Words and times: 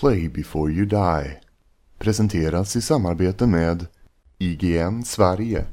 Play 0.00 0.28
before 0.28 0.72
you 0.72 0.84
die. 0.86 1.40
Presenteras 1.98 2.76
i 2.76 2.82
samarbete 2.82 3.46
med 3.46 3.86
IGN 4.38 5.04
Sverige. 5.04 5.64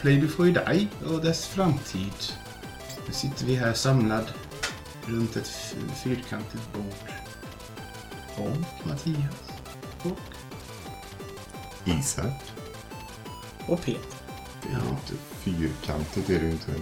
Play 0.00 0.20
before 0.20 0.48
you 0.48 0.54
die 0.66 0.88
och 1.14 1.20
dess 1.24 1.46
framtid. 1.46 2.12
Nu 3.06 3.12
sitter 3.12 3.46
vi 3.46 3.54
här 3.56 3.72
samlad 3.72 4.24
runt 5.06 5.36
ett 5.36 5.48
fyrkantigt 6.04 6.72
bord. 6.72 7.12
Och 8.36 8.86
Mattias. 8.88 9.34
Och 10.02 10.18
Isak. 11.84 12.42
Och 13.66 13.84
Peter. 13.84 14.00
Det 14.62 14.68
är 14.68 14.90
inte 14.90 15.22
fyrkantigt, 15.32 16.30
är 16.30 16.38
det 16.40 16.46
ju 16.46 16.50
inte. 16.52 16.72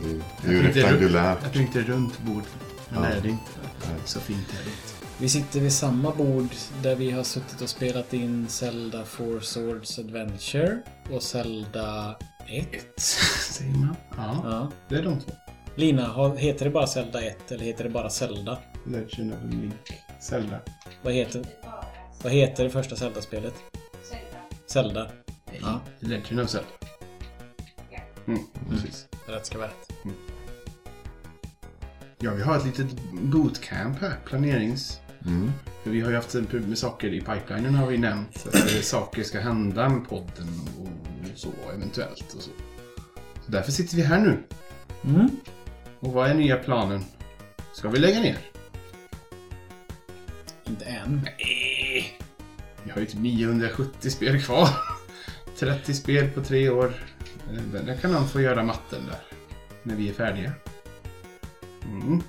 Det 0.44 0.48
är, 0.48 0.50
är 0.50 0.52
ju 0.52 0.62
rektangulärt. 0.62 1.38
Jag 1.42 1.52
tänkte 1.52 1.80
runt 1.82 2.18
bord. 2.20 2.42
Men 2.90 3.02
Ja. 3.02 3.08
nej, 3.08 3.20
det 3.22 3.28
är 3.28 3.32
inte. 3.32 3.50
Nej. 3.88 4.00
Så 4.04 4.20
fint 4.20 4.48
är 4.50 4.64
det 4.64 4.70
inte. 4.70 5.06
Vi 5.18 5.28
sitter 5.28 5.60
vid 5.60 5.72
samma 5.72 6.10
bord 6.14 6.48
där 6.82 6.96
vi 6.96 7.10
har 7.10 7.22
suttit 7.24 7.60
och 7.60 7.68
spelat 7.68 8.12
in 8.14 8.46
Zelda 8.48 9.04
Four 9.04 9.40
Swords 9.40 9.98
Adventure 9.98 10.78
och 11.10 11.22
Zelda 11.22 12.16
1. 12.48 12.68
Säger 13.00 13.74
man. 13.74 13.96
Ja, 14.16 14.40
Ja. 14.44 14.70
det 14.88 14.94
är 14.96 15.02
de 15.02 15.20
två. 15.20 15.30
Lina, 15.74 16.34
heter 16.36 16.64
det 16.64 16.70
bara 16.70 16.86
Zelda 16.86 17.22
1 17.22 17.52
eller 17.52 17.64
heter 17.64 17.84
det 17.84 17.90
bara 17.90 18.10
Zelda? 18.10 18.58
Legend 18.86 19.32
of 19.32 19.38
Link. 19.54 19.74
Zelda. 20.20 20.60
Vad 21.02 21.12
heter, 21.12 21.44
vad 22.22 22.32
heter 22.32 22.64
det 22.64 22.70
första 22.70 22.96
Zelda-spelet? 22.96 23.54
Zelda. 24.66 25.10
Ja, 25.60 25.80
Legend 26.00 26.40
of 26.40 26.48
Zelda. 26.50 26.68
Mm, 28.26 28.40
precis. 28.70 29.06
rätt 29.26 29.46
ska 29.46 29.58
vara 29.58 29.68
rätt. 29.68 29.92
Ja, 32.18 32.34
vi 32.34 32.42
har 32.42 32.56
ett 32.56 32.64
litet 32.64 32.86
bootcamp 33.12 33.98
här. 34.00 34.16
Planerings... 34.24 35.00
Mm. 35.26 35.52
För 35.82 35.90
vi 35.90 36.00
har 36.00 36.10
ju 36.10 36.16
haft 36.16 36.34
en 36.34 36.46
pub 36.46 36.68
med 36.68 36.78
saker 36.78 37.08
i 37.14 37.20
pipelinen 37.20 37.74
har 37.74 37.86
vi 37.86 37.98
nämnt. 37.98 38.46
Att 38.46 38.54
eh, 38.54 38.80
saker 38.80 39.22
ska 39.22 39.40
hända 39.40 39.88
med 39.88 40.08
podden 40.08 40.48
och 40.78 40.88
så 41.34 41.48
eventuellt 41.74 42.34
och 42.36 42.42
så. 42.42 42.50
så. 42.50 42.50
Därför 43.46 43.72
sitter 43.72 43.96
vi 43.96 44.02
här 44.02 44.20
nu. 44.20 44.38
Mm. 45.04 45.30
Och 46.00 46.12
vad 46.12 46.30
är 46.30 46.34
nya 46.34 46.56
planen? 46.56 47.04
Ska 47.72 47.88
vi 47.88 47.98
lägga 47.98 48.20
ner? 48.20 48.38
Inte 50.66 50.84
än. 50.84 51.20
Nej. 51.38 52.18
Vi 52.84 52.90
har 52.90 53.00
ju 53.00 53.06
typ 53.06 53.20
970 53.20 54.10
spel 54.10 54.42
kvar. 54.42 54.68
30 55.58 55.94
spel 55.94 56.30
på 56.30 56.44
tre 56.44 56.68
år. 56.70 56.92
Eh, 57.52 57.82
Där 57.84 57.96
kan 57.96 58.12
någon 58.12 58.28
få 58.28 58.40
göra 58.40 58.62
matten 58.62 59.02
där. 59.06 59.20
När 59.82 59.96
vi 59.96 60.08
är 60.08 60.12
färdiga. 60.12 60.52
Mm. 61.84 62.22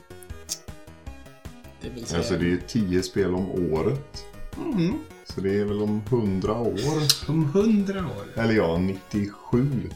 Det 1.81 2.05
säga... 2.08 2.17
Alltså 2.19 2.38
det 2.38 2.52
är 2.52 2.58
tio 2.67 3.03
spel 3.03 3.35
om 3.35 3.49
året. 3.73 4.25
Mm. 4.58 4.94
Så 5.25 5.41
det 5.41 5.59
är 5.59 5.66
väl 5.66 5.81
om 5.81 6.02
hundra 6.09 6.53
år. 6.59 6.80
Om 7.27 7.44
100 7.44 7.99
år. 7.99 8.41
Eller 8.41 8.53
ja, 8.53 8.77
97. 8.77 9.89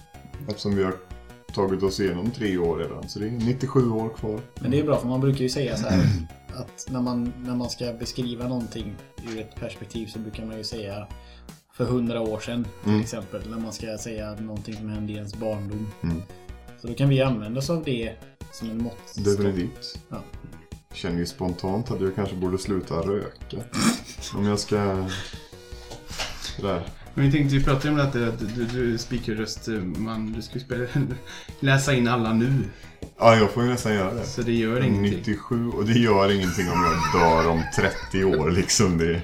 Eftersom 0.47 0.75
vi 0.75 0.83
har 0.83 0.93
tagit 1.53 1.83
oss 1.83 1.99
igenom 1.99 2.31
tre 2.31 2.57
år 2.57 2.77
redan. 2.77 3.09
Så 3.09 3.19
det 3.19 3.27
är 3.27 3.31
97 3.31 3.89
år 3.91 4.09
kvar. 4.09 4.39
Men 4.59 4.71
det 4.71 4.79
är 4.79 4.83
bra 4.83 4.97
för 4.97 5.07
man 5.07 5.21
brukar 5.21 5.39
ju 5.39 5.49
säga 5.49 5.77
så 5.77 5.87
här 5.87 6.27
att 6.55 6.87
när 6.89 7.01
man, 7.01 7.33
när 7.45 7.55
man 7.55 7.69
ska 7.69 7.93
beskriva 7.93 8.47
någonting 8.47 8.95
ur 9.31 9.39
ett 9.39 9.55
perspektiv 9.55 10.07
så 10.07 10.19
brukar 10.19 10.45
man 10.45 10.57
ju 10.57 10.63
säga 10.63 11.07
för 11.73 11.85
hundra 11.85 12.21
år 12.21 12.39
sedan 12.39 12.63
till 12.83 12.89
Mm. 12.89 13.01
exempel. 13.01 13.41
När 13.49 13.59
man 13.59 13.73
ska 13.73 13.97
säga 13.97 14.35
någonting 14.35 14.75
som 14.75 14.89
hände 14.89 15.13
i 15.13 15.15
ens 15.15 15.35
barndom. 15.35 15.87
Mm. 16.03 16.21
Så 16.81 16.87
då 16.87 16.93
kan 16.93 17.09
vi 17.09 17.21
använda 17.21 17.59
oss 17.59 17.69
av 17.69 17.83
det 17.83 18.13
som 18.51 18.69
en 18.69 18.83
måttstock. 18.83 19.25
Definitivt. 19.25 19.99
Ja. 20.09 20.17
Känner 20.93 21.19
ju 21.19 21.25
spontant 21.25 21.91
att 21.91 22.01
jag 22.01 22.15
kanske 22.15 22.35
borde 22.35 22.57
sluta 22.57 22.95
röka. 22.95 23.57
Om 24.35 24.45
jag 24.45 24.59
ska... 24.59 25.07
Där. 26.61 26.87
Men 27.13 27.25
vi 27.25 27.31
tänkte 27.31 27.55
ju 27.55 27.63
prata 27.63 27.89
om 27.89 27.95
det 27.95 28.03
att 28.03 28.39
du, 28.39 28.65
du, 28.65 28.97
speakerröst, 28.97 29.67
man, 29.97 30.33
du 30.33 30.41
ska 30.41 30.53
ju 30.53 30.59
spela, 30.59 30.87
läsa 31.59 31.93
in 31.93 32.07
alla 32.07 32.33
nu. 32.33 32.63
Ja, 33.17 33.35
jag 33.35 33.51
får 33.51 33.63
ju 33.63 33.69
nästan 33.69 33.93
göra 33.93 34.13
det. 34.13 34.23
Så 34.23 34.41
det 34.41 34.53
gör 34.53 34.83
ingenting. 34.83 35.17
97 35.17 35.69
och 35.69 35.85
det 35.85 35.99
gör 35.99 36.31
ingenting 36.31 36.69
om 36.71 36.83
jag 36.83 37.21
dör 37.21 37.49
om 37.49 37.63
30 37.75 38.23
år 38.23 38.51
liksom. 38.51 38.97
Det, 38.97 39.21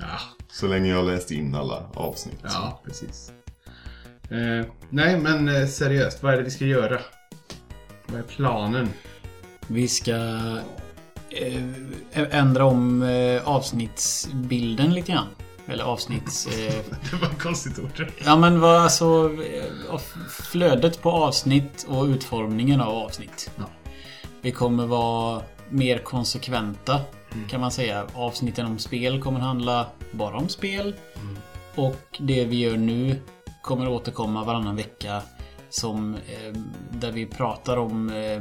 Ja, 0.00 0.20
så 0.48 0.66
länge 0.66 0.90
jag 0.90 0.96
har 0.96 1.04
läst 1.04 1.30
in 1.30 1.54
alla 1.54 1.82
avsnitt. 1.94 2.40
ja 2.42 2.82
precis. 2.84 3.32
Eh, 4.30 4.66
nej, 4.90 5.18
men 5.20 5.48
eh, 5.48 5.66
seriöst, 5.66 6.22
vad 6.22 6.32
är 6.32 6.36
det 6.38 6.42
vi 6.44 6.50
ska 6.50 6.64
göra? 6.64 7.00
Vad 8.06 8.18
är 8.18 8.22
planen? 8.22 8.88
Vi 9.66 9.88
ska 9.88 10.14
eh, 11.30 11.62
ändra 12.30 12.64
om 12.64 13.02
eh, 13.02 13.48
avsnittsbilden 13.48 14.94
lite 14.94 15.12
grann. 15.12 15.26
Eller 15.66 15.84
avsnitts... 15.84 16.46
Eh, 16.46 16.52
Det 17.10 17.16
var 17.16 17.28
ett 17.28 17.42
konstigt 17.42 17.78
ord. 17.78 18.12
ja 18.24 18.36
men 18.36 18.60
vad 18.60 18.80
alltså... 18.80 19.30
Flödet 20.28 21.02
på 21.02 21.10
avsnitt 21.10 21.86
och 21.88 22.04
utformningen 22.04 22.80
av 22.80 22.94
avsnitt. 22.94 23.50
Ja. 23.56 23.64
Vi 24.40 24.52
kommer 24.52 24.86
vara 24.86 25.42
mer 25.70 25.98
konsekventa 25.98 27.00
kan 27.48 27.60
man 27.60 27.70
säga. 27.70 28.06
Avsnitten 28.14 28.66
om 28.66 28.78
spel 28.78 29.22
kommer 29.22 29.40
handla 29.40 29.86
bara 30.12 30.36
om 30.36 30.48
spel. 30.48 30.94
Och 31.74 32.18
det 32.18 32.44
vi 32.44 32.56
gör 32.56 32.76
nu 32.76 33.20
kommer 33.62 33.88
återkomma 33.88 34.44
varannan 34.44 34.76
vecka. 34.76 35.22
Som, 35.80 36.14
eh, 36.14 36.60
där 36.90 37.12
vi 37.12 37.26
pratar 37.26 37.76
om 37.76 38.10
eh, 38.10 38.40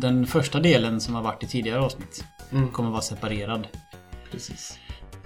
den 0.00 0.26
första 0.26 0.60
delen 0.60 1.00
som 1.00 1.14
har 1.14 1.22
varit 1.22 1.42
i 1.42 1.46
tidigare 1.46 1.80
avsnitt. 1.80 2.24
Mm. 2.52 2.68
Kommer 2.68 2.90
vara 2.90 3.00
separerad. 3.00 3.66
Precis. 4.30 4.78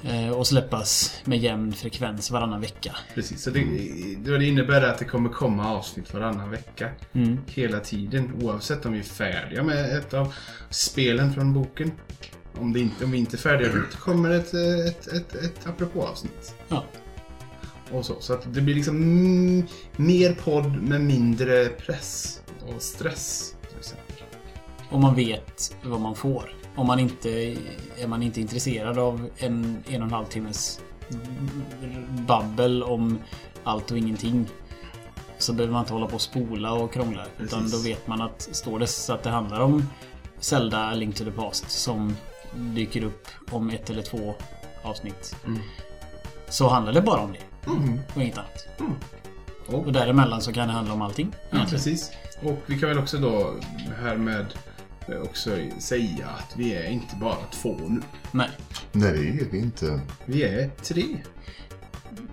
Eh, 0.02 0.30
och 0.30 0.46
släppas 0.46 1.20
med 1.24 1.38
jämn 1.38 1.72
frekvens 1.72 2.30
varannan 2.30 2.60
vecka. 2.60 2.96
Precis, 3.14 3.42
så 3.42 3.50
det, 3.50 3.64
det 4.18 4.44
innebär 4.44 4.82
att 4.82 4.98
det 4.98 5.04
kommer 5.04 5.28
komma 5.30 5.74
avsnitt 5.74 6.14
varannan 6.14 6.50
vecka. 6.50 6.90
Mm. 7.12 7.38
Hela 7.46 7.80
tiden, 7.80 8.32
oavsett 8.42 8.86
om 8.86 8.92
vi 8.92 8.98
är 8.98 9.02
färdiga 9.02 9.62
med 9.62 9.98
ett 9.98 10.14
av 10.14 10.34
spelen 10.70 11.32
från 11.32 11.54
boken. 11.54 11.92
Om, 12.54 12.72
det 12.72 12.80
inte, 12.80 13.04
om 13.04 13.10
vi 13.10 13.19
inte 13.19 13.36
är 13.36 13.38
färdiga 13.38 13.70
så 13.90 13.98
kommer 13.98 14.30
ett, 14.30 14.54
ett, 14.88 15.06
ett, 15.06 15.34
ett 15.34 15.66
apropå-avsnitt. 15.66 16.54
Ja. 16.69 16.84
Och 17.92 18.06
så, 18.06 18.14
så 18.20 18.32
att 18.32 18.54
det 18.54 18.60
blir 18.60 18.75
liksom 18.75 18.97
mm, 18.97 19.66
mer 19.97 20.34
podd 20.34 20.82
med 20.82 21.00
mindre 21.00 21.69
press 21.69 22.41
och 22.66 22.82
stress. 22.82 23.54
till 23.69 23.78
exempel. 23.78 24.16
Och 24.91 25.00
man 25.00 25.14
vet 25.14 25.76
vad 25.84 26.00
man 26.00 26.14
får. 26.14 26.54
Om 26.75 26.86
man 26.86 26.98
inte 26.98 27.31
är 27.98 28.06
man 28.06 28.22
inte 28.22 28.41
intresserad 28.41 28.98
av 28.98 29.31
en 29.36 29.84
en 29.88 30.02
och 30.02 30.06
en 30.06 30.12
halv 30.12 30.26
timmes 30.26 30.81
babbel 32.26 32.82
om 32.82 33.19
allt 33.64 33.91
och 33.91 33.98
ingenting. 33.98 34.47
Så 35.38 35.52
behöver 35.52 35.72
man 35.72 35.82
inte 35.82 35.92
hålla 35.92 36.06
på 36.06 36.14
och 36.14 36.20
spola 36.20 36.72
och 36.72 36.92
krångla. 36.92 37.25
Utan 37.38 37.62
Precis. 37.62 37.82
då 37.82 37.88
vet 37.88 38.06
man 38.06 38.20
att 38.20 38.48
står 38.52 38.78
det 38.78 38.86
så 38.86 39.12
att 39.12 39.22
det 39.22 39.31
handlar 39.31 39.60
om 39.60 39.88
Zelda 40.38 40.78
A 40.78 40.94
Link 40.94 41.16
to 41.16 41.25
the 41.25 41.31
Past 41.31 41.70
som 41.70 42.16
dyker 42.54 43.04
upp 43.04 43.28
om 43.50 43.70
ett 43.70 43.91
eller 43.91 44.02
två 44.02 44.34
avsnitt. 44.82 45.36
Mm. 45.47 45.58
Så 46.48 46.69
handlar 46.69 46.92
det 46.92 47.02
bara 47.02 47.20
om 47.20 47.32
det. 47.32 47.51
Mm. 47.66 48.00
Och 48.14 48.22
inget 48.22 48.38
annat. 48.38 48.66
Och, 49.66 49.75
Och 49.75 49.92
däremellan 49.92 50.40
så 50.40 50.52
kan 50.52 50.69
det 50.69 50.75
handla 50.75 50.94
om 50.94 51.02
allting. 51.02 51.32
ja, 51.50 51.66
precis. 51.70 52.10
Och 52.42 52.58
vi 52.66 52.78
kan 52.78 52.88
väl 52.88 52.98
också 52.98 53.19
då 53.19 53.54
härmed 54.02 54.46
eh, 55.08 55.20
också 55.20 55.50
säga 55.78 56.26
att 56.38 56.56
vi 56.56 56.75
är 56.75 56.90
inte 56.90 57.16
bara 57.16 57.37
två 57.62 57.76
nu. 57.88 58.00
Nej. 58.31 58.48
Nej, 58.92 59.12
det 59.12 59.44
är 59.44 59.50
vi 59.50 59.58
inte. 59.58 60.00
Vi 60.25 60.42
är 60.42 60.69
tre. 60.69 61.04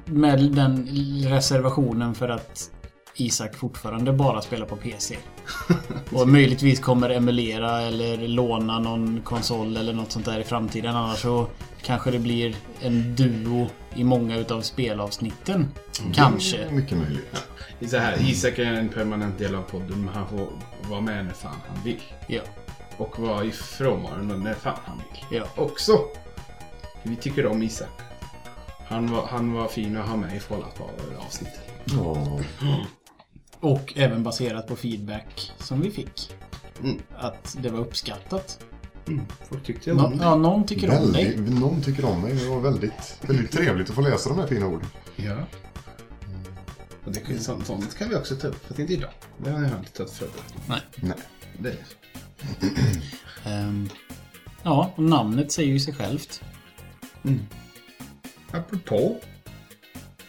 Med 0.05 0.51
den 0.51 0.87
reservationen 1.23 2.15
för 2.15 2.29
att 2.29 2.71
Isak 3.15 3.55
fortfarande 3.55 4.13
bara 4.13 4.41
spelar 4.41 4.65
på 4.65 4.75
PC. 4.75 5.17
Och 6.11 6.27
möjligtvis 6.27 6.79
kommer 6.79 7.09
emulera 7.09 7.81
eller 7.81 8.27
låna 8.27 8.79
någon 8.79 9.21
konsol 9.23 9.77
eller 9.77 9.93
något 9.93 10.11
sånt 10.11 10.25
där 10.25 10.39
i 10.39 10.43
framtiden. 10.43 10.95
Annars 10.95 11.21
så 11.21 11.47
kanske 11.81 12.11
det 12.11 12.19
blir 12.19 12.55
en 12.81 13.15
duo 13.15 13.67
i 13.95 14.03
många 14.03 14.37
utav 14.37 14.61
spelavsnitten. 14.61 15.67
Kanske. 16.13 16.71
Mycket 16.71 16.97
möjligt. 16.97 17.45
Är 17.79 17.87
så 17.87 17.97
här, 17.97 18.29
Isak 18.29 18.59
är 18.59 18.63
en 18.63 18.89
permanent 18.89 19.37
del 19.37 19.55
av 19.55 19.61
podden, 19.61 20.05
men 20.05 20.13
han 20.13 20.29
får 20.29 20.47
vara 20.89 21.01
med 21.01 21.25
när 21.25 21.33
fan 21.33 21.55
han 21.67 21.83
vill. 21.83 22.01
Ja. 22.27 22.41
Och 22.97 23.19
vara 23.19 23.43
i 23.43 23.51
frånvaron 23.51 24.43
när 24.43 24.53
fan 24.53 24.79
han 24.85 24.97
vill. 24.97 25.39
Ja. 25.39 25.63
Också. 25.63 25.99
Vi 27.03 27.15
tycker 27.15 27.45
om 27.45 27.63
Isak. 27.63 28.01
Han 28.87 29.11
var, 29.11 29.27
han 29.27 29.53
var 29.53 29.67
fin 29.67 29.97
att 29.97 30.07
ha 30.07 30.17
med 30.17 30.35
i 30.35 30.39
Fallout-avsnittet. 30.39 31.69
Ja. 31.85 32.39
Och 33.59 33.93
även 33.97 34.23
baserat 34.23 34.67
på 34.67 34.75
feedback 34.75 35.51
som 35.59 35.81
vi 35.81 35.91
fick. 35.91 36.31
Mm. 36.83 36.97
Att 37.17 37.57
det 37.61 37.69
var 37.69 37.79
uppskattat. 37.79 38.59
Mm. 39.07 39.21
Folk 39.49 39.63
tyckte 39.63 39.91
om 39.91 39.97
Nå, 39.97 40.09
det. 40.09 40.15
ja, 40.21 40.35
någon 40.35 40.65
tycker 40.65 40.99
om 41.01 41.11
dig. 41.13 41.25
Väldigt, 41.35 41.59
någon 41.59 41.81
tycker 41.81 42.05
om 42.05 42.21
mig. 42.21 42.33
Det 42.33 42.47
var 42.49 42.59
väldigt, 42.59 43.17
väldigt 43.21 43.51
trevligt 43.51 43.89
att 43.89 43.95
få 43.95 44.01
läsa 44.01 44.29
de 44.29 44.39
här 44.39 44.47
fina 44.47 44.65
orden. 44.67 44.87
Ja. 45.15 45.35
Och 47.05 47.11
det, 47.11 47.19
kan- 47.19 47.39
sånt, 47.39 47.65
sånt 47.67 47.97
kan 47.97 48.09
vi 48.09 48.15
också 48.15 48.35
ta 48.35 48.47
upp, 48.47 48.65
fast 48.67 48.79
inte 48.79 48.93
idag. 48.93 49.09
Det 49.37 49.49
har 49.49 49.61
jag 49.61 49.77
inte 49.79 49.91
tagit 49.91 50.11
förberett. 50.13 50.53
Nej. 50.67 50.81
Nej. 50.95 51.17
Det 51.59 51.69
är 51.69 51.77
Ehm, 53.45 53.89
ja, 54.63 54.91
och 54.95 55.03
namnet 55.03 55.51
säger 55.51 55.69
ju 55.73 55.79
sig 55.79 55.93
självt. 55.93 56.41
mm. 57.23 57.39
Apropå. 58.51 59.17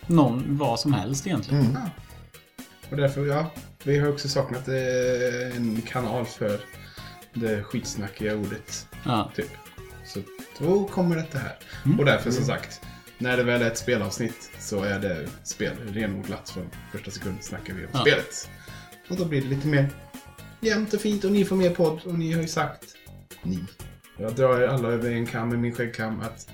Någon, 0.07 0.57
vad 0.59 0.81
som 0.81 0.93
helst 0.93 1.27
egentligen. 1.27 1.61
Mm. 1.65 1.75
Ja. 1.85 1.91
Och 2.91 2.97
därför, 2.97 3.27
ja. 3.27 3.51
Vi 3.85 3.99
har 3.99 4.09
också 4.09 4.29
saknat 4.29 4.69
eh, 4.69 5.57
en 5.57 5.83
kanal 5.87 6.25
för 6.27 6.61
det 7.35 7.63
skitsnackiga 7.63 8.37
ordet. 8.37 8.87
Ja. 9.05 9.33
Typ. 9.37 9.51
Så 10.05 10.21
då 10.59 10.85
kommer 10.89 11.17
detta 11.17 11.39
här. 11.39 11.57
Mm. 11.85 11.99
Och 11.99 12.05
därför 12.05 12.31
som 12.31 12.45
sagt. 12.45 12.81
När 13.19 13.37
det 13.37 13.43
väl 13.43 13.63
är 13.63 13.67
ett 13.67 13.79
spelavsnitt 13.79 14.51
så 14.59 14.83
är 14.85 14.99
det 14.99 15.29
spel 15.43 15.73
renodlat 15.93 16.51
från 16.51 16.71
första 16.93 17.11
sekund 17.11 17.37
snackar 17.41 17.75
vi 17.75 17.85
om 17.85 17.91
Ja. 17.93 18.01
spelet. 18.01 18.51
Och 19.11 19.17
då 19.17 19.25
blir 19.25 19.41
det 19.43 19.49
lite 19.49 19.67
mer 19.69 19.89
jämnt 20.61 20.95
och 20.95 21.01
fint 21.01 21.25
och 21.25 21.33
ni 21.33 21.45
får 21.45 21.57
mer 21.57 21.71
podd 21.71 22.01
och 22.05 22.15
ni 22.15 22.33
har 22.33 22.43
ju 22.43 22.49
sagt 22.49 22.85
ni. 23.43 23.59
Jag 24.19 24.35
drar 24.35 24.63
alla 24.63 24.89
över 24.89 25.11
en 25.11 25.27
kam 25.27 25.49
med 25.49 25.59
min 25.59 25.75
skäggkam 25.75 26.21
att 26.21 26.49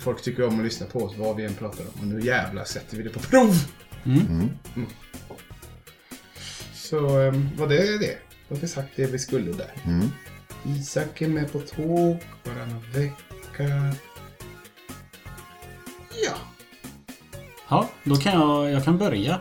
folk 0.00 0.22
tycker 0.22 0.46
om 0.46 0.58
att 0.58 0.64
lyssna 0.64 0.86
på 0.86 0.98
oss 1.04 1.16
vad 1.16 1.36
vi 1.36 1.44
än 1.44 1.54
pratar 1.54 1.84
om. 1.84 2.00
Och 2.00 2.06
nu 2.06 2.20
jävlar 2.20 2.64
sätter 2.64 2.96
vi 2.96 3.02
det 3.02 3.10
på 3.10 3.18
prov! 3.20 3.54
Mm. 4.04 4.26
Mm. 4.26 4.48
Så 6.92 7.18
um, 7.18 7.50
var 7.56 7.68
det 7.68 7.98
det. 7.98 8.18
Då 8.48 8.54
har 8.54 8.60
vi 8.60 8.68
sagt 8.68 8.88
det 8.96 9.06
vi 9.06 9.18
skulle 9.18 9.52
där. 9.52 9.70
Mm. 9.84 10.08
Isak 10.66 11.22
är 11.22 11.28
med 11.28 11.52
på 11.52 11.60
tåg 11.60 12.18
varannan 12.44 12.84
vecka. 12.94 13.94
Ja. 16.24 16.34
Ja, 17.68 17.90
då 18.04 18.16
kan 18.16 18.32
jag, 18.32 18.70
jag 18.70 18.84
kan 18.84 18.98
börja. 18.98 19.40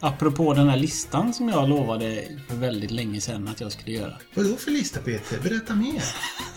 Apropå 0.00 0.54
den 0.54 0.68
här 0.68 0.76
listan 0.76 1.34
som 1.34 1.48
jag 1.48 1.68
lovade 1.68 2.24
för 2.48 2.56
väldigt 2.56 2.90
länge 2.90 3.20
sedan 3.20 3.48
att 3.48 3.60
jag 3.60 3.72
skulle 3.72 3.90
göra. 3.92 4.18
Vadå 4.34 4.56
för 4.56 4.70
lista 4.70 5.00
Peter? 5.00 5.38
Berätta 5.42 5.74
mer. 5.74 6.02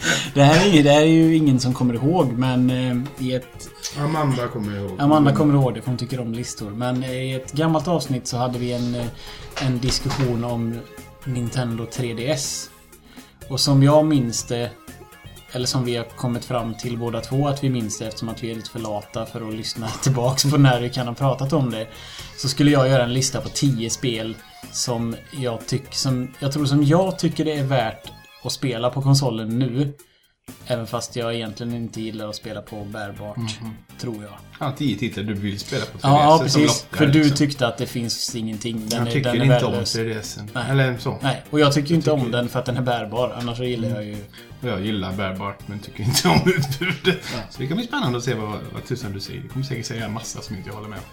Det 0.34 0.42
här 0.42 0.78
är, 0.78 0.82
det 0.82 0.90
här 0.90 1.00
är 1.00 1.06
ju 1.06 1.36
ingen 1.36 1.60
som 1.60 1.74
kommer 1.74 1.94
ihåg, 1.94 2.32
men 2.32 2.70
eh, 2.70 3.26
i 3.26 3.34
ett... 3.34 3.68
Amanda 3.98 4.48
kommer 4.48 4.78
ihåg. 4.78 5.00
Amanda 5.00 5.34
kommer 5.34 5.54
ihåg 5.54 5.74
det, 5.74 5.82
för 5.82 5.88
hon 5.88 5.98
tycker 5.98 6.20
om 6.20 6.32
listor. 6.32 6.70
Men 6.70 7.04
i 7.04 7.32
ett 7.32 7.52
gammalt 7.52 7.88
avsnitt 7.88 8.26
så 8.26 8.36
hade 8.36 8.58
vi 8.58 8.72
en, 8.72 8.94
eh, 8.94 9.06
en 9.66 9.78
diskussion 9.78 10.44
om 10.44 10.78
Nintendo 11.24 11.84
3DS. 11.84 12.68
Och 13.48 13.60
som 13.60 13.82
jag 13.82 14.06
minns 14.06 14.44
det, 14.44 14.70
eller 15.52 15.66
som 15.66 15.84
vi 15.84 15.96
har 15.96 16.04
kommit 16.04 16.44
fram 16.44 16.74
till 16.74 16.98
båda 16.98 17.20
två 17.20 17.48
att 17.48 17.64
vi 17.64 17.70
minns 17.70 17.98
det 17.98 18.06
eftersom 18.06 18.28
att 18.28 18.42
vi 18.42 18.50
är 18.50 18.54
lite 18.54 18.70
för 18.70 18.78
lata 18.78 19.26
för 19.26 19.48
att 19.48 19.54
lyssna 19.54 19.88
tillbaks 20.02 20.50
på 20.50 20.56
när 20.56 20.80
vi 20.80 20.90
kan 20.90 21.06
ha 21.06 21.14
pratat 21.14 21.52
om 21.52 21.70
det. 21.70 21.86
Så 22.36 22.48
skulle 22.48 22.70
jag 22.70 22.88
göra 22.88 23.04
en 23.04 23.14
lista 23.14 23.40
på 23.40 23.48
10 23.48 23.90
spel 23.90 24.36
som 24.72 25.16
jag, 25.30 25.66
tyck, 25.66 25.94
som 25.94 26.34
jag 26.38 26.52
tror 26.52 26.64
som 26.64 26.84
jag 26.84 27.18
tycker 27.18 27.44
det 27.44 27.52
är 27.52 27.64
värt 27.64 28.10
att 28.42 28.52
spela 28.52 28.90
på 28.90 29.02
konsolen 29.02 29.58
nu. 29.58 29.92
Även 30.66 30.86
fast 30.86 31.16
jag 31.16 31.34
egentligen 31.34 31.74
inte 31.74 32.00
gillar 32.00 32.28
att 32.28 32.36
spela 32.36 32.62
på 32.62 32.84
bärbart, 32.84 33.58
tror 34.00 34.22
jag. 34.22 34.32
Ja, 34.60 34.72
tio 34.78 34.98
titlar 34.98 35.24
du 35.24 35.34
vill 35.34 35.58
spela 35.60 35.84
på 35.84 35.98
3DS. 35.98 36.00
Ja, 36.02 36.22
ja 36.22 36.38
precis. 36.42 36.66
lockar, 36.66 36.96
För 36.96 37.06
du 37.06 37.18
liksom. 37.18 37.36
tyckte 37.36 37.66
att 37.66 37.78
det 37.78 37.86
finns 37.86 38.34
ingenting. 38.34 38.88
Den 38.88 38.98
Jag 38.98 39.08
är, 39.08 39.12
tycker 39.12 39.32
den 39.32 39.40
är 39.50 39.54
inte 39.54 39.66
om 39.66 39.72
värdelös. 39.72 39.96
3DSen. 39.96 40.48
Nej. 40.52 40.64
Eller 40.70 40.98
så. 40.98 41.18
Nej, 41.22 41.42
och 41.50 41.60
jag 41.60 41.72
tycker 41.72 41.94
inte 41.94 42.10
om 42.12 42.20
tycker- 42.20 42.32
den 42.32 42.48
för 42.48 42.58
att 42.58 42.66
den 42.66 42.76
är 42.76 42.82
bärbar. 42.82 43.36
Annars 43.40 43.56
så 43.56 43.64
gillar 43.64 43.88
jag 43.88 44.04
ju... 44.04 44.16
Och 44.62 44.68
jag 44.68 44.80
gillar 44.86 45.12
bärbart 45.12 45.68
men 45.68 45.78
tycker 45.78 46.02
inte 46.04 46.28
om 46.28 46.40
utbudet. 46.46 47.24
Så 47.50 47.60
det 47.60 47.66
kan 47.66 47.76
bli 47.76 47.86
spännande 47.86 48.18
att 48.18 48.24
se 48.24 48.34
vad, 48.34 48.58
vad 48.72 48.84
tusan 48.88 49.12
du 49.12 49.20
säger. 49.20 49.40
Du 49.40 49.48
kommer 49.48 49.64
säkert 49.64 49.86
säga 49.86 50.04
en 50.04 50.12
massa 50.12 50.40
som 50.40 50.56
inte 50.56 50.68
jag 50.68 50.74
håller 50.76 50.88
med 50.88 50.98
om. 50.98 51.04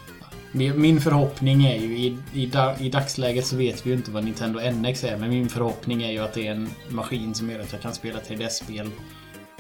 Min 0.51 1.01
förhoppning 1.01 1.65
är 1.65 1.75
ju... 1.75 1.97
I, 1.97 2.17
i, 2.33 2.51
I 2.79 2.89
dagsläget 2.89 3.45
så 3.45 3.55
vet 3.55 3.85
vi 3.85 3.89
ju 3.89 3.95
inte 3.95 4.11
vad 4.11 4.23
Nintendo 4.23 4.59
NX 4.71 5.03
är. 5.03 5.17
Men 5.17 5.29
min 5.29 5.49
förhoppning 5.49 6.03
är 6.03 6.11
ju 6.11 6.19
att 6.19 6.33
det 6.33 6.47
är 6.47 6.51
en 6.51 6.69
maskin 6.89 7.33
som 7.33 7.49
gör 7.49 7.59
att 7.59 7.73
jag 7.73 7.81
kan 7.81 7.94
spela 7.94 8.19
3DS-spel 8.19 8.89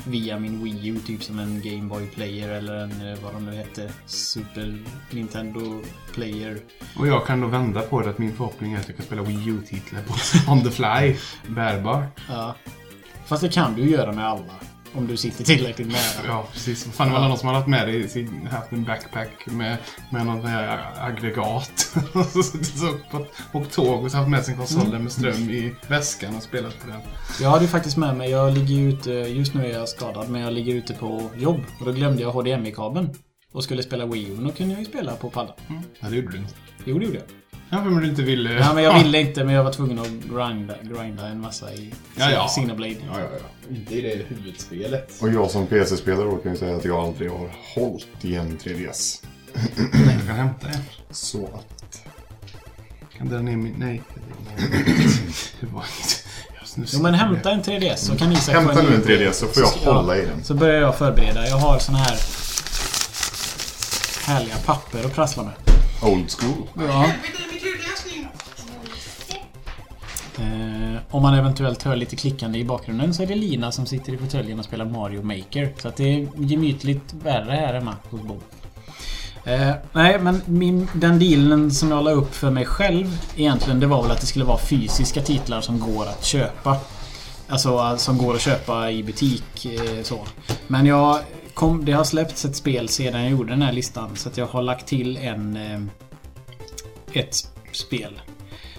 via 0.05 0.39
min 0.39 0.63
Wii 0.63 0.87
U. 0.87 0.99
Typ 1.05 1.23
som 1.23 1.39
en 1.39 1.61
Game 1.61 1.83
Boy 1.83 2.07
Player 2.07 2.49
eller 2.49 2.75
en, 2.75 2.91
eh, 2.91 3.17
vad 3.23 3.33
de 3.33 3.45
nu 3.45 3.55
hette, 3.55 3.91
Super 4.05 4.83
Nintendo 5.11 5.81
Player. 6.13 6.57
Och 6.99 7.07
jag 7.07 7.25
kan 7.25 7.41
då 7.41 7.47
vända 7.47 7.81
på 7.81 8.01
det 8.01 8.09
att 8.09 8.17
min 8.17 8.33
förhoppning 8.33 8.73
är 8.73 8.79
att 8.79 8.87
jag 8.87 8.97
kan 8.97 9.05
spela 9.05 9.21
Wii 9.21 9.49
U-titlar 9.49 10.01
på 10.01 10.13
on 10.51 10.63
the 10.63 10.71
fly. 10.71 11.15
Bärbart. 11.55 12.19
Ja. 12.29 12.55
Fast 13.25 13.41
det 13.41 13.49
kan 13.49 13.75
du 13.75 13.89
göra 13.89 14.11
med 14.11 14.27
alla. 14.27 14.53
Om 14.93 15.07
du 15.07 15.17
sitter 15.17 15.43
tillräckligt 15.43 15.87
nära. 15.87 16.27
Ja, 16.27 16.47
precis. 16.53 16.85
Vad 16.85 16.95
Fan, 16.95 17.07
det 17.07 17.13
var 17.13 17.27
någon 17.27 17.37
som 17.37 17.47
hade 17.47 17.59
haft 17.59 17.69
med 17.69 17.87
det, 17.87 18.09
sin, 18.09 18.47
haft 18.51 18.71
en 18.71 18.83
backpack 18.83 19.45
med, 19.45 19.77
med 20.09 20.25
någon 20.25 20.45
här 20.45 20.93
aggregat. 20.99 21.95
Och 22.13 22.25
så 22.25 22.97
på, 23.11 23.25
åkt 23.53 23.73
tåg 23.73 24.03
och 24.03 24.11
så 24.11 24.17
haft 24.17 24.29
med 24.29 24.45
sin 24.45 24.57
konsol 24.57 24.99
med 24.99 25.11
ström 25.11 25.49
i 25.49 25.75
väskan 25.87 26.35
och 26.35 26.43
spelat 26.43 26.81
på 26.81 26.87
den. 26.87 27.01
Jag 27.41 27.49
hade 27.49 27.63
ju 27.63 27.69
faktiskt 27.69 27.97
med 27.97 28.17
mig, 28.17 28.29
jag 28.29 28.57
ligger 28.57 28.79
ute, 28.79 29.11
just 29.11 29.53
nu 29.53 29.65
är 29.65 29.73
jag 29.73 29.89
skadad, 29.89 30.29
men 30.29 30.41
jag 30.41 30.53
ligger 30.53 30.73
ute 30.73 30.93
på 30.93 31.29
jobb. 31.37 31.61
Och 31.79 31.85
då 31.85 31.91
glömde 31.91 32.21
jag 32.21 32.31
HDMI-kabeln. 32.31 33.09
Och 33.51 33.63
skulle 33.63 33.83
spela 33.83 34.05
Wii 34.05 34.27
U, 34.29 34.37
och 34.37 34.43
då 34.43 34.51
kunde 34.51 34.73
jag 34.73 34.79
ju 34.79 34.85
spela 34.85 35.15
på 35.15 35.29
paddan. 35.29 35.55
Ja, 35.99 36.09
det 36.09 36.15
gjorde 36.15 36.31
du 36.31 36.37
inte. 36.37 36.53
Jo, 36.85 36.99
det 36.99 37.05
gjorde 37.05 37.17
jag. 37.17 37.36
Ja, 37.69 37.83
men 37.83 37.95
du 38.01 38.07
inte 38.09 38.21
ville... 38.21 38.53
Ja, 38.53 38.73
men 38.73 38.83
jag 38.83 39.03
ville 39.03 39.19
inte, 39.19 39.43
men 39.43 39.55
jag 39.55 39.63
var 39.63 39.73
tvungen 39.73 39.99
att 39.99 40.07
grinda, 40.07 40.75
grinda 40.83 41.27
en 41.27 41.41
massa 41.41 41.73
i 41.73 41.93
Ja, 42.15 42.31
ja. 42.31 42.47
Xenoblade. 42.47 42.91
Ja, 42.93 43.19
ja, 43.19 43.25
ja. 43.31 43.75
Inte 43.75 43.95
i 43.95 44.01
det 44.01 44.35
huvudspelet. 44.35 45.11
Och 45.21 45.29
jag 45.29 45.51
som 45.51 45.67
PC-spelare 45.67 46.25
då 46.25 46.37
kan 46.37 46.51
ju 46.51 46.57
säga 46.57 46.75
att 46.77 46.85
jag 46.85 46.97
aldrig 47.05 47.31
har 47.31 47.49
hållit 47.75 48.07
i 48.21 48.35
en 48.35 48.57
3DS. 48.57 49.23
Nej, 49.53 50.15
jag 50.17 50.27
kan 50.27 50.35
hämta 50.35 50.67
en. 50.67 50.81
Så 51.11 51.45
att... 51.45 52.01
Kan 53.17 53.29
dra 53.29 53.37
ner 53.41 53.55
min... 53.57 53.75
Nej. 53.77 54.01
Hur 55.59 55.67
var 55.67 55.81
det? 55.81 56.57
Jag 56.59 56.67
snusar 56.67 56.97
Jo, 56.97 57.03
men 57.03 57.13
hämta 57.13 57.51
en 57.51 57.63
3DS 57.63 57.95
så 57.95 58.15
kan 58.17 58.31
Isak 58.31 58.55
Hämta 58.55 58.81
nu 58.81 58.93
en 58.95 59.01
ny- 59.01 59.05
3DS 59.17 59.31
så 59.31 59.47
får 59.47 59.63
jag 59.63 59.71
Ja, 59.85 59.93
hålla 59.93 60.17
i 60.17 60.25
den. 60.25 60.43
Så 60.43 60.53
börjar 60.53 60.81
jag 60.81 60.97
förbereda. 60.97 61.47
Jag 61.47 61.57
har 61.57 61.79
såna 61.79 61.97
här 61.97 62.17
härliga 64.25 64.55
papper 64.65 65.05
att 65.05 65.13
prassla 65.13 65.43
med. 65.43 65.53
Old 66.01 66.31
school. 66.31 66.67
Ja. 66.87 67.11
Eh, 70.39 70.99
om 71.09 71.21
man 71.21 71.33
eventuellt 71.33 71.83
hör 71.83 71.95
lite 71.95 72.15
klickande 72.15 72.59
i 72.59 72.63
bakgrunden 72.63 73.13
så 73.13 73.23
är 73.23 73.27
det 73.27 73.35
Lina 73.35 73.71
som 73.71 73.85
sitter 73.85 74.13
i 74.13 74.17
fåtöljen 74.17 74.59
och 74.59 74.65
spelar 74.65 74.85
Mario 74.85 75.21
Maker. 75.21 75.73
Så 75.81 75.87
att 75.87 75.95
det 75.95 76.03
är 76.03 76.27
gemytligt 76.35 77.13
värre 77.13 77.51
här 77.51 77.73
hemma 77.73 77.95
hos 78.09 78.21
Bo. 78.21 78.39
Eh, 79.43 79.73
nej, 79.93 80.19
men 80.19 80.41
min, 80.45 80.87
den 80.93 81.19
dealen 81.19 81.71
som 81.71 81.91
jag 81.91 82.03
la 82.03 82.11
upp 82.11 82.35
för 82.35 82.51
mig 82.51 82.65
själv 82.65 83.17
egentligen 83.35 83.79
det 83.79 83.87
var 83.87 84.01
väl 84.01 84.11
att 84.11 84.21
det 84.21 84.27
skulle 84.27 84.45
vara 84.45 84.57
fysiska 84.57 85.21
titlar 85.21 85.61
som 85.61 85.79
går 85.79 86.05
att 86.05 86.25
köpa. 86.25 86.77
Alltså 87.47 87.97
som 87.97 88.17
går 88.17 88.35
att 88.35 88.41
köpa 88.41 88.91
i 88.91 89.03
butik. 89.03 89.65
Eh, 89.65 90.03
så. 90.03 90.19
Men 90.67 90.85
jag 90.85 91.19
kom, 91.57 91.85
det 91.85 91.91
har 91.91 92.03
släppts 92.03 92.45
ett 92.45 92.55
spel 92.55 92.89
sedan 92.89 93.21
jag 93.21 93.31
gjorde 93.31 93.49
den 93.49 93.61
här 93.61 93.73
listan. 93.73 94.15
Så 94.15 94.29
att 94.29 94.37
jag 94.37 94.45
har 94.45 94.61
lagt 94.61 94.87
till 94.87 95.17
en... 95.17 95.55
Eh, 95.57 95.81
ett 97.21 97.35
spel. 97.71 98.21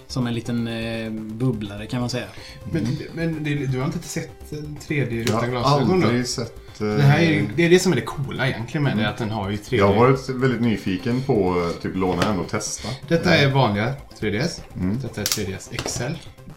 Som 0.07 0.27
en 0.27 0.33
liten 0.33 0.67
eh, 0.67 1.11
bubblare 1.11 1.85
kan 1.85 1.99
man 1.99 2.09
säga. 2.09 2.25
Men, 2.71 2.87
men 3.13 3.43
det, 3.43 3.55
du 3.55 3.79
har 3.79 3.85
inte 3.85 3.99
sett 4.07 4.51
en 4.51 4.77
3D 4.87 5.13
Jag 5.13 5.19
ruta 5.19 5.37
har 5.37 5.47
glasögon 5.47 6.01
då? 6.01 6.07
aldrig 6.07 6.27
sett... 6.27 6.81
eh, 6.81 6.87
Det, 6.87 7.01
här 7.01 7.19
är, 7.19 7.49
det 7.55 7.65
är 7.65 7.69
det 7.69 7.79
som 7.79 7.91
är 7.91 7.95
det 7.95 8.01
coola 8.01 8.47
egentligen 8.47 8.83
med 8.83 8.97
det, 8.97 9.09
att 9.09 9.17
den 9.17 9.29
har 9.29 9.49
ju 9.49 9.57
3D. 9.57 9.75
Jag 9.75 9.87
har 9.87 9.95
varit 9.95 10.29
väldigt 10.29 10.61
nyfiken 10.61 11.21
på 11.21 11.53
att 11.69 11.81
typ 11.81 11.95
låna 11.95 12.23
en 12.23 12.39
och 12.39 12.49
testa. 12.49 12.87
Detta 13.07 13.35
är 13.35 13.51
vanliga 13.51 13.93
3DS. 14.19 14.61
Mm. 14.75 14.99
Detta 15.01 15.21
är 15.21 15.25
3DS 15.25 15.75
XL. 15.83 16.13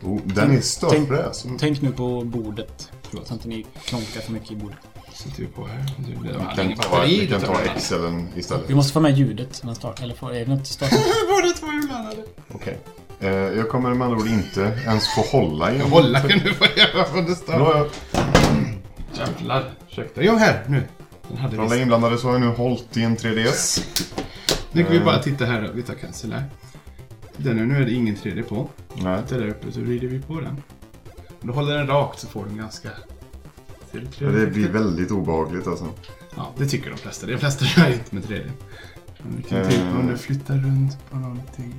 Oh, 0.06 0.20
den 0.24 0.50
är 0.56 0.60
större 0.60 1.24
alltså. 1.26 1.48
Tänk 1.58 1.82
nu 1.82 1.92
på 1.92 2.24
bordet. 2.24 2.90
Så 3.12 3.18
att 3.20 3.30
inte 3.30 3.48
ni 3.48 3.66
klonkar 3.84 4.20
för 4.20 4.32
mycket 4.32 4.50
i 4.50 4.56
bordet. 4.56 4.78
Sätter 5.22 5.42
vi 5.42 5.46
på 5.46 5.66
här. 5.66 5.84
Det 5.98 6.16
blir 6.18 6.30
Vi 6.32 6.38
kan 6.74 6.76
ta, 6.76 7.02
vi 7.04 7.26
kan 7.26 7.40
ta 7.40 7.56
XLen 7.78 8.28
istället. 8.36 8.70
Vi 8.70 8.74
måste 8.74 8.92
få 8.92 9.00
med 9.00 9.18
ljudet 9.18 9.60
när 9.62 9.66
den 9.66 9.74
startar. 9.74 10.04
Eller 10.04 10.14
får, 10.14 10.34
är 10.34 10.44
det 10.46 10.52
inte 10.52 10.64
startat? 10.64 10.98
Båda 11.28 11.52
två 11.54 11.66
är 11.66 11.72
inblandade. 11.82 12.16
Okej. 12.52 12.78
Eh, 13.20 13.30
jag 13.30 13.68
kommer 13.68 13.94
med 13.94 14.06
andra 14.08 14.18
ord 14.20 14.26
inte 14.28 14.60
ens 14.86 15.08
få 15.14 15.20
hålla 15.38 15.72
i 15.72 15.76
Jag 15.76 15.84
en. 15.86 15.90
håller 15.92 16.20
kan 16.20 16.38
du 16.38 16.54
få 16.54 16.64
göra 16.76 17.04
från 17.04 17.24
det 17.24 17.34
start. 17.36 17.58
jag, 17.60 17.88
Jävlar. 19.18 19.70
Ursäkta. 19.90 20.22
Jo, 20.22 20.36
här. 20.36 20.64
Nu. 20.68 20.82
Den 21.28 21.36
hade 21.38 21.54
från 21.56 21.64
alla 21.66 21.74
vi. 21.76 21.82
inblandade 21.82 22.18
så 22.18 22.26
har 22.26 22.32
jag 22.34 22.40
nu 22.40 22.46
hållit 22.48 22.96
i 22.96 23.02
en 23.02 23.16
3DS. 23.16 23.82
Nu 24.72 24.82
kan 24.84 24.92
vi 24.92 25.00
bara 25.00 25.18
titta 25.18 25.44
här. 25.44 25.62
då. 25.62 25.68
Vi 25.74 25.82
tar 25.82 25.94
cancel 25.94 26.32
här. 26.32 26.44
Den 27.36 27.58
är, 27.58 27.64
nu 27.64 27.82
är 27.82 27.86
det 27.86 27.92
ingen 27.92 28.16
3D 28.16 28.42
på. 28.42 28.68
Nej. 28.94 29.22
Titta 29.22 29.40
där 29.40 29.48
uppe 29.48 29.72
så 29.72 29.80
vrider 29.80 30.08
vi 30.08 30.20
på 30.20 30.40
den. 30.40 30.62
Och 31.40 31.46
då 31.46 31.52
håller 31.52 31.76
den 31.78 31.86
rakt 31.86 32.20
så 32.20 32.26
får 32.26 32.44
den 32.44 32.56
ganska 32.56 32.88
3D. 34.00 34.32
det 34.40 34.46
blir 34.46 34.68
väldigt 34.68 35.10
obehagligt 35.10 35.66
alltså. 35.66 35.88
Ja, 36.36 36.52
det 36.58 36.66
tycker 36.66 36.90
de 36.90 36.96
flesta. 36.96 37.26
De 37.26 37.38
flesta 37.38 37.64
gör 37.64 37.92
inte 37.92 38.14
med 38.14 38.24
3D. 38.24 38.50
Men 39.22 39.36
du 39.36 39.42
kan 39.42 39.58
Eh. 39.58 39.68
typ 39.68 39.80
om 39.80 40.06
du 40.06 40.18
flyttar 40.18 40.54
runt 40.56 41.10
på 41.10 41.16
någonting. 41.16 41.74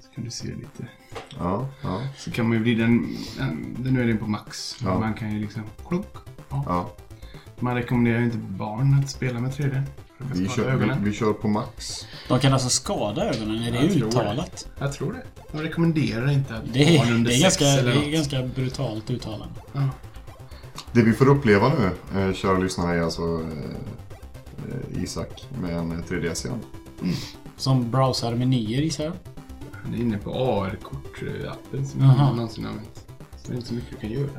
Så 0.00 0.08
kan 0.14 0.24
du 0.24 0.30
se 0.30 0.46
lite. 0.46 0.86
Ja, 1.38 1.68
ja, 1.82 2.02
Så 2.16 2.30
kan 2.30 2.48
man 2.48 2.56
ju 2.56 2.62
bli 2.62 2.74
den... 2.74 3.16
den 3.78 3.94
nu 3.94 4.02
är 4.02 4.06
den 4.06 4.18
på 4.18 4.26
max. 4.26 4.76
Men 4.82 4.92
Ja. 4.92 4.98
Man 5.00 5.14
kan 5.14 5.32
ju 5.34 5.40
liksom... 5.40 5.62
Klunk. 5.88 6.06
ja. 6.50 6.90
Man 7.60 7.74
rekommenderar 7.74 8.18
ju 8.18 8.24
inte 8.24 8.38
barn 8.38 8.94
att 9.02 9.10
spela 9.10 9.40
med 9.40 9.50
3D. 9.50 9.82
Det 10.18 10.38
Vi, 10.40 10.48
kör, 10.48 10.76
vi, 10.76 10.90
vi 11.10 11.12
kör 11.12 11.32
på 11.32 11.48
max. 11.48 12.06
De 12.28 12.40
kan 12.40 12.52
alltså 12.52 12.68
skada 12.68 13.24
ögonen, 13.34 13.62
är 13.62 13.72
det 13.72 13.78
Jag 13.78 13.92
tror 13.92 14.08
uttalat? 14.08 14.68
Jag 14.78 14.92
tror 14.92 15.12
det. 15.12 15.22
De 15.52 15.62
rekommenderar 15.62 16.30
inte 16.30 16.54
att 16.56 16.62
Det 16.72 16.98
barn 16.98 17.08
är, 17.08 17.14
under 17.14 17.30
det 17.30 17.36
är, 17.36 17.40
sex 17.50 17.56
ganska, 17.56 17.64
eller 17.80 17.94
det 17.94 18.06
är 18.06 18.10
ganska 18.10 18.42
brutalt 18.42 19.10
uttalande. 19.10 19.54
Ja. 19.72 19.88
Det 20.92 21.02
vi 21.02 21.12
får 21.12 21.28
uppleva 21.28 21.72
nu, 21.78 22.20
eh, 22.20 22.34
kära 22.34 22.58
lyssnare, 22.58 22.96
är 22.96 23.02
alltså 23.02 23.22
eh, 23.22 24.94
eh, 24.96 25.02
Isak 25.02 25.44
med 25.60 25.76
en 25.76 26.02
3DS 26.04 26.46
igen. 26.46 26.60
Som 27.56 27.90
browsar 27.90 28.34
menyer 28.34 28.82
gissar 28.82 29.04
jag. 29.04 29.12
Han 29.84 29.94
är 29.94 29.98
inne 29.98 30.18
på 30.18 30.30
AR-kort-appen 30.30 31.84
som 31.86 32.00
Jaha. 32.00 32.14
jag 32.18 32.36
någonsin 32.36 32.66
använt. 32.66 33.06
Så 33.42 33.48
det 33.48 33.52
är 33.52 33.56
inte 33.56 33.68
så 33.68 33.74
mycket 33.74 33.90
du 33.90 33.96
kan 33.96 34.10
göra. 34.10 34.30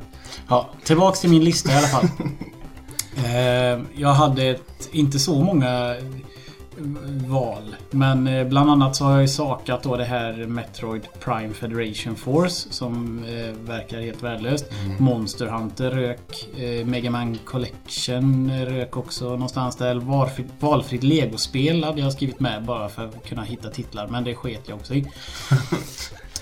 Ja, 0.48 0.70
tillbaks 0.84 1.20
till 1.22 1.30
min 1.30 1.44
lista 1.44 1.72
i 1.72 1.76
alla 1.76 1.88
fall. 1.88 2.08
eh, 3.18 3.82
jag 3.96 4.10
hade 4.10 4.44
ett, 4.44 4.90
inte 4.92 5.20
så 5.20 5.40
många 5.40 5.96
eh, 5.96 6.04
val. 7.28 7.76
Men 7.92 8.28
eh, 8.28 8.48
bland 8.48 8.70
annat 8.70 8.96
så 8.96 9.06
har 9.06 9.12
jag 9.12 9.22
ju 9.22 9.28
sakat 9.28 9.84
då 9.84 9.98
det 9.98 10.04
här 10.04 10.34
Metroid 10.34 11.08
Prime 11.20 11.54
Federation 11.54 12.16
Force 12.16 12.68
som 12.70 13.24
eh, 13.24 13.68
verkar 13.68 14.02
helt 14.02 14.24
värdelöst. 14.24 14.66
Monster 15.00 15.46
Hunter 15.46 15.92
rök. 15.92 16.48
Eh, 16.58 16.86
Mega 16.86 17.12
Man 17.12 17.38
Collection 17.46 18.52
rök 18.66 18.98
också 18.98 19.30
någonstans 19.30 19.76
där. 19.76 19.96
Valfritt, 19.96 20.48
valfritt 20.60 21.04
Lego-spel 21.04 21.84
hade 21.84 22.02
jag 22.02 22.14
skrivit 22.14 22.40
med 22.40 22.64
bara 22.64 22.90
för 22.90 23.06
att 23.06 23.26
kunna 23.28 23.44
hitta 23.44 23.70
titlar. 23.70 24.08
Men 24.08 24.24
det 24.24 24.36
sket 24.36 24.62
jag 24.66 24.78
också 24.78 24.94
i. 24.94 25.06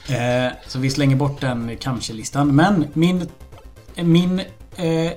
Eh, 0.09 0.51
så 0.67 0.79
vi 0.79 0.89
slänger 0.89 1.15
bort 1.15 1.41
den 1.41 1.77
kanske-listan. 1.79 2.55
Men 2.55 2.85
min... 2.93 3.29
Min... 3.95 4.39
Eh, 4.75 5.11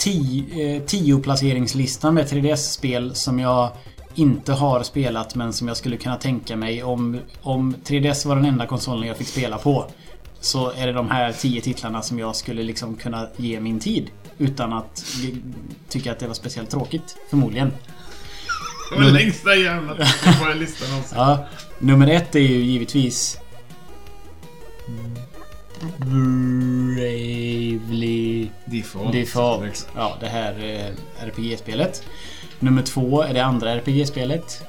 ti, 0.00 0.44
eh, 0.50 0.82
tio-placeringslista 0.86 2.10
med 2.10 2.26
3DS-spel 2.26 3.14
som 3.14 3.38
jag 3.38 3.70
inte 4.14 4.52
har 4.52 4.82
spelat 4.82 5.34
men 5.34 5.52
som 5.52 5.68
jag 5.68 5.76
skulle 5.76 5.96
kunna 5.96 6.16
tänka 6.16 6.56
mig 6.56 6.82
om, 6.82 7.20
om 7.42 7.74
3DS 7.84 8.26
var 8.26 8.36
den 8.36 8.44
enda 8.44 8.66
konsolen 8.66 9.08
jag 9.08 9.16
fick 9.16 9.28
spela 9.28 9.58
på. 9.58 9.90
Så 10.40 10.72
är 10.72 10.86
det 10.86 10.92
de 10.92 11.10
här 11.10 11.32
tio 11.32 11.60
titlarna 11.60 12.02
som 12.02 12.18
jag 12.18 12.36
skulle 12.36 12.62
liksom 12.62 12.96
kunna 12.96 13.28
ge 13.36 13.60
min 13.60 13.80
tid. 13.80 14.10
Utan 14.38 14.72
att 14.72 15.04
tycka 15.88 16.12
att 16.12 16.18
det 16.18 16.26
var 16.26 16.34
speciellt 16.34 16.70
tråkigt. 16.70 17.16
Förmodligen. 17.30 17.72
Det 18.90 19.04
var 19.04 19.10
längsta 19.10 19.54
jävla 19.54 19.94
på 19.94 20.58
listan 20.58 20.90
någonsin. 20.90 21.18
Ja, 21.18 21.46
nummer 21.78 22.06
ett 22.06 22.34
är 22.34 22.40
ju 22.40 22.62
givetvis... 22.62 23.38
Bravely 27.10 28.48
Default. 28.64 29.12
Default. 29.12 29.88
Ja, 29.94 30.16
det 30.20 30.26
här 30.26 30.52
eh, 30.64 30.86
RPG-spelet. 31.26 32.02
Nummer 32.58 32.82
två 32.82 33.22
är 33.22 33.34
det 33.34 33.44
andra 33.44 33.74
RPG-spelet. 33.74 34.62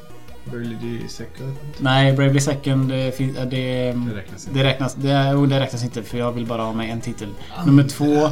Burley 0.45 1.07
Second. 1.07 1.55
Nej, 1.77 2.13
Bravely 2.13 2.39
Second 2.39 2.91
eh, 2.91 2.97
det, 2.97 3.45
Det 3.45 3.93
räknas 4.15 4.47
inte. 4.47 4.59
det 4.59 4.63
räknas, 4.63 4.93
det, 4.95 5.33
oh, 5.33 5.47
det 5.47 5.59
räknas 5.59 5.83
inte 5.83 6.03
för 6.03 6.17
jag 6.17 6.31
vill 6.31 6.45
bara 6.45 6.61
ha 6.61 6.73
med 6.73 6.89
en 6.91 7.01
titel. 7.01 7.29
Nummer 7.65 7.83
två 7.83 8.29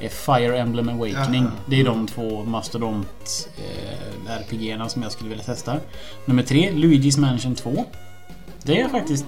är 0.00 0.08
Fire 0.08 0.58
Emblem 0.58 0.88
Awakening. 0.88 1.44
Ah. 1.44 1.50
Det 1.66 1.80
är 1.80 1.84
de 1.84 2.06
två 2.06 2.44
mastodont 2.44 3.48
eh, 3.56 4.30
RPG'na 4.40 4.88
som 4.88 5.02
jag 5.02 5.12
skulle 5.12 5.30
vilja 5.30 5.44
testa. 5.44 5.76
Nummer 6.24 6.42
tre, 6.42 6.70
Luigi's 6.70 7.20
Mansion 7.20 7.54
2. 7.54 7.84
Det 8.62 8.80
är 8.80 8.88
faktiskt, 8.88 9.24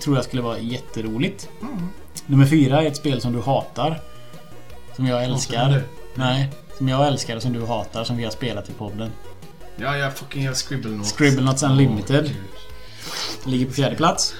tror 0.00 0.16
jag 0.16 0.24
skulle 0.24 0.42
vara 0.42 0.58
jätteroligt. 0.58 1.48
Mm. 1.60 1.88
Nummer 2.26 2.46
fyra 2.46 2.82
är 2.82 2.86
ett 2.86 2.96
spel 2.96 3.20
som 3.20 3.32
du 3.32 3.40
hatar. 3.40 4.00
Som 4.96 5.06
jag 5.06 5.24
älskar. 5.24 5.82
Nej, 6.14 6.50
som 6.78 6.88
jag 6.88 7.06
älskar 7.06 7.36
och 7.36 7.42
som 7.42 7.52
du 7.52 7.66
hatar 7.66 8.04
som 8.04 8.16
vi 8.16 8.24
har 8.24 8.30
spelat 8.30 8.70
i 8.70 8.72
podden. 8.72 9.10
Ja, 9.76 9.96
jag 9.96 10.14
fucking 10.16 10.42
gör 10.42 10.52
Scribblenauts. 10.54 11.12
Scribblenauts 11.12 11.62
Unlimited. 11.62 12.24
Gud. 12.24 12.36
Ligger 13.52 13.66
på 13.66 13.72
fjärde 13.72 13.96
plats. 13.96 14.34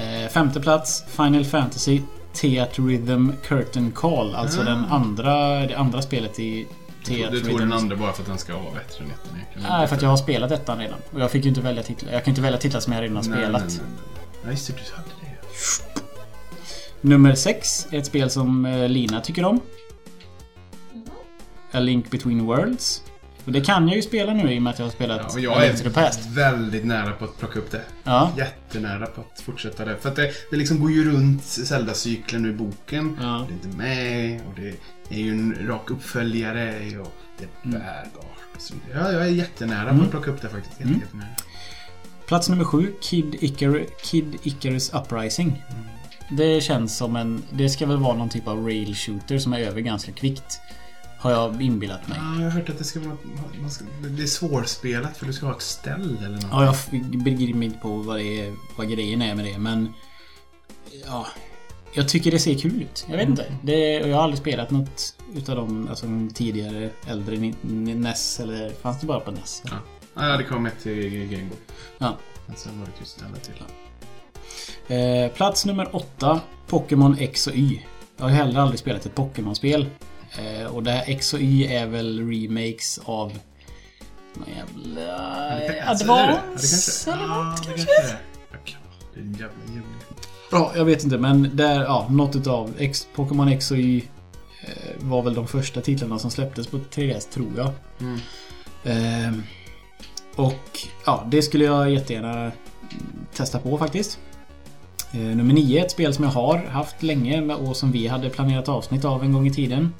Eh, 0.00 0.28
femte 0.30 0.60
plats 0.60 1.04
Final 1.08 1.44
Fantasy 1.44 2.02
Theatre 2.32 2.82
Rhythm 2.84 3.30
Curtain 3.44 3.90
Call. 3.92 4.34
Alltså 4.34 4.60
Ah. 4.60 4.64
den 4.64 4.84
andra, 4.84 5.34
det 5.66 5.74
andra 5.78 6.02
spelet 6.02 6.38
i 6.38 6.66
Du 7.04 7.14
Theatre 7.14 7.40
tog 7.40 7.58
den 7.58 7.72
andra 7.72 7.96
bara 7.96 8.12
för 8.12 8.22
att 8.22 8.28
den 8.28 8.38
ska 8.38 8.52
vara 8.52 8.74
bättre 8.74 9.04
än 9.04 9.10
ettan. 9.10 9.62
Nej, 9.78 9.86
för 9.88 9.96
att 9.96 10.02
jag 10.02 10.08
har 10.08 10.16
spelat 10.16 10.50
ettan 10.50 10.78
redan. 10.78 10.98
Och 11.12 11.20
jag 11.20 11.30
fick 11.30 11.44
ju 11.44 11.48
inte 11.48 11.60
välja 11.60 11.82
titlar. 11.82 12.12
Jag 12.12 12.24
kan 12.24 12.30
inte 12.32 12.40
välja 12.42 12.58
titlar 12.58 12.80
som 12.80 12.92
jag 12.92 13.02
redan 13.02 13.16
har 13.16 13.22
Nej, 13.24 13.32
spelat. 13.32 13.62
nej, 13.62 13.76
nej, 13.78 13.86
nej. 13.92 14.42
Ja, 14.44 14.50
just 14.50 14.66
det. 14.66 14.72
Du 14.72 14.96
hade 14.96 15.08
det. 15.20 16.00
Nummer 17.00 17.34
sex 17.34 17.86
är 17.90 17.98
ett 17.98 18.06
spel 18.06 18.30
som 18.30 18.66
eh, 18.66 18.88
Lina 18.88 19.20
tycker 19.20 19.44
om. 19.44 19.60
A 21.72 21.80
Link 21.80 22.10
Between 22.10 22.46
Worlds. 22.46 23.02
Och 23.44 23.52
det 23.52 23.60
kan 23.60 23.88
jag 23.88 23.96
ju 23.96 24.02
spela 24.02 24.34
nu 24.34 24.52
i 24.52 24.58
och 24.58 24.62
med 24.62 24.70
att 24.72 24.78
jag 24.78 24.86
har 24.86 24.90
spelat 24.92 25.34
Ja, 25.36 25.40
jag 25.40 25.66
är 25.66 26.34
väldigt 26.34 26.84
nära 26.84 27.12
på 27.12 27.24
att 27.24 27.38
plocka 27.38 27.58
upp 27.58 27.70
det. 27.70 27.80
Ja. 28.04 28.32
Jättenära 28.36 29.06
på 29.06 29.20
att 29.20 29.40
fortsätta 29.40 29.84
det. 29.84 29.96
För 29.96 30.08
att 30.08 30.16
det, 30.16 30.32
det 30.50 30.56
liksom 30.56 30.80
går 30.80 30.90
ju 30.90 31.10
runt 31.12 31.44
Zelda-cykeln 31.44 32.46
i 32.46 32.52
boken. 32.52 33.18
Ja. 33.20 33.46
Det 33.48 33.52
är 33.52 33.54
inte 33.66 33.78
med 33.78 34.40
och 34.46 34.54
det 34.56 34.74
är 35.16 35.20
ju 35.20 35.30
en 35.30 35.66
rak 35.68 35.90
uppföljare 35.90 36.98
och 37.00 37.14
det 37.38 37.44
är 37.44 37.48
Mm. 37.64 37.80
bärbart 37.80 38.70
vidare. 38.86 39.04
Ja, 39.04 39.12
jag 39.12 39.22
är 39.22 39.30
jättenära 39.30 39.88
Mm. 39.88 39.98
på 39.98 40.04
att 40.04 40.10
plocka 40.10 40.30
upp 40.30 40.42
det 40.42 40.48
faktiskt. 40.48 40.80
Jätte, 40.80 40.92
Mm. 41.12 41.24
Plats 42.26 42.48
nummer 42.48 42.64
sju, 42.64 42.92
Kid, 43.00 43.34
Icar 43.40 43.84
Kid 44.02 44.36
Icarus 44.42 44.92
Uprising. 44.94 45.62
Det 46.30 46.60
känns 46.60 46.96
som 46.96 47.16
en... 47.16 47.42
Det 47.50 47.68
ska 47.68 47.86
väl 47.86 47.96
vara 47.96 48.16
någon 48.16 48.28
typ 48.28 48.48
av 48.48 48.66
rail 48.66 48.94
shooter 48.94 49.38
som 49.38 49.52
är 49.52 49.58
över 49.58 49.80
ganska 49.80 50.12
kvickt. 50.12 50.60
Har 51.18 51.30
jag 51.30 51.62
inbillat 51.62 52.08
mig. 52.08 52.18
Ja, 52.20 52.42
jag 52.42 52.50
har 52.50 52.50
hört 52.50 52.68
att 52.68 52.78
det 52.78 52.84
ska 52.84 53.00
vara... 53.00 53.16
Man 53.60 53.70
ska, 53.70 53.84
det 54.00 54.22
är 54.22 54.26
svårspelat 54.26 55.16
för 55.16 55.26
du 55.26 55.32
ska 55.32 55.46
ha 55.46 55.54
ett 55.54 55.62
ställ 55.62 56.18
eller 56.18 56.34
något. 56.34 56.46
Ja, 56.50 56.64
jag 56.64 57.00
begriper 57.24 57.58
mig 57.58 57.66
inte 57.66 57.78
på 57.78 57.88
vad, 57.88 58.18
det 58.18 58.40
är, 58.40 58.54
vad 58.76 58.90
grejen 58.90 59.22
är 59.22 59.34
med 59.34 59.44
det 59.44 59.58
men... 59.58 59.92
Ja... 61.06 61.26
Jag 61.92 62.08
tycker 62.08 62.30
det 62.30 62.38
ser 62.38 62.58
kul 62.58 62.82
ut. 62.82 63.06
Jag 63.08 63.16
vet 63.16 63.28
inte. 63.28 63.44
Det, 63.62 63.92
jag 63.92 64.16
har 64.16 64.22
aldrig 64.22 64.38
spelat 64.38 64.70
något 64.70 65.14
utav 65.34 65.56
de 65.56 65.88
alltså, 65.88 66.06
tidigare 66.34 66.90
äldre 67.06 67.52
NES 67.62 68.40
eller... 68.40 68.70
Fanns 68.70 69.00
det 69.00 69.06
bara 69.06 69.20
på 69.20 69.30
NES? 69.30 69.62
Ja. 69.64 69.70
Ja, 70.14 70.36
det 70.36 70.44
kom 70.44 70.66
ett 70.66 70.82
till 70.82 71.26
Game 71.26 71.48
Boy. 71.48 71.58
Ja. 71.98 72.16
Men 72.46 72.56
sen 72.56 72.80
var 72.80 72.86
det 72.86 72.92
tyst 72.92 73.24
alla 73.28 73.36
till. 73.36 73.54
Eh, 74.88 75.32
plats 75.32 75.66
nummer 75.66 75.96
åtta. 75.96 76.40
Pokémon 76.66 77.16
X 77.18 77.46
och 77.46 77.54
Y. 77.54 77.80
Jag 78.16 78.24
har 78.24 78.30
heller 78.30 78.60
aldrig 78.60 78.80
spelat 78.80 79.06
ett 79.06 79.14
Pokémon-spel. 79.14 79.86
Eh, 80.38 80.74
och 80.74 80.82
det 80.82 80.90
här 80.90 81.04
X 81.06 81.34
och 81.34 81.40
Y 81.40 81.66
är 81.66 81.86
väl 81.86 82.30
remakes 82.30 83.00
av... 83.04 83.38
Någon 84.34 84.48
jävla... 84.56 85.18
Det 85.58 85.68
det? 85.68 85.90
Advance 85.90 87.10
det 87.10 87.16
eller 87.16 87.26
något 87.26 87.66
det 87.66 87.72
kanske? 87.72 88.16
Det 89.14 89.20
är 89.20 89.24
en 89.24 89.32
jävla 89.32 89.74
jävla... 89.74 89.98
Ja, 90.50 90.72
jag 90.76 90.84
vet 90.84 91.04
inte 91.04 91.18
men 91.18 91.56
där, 91.56 91.80
ja, 91.80 92.06
något 92.10 92.36
utav 92.36 92.74
X, 92.78 93.08
Pokémon 93.14 93.48
X 93.48 93.70
och 93.70 93.76
Y 93.76 94.02
eh, 94.60 94.72
var 94.98 95.22
väl 95.22 95.34
de 95.34 95.46
första 95.46 95.80
titlarna 95.80 96.18
som 96.18 96.30
släpptes 96.30 96.66
på 96.66 96.78
3DS 96.78 97.32
tror 97.32 97.52
jag. 97.56 97.70
Mm. 98.00 98.18
Ehm, 98.84 99.42
och 100.36 100.80
ja, 101.06 101.26
det 101.30 101.42
skulle 101.42 101.64
jag 101.64 101.90
jättegärna 101.90 102.52
testa 103.34 103.58
på 103.58 103.78
faktiskt. 103.78 104.18
Eh, 105.12 105.20
nummer 105.20 105.54
9, 105.54 105.84
ett 105.84 105.90
spel 105.90 106.14
som 106.14 106.24
jag 106.24 106.30
har 106.30 106.58
haft 106.58 107.02
länge 107.02 107.54
och 107.54 107.76
som 107.76 107.92
vi 107.92 108.06
hade 108.06 108.30
planerat 108.30 108.68
avsnitt 108.68 109.04
av 109.04 109.24
en 109.24 109.32
gång 109.32 109.46
i 109.46 109.50
tiden. 109.52 109.94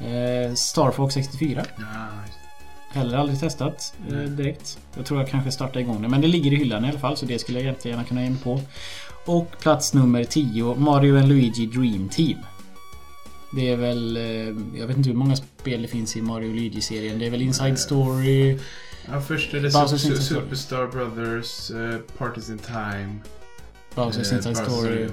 Eh, 0.00 0.54
Star 0.54 0.90
Fox 0.90 1.14
64. 1.14 1.64
Ja, 1.76 1.84
just 2.26 2.38
Heller 2.88 3.16
aldrig 3.18 3.40
testat 3.40 3.94
eh, 4.10 4.16
direkt. 4.18 4.78
Jag 4.96 5.06
tror 5.06 5.20
jag 5.20 5.28
kanske 5.28 5.50
startar 5.50 5.80
igång 5.80 6.02
det. 6.02 6.08
Men 6.08 6.20
det 6.20 6.26
ligger 6.28 6.52
i 6.52 6.56
hyllan 6.56 6.84
i 6.84 6.88
alla 6.88 6.98
fall 6.98 7.16
så 7.16 7.26
det 7.26 7.38
skulle 7.38 7.58
jag 7.60 7.66
jättegärna 7.66 8.04
kunna 8.04 8.22
ge 8.24 8.30
mig 8.30 8.38
på. 8.42 8.60
Och 9.24 9.58
plats 9.60 9.94
nummer 9.94 10.24
10, 10.24 10.74
Mario 10.74 11.26
Luigi 11.26 11.66
Dream 11.66 12.08
Team. 12.08 12.38
Det 13.52 13.68
är 13.68 13.76
väl... 13.76 14.16
Jag 14.74 14.86
vet 14.86 14.96
inte 14.96 15.08
hur 15.10 15.16
många 15.16 15.36
spel 15.36 15.82
det 15.82 15.88
finns 15.88 16.16
i 16.16 16.22
Mario 16.22 16.52
Luigi-serien. 16.52 17.18
Det 17.18 17.26
är 17.26 17.30
väl 17.30 17.42
Inside. 17.42 17.78
Story... 17.78 18.58
Ja, 19.12 19.20
först 19.20 19.54
är 19.54 19.60
det 19.60 19.68
Bowser's 19.68 19.86
Su- 19.86 19.96
Su- 19.96 20.10
Inside 20.10 20.22
Story. 20.22 20.40
Superstar 20.40 20.86
Brothers, 20.86 21.70
uh, 21.70 21.96
Parties 22.18 22.50
in 22.50 22.58
Time, 22.58 23.18
Bowser's 23.96 24.30
eh, 24.32 24.36
Inside 24.36 24.54
Bowser 24.54 24.64
Story 24.70 25.08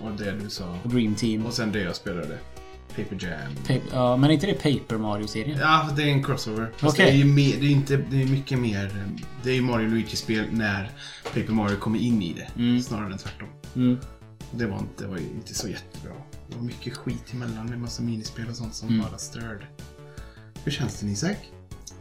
och 0.00 0.10
det 0.18 0.32
du 0.32 0.50
sa. 0.50 0.78
och 0.84 0.90
Dream 0.90 1.14
Team. 1.14 1.46
Och 1.46 1.52
sen 1.52 1.72
det 1.72 1.80
jag 1.80 1.96
spelade. 1.96 2.38
Paper 2.88 3.18
Jam. 3.20 3.54
Paper, 3.60 3.82
ja, 3.92 4.16
men 4.16 4.30
är 4.30 4.34
inte 4.34 4.46
det 4.46 4.54
Paper 4.54 4.98
Mario-serien? 4.98 5.58
Ja, 5.58 5.88
det 5.96 6.02
är 6.02 6.06
en 6.06 6.24
crossover. 6.24 6.70
Fast 6.76 6.94
Okej. 6.94 7.12
det 7.16 7.20
är 7.20 7.24
mer, 7.24 7.56
det 7.60 7.66
är 7.66 7.70
inte, 7.70 7.96
det 7.96 8.22
är 8.22 8.26
mycket 8.26 8.58
mer, 8.58 9.06
det 9.42 9.50
är 9.50 9.54
ju 9.54 9.62
Mario 9.62 9.88
Luigi-spel 9.88 10.44
när 10.52 10.90
Paper 11.24 11.52
Mario 11.52 11.76
kommer 11.76 11.98
in 11.98 12.22
i 12.22 12.32
det. 12.32 12.62
Mm. 12.62 12.82
Snarare 12.82 13.12
än 13.12 13.18
tvärtom. 13.18 13.48
Mm. 13.76 13.98
Det 14.50 14.66
var 14.66 14.78
inte, 14.78 15.04
det 15.04 15.08
var 15.10 15.18
inte 15.18 15.54
så 15.54 15.68
jättebra. 15.68 16.12
Det 16.50 16.56
var 16.56 16.62
mycket 16.62 16.96
skit 16.96 17.32
emellan 17.32 17.66
med 17.66 17.78
massa 17.80 18.02
minispel 18.02 18.48
och 18.48 18.56
sånt 18.56 18.74
som 18.74 18.88
Mm. 18.88 19.00
bara 19.08 19.18
störde. 19.18 19.66
Hur 20.64 20.72
känns 20.72 21.00
det 21.00 21.06
Isak? 21.06 21.36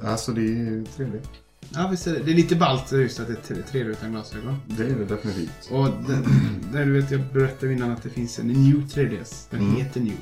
Alltså 0.04 0.32
det 0.32 0.42
är 0.42 0.86
trevligt. 0.96 1.30
Ja, 1.74 1.88
visst 1.88 2.08
är 2.08 2.14
det. 2.14 2.20
Det 2.20 2.32
är 2.32 2.36
lite 2.36 2.56
ballt 2.56 2.92
just 2.92 3.20
att 3.20 3.28
det 3.28 3.34
är 3.34 3.42
tre- 3.56 3.64
trevligt 3.72 3.98
utan 3.98 4.12
glasögon. 4.12 4.58
Det 4.68 4.84
är 4.84 4.88
det 4.96 5.06
definitivt. 5.06 5.70
Och 5.72 5.86
den, 6.08 6.26
där 6.74 6.86
du 6.86 6.92
vet, 7.02 7.12
jag 7.12 7.22
berättade 7.34 7.74
innan 7.74 7.92
att 7.92 8.04
det 8.04 8.10
finns 8.10 8.40
en 8.40 8.48
New 8.48 8.88
3DS. 8.88 9.48
Den 9.50 9.60
Mm. 9.60 9.76
heter 9.76 10.00
New. 10.02 10.18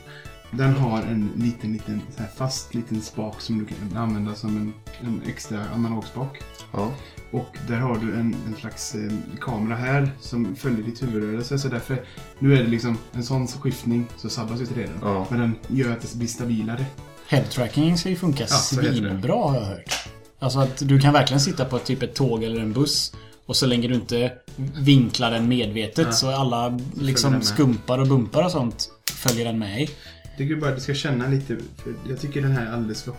Den 0.52 0.74
har 0.74 1.02
en 1.02 1.30
liten, 1.36 1.74
liten 1.74 2.02
så 2.16 2.22
här 2.22 2.30
fast 2.38 2.74
liten 2.74 3.02
spak 3.02 3.42
som 3.42 3.60
du 3.60 3.66
kan 3.66 3.98
använda 3.98 4.36
som 4.36 4.58
en, 4.58 4.74
en 5.08 5.22
extra 5.28 5.66
analogspak. 5.76 6.42
Ja. 6.74 6.92
Och 7.32 7.58
där 7.68 7.78
har 7.78 7.96
du 7.98 8.14
en, 8.14 8.36
en 8.48 8.56
slags 8.60 8.96
eh, 8.96 9.12
kamera 9.42 9.76
här 9.78 10.12
som 10.20 10.56
följer 10.56 10.84
ditt 10.84 11.04
huvudrörelse. 11.04 11.60
Så 11.60 11.68
därför, 11.68 12.04
nu 12.40 12.54
är 12.58 12.64
det 12.64 12.70
liksom 12.70 12.98
en 13.14 13.24
sån 13.24 13.48
skiftning 13.48 14.06
så 14.18 14.30
sabbas 14.30 14.62
ju 14.62 14.66
3D. 14.66 14.90
Ja. 15.02 15.28
Men 15.30 15.40
den 15.40 15.56
gör 15.68 15.92
att 15.92 16.02
det 16.02 16.16
blir 16.18 16.28
stabilare. 16.28 16.86
Headtracking 17.28 17.98
ska 17.98 18.10
ju 18.10 18.16
funka 18.16 18.44
Ja, 18.44 18.48
svinbra 18.48 19.34
har 19.36 19.56
jag 19.56 19.66
hört. 19.66 20.08
Alltså 20.40 20.60
att 20.60 20.78
du 20.90 21.00
kan 21.00 21.14
verkligen 21.14 21.40
sitta 21.42 21.66
på 21.66 21.80
typ 21.80 22.04
ett 22.04 22.16
tåg 22.16 22.44
eller 22.44 22.62
en 22.62 22.74
buss 22.74 23.14
och 23.46 23.56
så 23.56 23.66
länge 23.66 23.88
du 23.88 23.94
inte 23.94 24.32
vinklar 24.78 25.32
den 25.32 25.48
medvetet 25.48 26.06
Ja. 26.06 26.12
så 26.12 26.30
alla 26.32 26.80
liksom 27.02 27.42
skumpar 27.42 28.00
och 28.00 28.08
bumpar 28.08 28.44
och 28.46 28.52
sånt 28.52 28.90
följer 29.14 29.46
den 29.46 29.60
med 29.60 29.82
i. 29.82 29.90
Jag 30.24 30.38
tycker 30.38 30.56
bara 30.56 30.70
att 30.70 30.76
du 30.76 30.82
ska 30.82 30.94
känna 30.94 31.28
lite, 31.28 31.58
för 31.84 31.94
jag 32.10 32.20
tycker 32.22 32.42
den 32.42 32.52
här 32.52 32.66
är 32.66 32.72
alldeles 32.74 33.04
för 33.04 33.14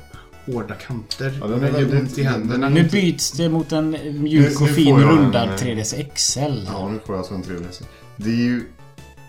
hårda 0.46 0.74
kanter. 0.74 1.38
Ja, 1.40 1.46
den 1.46 1.62
är 1.64 1.72
den 1.72 1.90
gör 1.90 2.00
ont 2.00 2.18
i 2.18 2.22
händerna. 2.22 2.68
Nu 2.68 2.82
byts 2.84 3.30
det 3.32 3.48
mot 3.48 3.72
en 3.72 3.90
mjuk 4.22 4.60
och 4.60 4.68
fin 4.70 4.96
rundad 4.96 5.48
eh, 5.48 5.52
3DS 5.54 6.04
XL. 6.14 6.40
Ja, 6.66 6.88
nu 6.88 6.98
får 7.06 7.14
jag 7.14 7.18
alltså 7.18 7.34
en 7.34 7.42
3DS. 7.44 7.82
Det 8.16 8.30
är 8.30 8.34
ju... 8.34 8.62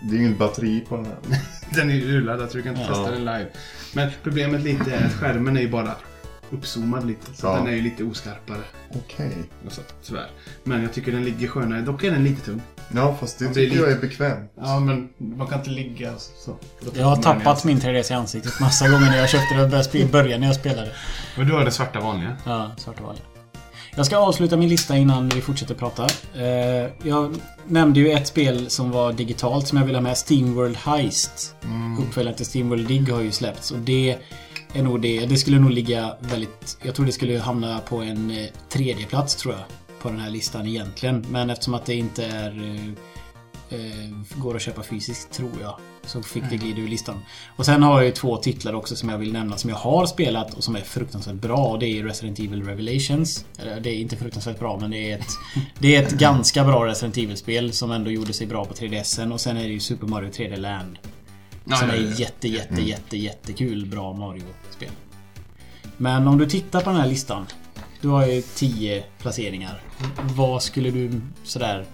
Det 0.02 0.16
är 0.16 0.18
ju 0.20 0.26
inget 0.26 0.38
batteri 0.38 0.80
på 0.88 0.96
den 0.96 1.04
här. 1.06 1.16
Den 1.74 1.90
är 1.90 1.94
ju 1.94 2.16
urladdad 2.16 2.50
så 2.50 2.56
du 2.56 2.62
kan 2.62 2.72
inte 2.76 2.86
Ja. 2.88 2.94
testa 2.94 3.10
den 3.10 3.20
live. 3.24 3.46
Men 3.92 4.10
problemet 4.22 4.60
lite 4.62 4.92
är 4.92 5.06
att 5.06 5.12
skärmen 5.12 5.56
är 5.56 5.60
ju 5.60 5.68
bara 5.68 5.94
uppzoomad 6.50 7.06
lite. 7.06 7.34
Så 7.34 7.46
Ja. 7.46 7.54
den 7.56 7.66
är 7.66 7.70
ju 7.72 7.82
lite 7.82 8.04
oskarpare. 8.04 8.60
Okej. 9.04 9.32
Och 9.66 9.72
så, 9.72 9.80
tyvärr. 10.04 10.30
Men 10.64 10.82
jag 10.82 10.92
tycker 10.92 11.12
den 11.12 11.24
ligger 11.24 11.48
skönare. 11.48 11.80
Dock 11.80 12.04
är 12.04 12.10
den 12.10 12.24
lite 12.24 12.44
tung. 12.44 12.62
Ja, 12.94 13.16
fast 13.20 13.38
det 13.38 13.44
det 13.44 13.50
är 13.50 13.54
tycker 13.54 13.76
jag 13.76 13.88
lite- 13.88 13.98
är 13.98 14.08
bekvämt. 14.08 14.52
Ja, 14.60 14.80
men 14.80 15.08
man 15.18 15.46
kan 15.46 15.58
inte 15.58 15.70
ligga 15.70 16.12
så. 16.44 16.56
Jag 16.94 17.04
har 17.06 17.16
tappat 17.16 17.64
min 17.64 17.80
3DS 17.80 18.10
i 18.10 18.14
ansiktet 18.14 18.60
massa 18.60 18.88
gånger 18.88 19.06
när 19.06 19.18
jag 19.18 19.28
köpte 19.28 19.54
det 19.56 19.62
och 19.62 19.68
började 19.68 19.88
spela, 19.88 20.04
i 20.04 20.08
början 20.08 20.40
när 20.40 20.46
jag 20.46 20.56
spelade. 20.56 20.92
Men 21.36 21.46
du 21.46 21.52
har 21.52 21.64
det 21.64 21.70
svarta 21.70 22.00
vanliga. 22.00 22.36
Ja, 22.46 22.70
svart 22.76 23.00
och 23.00 23.06
vanligt. 23.06 23.22
Jag 23.96 24.06
ska 24.06 24.16
avsluta 24.16 24.56
min 24.56 24.68
lista 24.68 24.96
innan 24.96 25.28
vi 25.28 25.40
fortsätter 25.40 25.74
prata. 25.74 26.06
Eh, 26.36 26.90
jag 27.02 27.36
nämnde 27.66 28.00
ju 28.00 28.10
ett 28.12 28.26
spel 28.26 28.70
som 28.70 28.90
var 28.90 29.12
digitalt 29.12 29.66
som 29.68 29.78
jag 29.78 29.84
vill 29.84 29.94
ha 29.94 30.02
med. 30.02 30.16
Steamworld 30.18 30.76
Heist. 30.76 31.54
Mm. 31.64 31.98
Uppföljaren 31.98 32.36
till 32.36 32.46
Steamworld 32.46 32.88
Dig 32.88 33.10
har 33.10 33.20
ju 33.20 33.32
släppts 33.32 33.70
och 33.70 33.78
det 33.78 34.18
är 34.74 34.82
nog 34.82 35.00
det. 35.00 35.26
Det 35.26 35.36
skulle 35.36 35.58
nog 35.58 35.70
ligga 35.70 36.16
väldigt... 36.20 36.78
Jag 36.82 36.94
tror 36.94 37.06
det 37.06 37.12
skulle 37.12 37.38
hamna 37.38 37.78
på 37.78 37.96
en 37.96 38.30
eh, 38.30 38.46
tredje 38.68 39.06
plats 39.06 39.36
tror 39.36 39.54
jag. 39.54 39.64
På 40.02 40.08
den 40.08 40.20
här 40.20 40.30
listan 40.30 40.66
egentligen. 40.66 41.26
Men 41.30 41.50
eftersom 41.50 41.74
att 41.74 41.86
det 41.86 41.94
inte 41.94 42.24
är... 42.24 42.74
Eh, 43.70 43.78
eh, 43.78 44.10
går 44.36 44.56
att 44.56 44.62
köpa 44.62 44.82
fysiskt 44.82 45.32
tror 45.32 45.52
jag. 45.60 45.76
Så 46.02 46.22
fick 46.22 46.42
det 46.50 46.56
glida 46.56 46.80
ur 46.80 46.88
listan. 46.88 47.20
Och 47.56 47.66
sen 47.66 47.82
har 47.82 47.98
jag 47.98 48.04
ju 48.04 48.12
två 48.12 48.36
titlar 48.36 48.74
också 48.74 48.96
som 48.96 49.08
jag 49.08 49.18
vill 49.18 49.32
nämna 49.32 49.56
som 49.56 49.70
jag 49.70 49.76
har 49.76 50.06
spelat 50.06 50.54
och 50.54 50.64
som 50.64 50.76
är 50.76 50.80
fruktansvärt 50.80 51.34
bra. 51.34 51.66
Och 51.66 51.78
det 51.78 51.86
är 51.86 52.04
Resident 52.04 52.38
Evil 52.38 52.62
Revelations. 52.62 53.44
Eller, 53.58 53.80
Det 53.80 53.90
är 53.90 53.96
inte 53.96 54.16
fruktansvärt 54.16 54.58
bra 54.58 54.78
men 54.80 54.90
det 54.90 55.10
är 55.10 55.18
ett, 55.18 55.28
det 55.78 55.96
är 55.96 56.02
ett 56.02 56.12
ganska 56.12 56.64
bra 56.64 56.86
Resident 56.86 57.16
Evil-spel 57.16 57.72
som 57.72 57.90
ändå 57.90 58.10
gjorde 58.10 58.32
sig 58.32 58.46
bra 58.46 58.64
på 58.64 58.74
3DSen. 58.74 59.32
Och 59.32 59.40
sen 59.40 59.56
är 59.56 59.62
det 59.62 59.72
ju 59.72 59.80
Super 59.80 60.06
Mario 60.06 60.30
3D 60.30 60.56
Land. 60.56 60.98
Ja, 61.68 61.76
som 61.76 61.88
ja, 61.88 61.94
är 61.94 61.98
ja, 61.98 62.08
ja. 62.08 62.14
jätte, 62.16 62.48
jätte, 62.48 62.82
jätte, 62.82 63.16
jättekul 63.16 63.86
bra 63.86 64.12
Mario-spel. 64.12 64.90
Men 65.96 66.28
om 66.28 66.38
du 66.38 66.46
tittar 66.46 66.80
på 66.80 66.90
den 66.90 67.00
här 67.00 67.08
listan. 67.08 67.46
Du 68.00 68.08
har 68.08 68.26
ju 68.26 68.42
10 68.42 69.04
placeringar. 69.18 69.82
Vad 70.22 70.62
skulle 70.62 70.90
du 70.90 71.20
sådär... 71.44 71.86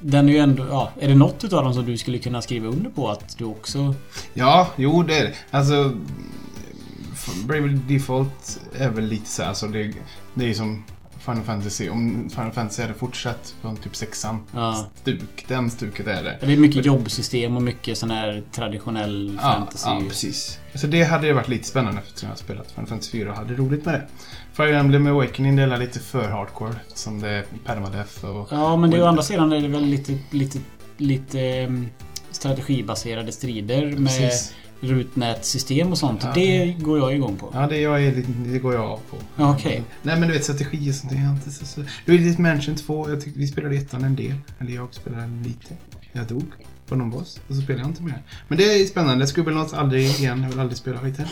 Den 0.00 0.28
är 0.28 0.32
ju 0.32 0.38
ändå... 0.38 0.66
Ja, 0.70 0.90
är 1.00 1.08
det 1.08 1.14
något 1.14 1.44
utav 1.44 1.64
dem 1.64 1.74
som 1.74 1.86
du 1.86 1.98
skulle 1.98 2.18
kunna 2.18 2.42
skriva 2.42 2.68
under 2.68 2.90
på 2.90 3.08
att 3.08 3.38
du 3.38 3.44
också... 3.44 3.94
Ja, 4.34 4.68
jo 4.76 5.02
det 5.02 5.18
är 5.18 5.24
det. 5.24 5.34
Alltså... 5.50 5.98
Bravely 7.44 7.78
Default 7.88 8.60
är 8.78 8.90
väl 8.90 9.04
lite 9.04 9.28
så 9.28 9.42
här, 9.42 9.48
alltså 9.48 9.66
det, 9.66 9.92
det 10.34 10.50
är 10.50 10.54
som 10.54 10.84
Final 11.24 11.42
Fantasy. 11.42 11.88
Om 11.88 12.30
Final 12.30 12.52
Fantasy 12.52 12.82
hade 12.82 12.94
fortsatt 12.94 13.54
från 13.60 13.76
typ 13.76 13.96
sexan. 13.96 14.38
Ja. 14.54 14.86
Stuk, 15.02 15.44
den 15.48 15.70
stuket 15.70 16.06
är 16.06 16.22
det. 16.24 16.38
Det 16.40 16.52
är 16.52 16.56
mycket 16.56 16.86
jobbsystem 16.86 17.56
och 17.56 17.62
mycket 17.62 17.98
sån 17.98 18.10
här 18.10 18.42
traditionell 18.52 19.38
Ja, 19.42 19.52
fantasy. 19.52 19.88
ja, 19.90 20.02
precis. 20.08 20.58
Så 20.74 20.86
det 20.86 21.02
hade 21.02 21.26
ju 21.26 21.32
varit 21.32 21.48
lite 21.48 21.68
spännande 21.68 22.00
eftersom 22.00 22.26
jag 22.26 22.32
har 22.32 22.38
spelat 22.38 22.70
Final 22.72 22.86
Fantasy 22.88 23.10
4 23.10 23.30
och 23.30 23.36
hade 23.36 23.54
roligt 23.54 23.84
med 23.84 23.94
det. 23.94 24.06
Fire 24.52 24.78
Emblem 24.78 25.06
Awakening 25.06 25.56
delar 25.56 25.78
lite 25.78 25.98
för 26.00 26.28
hardcore 26.28 26.74
eftersom 26.88 27.20
det 27.20 27.28
är 27.28 27.44
permadeath 27.64 28.24
och... 28.24 28.48
Ja, 28.50 28.76
men 28.76 28.90
det 28.90 28.96
är 28.96 29.02
å 29.02 29.06
andra 29.06 29.22
sidan 29.22 29.52
är 29.52 29.60
det 29.60 29.68
väl 29.68 29.84
lite, 29.84 30.18
lite, 30.30 30.58
lite 30.96 31.40
ehm, 31.40 31.88
strategibaserade 32.30 33.32
strider 33.32 33.86
med 33.86 33.96
Precis. 34.20 34.54
Rutnätsystem 34.80 35.88
och 35.92 35.98
sånt. 35.98 36.20
Ja. 36.24 36.32
Det 36.34 36.76
går 36.78 36.98
jag 36.98 37.14
igång 37.14 37.36
på. 37.36 37.50
Ja, 37.54 37.66
det, 37.66 37.78
jag 37.80 38.04
är 38.04 38.14
lite, 38.14 38.32
det 38.32 38.58
går 38.58 38.74
jag 38.74 38.84
av 38.84 39.00
på. 39.10 39.16
Okej. 39.44 39.82
Nej 40.02 40.18
men 40.20 40.28
du 40.28 40.34
vet 40.34 40.44
strategi 40.44 40.90
och 40.90 40.94
sånt. 40.94 41.12
Det 41.12 41.18
är 41.18 41.30
inte 41.30 41.50
så, 41.50 41.66
så. 41.66 41.84
Du 42.04 42.18
vet 42.18 42.38
Mansion 42.38 42.74
2. 42.76 43.10
Jag 43.10 43.20
tyckte 43.20 43.40
vi 43.40 43.46
spelade 43.48 43.76
ettan 43.76 44.04
en 44.04 44.16
del. 44.16 44.34
Eller 44.58 44.72
jag 44.72 44.94
spelade 44.94 45.28
lite. 45.44 45.74
Jag 46.12 46.26
dog 46.26 46.44
på 46.88 46.96
någon 46.96 47.10
boss. 47.10 47.40
Och 47.48 47.54
så 47.54 47.60
spelade 47.62 47.82
jag 47.82 47.90
inte 47.90 48.02
mer. 48.02 48.22
Men 48.48 48.58
det 48.58 48.64
är 48.64 48.86
spännande. 48.86 49.26
Scubblenauts 49.26 49.72
aldrig 49.74 50.04
igen. 50.06 50.42
Jag 50.42 50.48
vill 50.50 50.60
aldrig 50.60 50.78
spela 50.78 50.98
skiten. 50.98 51.26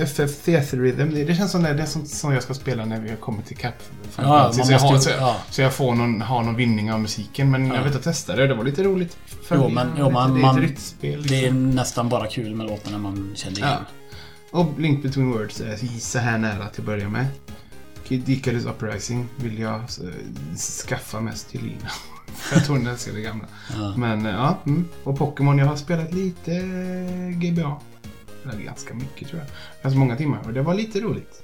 FF 0.00 0.44
Theater 0.44 0.76
Rhythm. 0.76 1.10
Det, 1.26 1.34
känns 1.36 1.52
som 1.52 1.62
det, 1.62 1.72
det 1.74 1.82
är 1.82 1.86
sånt 1.86 2.08
som 2.08 2.32
jag 2.32 2.42
ska 2.42 2.54
spela 2.54 2.84
när 2.84 3.00
vi 3.00 3.10
kommer 3.20 3.42
till 3.42 3.56
Cap. 3.56 3.74
Final 4.10 4.30
Ja, 4.30 4.64
så, 4.64 4.72
jag 4.72 4.78
har, 4.78 4.92
måste, 4.92 5.10
så, 5.10 5.16
ja. 5.18 5.36
så 5.50 5.62
jag 5.62 5.74
får 5.74 5.94
någon, 5.94 6.20
har 6.20 6.42
någon 6.42 6.56
vinning 6.56 6.92
av 6.92 7.00
musiken. 7.00 7.50
Men 7.50 7.66
Ja. 7.66 7.74
jag 7.76 7.84
vet 7.84 7.96
att 7.96 8.02
testa 8.02 8.36
det. 8.36 8.46
Det 8.46 8.54
var 8.54 8.64
lite 8.64 8.82
roligt. 8.82 9.16
Jo, 9.50 9.68
men- 9.68 9.90
jo, 9.98 10.10
man- 10.10 10.34
det 10.34 10.40
är 10.40 10.42
man- 10.42 10.56
ett 10.56 10.62
rytmspel. 10.70 11.22
Det 11.22 11.36
är 11.36 11.40
liksom. 11.42 11.70
nästan 11.70 12.08
bara 12.08 12.26
kul 12.26 12.54
med 12.54 12.66
låtarna 12.66 12.98
man 12.98 13.32
känner 13.34 13.58
igen. 13.58 13.70
Ja. 14.50 14.58
Och 14.60 14.80
Link 14.80 15.02
Between 15.02 15.32
Words 15.32 15.60
är 15.60 15.98
så 16.00 16.18
här 16.18 16.38
nära 16.38 16.68
till 16.68 16.80
att 16.80 16.86
börja 16.86 17.08
med. 17.08 17.26
Icarus 18.08 18.64
Uprising 18.64 19.28
vill 19.36 19.58
jag 19.58 19.80
eh, 19.80 20.56
skaffa 20.86 21.20
mest 21.20 21.50
till 21.50 21.62
Lina. 21.62 21.90
Jag 22.54 22.64
tror 22.64 22.76
hon 22.76 22.86
älskar 22.86 23.12
det 23.12 23.20
gamla. 23.20 23.46
Ja. 23.76 23.94
Men 23.96 24.26
eh, 24.26 24.32
ja, 24.32 24.58
mm. 24.66 24.84
och 25.04 25.18
Pokémon. 25.18 25.58
Jag 25.58 25.66
har 25.66 25.76
spelat 25.76 26.12
lite 26.14 26.52
eh, 26.52 27.38
GBA. 27.38 27.76
Eller 28.44 28.62
ganska 28.62 28.94
mycket 28.94 29.28
tror 29.28 29.40
jag. 29.40 29.48
Ganska 29.82 29.98
många 29.98 30.16
timmar. 30.16 30.40
Och 30.46 30.52
det 30.52 30.62
var 30.62 30.74
lite 30.74 31.00
roligt. 31.00 31.42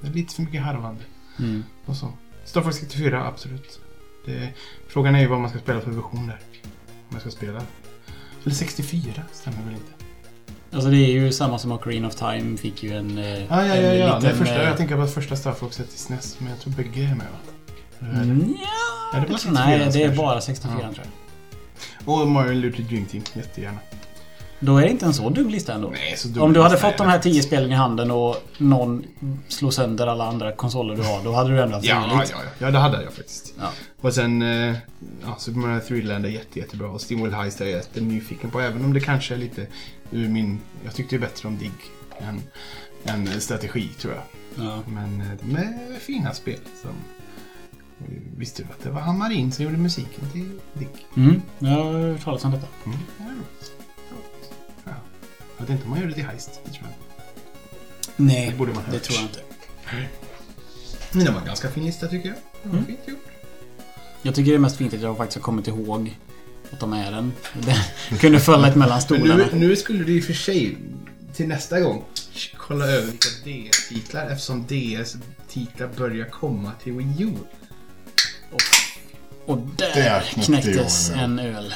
Det 0.00 0.08
är 0.08 0.12
lite 0.12 0.34
för 0.34 0.42
mycket 0.42 0.62
harvande. 0.62 1.02
Mm. 1.38 1.64
Och 1.86 1.96
så. 1.96 2.12
Star 2.44 2.60
Fox 2.62 2.76
64, 2.76 3.26
absolut. 3.26 3.80
Det, 4.26 4.48
frågan 4.88 5.14
är 5.14 5.20
ju 5.20 5.26
vad 5.26 5.40
man 5.40 5.50
ska 5.50 5.58
spela 5.58 5.80
för 5.80 5.90
version 5.90 6.26
där. 6.26 6.40
Om 7.10 7.16
jag 7.16 7.20
ska 7.20 7.30
spela. 7.30 7.62
Eller 8.44 8.54
64, 8.54 9.12
stämmer 9.32 9.58
väl 9.64 9.72
inte? 9.74 9.92
Alltså 10.72 10.90
det 10.90 10.96
är 10.96 11.08
ju 11.10 11.32
samma 11.32 11.58
som 11.58 11.72
Ocarina 11.72 12.08
of 12.08 12.14
Time 12.14 12.56
fick 12.56 12.82
ju 12.82 12.92
en... 12.96 13.18
eh, 13.18 13.24
Ja, 13.44 13.46
ja, 13.48 13.66
ja. 13.66 13.74
en 13.74 13.98
ja. 13.98 14.14
Det 14.14 14.20
liten, 14.20 14.38
första, 14.38 14.62
eh, 14.62 14.68
jag 14.68 14.76
tänker 14.76 14.96
på 14.96 15.02
att 15.02 15.14
första 15.14 15.36
Star 15.36 15.52
Fox 15.52 15.80
är 15.80 15.84
till 15.84 15.98
SNES, 15.98 16.36
men 16.40 16.50
jag 16.50 16.60
tror 16.60 16.72
bägge 16.72 17.00
är 17.02 17.06
med 17.14 17.16
va? 17.16 17.52
Det- 17.98 18.06
Mm, 18.06 18.54
Är 19.14 19.20
det 19.20 19.26
bara 19.26 19.32
ja, 19.32 19.38
64 19.38 19.52
Nej, 19.66 19.90
det 19.92 20.02
är 20.02 20.16
bara 20.16 20.40
64 20.40 20.72
Ja. 20.82 20.92
tror 20.94 21.06
jag. 22.04 22.08
Och 22.20 22.28
Mario 22.28 22.52
Luther 22.52 22.82
Dream 22.82 23.06
Team, 23.06 23.22
jättegärna. 23.34 23.78
Då 24.60 24.76
är 24.76 24.82
det 24.82 24.90
inte 24.90 25.06
en 25.06 25.14
så 25.14 25.28
dum 25.30 25.48
lista 25.48 25.74
ändå. 25.74 25.90
Nej, 25.90 26.16
så 26.16 26.28
dum 26.28 26.42
Om 26.42 26.52
du 26.52 26.60
hade 26.60 26.76
fått 26.76 26.96
de 26.96 27.06
här. 27.06 27.18
10 27.18 27.42
spelen 27.42 27.72
i 27.72 27.74
handen 27.74 28.10
och 28.10 28.36
någon 28.58 29.04
slår 29.48 29.70
sönder 29.70 30.06
alla 30.06 30.24
andra 30.24 30.52
konsoler 30.52 30.96
du 30.96 31.02
har, 31.02 31.24
då 31.24 31.32
hade 31.32 31.50
du 31.50 31.60
ändå 31.62 31.74
haft 31.74 31.86
Ja, 31.86 32.04
ja, 32.08 32.16
roligt. 32.16 32.30
ja, 32.30 32.38
ja, 32.58 32.70
det 32.70 32.78
hade 32.78 33.02
jag 33.02 33.12
faktiskt. 33.12 33.54
Ja. 33.60 33.70
Och 34.00 34.14
sen, 34.14 34.42
eh, 34.42 34.76
ja, 35.24 35.36
Super 35.38 35.58
Mario 35.58 35.80
3D 35.80 36.24
är 36.24 36.28
jätte, 36.28 36.58
jättebra 36.58 36.88
och 36.88 37.00
Steamworld 37.00 37.34
Heist 37.34 37.60
är 37.60 37.64
jag 37.64 37.74
jättenyfiken 37.74 38.50
på. 38.50 38.60
Även 38.60 38.84
om 38.84 38.92
det 38.92 39.00
kanske 39.00 39.34
är 39.34 39.38
lite 39.38 39.66
ur 40.10 40.28
min... 40.28 40.60
Jag 40.84 40.94
tyckte 40.94 41.14
ju 41.14 41.20
bättre 41.20 41.48
om 41.48 41.58
Dig 41.58 41.70
än, 42.18 42.42
än 43.04 43.40
strategi, 43.40 43.88
tror 44.00 44.14
jag. 44.14 44.22
Ja. 44.66 44.78
Men 44.86 45.20
eh, 45.20 45.26
de 45.42 45.56
är 45.56 45.98
fina 46.00 46.34
spel. 46.34 46.58
Som, 46.82 46.90
visste 48.36 48.62
du 48.62 48.68
att 48.68 48.82
det 48.84 48.90
var 48.90 49.00
Hammarin 49.00 49.52
som 49.52 49.64
gjorde 49.64 49.76
musiken 49.76 50.30
till 50.32 50.58
Dig? 50.72 50.88
Mm, 51.16 51.42
jag 51.58 51.68
har 51.70 51.92
hört 51.92 52.24
talas 52.24 52.44
om 52.44 52.50
detta. 52.50 52.66
Mm, 52.86 52.98
Jag 55.60 55.66
vet 55.66 55.70
inte 55.70 55.84
om 55.84 55.90
man 55.90 56.00
gör 56.00 56.06
det 56.06 56.14
till 56.14 56.24
Heist. 56.24 56.60
Nej, 58.16 58.50
Det 58.50 58.56
borde 58.56 58.72
man 58.72 58.84
det 58.90 58.98
tror 58.98 59.16
jag 59.18 59.24
inte. 59.24 59.40
Men 61.12 61.24
det 61.24 61.30
var 61.30 61.40
en 61.40 61.46
ganska 61.46 61.70
fin 61.70 61.84
lista 61.84 62.08
tycker 62.08 62.28
jag. 62.28 62.72
Mm. 62.72 62.86
fint 62.86 63.00
gjort. 63.06 63.18
Jag 64.22 64.34
tycker 64.34 64.50
det 64.50 64.56
är 64.56 64.58
mest 64.58 64.76
fint 64.76 64.94
att 64.94 65.00
jag 65.00 65.16
faktiskt 65.16 65.36
har 65.36 65.42
kommit 65.42 65.68
ihåg 65.68 66.16
att 66.72 66.80
de 66.80 66.92
är 66.92 67.10
den. 67.10 67.32
Det 68.10 68.16
kunde 68.20 68.40
fallit 68.40 68.74
mellan 68.76 68.94
Men 68.94 69.00
stolarna. 69.00 69.46
nu, 69.52 69.58
nu 69.58 69.76
skulle 69.76 70.04
du 70.04 70.16
i 70.16 70.20
och 70.20 70.24
för 70.24 70.32
sig 70.32 70.76
till 71.34 71.48
nästa 71.48 71.80
gång 71.80 72.04
kolla 72.56 72.86
över 72.86 73.06
vilka 73.06 73.28
DS-titlar 73.44 74.26
eftersom 74.26 74.66
DS-titlar 74.66 75.88
börjar 75.96 76.26
komma 76.26 76.72
till 76.82 76.92
Wii 76.92 77.22
U. 77.22 77.32
Och 78.52 78.60
där, 79.56 79.94
Där 79.94 80.20
knäckte 80.20 80.46
knäcktes 80.62 81.10
jag 81.14 81.24
en 81.24 81.38
öl. 81.38 81.74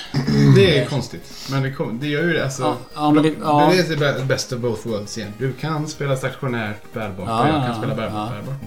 Det 0.57 0.79
är 0.79 0.87
konstigt. 0.87 1.49
Men 1.51 1.63
det, 1.63 1.71
kom, 1.73 2.01
det 2.01 2.07
gör 2.07 2.23
ju 2.23 2.33
det. 2.33 2.45
Alltså, 2.45 2.63
Ja, 2.63 2.77
ja, 2.95 3.11
men 3.11 3.23
det- 3.23 3.35
ja. 3.41 3.73
det 3.73 3.79
är 3.95 4.19
det 4.19 4.25
best 4.25 4.53
of 4.53 4.59
both 4.59 4.89
worlds 4.89 5.19
igen. 5.19 5.33
Du 5.39 5.53
kan 5.53 5.89
spela 5.89 6.17
stationärt 6.17 6.93
bärbart 6.93 7.29
Ja, 7.29 7.43
och 7.43 7.49
jag 7.49 7.57
ja, 7.57 7.67
kan 7.67 7.77
spela 7.79 7.93
ja. 7.93 7.97
bärbart 7.97 8.31
bärbart. 8.31 8.61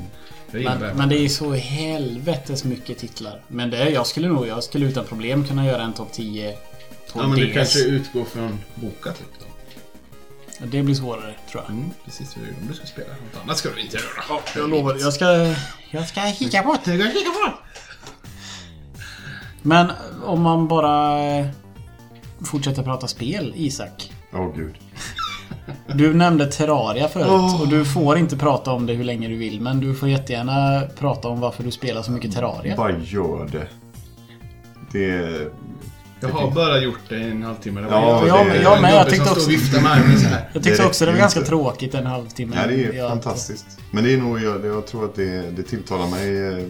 Men, 0.52 0.98
men 0.98 1.10
det 1.10 1.18
är 1.20 1.30
så 1.30 1.54
helvetes 1.54 2.64
mycket 2.64 2.98
titlar. 2.98 3.42
Men 3.48 3.70
det, 3.70 3.90
jag 3.90 4.08
skulle 4.08 4.28
nog, 4.28 4.48
jag 4.48 4.64
skulle 4.64 4.86
utan 4.86 5.06
problem 5.06 5.48
kunna 5.48 5.66
göra 5.66 5.82
en 5.84 5.94
topp 5.94 6.10
10 6.14 6.52
på 7.14 7.20
Ja, 7.22 7.28
men 7.28 7.40
du 7.40 7.54
kanske 7.54 7.80
utgår 7.80 8.26
från 8.26 8.60
boka 8.76 9.12
typ 9.12 9.28
då. 9.40 9.46
Ja, 10.60 10.66
Det 10.66 10.84
blir 10.84 10.96
svårare, 10.96 11.34
tror 11.52 11.64
jag. 11.64 11.72
Mm, 11.72 11.90
precis 12.06 12.38
vad 12.38 12.46
du 12.46 12.52
om 12.62 12.68
du 12.68 12.74
ska 12.74 12.86
spela. 12.86 13.08
Något 13.08 13.44
annat 13.44 13.58
ska 13.58 13.70
du 13.76 13.82
inte 13.82 13.98
göra. 13.98 14.40
Jag 14.56 14.70
lovar, 14.70 14.98
jag 15.00 15.14
ska... 15.14 15.54
Jag 15.92 16.08
ska 16.08 16.22
kika 16.40 16.62
på 16.64 16.78
det. 16.86 16.96
Jag 16.96 17.10
ska 17.12 17.20
kika 17.20 17.32
på 17.32 17.46
det. 17.46 17.54
Men 19.68 19.88
om 20.26 20.42
man 20.42 20.68
bara 20.68 21.20
eh, 21.38 21.46
fortsätter 22.46 22.84
prata 22.84 23.08
spel, 23.08 23.54
Isak. 23.56 24.12
Åh 24.34 24.56
gud. 24.56 24.76
Du 25.94 26.14
nämnde 26.14 26.46
Terraria 26.52 27.08
förut 27.08 27.62
och 27.62 27.68
du 27.68 27.86
får 27.86 28.18
inte 28.18 28.38
prata 28.38 28.72
om 28.72 28.86
det 28.86 28.94
hur 28.94 29.04
länge 29.04 29.28
du 29.28 29.36
vill 29.38 29.62
men 29.62 29.80
du 29.80 29.96
får 29.96 30.10
jättegärna 30.10 30.82
prata 31.00 31.28
om 31.28 31.40
varför 31.40 31.64
du 31.64 31.72
spelar 31.72 32.02
så 32.02 32.12
mycket 32.12 32.34
Terraria. 32.34 32.76
Bara 32.76 32.92
gör 33.00 33.50
det. 33.52 33.68
Det... 34.92 35.52
Jag 36.20 36.30
har 36.30 36.52
bara 36.52 36.80
gjort 36.80 37.00
det 37.10 37.16
en 37.16 37.44
halvtimme. 37.44 37.82
Det 37.82 37.88
var 37.88 37.94
Ja, 38.02 38.28
jag, 38.28 38.38
jag 38.40 38.48
med- 38.48 38.62
jag 38.64 38.82
med. 38.82 38.92
Jag 38.92 39.00
Jag 39.00 39.10
tänkte 39.10 39.26
som 39.28 39.34
också-. 39.34 39.52
Jag 40.54 40.64
tyckte 40.64 40.82
Det 40.84 40.88
också 40.88 41.06
det 41.06 41.12
var 41.12 41.18
ganska 41.20 41.40
inte. 41.40 41.50
tråkigt 41.50 41.94
en 41.94 42.06
halvtimme. 42.06 42.56
Nej, 42.56 42.78
det 42.78 42.86
är 42.86 42.94
Jag- 42.94 43.10
fantastiskt. 43.10 43.80
Men 43.92 44.04
det 44.04 44.14
är 44.14 44.18
nog, 44.18 44.44
jag, 44.44 44.66
jag 44.66 44.88
tror 44.88 45.06
att 45.06 45.16
det, 45.16 45.52
det 45.52 45.64
tilltalar 45.64 46.08
mig. 46.08 46.48
eh, 46.48 46.66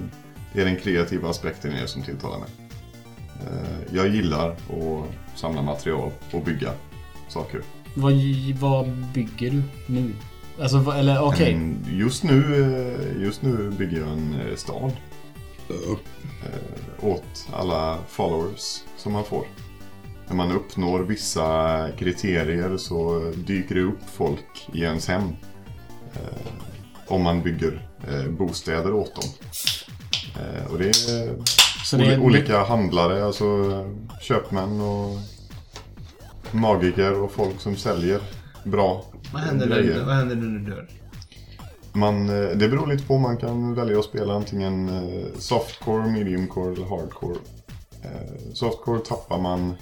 Det 0.54 0.62
är 0.62 0.66
den 0.66 0.76
kreativa 0.76 1.30
aspekten 1.30 1.72
i 1.74 1.82
det 1.82 1.88
som 1.88 2.04
tilltalar 2.04 2.38
mig. 2.40 2.50
Eh, 3.42 3.96
Jag 3.96 4.08
gillar 4.08 4.50
att 4.50 5.38
samla 5.40 5.62
material 5.62 6.12
och 6.32 6.42
bygga 6.42 6.72
saker. 7.30 7.62
Vad, 7.94 8.14
vad 8.60 8.90
bygger 9.14 9.52
du 9.52 9.62
nu? 9.88 10.14
Alltså, 10.62 10.92
eller 10.92 11.24
okej. 11.24 11.54
Mm, 11.54 11.78
Just 11.92 12.24
nu, 12.24 12.62
eh, 13.16 13.22
just 13.24 13.42
nu 13.42 13.72
bygger 13.72 14.00
jag 14.00 14.10
en 14.10 14.40
eh, 14.50 14.56
stad. 14.56 14.92
Eh, 15.70 15.98
Åt 17.02 17.48
alla 17.54 17.98
followers 18.08 18.82
som 18.98 19.14
man 19.14 19.24
får. 19.24 19.46
När 20.28 20.36
man 20.36 20.52
uppnår 20.52 21.00
vissa 21.00 21.88
kriterier 21.98 22.78
så 22.78 23.32
dyker 23.36 23.76
det 23.76 23.82
upp 23.82 24.10
folk 24.14 24.70
i 24.74 24.82
ens 24.82 25.08
hem. 25.08 25.24
Om 27.08 27.24
man 27.24 27.42
bygger 27.42 27.88
bostäder 28.30 28.94
åt 28.94 29.16
dem. 29.16 29.30
Och 30.72 30.78
det 30.78 30.86
är 30.90 31.36
Så 31.90 31.98
det 31.98 32.06
är 32.06 32.18
oli- 32.18 32.26
olika 32.26 32.64
handlare, 32.64 33.26
alltså 33.26 33.46
köpmän 34.22 34.82
och 34.82 35.18
magiker 36.52 37.22
och 37.22 37.32
folk 37.32 37.60
som 37.62 37.76
säljer 37.76 38.22
bra 38.64 39.04
Vad 39.34 39.42
händer, 39.42 39.68
grejer. 39.68 39.98
när, 39.98 40.06
vad 40.06 40.16
händer 40.16 40.36
när 40.36 40.60
du 40.60 40.66
dör? 40.66 40.88
Man, 41.94 42.30
eh, 42.30 42.50
det 42.58 42.68
beror 42.70 42.88
lite 42.88 43.04
på. 43.04 43.18
Man 43.18 43.38
kan 43.38 43.76
välja 43.76 44.00
att 44.00 44.06
spela 44.06 44.34
antingen 44.34 44.90
eh, 44.90 45.26
softcore, 45.40 46.08
mediumcore 46.08 46.74
eller 46.74 46.86
hardcore. 46.86 47.38
Eh, 48.04 48.54
Softcore 48.54 49.00
tappar 49.00 49.40
man 49.40 49.74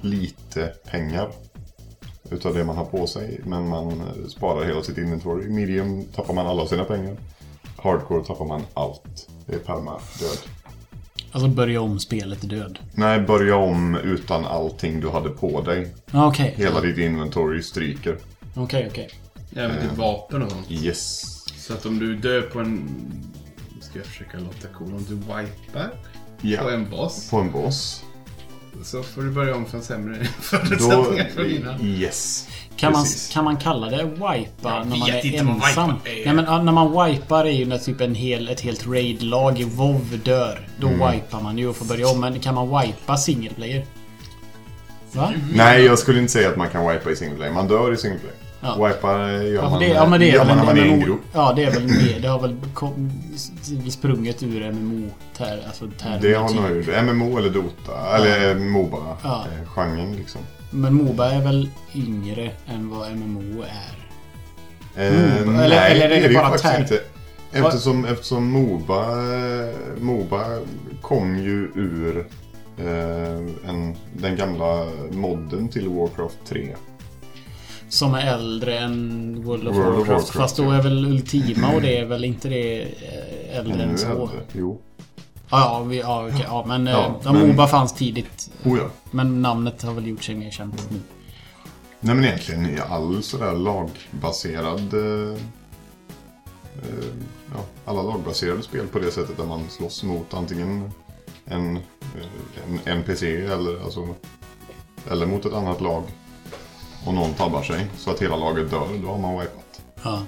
lite 0.00 0.66
pengar 0.90 1.28
utav 2.30 2.54
det 2.54 2.64
man 2.64 2.76
har 2.76 2.84
på 2.84 3.06
sig. 3.06 3.40
Men 3.44 3.68
man 3.68 4.02
sparar 4.28 4.64
hela 4.64 4.82
sitt 4.82 4.98
inventory. 4.98 5.48
Medium 5.48 6.04
tappar 6.16 6.34
man 6.34 6.46
alla 6.46 6.66
sina 6.66 6.84
pengar. 6.84 7.16
Hardcore 7.76 8.24
tappar 8.24 8.44
man 8.44 8.62
allt. 8.74 9.28
Det 9.46 9.54
är 9.54 9.58
perma 9.58 9.92
död. 10.20 10.38
Alltså 11.32 11.48
börja 11.48 11.80
om 11.80 11.98
spelet 12.00 12.50
död. 12.50 12.78
Nej, 12.94 13.20
börja 13.20 13.56
om 13.56 13.94
utan 13.96 14.44
allting 14.44 15.00
du 15.00 15.08
hade 15.10 15.28
på 15.28 15.60
dig. 15.62 15.94
Ja, 16.10 16.26
Okej. 16.28 16.54
Hela 16.56 16.80
ditt 16.80 16.98
inventory 16.98 17.62
stryker. 17.62 18.16
Okej, 18.54 18.88
okej. 18.90 19.10
Även 19.56 19.76
Eh. 19.78 19.82
ditt 19.82 19.98
vapen 19.98 20.42
och 20.42 20.50
sånt. 20.50 20.70
Yes. 20.70 21.22
Så 21.66 21.72
att 21.72 21.86
om 21.86 21.98
du 21.98 22.16
dör 22.16 22.42
på 22.42 22.58
en... 22.60 22.88
Ska 23.80 23.98
jag 23.98 24.06
försöka 24.06 24.38
låta 24.38 24.68
cool. 24.78 24.94
Om 24.94 25.04
du 25.08 25.14
wipar 25.14 25.90
Ja. 26.40 26.62
på 26.62 26.70
en 26.70 26.90
boss. 26.90 27.30
På 27.30 27.36
en 27.40 27.52
boss. 27.52 28.04
Så 28.82 29.02
får 29.02 29.22
du 29.22 29.30
börja 29.30 29.54
om 29.56 29.66
från 29.66 29.82
sämre 29.82 30.16
Då, 30.18 30.26
förutsättningar 30.40 31.28
för 31.34 31.44
dina. 31.44 31.78
yes. 31.82 32.48
Kan 32.76 32.92
man, 32.92 33.04
kan 33.32 33.44
man 33.44 33.56
kalla 33.56 33.86
det 33.90 34.04
wipa 34.04 34.46
Jag 34.62 34.86
när 34.86 34.96
man 34.96 35.10
är 35.10 35.34
ensam? 35.40 35.90
är. 36.04 36.24
Nej 36.24 36.34
men 36.34 36.64
när 36.64 36.72
man 36.72 37.06
wipar 37.06 37.44
är 37.44 37.50
ju 37.50 37.66
när 37.66 37.78
typ 37.78 38.00
en 38.00 38.14
hel, 38.14 38.48
ett 38.48 38.60
helt 38.60 38.86
raid-lag 38.86 39.60
i 39.60 39.64
WoW 39.64 40.18
dör. 40.24 40.68
Då 40.80 40.88
Mm. 40.88 41.12
wipar 41.12 41.40
man 41.40 41.58
ju 41.58 41.68
och 41.68 41.76
får 41.76 41.86
börja 41.86 42.08
om. 42.08 42.20
Men 42.20 42.40
kan 42.40 42.54
man 42.54 42.80
wipa 42.80 43.16
single 43.16 43.50
player? 43.54 43.84
Va? 45.12 45.32
Nej, 45.54 45.84
jag 45.84 45.98
skulle 45.98 46.18
inte 46.20 46.32
säga 46.32 46.48
att 46.48 46.56
man 46.56 46.68
kan 46.70 46.88
wipa 46.92 47.10
i 47.10 47.16
single 47.16 47.36
play. 47.36 47.50
Man 47.50 47.68
dör 47.68 47.92
i 47.92 47.96
single 47.96 48.18
play. 48.18 48.32
Ja. 48.64 48.86
Wipa 48.86 49.32
gör 49.32 49.54
Ja, 49.54 49.70
man, 49.70 49.78
det, 49.80 49.86
ja 49.86 50.06
men 50.06 50.20
det 50.20 50.26
är 50.30 50.32
gör 50.32 50.38
väl 50.44 50.48
man 50.48 50.56
när 50.56 50.64
man 50.64 50.78
är 50.78 50.84
i 50.86 50.92
en 50.92 51.00
grupp. 51.00 51.20
Ja 51.32 51.52
det 51.56 51.64
är 51.64 51.70
väl 51.70 51.86
det. 51.88 52.18
Det 52.18 52.28
har 52.28 52.40
väl 52.40 52.56
kom, 52.74 53.10
sprunget 53.90 54.42
ur 54.42 54.72
MMO 54.72 55.08
ter, 55.36 55.62
alltså 55.66 55.84
termen. 56.00 56.18
Det 56.22 56.34
har 56.34 56.48
typ. 56.48 56.60
nog 56.60 56.76
gjort. 56.76 57.04
MMO 57.04 57.38
eller 57.38 57.50
Dota. 57.50 58.16
Eller 58.16 58.54
Moba. 58.54 58.98
Ja. 59.22 59.44
eh, 59.62 59.68
Genren 59.68 60.16
liksom. 60.16 60.40
Men 60.70 60.94
Moba 60.94 61.30
är 61.30 61.40
väl 61.40 61.68
yngre 61.94 62.50
än 62.66 62.88
vad 62.90 63.10
MMO 63.16 63.62
är? 63.62 65.06
Eh, 65.06 65.12
Moba, 65.12 65.52
nej, 65.52 65.64
eller- 65.64 65.90
eller 65.90 66.04
är 66.04 66.08
det 66.08 66.14
det 66.16 66.24
är 66.24 66.28
det 66.28 66.34
bara 66.34 66.44
faktiskt 66.48 66.64
term? 66.72 66.82
inte. 66.82 67.00
Eftersom, 67.52 68.04
eftersom 68.04 68.50
Moba, 68.50 69.02
eh, 69.34 69.74
Moba 70.00 70.44
kom 71.02 71.38
ju 71.38 71.70
ur 71.74 72.26
eh, 72.78 73.68
en, 73.70 73.96
den 74.16 74.36
gamla 74.36 74.86
modden 75.10 75.68
till 75.68 75.88
Warcraft 75.88 76.36
3. 76.48 76.74
Som 77.92 78.14
är 78.14 78.26
äldre 78.26 78.78
än 78.78 79.42
World 79.44 79.68
of 79.68 79.76
World 79.76 79.88
of 80.00 80.08
Warcraft. 80.08 80.28
Fast 80.30 80.56
då 80.56 80.70
är 80.70 80.82
väl 80.82 81.06
Ultima 81.06 81.74
och 81.74 81.80
det 81.82 81.98
är 81.98 82.04
väl 82.04 82.24
inte 82.24 82.48
det 82.48 82.82
eh, 82.82 83.58
äldre 83.58 83.82
än 83.82 83.98
så? 83.98 84.06
äldre. 84.06 84.40
Jo. 84.52 84.80
Ja, 85.50 85.58
ja, 85.60 85.82
vi, 85.82 85.98
ja, 86.00 86.26
okej, 86.28 86.44
ja 86.48 86.64
men, 86.66 86.86
Ja, 86.86 87.20
ja, 87.24 87.32
men- 87.32 87.48
Moba 87.48 87.66
fanns 87.66 87.92
tidigt. 87.94 88.50
Oh 88.64 88.78
ja. 88.78 88.84
Men 89.10 89.42
namnet 89.42 89.82
har 89.82 89.94
väl 89.94 90.06
gjort 90.06 90.22
sig 90.22 90.34
mer 90.34 90.50
känt 90.50 90.90
nu. 90.90 90.98
Nej 92.00 92.14
men 92.14 92.24
egentligen 92.24 92.66
i 92.66 92.78
all 92.88 93.22
sådär 93.22 93.52
lagbaserad... 93.52 94.94
Eh, 94.94 95.32
eh, 96.82 97.04
ja, 97.54 97.64
alla 97.84 98.02
lagbaserade 98.02 98.62
spel 98.62 98.86
på 98.86 98.98
det 98.98 99.10
sättet 99.10 99.36
där 99.36 99.46
man 99.46 99.68
slåss 99.70 100.02
mot 100.02 100.34
antingen 100.34 100.90
en, 101.44 101.76
eh, 101.76 101.82
en 102.66 102.98
NPC 102.98 103.36
eller, 103.36 103.84
alltså, 103.84 104.08
eller 105.10 105.26
mot 105.26 105.44
ett 105.46 105.52
annat 105.54 105.80
lag. 105.80 106.02
Och 107.06 107.14
någon 107.14 107.34
tabbar 107.34 107.62
sig 107.62 107.86
så 107.98 108.10
att 108.10 108.22
hela 108.22 108.36
laget 108.36 108.70
dör, 108.70 108.88
då 109.02 109.08
har 109.08 109.18
man 109.18 109.32
wipat. 109.40 109.82
Ja. 110.02 110.22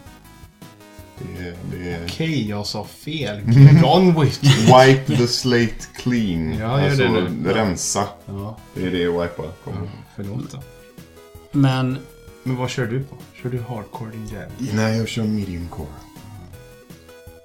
Det 1.18 1.42
är, 1.48 1.54
det 1.72 2.04
Okej, 2.04 2.48
jag 2.48 2.66
sa 2.66 2.84
fel. 2.84 3.40
Get 3.46 3.84
on 3.84 4.20
with 4.20 4.44
it. 4.44 4.50
Wipe 4.60 5.16
the 5.16 5.26
slate 5.26 5.84
clean. 5.96 6.52
Ja, 6.60 6.80
gör 6.80 6.96
det 6.96 7.06
alltså 7.06 7.08
nu. 7.34 7.52
rensa. 7.52 8.08
Ja, 8.26 8.56
Det 8.74 8.86
är 8.86 8.90
det 8.90 9.08
wipa 9.08 9.42
kommer. 9.64 9.90
förlåt 10.16 10.52
då. 10.52 10.62
Men 11.52 11.98
Men 12.42 12.56
vad 12.56 12.70
kör 12.70 12.86
du 12.86 13.02
på? 13.04 13.16
Kör 13.42 13.50
du 13.50 13.58
hardcore 13.60 14.10
din 14.10 14.26
jävel? 14.26 14.50
Nej, 14.72 14.98
jag 14.98 15.08
kör 15.08 15.24
medium 15.24 15.68
core. 15.68 15.86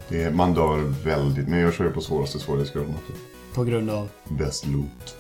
Det 0.10 0.24
är, 0.24 0.32
man 0.32 0.54
dör 0.54 0.78
väldigt, 1.04 1.48
men 1.48 1.60
jag 1.60 1.74
kör 1.74 1.86
ju 1.86 1.92
på 1.92 2.02
svåraste 2.02 2.40
svårighetsgraden 2.40 2.90
också. 2.96 3.14
på 3.54 3.64
grund 3.64 3.90
av... 3.90 4.10
Bäst 4.30 4.66
loot. 4.68 5.16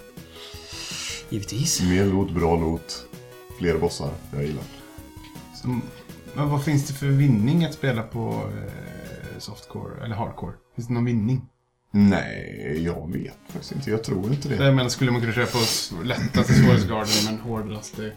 Givetvis. 1.29 1.81
Mer 1.81 2.05
loot, 2.05 2.31
bra 2.31 2.55
loot. 2.55 3.05
Fler 3.59 3.77
bossar. 3.77 4.09
Jag 4.31 4.43
gillar. 4.43 4.63
Så, 5.55 5.67
men 6.33 6.49
vad 6.49 6.63
finns 6.63 6.87
det 6.87 6.93
för 6.93 7.05
vinning 7.05 7.65
att 7.65 7.73
spela 7.73 8.03
på 8.03 8.29
eh, 8.29 9.39
softcore 9.39 10.05
eller 10.05 10.15
hardcore? 10.15 10.53
Finns 10.75 10.87
det 10.87 10.93
någon 10.93 11.05
vinning? 11.05 11.41
Nej, 11.91 12.81
jag 12.85 13.13
vet 13.13 13.37
faktiskt 13.47 13.71
inte. 13.71 13.91
Jag 13.91 14.03
tror 14.03 14.31
inte 14.31 14.49
det. 14.49 14.65
jag 14.65 14.75
menar, 14.75 14.89
skulle 14.89 15.11
man 15.11 15.21
kunna 15.21 15.33
köra 15.33 15.45
på 15.45 15.57
lättaste 16.03 16.53
svårighetsgraden 16.53 17.13
men 17.25 17.39
hårdaste... 17.39 18.11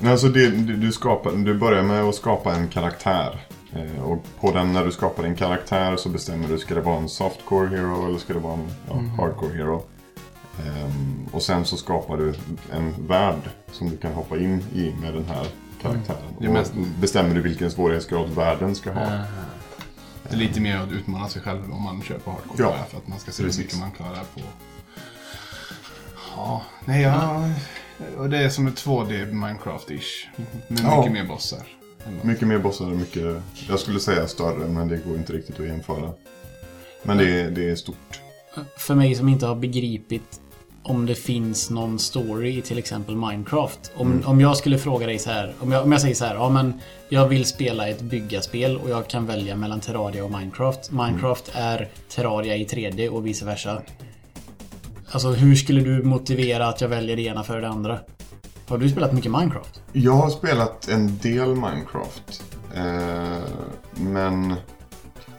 Nej, 0.00 0.12
alltså 0.12 0.28
det, 0.28 0.50
du, 0.50 0.76
du, 0.76 0.92
skapar, 0.92 1.32
du 1.32 1.54
börjar 1.54 1.82
med 1.82 2.02
att 2.02 2.14
skapa 2.14 2.54
en 2.54 2.68
karaktär. 2.68 3.46
Eh, 3.72 4.02
och 4.02 4.24
på 4.40 4.52
den, 4.52 4.72
när 4.72 4.84
du 4.84 4.92
skapar 4.92 5.24
en 5.24 5.36
karaktär 5.36 5.96
så 5.96 6.08
bestämmer 6.08 6.48
du, 6.48 6.58
ska 6.58 6.74
det 6.74 6.80
vara 6.80 6.98
en 6.98 7.08
softcore 7.08 7.68
hero 7.68 8.06
eller 8.08 8.18
ska 8.18 8.32
det 8.32 8.40
vara 8.40 8.54
en 8.54 8.68
ja, 8.88 8.94
hardcore 8.94 9.54
hero? 9.54 9.82
Ehm, 10.66 11.26
och 11.32 11.42
sen 11.42 11.64
så 11.64 11.76
skapar 11.76 12.16
du 12.16 12.34
en 12.72 13.06
värld 13.08 13.50
som 13.72 13.90
du 13.90 13.96
kan 13.96 14.12
hoppa 14.12 14.36
in 14.38 14.64
i 14.74 14.94
med 15.00 15.14
den 15.14 15.24
här 15.24 15.46
karaktären. 15.82 16.18
Mest- 16.52 16.72
Och 16.72 16.76
bestämmer 17.00 17.34
du 17.34 17.42
vilken 17.42 17.70
svårighetsgrad 17.70 18.28
världen 18.30 18.74
ska 18.74 18.92
ha. 18.92 19.00
Det 20.22 20.34
är 20.34 20.36
lite 20.36 20.60
mer 20.60 20.76
att 20.76 20.92
utmana 20.92 21.28
sig 21.28 21.42
själv 21.42 21.72
om 21.72 21.82
man 21.82 22.02
kör 22.02 22.18
på 22.18 22.30
hardcore. 22.30 22.62
Ja, 22.62 22.76
för 22.90 22.98
att 22.98 23.08
man 23.08 23.18
ska 23.18 23.30
se 23.32 23.42
hur 23.42 23.48
precis. 23.48 23.64
mycket 23.64 23.78
man 23.80 23.90
klarar 23.90 24.24
på... 24.34 24.40
Ja, 26.36 26.62
nej 26.84 27.02
jag... 27.02 27.50
Och 28.18 28.30
det 28.30 28.38
är 28.38 28.48
som 28.48 28.66
ett 28.66 28.74
2D 28.84 29.30
Minecraft-ish. 29.32 30.26
Med 30.68 30.80
Ja. 30.84 30.96
mycket 30.98 31.12
mer 31.12 31.24
bossar. 31.26 31.62
Mycket 32.22 32.48
mer 32.48 32.58
bossar, 32.58 32.86
mycket, 32.86 33.42
jag 33.68 33.78
skulle 33.80 34.00
säga 34.00 34.26
större 34.28 34.68
men 34.68 34.88
det 34.88 34.96
går 34.96 35.16
inte 35.16 35.32
riktigt 35.32 35.60
att 35.60 35.66
jämföra. 35.66 36.12
Men 37.02 37.16
det 37.18 37.40
är, 37.40 37.50
det 37.50 37.70
är 37.70 37.76
stort. 37.76 38.20
för 38.78 38.94
mig 38.94 39.14
som 39.14 39.28
inte 39.28 39.46
har 39.46 39.54
begripit 39.54 40.40
om 40.88 41.06
det 41.06 41.14
finns 41.14 41.70
någon 41.70 41.98
story 41.98 42.58
i 42.58 42.62
till 42.62 42.78
exempel 42.78 43.16
Minecraft. 43.16 43.92
Om, 43.96 44.22
om 44.26 44.40
jag 44.40 44.56
skulle 44.56 44.78
fråga 44.78 45.06
dig 45.06 45.18
så 45.18 45.30
här. 45.30 45.54
Om 45.60 45.72
jag, 45.72 45.82
om 45.82 45.92
jag 45.92 46.00
säger 46.00 46.14
så 46.14 46.24
här. 46.24 46.34
Ja, 46.34 46.48
men 46.48 46.80
jag 47.08 47.28
vill 47.28 47.44
spela 47.44 47.88
ett 47.88 48.00
byggaspel 48.00 48.76
och 48.76 48.90
jag 48.90 49.08
kan 49.08 49.26
välja 49.26 49.56
mellan 49.56 49.80
Terraria 49.80 50.24
och 50.24 50.30
Minecraft. 50.30 50.90
Minecraft 50.90 51.50
är 51.54 51.88
Terraria 52.08 52.56
i 52.56 52.64
3D 52.64 53.08
och 53.08 53.26
vice 53.26 53.44
versa. 53.44 53.82
Alltså 55.10 55.28
hur 55.28 55.54
skulle 55.54 55.80
du 55.80 56.02
motivera 56.02 56.68
att 56.68 56.80
jag 56.80 56.88
väljer 56.88 57.16
det 57.16 57.22
ena 57.22 57.44
före 57.44 57.60
det 57.60 57.68
andra? 57.68 57.98
Har 58.68 58.78
du 58.78 58.88
spelat 58.88 59.12
mycket 59.12 59.32
Minecraft? 59.32 59.82
Jag 59.92 60.12
har 60.12 60.30
spelat 60.30 60.88
en 60.88 61.18
del 61.18 61.48
Minecraft. 61.48 62.42
Eh, 62.74 63.38
men... 63.94 64.54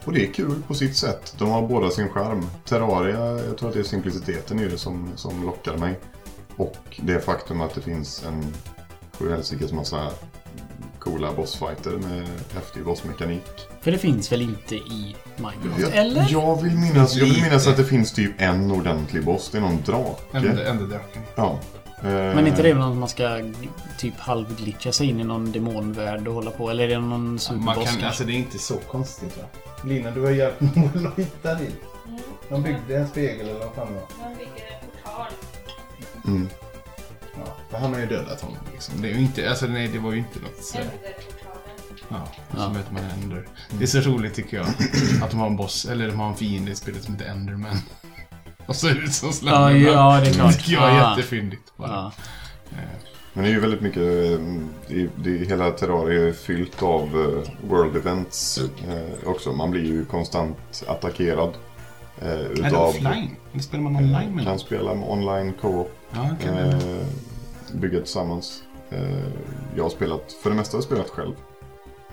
Och 0.04 0.12
det 0.12 0.26
är 0.28 0.32
kul 0.32 0.62
på 0.66 0.74
sitt 0.74 0.96
sätt. 0.96 1.34
De 1.38 1.50
har 1.50 1.68
båda 1.68 1.90
sin 1.90 2.08
charm. 2.08 2.46
Terraria, 2.64 3.44
jag 3.46 3.58
tror 3.58 3.68
att 3.68 3.74
det 3.74 3.80
är 3.80 3.84
simpliciteten 3.84 4.60
i 4.60 4.68
det 4.68 4.78
som, 4.78 5.08
som 5.16 5.44
lockar 5.46 5.76
mig. 5.76 5.98
Och 6.56 6.76
det 7.02 7.20
faktum 7.20 7.60
att 7.60 7.74
det 7.74 7.80
finns 7.80 8.24
en 8.26 8.54
sjuhelsikes 9.18 9.72
massa 9.72 10.10
coola 10.98 11.32
bossfighter 11.32 11.90
med 11.90 12.28
häftig 12.54 12.84
bossmekanik. 12.84 13.42
För 13.80 13.90
det 13.90 13.98
finns 13.98 14.32
väl 14.32 14.42
inte 14.42 14.74
i 14.74 15.16
Minecraft? 15.36 15.80
Jag, 15.80 15.96
Eller? 15.96 16.26
jag, 16.30 16.62
vill 16.62 16.76
minnas, 16.76 17.16
jag 17.16 17.24
vill 17.26 17.42
minnas 17.42 17.66
att 17.66 17.76
det 17.76 17.84
finns 17.84 18.12
typ 18.12 18.32
en 18.38 18.70
ordentlig 18.70 19.24
boss. 19.24 19.48
Det 19.52 19.58
är 19.58 19.62
någon 19.62 19.82
drake. 19.86 20.22
Ände- 20.32 20.68
Enderdraken. 20.70 21.22
Ja. 21.34 21.58
Eh, 22.02 22.08
Men 22.34 22.46
inte 22.46 22.62
det 22.62 22.74
någon 22.74 22.98
man 22.98 23.08
ska 23.08 23.40
typ 23.98 24.14
halvglitcha 24.18 24.92
sig 24.92 25.06
in 25.08 25.20
i 25.20 25.24
någon 25.24 25.52
demonvärld 25.52 26.28
och 26.28 26.34
hålla 26.34 26.50
på? 26.50 26.70
Eller 26.70 26.84
är 26.84 26.88
det 26.88 26.98
någon 26.98 27.24
Man 27.28 27.38
superboss 27.38 27.74
kan, 27.74 27.84
kanske? 27.84 28.06
alltså 28.06 28.24
det 28.24 28.32
är 28.32 28.36
inte 28.36 28.58
så 28.58 28.76
konstigt 28.76 29.38
va? 29.38 29.44
Lina, 29.84 30.10
du 30.10 30.20
har 30.22 30.30
hjälpt 30.30 30.60
Noel 30.76 31.06
att 31.06 31.18
hitta 31.18 31.54
dit. 31.54 31.76
De 32.48 32.62
byggde 32.62 32.96
en 32.96 33.08
spegel 33.08 33.48
eller 33.48 33.58
vad 33.60 33.74
fan 33.74 33.86
det 33.86 33.94
var. 33.94 34.28
Man 34.28 34.36
bygger 34.38 34.50
en 34.82 34.90
portal. 35.02 35.32
Mm. 36.26 36.48
Ja, 37.34 37.56
för 37.70 37.78
han 37.78 37.92
har 37.92 38.00
ju 38.00 38.06
dödat 38.06 38.40
honom 38.40 38.58
liksom. 38.72 39.02
Det 39.02 39.08
är 39.10 39.14
ju 39.14 39.20
inte, 39.20 39.50
alltså 39.50 39.66
nej 39.66 39.88
det 39.88 39.98
var 39.98 40.12
ju 40.12 40.18
inte 40.18 40.38
något 40.40 40.64
så... 40.64 40.78
Ja, 42.08 42.16
och 42.50 42.56
så 42.56 42.62
Ja. 42.62 42.68
möter 42.72 42.92
man 42.92 43.02
Ender. 43.22 43.46
Det 43.70 43.84
är 43.84 43.86
så 43.86 44.00
roligt 44.00 44.34
tycker 44.34 44.56
jag. 44.56 44.66
Att 45.22 45.30
de 45.30 45.40
har 45.40 45.46
en 45.46 45.56
boss, 45.56 45.84
eller 45.84 46.06
de 46.08 46.20
har 46.20 46.28
en 46.28 46.34
fiende 46.36 46.70
i 46.70 46.74
spelet 46.74 47.04
som 47.04 47.14
heter 47.14 47.30
Enderman. 47.30 47.76
Och 48.70 48.76
så 48.76 48.88
är 48.88 48.94
det 48.94 49.10
som 49.10 49.28
Ja, 49.28 49.32
Slenderman. 49.32 49.82
ja, 49.82 50.20
det 50.20 50.28
är 50.28 50.32
klart. 50.32 50.52
Det 50.52 50.58
tycker 50.58 50.72
jag 50.72 50.90
är 50.90 50.96
Ja. 50.98 51.10
jättefyndigt. 51.10 51.72
Bara. 51.76 51.90
Ja. 51.90 52.12
Men 53.32 53.44
det 53.44 53.50
är 53.50 53.52
ju 53.54 53.60
väldigt 53.60 53.80
mycket, 53.80 54.02
eh, 54.02 54.38
det, 54.88 55.08
det, 55.16 55.30
hela 55.48 55.70
Terraria 55.70 56.28
är 56.28 56.32
fyllt 56.32 56.82
av 56.82 57.02
eh, 57.02 57.68
world 57.70 57.96
events 57.96 58.58
eh, 58.88 59.28
också. 59.28 59.52
Man 59.52 59.70
blir 59.70 59.84
ju 59.84 60.04
konstant 60.04 60.84
attackerad. 60.86 61.50
Utav, 62.50 62.88
offline? 62.88 63.36
Eller 63.52 63.62
spelar 63.62 63.82
man 63.84 63.96
online 63.96 64.34
med 64.34 64.44
kan 64.44 64.58
spela 64.58 64.92
online 64.92 65.52
co-op, 65.60 65.92
Ja, 66.14 66.30
det. 66.44 67.06
bygga 67.72 67.98
tillsammans. 67.98 68.62
Jag 69.76 69.82
har 69.82 69.90
spelat, 69.90 70.32
för 70.42 70.50
det 70.50 70.56
mesta 70.56 70.76
har 70.76 70.78
jag 70.78 70.84
spelat 70.84 71.08
själv. 71.08 71.34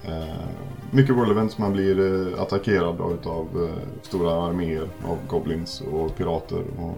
Eh, 0.03 0.47
mycket 0.91 1.15
world 1.15 1.31
events, 1.31 1.57
man 1.57 1.73
blir 1.73 1.99
eh, 1.99 2.41
attackerad 2.41 3.01
av 3.01 3.13
utav, 3.13 3.47
eh, 3.63 4.01
stora 4.01 4.43
arméer 4.47 4.89
av 5.05 5.17
goblins 5.27 5.81
och 5.81 6.15
pirater. 6.15 6.63
Och, 6.79 6.97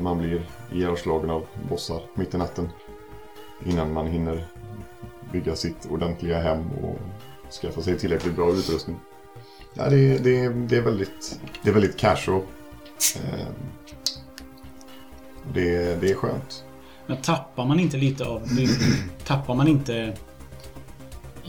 man 0.00 0.18
blir 0.18 0.42
ihjälslagen 0.72 1.30
av 1.30 1.46
bossar 1.68 2.02
mitt 2.14 2.34
i 2.34 2.38
natten. 2.38 2.68
Innan 3.64 3.92
man 3.92 4.06
hinner 4.06 4.46
bygga 5.32 5.56
sitt 5.56 5.86
ordentliga 5.90 6.40
hem 6.40 6.70
och 6.82 6.98
skaffa 7.62 7.82
sig 7.82 7.98
tillräckligt 7.98 8.36
bra 8.36 8.52
utrustning. 8.52 8.96
Ja, 9.74 9.88
det, 9.90 10.18
det, 10.18 10.48
det, 10.48 10.76
är, 10.76 10.82
väldigt, 10.82 11.40
det 11.62 11.70
är 11.70 11.74
väldigt 11.74 11.96
casual. 11.96 12.42
Eh, 13.16 13.46
det, 15.52 16.00
det 16.00 16.10
är 16.10 16.14
skönt. 16.14 16.64
Men 17.06 17.16
tappar 17.16 17.66
man 17.66 17.80
inte 17.80 17.96
lite 17.96 18.24
av... 18.24 18.42
tappar 19.24 19.54
man 19.54 19.68
inte... 19.68 20.16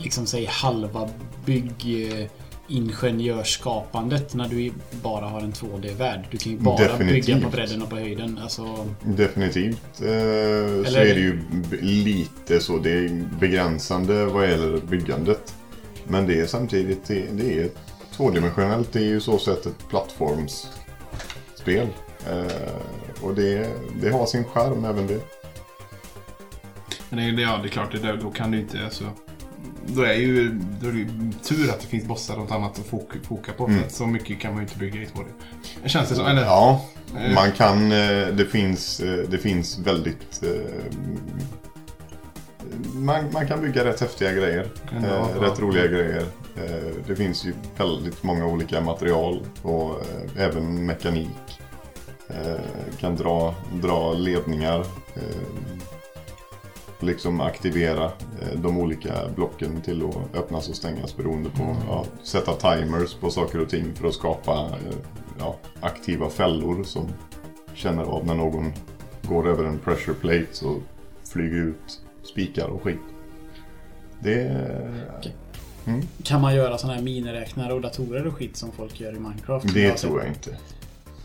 Liksom 0.02 0.26
säg 0.26 0.44
halva 0.46 1.08
byggingenjörsskapandet 1.44 4.34
när 4.34 4.48
du 4.48 4.72
bara 5.02 5.26
har 5.26 5.40
en 5.40 5.52
2D-värld? 5.52 6.24
Du 6.30 6.38
kan 6.38 6.52
ju 6.52 6.58
bara 6.58 6.76
Definitivt. 6.76 7.26
bygga 7.26 7.40
på 7.40 7.48
bredden 7.50 7.82
och 7.82 7.90
på 7.90 7.96
höjden. 7.96 8.38
Alltså... 8.42 8.86
Definitivt 9.02 9.82
eh, 9.94 9.98
så 10.00 10.04
Eller- 10.06 11.00
är 11.00 11.14
det 11.14 11.20
ju 11.20 11.38
lite 11.80 12.60
så. 12.60 12.78
Det 12.78 12.90
är 12.90 13.24
begränsande 13.40 14.24
vad 14.26 14.50
gäller 14.50 14.78
byggandet. 14.80 15.54
Men 16.04 16.26
det 16.26 16.40
är 16.40 16.46
samtidigt 16.46 17.04
det, 17.04 17.24
det 17.32 17.58
är 17.62 17.68
tvådimensionellt. 18.16 18.92
Det 18.92 18.98
är 18.98 19.02
ju 19.04 19.20
så 19.20 19.38
sett 19.38 19.66
ett 19.66 19.88
plattformsspel. 19.88 21.88
Eh, 22.30 22.46
och 23.22 23.34
det, 23.34 23.70
det 24.02 24.10
har 24.10 24.26
sin 24.26 24.44
charm 24.44 24.84
även 24.84 25.06
det. 25.06 25.20
Men 27.10 27.18
det, 27.36 27.42
är- 27.42 27.46
ja, 27.46 27.58
det 27.62 27.68
är 27.68 27.70
klart, 27.70 27.92
det 27.92 27.98
där, 27.98 28.16
då 28.16 28.30
kan 28.30 28.50
du 28.50 28.58
inte... 28.60 28.84
Alltså, 28.84 29.04
då 29.86 30.02
är, 30.02 30.12
ju, 30.12 30.48
då 30.80 30.88
är 30.88 30.92
det 30.92 30.98
ju 30.98 31.08
tur 31.42 31.70
att 31.70 31.80
det 31.80 31.86
finns 31.86 32.04
bossar 32.04 32.34
och 32.34 32.40
något 32.40 32.50
annat 32.52 32.78
att 32.78 32.86
foka, 32.86 33.18
foka 33.28 33.52
på. 33.52 33.66
För 33.68 33.78
att 33.78 33.92
så 33.92 34.06
mycket 34.06 34.40
kan 34.40 34.50
man 34.54 34.62
ju 34.62 34.66
inte 34.68 34.78
bygga 34.78 35.00
i 35.00 35.04
2D. 35.04 35.24
Det 35.82 35.88
känns 35.88 36.08
det 36.08 36.14
som. 36.14 36.26
Eller, 36.26 36.42
Ja, 36.42 36.84
Eh. 37.16 37.34
man 37.34 37.52
kan... 37.52 37.92
eh, 37.92 38.26
Det 38.28 38.46
finns, 38.50 39.00
eh, 39.00 39.28
det 39.28 39.38
finns 39.38 39.78
väldigt... 39.78 40.42
Man, 42.94 43.24
man 43.32 43.46
kan 43.46 43.60
bygga 43.62 43.84
rätt 43.84 44.00
häftiga 44.00 44.32
grejer. 44.32 44.68
Bra? 45.00 45.28
rätt 45.48 45.60
roliga 45.60 45.86
grejer. 45.86 46.24
Det 47.06 47.16
finns 47.16 47.44
ju 47.44 47.52
väldigt 47.76 48.22
många 48.22 48.46
olika 48.46 48.80
material 48.80 49.42
och 49.62 50.02
även 50.38 50.86
mekanik. 50.86 51.60
Kan 53.00 53.16
dra, 53.16 53.54
dra 53.82 54.12
ledningar. 54.12 54.86
Liksom 57.02 57.40
aktivera 57.40 58.04
eh, 58.04 58.58
de 58.62 58.78
olika 58.78 59.14
blocken 59.34 59.80
till 59.80 60.02
att 60.06 60.36
öppnas 60.36 60.68
och 60.68 60.76
stängas 60.76 61.16
beroende 61.16 61.50
på 61.50 61.62
Mm. 61.62 61.76
ja, 61.88 62.04
sätta 62.22 62.52
timers 62.52 63.14
på 63.14 63.30
saker 63.30 63.60
och 63.60 63.68
ting 63.68 63.94
för 63.94 64.08
att 64.08 64.14
skapa 64.14 64.52
eh, 64.52 64.96
ja, 65.38 65.56
aktiva 65.80 66.30
fällor 66.30 66.84
som 66.84 67.08
känner 67.74 68.02
av 68.02 68.26
när 68.26 68.34
någon 68.34 68.72
går 69.22 69.48
över 69.48 69.64
en 69.64 69.78
pressure 69.78 70.14
plate 70.14 70.46
så 70.52 70.76
flyger 71.24 71.56
ut 71.56 72.00
spikar 72.22 72.66
och 72.66 72.82
skit. 72.82 72.98
Det... 74.20 74.40
Mm, 75.86 76.02
Kan 76.22 76.40
man 76.40 76.54
göra 76.54 76.78
sådana 76.78 76.94
här 76.96 77.02
miniräknare 77.04 77.72
och 77.72 77.80
datorer 77.80 78.26
och 78.26 78.34
skit 78.34 78.56
som 78.56 78.72
folk 78.72 79.00
gör 79.00 79.16
i 79.16 79.18
Minecraft? 79.18 79.74
det 79.74 79.90
Alltså, 79.90 80.06
tror 80.06 80.20
jag 80.20 80.28
inte. 80.28 80.56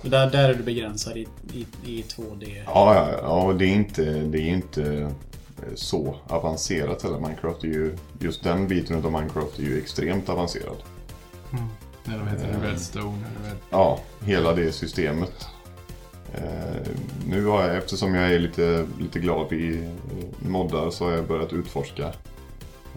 Där, 0.02 0.32
där 0.32 0.50
är 0.50 0.54
du 0.54 0.64
begränsad 0.64 1.18
i, 1.18 1.28
i, 1.54 1.66
i 1.86 2.02
2D. 2.02 2.62
Ja, 2.66 2.96
ja, 2.96 3.10
ja 3.22 3.54
det 3.54 3.66
är 3.66 3.74
inte, 3.74 4.04
det 4.04 4.40
är 4.40 4.48
inte 4.48 5.12
så 5.76 6.16
avancerat 6.28 7.04
heller. 7.04 7.20
Minecraft 7.20 7.64
är 7.64 7.68
ju, 7.68 7.96
just 8.20 8.44
den 8.44 8.68
biten 8.68 9.06
av 9.06 9.12
Minecraft 9.12 9.60
är 9.60 9.64
ju 9.64 9.80
extremt 9.80 10.30
avancerad. 10.30 10.78
Eller 12.06 12.20
vad 12.20 12.28
heter 12.28 12.60
det? 12.62 12.68
Redstone? 12.68 13.18
Eller 13.18 13.50
red... 13.50 13.58
Ja, 13.70 14.00
hela 14.20 14.54
det 14.54 14.72
systemet. 14.72 15.48
Eh, 16.34 16.88
nu 17.28 17.46
har 17.46 17.64
jag, 17.64 17.78
eftersom 17.78 18.16
jag 18.16 18.34
är 18.34 18.40
lite, 18.40 18.88
lite 19.00 19.20
glad 19.20 19.54
i 19.54 19.78
eh, 19.78 20.50
moddar 20.50 20.90
så 20.90 21.06
har 21.06 21.12
jag 21.12 21.28
börjat 21.28 21.54
utforska 21.54 22.08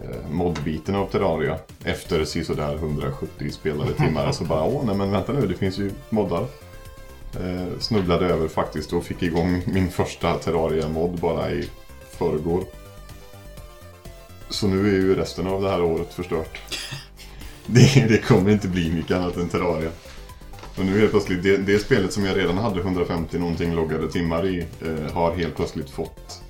eh, 0.03 0.29
moddbiten 0.31 0.95
av 0.95 1.05
Terraria. 1.07 1.57
Efter 1.83 2.25
sisådär 2.25 2.75
170 2.75 3.51
spelade 3.51 3.93
timmar 3.93 4.31
så 4.31 4.43
bara 4.43 4.63
åh 4.63 4.85
nej 4.85 4.95
men 4.95 5.11
vänta 5.11 5.33
nu 5.33 5.47
det 5.47 5.55
finns 5.55 5.79
ju 5.79 5.91
moddar. 6.09 6.45
Eh, 7.33 7.79
snubblade 7.79 8.25
över 8.25 8.47
faktiskt 8.47 8.93
och 8.93 9.03
fick 9.03 9.23
igång 9.23 9.63
min 9.65 9.89
första 9.89 10.33
Terraria-mod 10.37 11.19
bara 11.19 11.51
i 11.51 11.69
förrgår. 12.21 12.63
Så 14.49 14.67
nu 14.67 14.87
är 14.87 14.91
ju 14.91 15.15
resten 15.15 15.47
av 15.47 15.61
det 15.61 15.69
här 15.69 15.83
året 15.83 16.13
förstört. 16.13 16.59
Det, 17.65 18.07
det 18.09 18.17
kommer 18.17 18.51
inte 18.51 18.67
bli 18.67 18.91
mycket 18.91 19.17
annat 19.17 19.37
än 19.37 19.49
Terraria. 19.49 19.89
Och 20.77 20.85
nu 20.85 20.99
helt 20.99 21.11
plötsligt, 21.11 21.43
det, 21.43 21.57
det 21.57 21.79
spelet 21.79 22.13
som 22.13 22.25
jag 22.25 22.37
redan 22.37 22.57
hade 22.57 22.79
150 22.79 23.39
någonting 23.39 23.73
loggade 23.73 24.11
timmar 24.11 24.47
i 24.47 24.59
eh, 24.59 25.13
har 25.13 25.35
helt 25.35 25.55
plötsligt 25.55 25.89
fått 25.89 26.41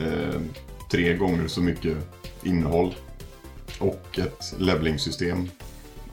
eh, 0.00 0.40
tre 0.90 1.14
gånger 1.16 1.48
så 1.48 1.60
mycket 1.60 1.96
innehåll. 2.42 2.94
Och 3.78 4.18
ett 4.18 4.54
levelingssystem 4.58 5.50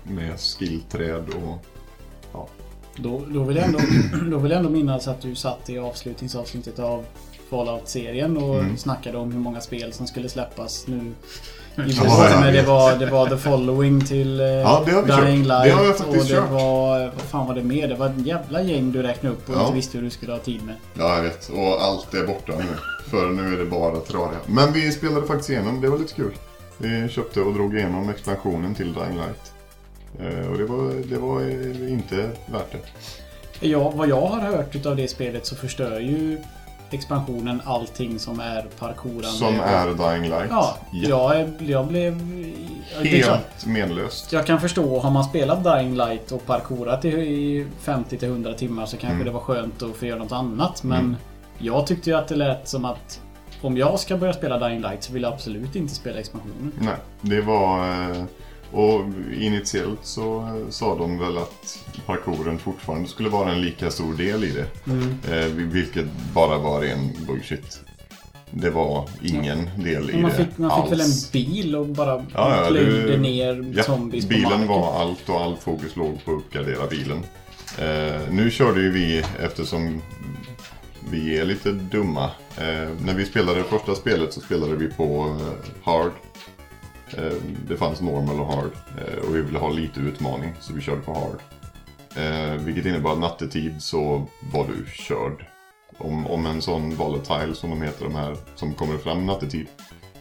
med 0.03 0.39
skillträd 0.39 1.29
och 1.29 1.65
ja. 2.33 2.47
Då, 2.95 3.25
då, 3.27 3.43
vill 3.43 3.57
jag 3.57 3.65
ändå, 3.65 3.79
då 4.31 4.37
vill 4.37 4.51
jag 4.51 4.57
ändå 4.57 4.69
minnas 4.69 5.07
att 5.07 5.21
du 5.21 5.35
satt 5.35 5.69
i 5.69 5.77
avslutningsavsnittet 5.77 6.79
av 6.79 7.05
Fallout-serien 7.51 8.37
och 8.37 8.59
Mm. 8.59 8.77
snackade 8.77 9.17
om 9.17 9.31
hur 9.31 9.39
många 9.39 9.61
spel 9.61 9.93
som 9.93 10.07
skulle 10.07 10.29
släppas 10.29 10.87
nu. 10.87 10.95
I 10.97 11.11
Ja, 11.75 11.83
höst. 11.83 11.97
ja, 12.31 12.39
Men 12.39 12.53
det 12.53 12.61
var, 12.61 12.95
det 12.99 13.05
var 13.05 13.27
The 13.29 13.37
Following 13.37 14.05
till 14.05 14.39
eh, 14.39 14.45
Ja, 14.45 14.83
det 14.85 14.91
har 14.91 15.01
vi 15.03 15.11
Dying 15.25 15.39
kört. 15.43 15.47
Light. 15.47 15.63
Det 15.63 15.69
har 15.71 15.85
jag 15.85 15.97
faktiskt 15.97 16.21
och 16.21 16.27
det 16.27 16.33
kört. 16.41 16.49
var... 16.51 16.99
Vad 17.05 17.21
fan 17.21 17.47
var 17.47 17.55
det 17.55 17.63
mer? 17.63 17.87
Det 17.87 17.95
var 17.95 18.05
ett 18.07 18.25
jävla 18.25 18.61
gäng 18.61 18.91
du 18.91 19.01
räknade 19.01 19.35
upp 19.35 19.49
och 19.49 19.55
Ja. 19.55 19.61
inte 19.61 19.73
visste 19.73 19.97
hur 19.97 20.03
du 20.05 20.09
skulle 20.09 20.31
ha 20.31 20.39
tid 20.39 20.65
med. 20.65 20.75
ja, 20.93 21.15
jag 21.15 21.23
vet. 21.23 21.49
Och 21.49 21.83
allt 21.83 22.13
är 22.13 22.27
borta 22.27 22.53
nu. 22.57 22.65
För 23.09 23.29
nu 23.29 23.53
är 23.53 23.57
det 23.57 23.65
bara 23.65 23.95
Terraria. 23.99 24.39
Men 24.47 24.73
vi 24.73 24.91
spelade 24.91 25.27
faktiskt 25.27 25.49
igenom, 25.49 25.81
det 25.81 25.89
var 25.89 25.97
lite 25.97 26.13
kul. 26.13 26.31
Vi 26.77 27.09
köpte 27.09 27.41
och 27.41 27.53
drog 27.53 27.77
igenom 27.77 28.09
expansionen 28.09 28.75
till 28.75 28.93
Dying 28.93 29.15
Light. 29.17 29.51
Eh, 30.19 30.51
och 30.51 30.57
det 30.57 30.65
var, 30.65 30.93
det 31.09 31.17
var 31.17 31.41
eh, 31.41 31.91
inte 31.93 32.15
värt 32.45 32.71
det. 32.71 33.67
Ja, 33.67 33.89
vad 33.95 34.07
jag 34.09 34.21
har 34.21 34.39
hört 34.39 34.75
utav 34.75 34.95
det 34.95 35.07
spelet 35.07 35.45
så 35.45 35.55
förstör 35.55 35.99
ju 35.99 36.37
expansionen 36.93 37.61
allting 37.65 38.19
som 38.19 38.39
är 38.39 38.65
parkourande. 38.79 39.27
Som 39.27 39.59
är 39.59 39.87
Dying 40.11 40.29
Light. 40.31 40.47
Ja, 40.49 40.77
jag, 40.91 41.39
är, 41.39 41.53
jag 41.59 41.87
blev... 41.87 42.13
är 43.01 43.21
klart. 43.23 43.39
Helt 43.39 43.65
menlöst. 43.65 44.31
Jag 44.33 44.45
kan 44.47 44.61
förstå, 44.61 44.99
har 44.99 45.11
man 45.11 45.23
spelat 45.23 45.63
Dying 45.63 45.95
Light 45.95 46.31
och 46.31 46.45
parkourat 46.45 47.05
i- 47.05 47.09
i 47.09 47.65
50-100 47.85 48.53
timmar 48.55 48.85
så 48.85 48.97
kanske 48.97 49.15
Mm. 49.15 49.25
det 49.25 49.31
var 49.31 49.39
skönt 49.39 49.81
att 49.83 49.95
få 49.95 50.05
göra 50.05 50.19
något 50.19 50.31
annat. 50.31 50.83
Men 50.83 51.17
jag 51.57 51.87
tyckte 51.87 52.09
ju 52.09 52.15
att 52.15 52.27
det 52.27 52.35
lät 52.35 52.67
som 52.67 52.85
att 52.85 53.21
om 53.61 53.77
jag 53.77 53.99
ska 53.99 54.17
börja 54.17 54.33
spela 54.33 54.67
Dying 54.67 54.81
Light 54.81 55.03
så 55.03 55.13
vill 55.13 55.23
jag 55.23 55.33
absolut 55.33 55.75
inte 55.75 55.93
spela 55.95 56.19
expansionen. 56.19 56.71
Nej, 56.79 56.95
det 57.21 57.41
var... 57.41 57.87
Och 58.71 59.01
initiellt 59.39 59.99
så 60.03 60.37
eh, 60.39 60.69
sa 60.69 60.95
de 60.97 61.19
väl 61.19 61.37
att 61.37 61.79
parkouren 62.05 62.57
fortfarande 62.59 63.09
skulle 63.09 63.29
vara 63.29 63.51
en 63.51 63.61
lika 63.61 63.91
stor 63.91 64.13
del 64.13 64.43
i 64.43 64.51
det. 64.51 64.67
Eh, 65.37 65.45
Vilket 65.53 66.05
bara 66.33 66.57
var 66.57 66.81
ren 66.81 67.09
bullshit. 67.27 67.79
Det 68.53 68.69
var 68.69 69.09
ingen 69.21 69.69
del 69.83 70.09
i 70.09 70.21
man 70.21 70.31
det 70.31 70.37
fick, 70.37 70.57
man 70.57 70.69
fick 70.83 70.91
alls. 70.91 70.91
väl 70.91 71.01
en 71.01 71.45
bil 71.45 71.75
och 71.75 71.87
bara 71.87 72.25
Ja, 72.33 72.57
ja, 72.63 72.65
plöjde 72.69 73.07
du- 73.11 73.17
ner 73.17 73.73
Ja, 73.77 73.83
zombies 73.83 74.25
på 74.25 74.29
bilen 74.29 74.67
var 74.67 74.99
allt 75.01 75.29
och 75.29 75.41
all 75.41 75.57
fokus 75.57 75.95
låg 75.95 76.25
på 76.25 76.31
att 76.31 76.37
uppgradera 76.37 76.87
bilen. 76.87 77.17
Eh, 77.77 78.21
nu 78.31 78.51
körde 78.51 78.81
ju 78.81 78.91
vi, 78.91 79.23
eftersom 79.39 80.01
vi 81.09 81.37
är 81.37 81.45
lite 81.45 81.71
dumma. 81.71 82.23
Eh, 82.57 82.89
när 83.05 83.13
vi 83.13 83.25
spelade 83.25 83.57
det 83.57 83.63
första 83.63 83.95
spelet 83.95 84.33
så 84.33 84.41
spelade 84.41 84.75
vi 84.75 84.87
på 84.87 85.37
eh, 85.39 85.71
hard. 85.83 86.11
Eh, 87.17 87.33
det 87.67 87.77
fanns 87.77 88.01
normal 88.01 88.39
och 88.39 88.47
hard. 88.47 88.71
Eh, 88.97 89.27
och 89.27 89.35
vi 89.35 89.41
ville 89.41 89.59
ha 89.59 89.69
lite 89.69 89.99
utmaning 89.99 90.53
så 90.59 90.73
vi 90.73 90.81
körde 90.81 91.01
på 91.01 91.13
hard. 91.13 91.39
Eh, 92.15 92.63
vilket 92.63 92.85
innebar 92.85 93.11
att 93.11 93.19
nattetid 93.19 93.81
så 93.81 94.27
var 94.53 94.67
du 94.67 94.85
körd. 94.91 95.45
Om, 95.97 96.27
om 96.27 96.45
en 96.45 96.61
sån 96.61 96.95
volatile 96.95 97.55
som 97.55 97.69
de 97.69 97.81
heter, 97.81 98.05
de 98.05 98.15
här 98.15 98.37
som 98.55 98.73
kommer 98.73 98.97
fram 98.97 99.25
nattetid. 99.25 99.67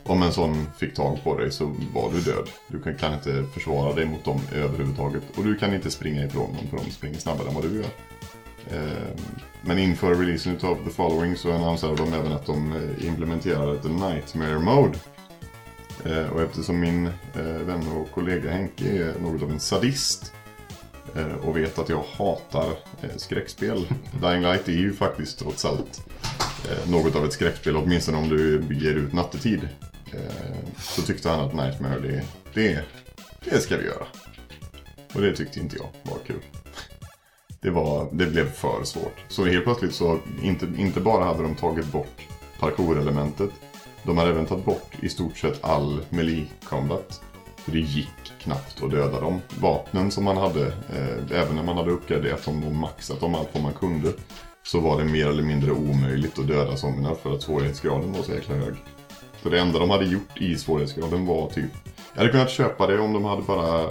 Om 0.02 0.22
en 0.22 0.32
sån 0.32 0.66
fick 0.78 0.94
tag 0.94 1.24
på 1.24 1.38
dig 1.38 1.52
så 1.52 1.74
var 1.94 2.12
du 2.12 2.20
död. 2.20 2.48
Du 2.68 2.82
kan, 2.82 2.94
kan 2.94 3.14
inte 3.14 3.44
försvara 3.54 3.94
dig 3.94 4.06
mot 4.06 4.24
dem 4.24 4.40
överhuvudtaget. 4.54 5.22
Och 5.36 5.44
du 5.44 5.56
kan 5.56 5.74
inte 5.74 5.90
springa 5.90 6.24
ifrån 6.24 6.56
dem 6.56 6.66
för 6.70 6.76
de 6.76 6.90
springer 6.90 7.18
snabbare 7.18 7.48
än 7.48 7.54
vad 7.54 7.64
du 7.64 7.76
gör. 7.76 7.90
Men 9.62 9.78
inför 9.78 10.14
releasen 10.14 10.58
av 10.62 10.84
The 10.84 10.90
Following 10.90 11.36
så 11.36 11.52
annonserade 11.52 12.04
de 12.04 12.12
även 12.12 12.32
att 12.32 12.46
de 12.46 12.74
implementerade 13.00 13.82
The 13.82 13.88
Nightmare 13.88 14.58
Mode. 14.58 14.98
Eh, 16.04 16.30
och 16.30 16.42
eftersom 16.42 16.80
min 16.80 17.06
eh, 17.06 17.42
vän 17.42 17.88
och 17.88 18.10
kollega 18.10 18.50
Henke 18.50 18.84
är 18.84 19.20
något 19.20 19.42
av 19.42 19.50
en 19.50 19.60
sadist 19.60 20.32
eh, 21.14 21.34
och 21.34 21.56
vet 21.56 21.78
att 21.78 21.88
jag 21.88 22.04
hatar 22.16 22.72
skräckspel. 23.16 23.86
Dying 24.22 24.42
Light 24.42 24.68
är 24.68 24.72
ju 24.72 24.92
faktiskt 24.92 25.38
trots 25.38 25.64
allt 25.64 26.06
något 26.88 27.16
av 27.16 27.24
ett 27.24 27.32
skräckspel, 27.32 27.76
åtminstone 27.76 28.18
om 28.18 28.28
du 28.28 28.62
ger 28.70 28.94
ut 28.94 29.12
nattetid. 29.12 29.68
Så 30.78 31.02
tyckte 31.02 31.28
han 31.28 31.40
att 31.40 31.54
Nightmare, 31.54 32.00
det, 32.00 32.22
det, 32.54 32.84
det 33.44 33.60
ska 33.60 33.76
vi 33.76 33.84
göra. 33.84 34.06
Och 35.14 35.20
det 35.20 35.36
tyckte 35.36 35.60
inte 35.60 35.76
jag 35.76 35.88
var 36.02 36.18
kul. 36.26 36.42
Det, 37.60 37.70
var, 37.70 38.08
det 38.12 38.26
blev 38.26 38.52
för 38.52 38.84
svårt. 38.84 39.24
Så 39.28 39.44
helt 39.44 39.64
plötsligt 39.64 39.94
så, 39.94 40.18
inte, 40.42 40.66
inte 40.76 41.00
bara 41.00 41.24
hade 41.24 41.42
de 41.42 41.54
tagit 41.54 41.86
bort 41.86 42.26
parkour-elementet. 42.60 43.50
De 44.02 44.18
hade 44.18 44.30
även 44.30 44.46
tagit 44.46 44.64
bort 44.64 44.92
i 45.00 45.08
stort 45.08 45.36
sett 45.36 45.64
all 45.64 46.00
melee 46.08 46.46
combat. 46.64 47.20
För 47.56 47.72
det 47.72 47.78
gick 47.78 48.32
knappt 48.40 48.82
att 48.82 48.90
döda 48.90 49.20
dem. 49.20 49.40
Vapnen 49.60 50.10
som 50.10 50.24
man 50.24 50.36
hade, 50.36 50.66
eh, 50.66 51.40
även 51.40 51.56
när 51.56 51.62
man 51.62 51.76
hade 51.76 51.90
uppgraderat 51.90 52.44
dem 52.44 52.64
och 52.64 52.74
maxat 52.74 53.20
dem 53.20 53.34
allt 53.34 53.48
vad 53.52 53.62
man 53.62 53.72
kunde. 53.72 54.12
Så 54.62 54.80
var 54.80 54.98
det 54.98 55.04
mer 55.04 55.28
eller 55.28 55.42
mindre 55.42 55.72
omöjligt 55.72 56.38
att 56.38 56.48
döda 56.48 56.76
zombierna 56.76 57.14
för 57.14 57.34
att 57.34 57.42
svårighetsgraden 57.42 58.12
var 58.12 58.22
så 58.22 58.32
jäkla 58.32 58.54
hög. 58.54 58.74
Så 59.42 59.48
det 59.48 59.60
enda 59.60 59.78
de 59.78 59.90
hade 59.90 60.04
gjort 60.04 60.40
i 60.40 60.56
svårighetsgraden 60.56 61.26
var 61.26 61.50
typ... 61.50 61.70
Jag 62.12 62.20
hade 62.20 62.32
kunnat 62.32 62.50
köpa 62.50 62.86
det 62.86 62.98
om 62.98 63.12
de 63.12 63.24
hade 63.24 63.42
bara 63.42 63.90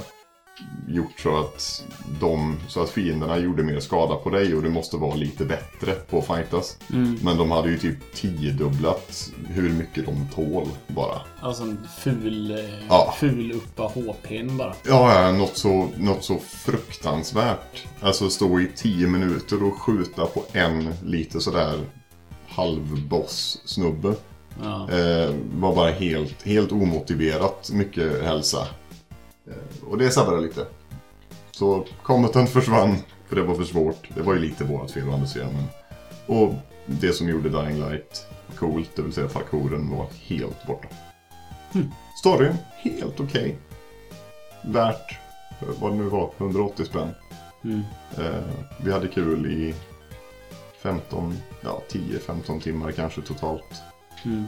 gjort 0.88 1.20
så 1.20 1.38
att, 1.40 1.84
de, 2.20 2.58
så 2.68 2.84
att 2.84 2.90
fienderna 2.90 3.38
gjorde 3.38 3.64
mer 3.64 3.80
skada 3.80 4.16
på 4.16 4.30
dig 4.30 4.56
och 4.56 4.64
du 4.64 4.70
måste 4.70 4.98
vara 4.98 5.16
lite 5.16 5.46
bättre 5.46 5.94
på 5.94 6.18
att 6.20 6.28
fightas. 6.28 6.78
Men 7.24 7.38
de 7.38 7.52
hade 7.52 7.70
ju 7.70 7.78
typ 7.78 8.16
tiodubblat 8.16 9.32
hur 9.48 9.70
mycket 9.70 10.06
de 10.06 10.28
tål 10.36 10.68
bara. 10.88 11.22
Alltså 11.42 11.64
en 11.64 11.88
ful, 12.00 12.52
eh, 12.52 12.66
Ja. 12.90 13.14
ful 13.20 13.52
uppa 13.52 13.84
HP'n 13.84 14.58
bara. 14.58 14.74
Ja, 14.88 15.22
ja, 15.24 15.32
något 15.32 15.58
så, 15.58 15.90
något 15.98 16.24
så 16.24 16.38
fruktansvärt. 16.40 17.86
Alltså 18.02 18.30
stå 18.30 18.60
i 18.60 18.68
tio 18.76 19.08
minuter 19.08 19.64
och 19.64 19.82
skjuta 19.82 20.26
på 20.26 20.44
en 20.54 20.94
lite 21.04 21.42
sådär 21.42 21.80
halvboss-snubbe. 22.50 24.14
Ja. 24.64 24.90
Eh, 24.92 25.30
var 25.54 25.76
bara 25.76 25.92
helt, 25.92 26.44
helt 26.44 26.72
omotiverat 26.72 27.70
mycket 27.74 28.24
hälsa. 28.24 28.68
Och 29.90 29.98
det 29.98 30.12
sabbade 30.12 30.42
lite. 30.42 30.66
Så 31.52 31.86
combatant 32.04 32.50
försvann, 32.54 32.96
för 33.28 33.36
det 33.36 33.44
var 33.44 33.56
för 33.56 33.64
svårt. 33.64 34.10
Det 34.16 34.22
var 34.22 34.34
ju 34.34 34.40
lite 34.40 34.64
vårt 34.64 34.92
fel 34.92 35.10
å 35.10 35.14
andra 35.14 35.28
sidan. 35.28 35.54
Men... 35.54 35.66
Och 36.38 36.54
det 36.86 37.14
som 37.14 37.30
gjorde 37.30 37.50
Dying 37.50 37.80
Light 37.80 38.28
coolt, 38.56 38.90
det 38.96 39.02
vill 39.02 39.14
säga 39.14 39.28
parkouren, 39.28 39.90
var 39.90 40.08
helt 40.28 40.68
borta. 40.68 40.88
Storyn, 42.20 42.58
helt 42.78 43.20
okej. 43.20 43.58
Värt, 44.62 45.18
eh, 45.62 45.68
vad 45.80 45.92
det 45.92 45.98
nu 45.98 46.04
var, 46.04 46.32
180 46.38 46.86
spänn. 46.86 47.10
Mm. 47.64 47.82
Eh, 48.18 48.44
vi 48.84 48.92
hade 48.92 49.08
kul 49.08 49.46
i 49.46 49.76
15, 50.82 51.38
ja 51.62 51.82
10-15 51.90 52.60
timmar 52.62 52.92
kanske 52.92 53.22
totalt. 53.22 53.82
Mm. 54.26 54.46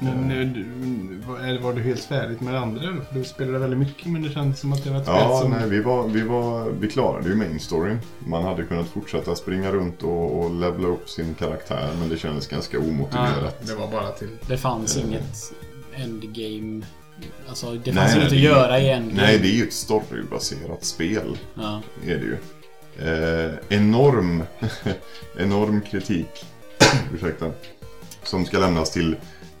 Men 0.00 0.28
du- 0.52 1.58
var- 1.58 1.72
du 1.72 1.82
helt 1.82 2.04
färdigt 2.04 2.40
med 2.40 2.54
det 2.54 2.60
andra? 2.60 2.80
För 2.82 3.18
du 3.18 3.24
spelade 3.24 3.58
väldigt 3.58 3.78
mycket 3.78 4.06
men 4.06 4.22
det 4.22 4.28
kändes 4.30 4.60
som 4.60 4.72
att 4.72 4.84
det 4.84 4.90
var 4.90 4.96
ett 4.96 5.02
spel 5.04 5.16
Ja, 5.18 5.38
som... 5.42 5.50
nej, 5.50 5.68
vi, 5.68 5.80
var, 5.80 6.08
vi, 6.08 6.20
var, 6.22 6.70
vi 6.70 6.88
klarade 6.88 7.28
ju 7.28 7.34
main 7.34 7.60
storyn. 7.60 7.98
Man 8.18 8.44
hade 8.44 8.62
kunnat 8.64 8.86
fortsätta 8.88 9.34
springa 9.34 9.72
runt 9.72 10.02
och, 10.02 10.38
och 10.40 10.54
levela 10.54 10.88
upp 10.88 11.08
sin 11.08 11.34
karaktär 11.34 11.90
men 12.00 12.08
det 12.08 12.16
kändes 12.18 12.46
ganska 12.46 12.76
Ja, 12.76 12.82
omotiverat. 12.82 13.66
det 13.66 13.74
var 13.74 13.88
bara 13.88 14.10
till... 14.10 14.28
Det 14.48 14.56
fanns 14.56 14.96
Eh. 14.96 15.04
inget 15.04 15.52
endgame. 15.94 16.82
Alltså 17.48 17.70
det 17.72 17.92
Nej, 17.92 17.94
fanns 17.94 18.12
inget 18.14 18.24
att 18.24 18.30
det 18.30 18.36
göra 18.36 18.80
i 18.80 18.90
endgame. 18.90 19.22
Nej, 19.22 19.38
det 19.38 19.48
är 19.48 19.52
ju 19.56 19.64
ett 19.64 19.72
storybaserat 19.72 20.84
spel. 20.84 21.38
Ja. 21.54 21.82
Är 22.06 22.18
det 22.18 22.24
ju. 22.24 22.36
Eh, 22.98 23.52
enorm, 23.68 24.42
enorm 25.38 25.80
kritik, 25.80 26.44
ursäkta, 27.14 27.50
som 28.22 28.44
ska 28.46 28.58
lämnas 28.58 28.90
till 28.90 29.16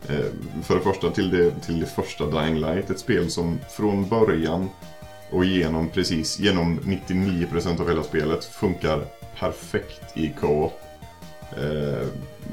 Eh, 0.08 0.62
för 0.62 0.74
det 0.74 0.80
första 0.80 1.10
till 1.10 1.30
det, 1.30 1.50
till 1.50 1.80
det 1.80 1.86
första 1.86 2.26
Dying 2.26 2.60
Light. 2.60 2.90
Ett 2.90 2.98
spel 2.98 3.30
som 3.30 3.60
från 3.70 4.08
början 4.08 4.68
och 5.30 5.44
genom 5.44 5.88
precis 5.88 6.38
genom 6.38 6.80
99% 6.80 7.80
av 7.80 7.88
hela 7.88 8.02
spelet 8.02 8.44
funkar 8.44 9.04
perfekt 9.38 10.16
i 10.16 10.32
co-op. 10.40 10.80
Eh, 11.56 12.06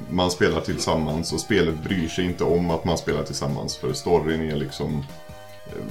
man 0.10 0.32
spelar 0.32 0.62
tillsammans 0.62 1.34
och 1.34 1.40
spelet 1.40 1.84
bryr 1.84 2.08
sig 2.08 2.26
inte 2.26 2.44
om 2.44 2.72
att 2.72 2.86
man 2.86 2.98
spelar 2.98 3.24
tillsammans 3.24 3.78
för 3.78 3.94
storyn 3.94 4.52
är 4.52 4.56
liksom 4.56 5.06
eh, 5.68 5.84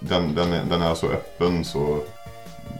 den, 0.00 0.34
den, 0.34 0.52
är, 0.52 0.64
den 0.64 0.82
är 0.82 0.94
så 0.94 1.06
öppen 1.06 1.64
så 1.64 2.00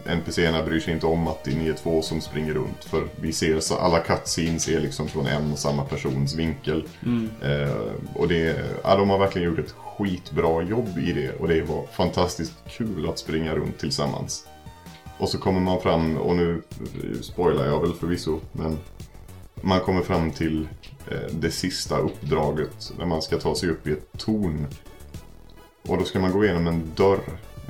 NPCerna 0.06 0.62
bryr 0.62 0.80
sig 0.80 0.94
inte 0.94 1.06
om 1.06 1.28
att 1.28 1.44
det 1.44 1.50
är 1.50 1.56
ni 1.56 1.68
är 1.68 1.74
två 1.74 2.02
som 2.02 2.20
springer 2.20 2.54
runt. 2.54 2.84
För 2.84 3.08
vi 3.20 3.32
ser 3.32 3.60
så 3.60 3.76
alla 3.76 4.00
cutscenes 4.00 4.68
är 4.68 4.80
liksom 4.80 5.08
från 5.08 5.26
en 5.26 5.52
och 5.52 5.58
samma 5.58 5.84
persons 5.84 6.34
vinkel. 6.34 6.84
Eh, 7.42 7.74
och 8.14 8.28
det, 8.28 8.64
ja, 8.84 8.96
de 8.96 9.10
har 9.10 9.18
verkligen 9.18 9.48
gjort 9.48 9.58
ett 9.58 9.74
skitbra 9.96 10.62
jobb 10.62 10.98
i 10.98 11.12
det. 11.12 11.32
Och 11.32 11.48
det 11.48 11.62
var 11.62 11.86
fantastiskt 11.86 12.54
kul 12.68 13.08
att 13.08 13.18
springa 13.18 13.54
runt 13.54 13.78
tillsammans. 13.78 14.46
Och 15.18 15.28
så 15.28 15.38
kommer 15.38 15.60
man 15.60 15.80
fram, 15.80 16.16
och 16.16 16.36
nu 16.36 16.62
spoilar 17.22 17.66
jag 17.66 17.80
väl 17.80 17.94
förvisso, 17.94 18.40
men 18.52 18.78
man 19.54 19.80
kommer 19.80 20.02
fram 20.02 20.30
till 20.30 20.68
eh, 21.10 21.30
det 21.30 21.50
sista 21.50 21.98
uppdraget 21.98 22.92
när 22.98 23.06
man 23.06 23.22
ska 23.22 23.38
ta 23.38 23.54
sig 23.54 23.70
upp 23.70 23.86
i 23.86 23.92
ett 23.92 24.18
torn. 24.18 24.66
Och 25.88 25.98
då 25.98 26.04
ska 26.04 26.20
man 26.20 26.32
gå 26.32 26.44
igenom 26.44 26.66
en 26.66 26.92
dörr. 26.96 27.20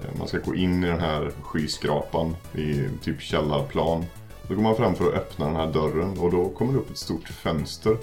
Eh, 0.05 0.19
Man 0.19 0.29
ska 0.29 0.39
gå 0.39 0.55
in 0.55 0.85
i 0.85 0.87
den 0.87 1.01
här 1.01 1.31
skyskrapan 1.43 2.37
i 2.55 2.89
typ 3.03 3.21
källarplan. 3.21 4.05
Då 4.49 4.55
går 4.55 4.63
man 4.63 4.77
fram 4.77 4.95
för 4.95 5.09
att 5.09 5.15
öppna 5.15 5.47
den 5.47 5.57
här 5.57 5.73
dörren 5.73 6.19
och 6.19 6.31
då 6.31 6.49
kommer 6.49 6.73
det 6.73 6.79
upp 6.79 6.91
ett 6.91 6.99
stort 6.99 7.29
fönster. 7.29 7.97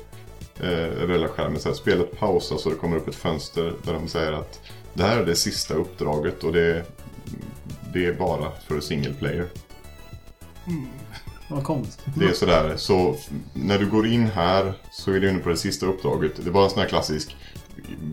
Eh, 0.59 0.69
över 0.69 1.13
hela 1.13 1.27
skärmen. 1.27 1.59
Så 1.59 1.69
här, 1.69 1.75
spelet 1.75 2.19
pausas 2.19 2.65
och 2.65 2.71
det 2.71 2.77
kommer 2.77 2.97
upp 2.97 3.07
ett 3.07 3.15
fönster 3.15 3.73
där 3.83 3.93
de 3.93 4.07
säger 4.07 4.31
att 4.31 4.61
det 4.93 5.03
här 5.03 5.17
är 5.17 5.25
det 5.25 5.35
sista 5.35 5.73
uppdraget 5.73 6.43
och 6.43 6.53
det, 6.53 6.85
det 7.93 8.05
är 8.05 8.13
bara 8.13 8.51
för 8.67 8.79
single 8.79 9.13
player. 9.13 9.47
Vad 11.49 11.63
konstigt. 11.63 12.05
Det 12.15 12.25
är 12.25 12.33
sådär, 12.33 12.73
så 12.77 13.15
när 13.53 13.79
du 13.79 13.89
går 13.89 14.07
in 14.07 14.25
här 14.25 14.73
så 14.91 15.11
är 15.11 15.19
du 15.19 15.29
inne 15.29 15.39
på 15.39 15.49
det 15.49 15.57
sista 15.57 15.85
uppdraget. 15.85 16.45
Det 16.45 16.51
var 16.51 16.63
en 16.63 16.69
sån 16.69 16.79
här 16.79 16.87
klassisk 16.87 17.35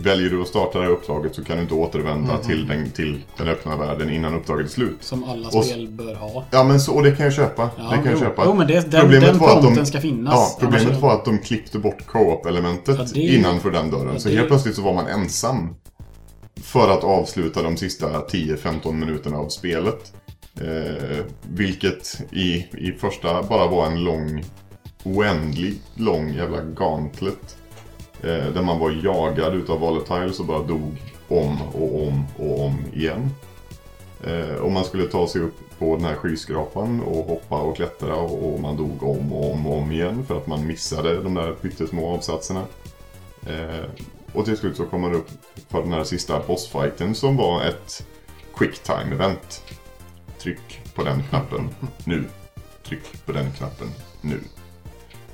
väljer 0.01 0.31
du 0.31 0.43
att 0.43 0.49
starta 0.49 0.79
det 0.79 0.85
här 0.85 0.91
uppdraget 0.93 1.35
så 1.35 1.45
kan 1.45 1.57
du 1.57 1.63
inte 1.63 1.75
återvända 1.75 2.39
till, 2.39 2.67
den, 2.67 2.91
till 2.91 3.21
den 3.37 3.49
öppna 3.49 3.77
världen 3.77 4.11
innan 4.11 4.35
uppdraget 4.35 4.67
är 4.67 4.71
slut. 4.71 4.97
Som 5.01 5.25
alla 5.25 5.49
Och- 5.49 5.65
spel 5.65 5.89
bör 5.89 6.15
ha. 6.15 6.45
Ja 6.51 6.65
men 6.65 6.81
så, 6.81 6.95
och 6.95 7.03
det 7.03 7.11
kan 7.17 7.25
jag 7.25 7.35
köpa. 7.35 7.71
Ja, 7.77 7.83
det 7.83 7.97
kan 7.97 8.05
jag 8.05 8.13
jo. 8.15 8.19
köpa. 8.21 8.43
Jo, 8.47 8.55
men 8.55 8.67
det- 8.67 8.91
den- 8.91 9.01
Problemet 9.01 9.29
den 9.31 9.39
var 9.39 9.57
att 9.57 9.63
prompten 9.63 9.87
ska 9.87 10.01
finnas. 10.01 10.35
Ja, 10.35 10.57
problemet 10.61 10.89
Annars- 10.89 11.01
var 11.03 11.15
att 11.15 11.25
de 11.25 11.39
klippte 11.39 11.79
bort 11.79 12.07
co-op-elementet 12.07 12.97
Ja, 12.99 13.07
det- 13.15 13.21
innanför 13.21 13.71
den 13.71 13.91
dörren. 13.91 14.11
Ja, 14.13 14.19
så 14.19 14.29
det- 14.29 14.35
helt 14.37 14.49
plötsligt 14.49 14.75
så 14.77 14.83
var 14.83 14.95
man 14.95 15.07
ensam. 15.07 15.75
För 16.63 16.91
att 16.91 17.05
avsluta 17.05 17.63
de 17.63 17.77
sista 17.77 18.21
10-15 18.21 18.99
minuterna 19.01 19.37
av 19.39 19.49
spelet. 19.49 20.13
Eh, 20.61 21.25
vilket 21.53 22.21
i, 22.33 22.55
i 22.79 22.95
första 23.01 23.43
bara 23.43 23.67
var 23.67 23.87
en 23.87 24.05
lång, 24.05 24.45
oändlig 25.05 25.75
lång 25.95 26.33
jävla 26.35 26.63
gauntlet. 26.63 27.57
Eh, 28.23 28.53
där 28.53 28.63
man 28.63 28.79
var 28.79 28.91
jagad 28.91 29.55
utav 29.55 29.81
volatiles 29.81 30.41
och 30.41 30.47
bara 30.47 30.63
dog 30.63 31.15
om 31.29 31.63
och 31.63 32.07
om 32.07 32.25
och 32.39 32.65
om 32.65 32.85
igen. 32.93 33.31
Eh, 34.25 34.55
och 34.55 34.73
man 34.73 34.85
skulle 34.85 35.07
ta 35.07 35.29
sig 35.29 35.41
upp 35.41 35.79
på 35.79 35.97
den 35.97 36.05
här 36.05 36.15
skyskrapan 36.15 37.01
och 37.01 37.25
hoppa 37.25 37.61
och 37.61 37.77
klättra 37.77 38.15
och, 38.15 38.53
och 38.53 38.61
man 38.61 38.77
dog 38.77 39.03
om 39.03 39.33
och 39.33 39.53
om 39.53 39.67
och 39.67 39.79
om 39.79 39.93
igen 39.93 40.25
för 40.27 40.37
att 40.37 40.47
man 40.47 40.67
missade 40.67 41.23
de 41.23 41.35
där 41.35 41.53
pyttesmå 41.53 42.15
avsatserna. 42.15 42.65
Eh, 43.47 43.85
och 44.33 44.45
till 44.45 44.57
slut 44.57 44.77
så 44.77 44.85
kom 44.85 45.01
man 45.01 45.15
upp 45.15 45.29
för 45.69 45.83
den 45.83 45.93
här 45.93 46.05
sista 46.05 46.43
bossfighten 46.47 47.15
som 47.15 47.37
var 47.37 47.63
ett 47.63 48.07
quick 48.57 48.79
time 48.79 49.15
event. 49.15 49.63
Tryck 50.39 50.81
på 50.95 51.05
den 51.05 51.23
knappen 51.23 51.69
nu. 52.05 52.25
Tryck 52.83 53.27
på 53.27 53.33
den 53.33 53.53
knappen 53.53 53.89
nu. 54.21 54.41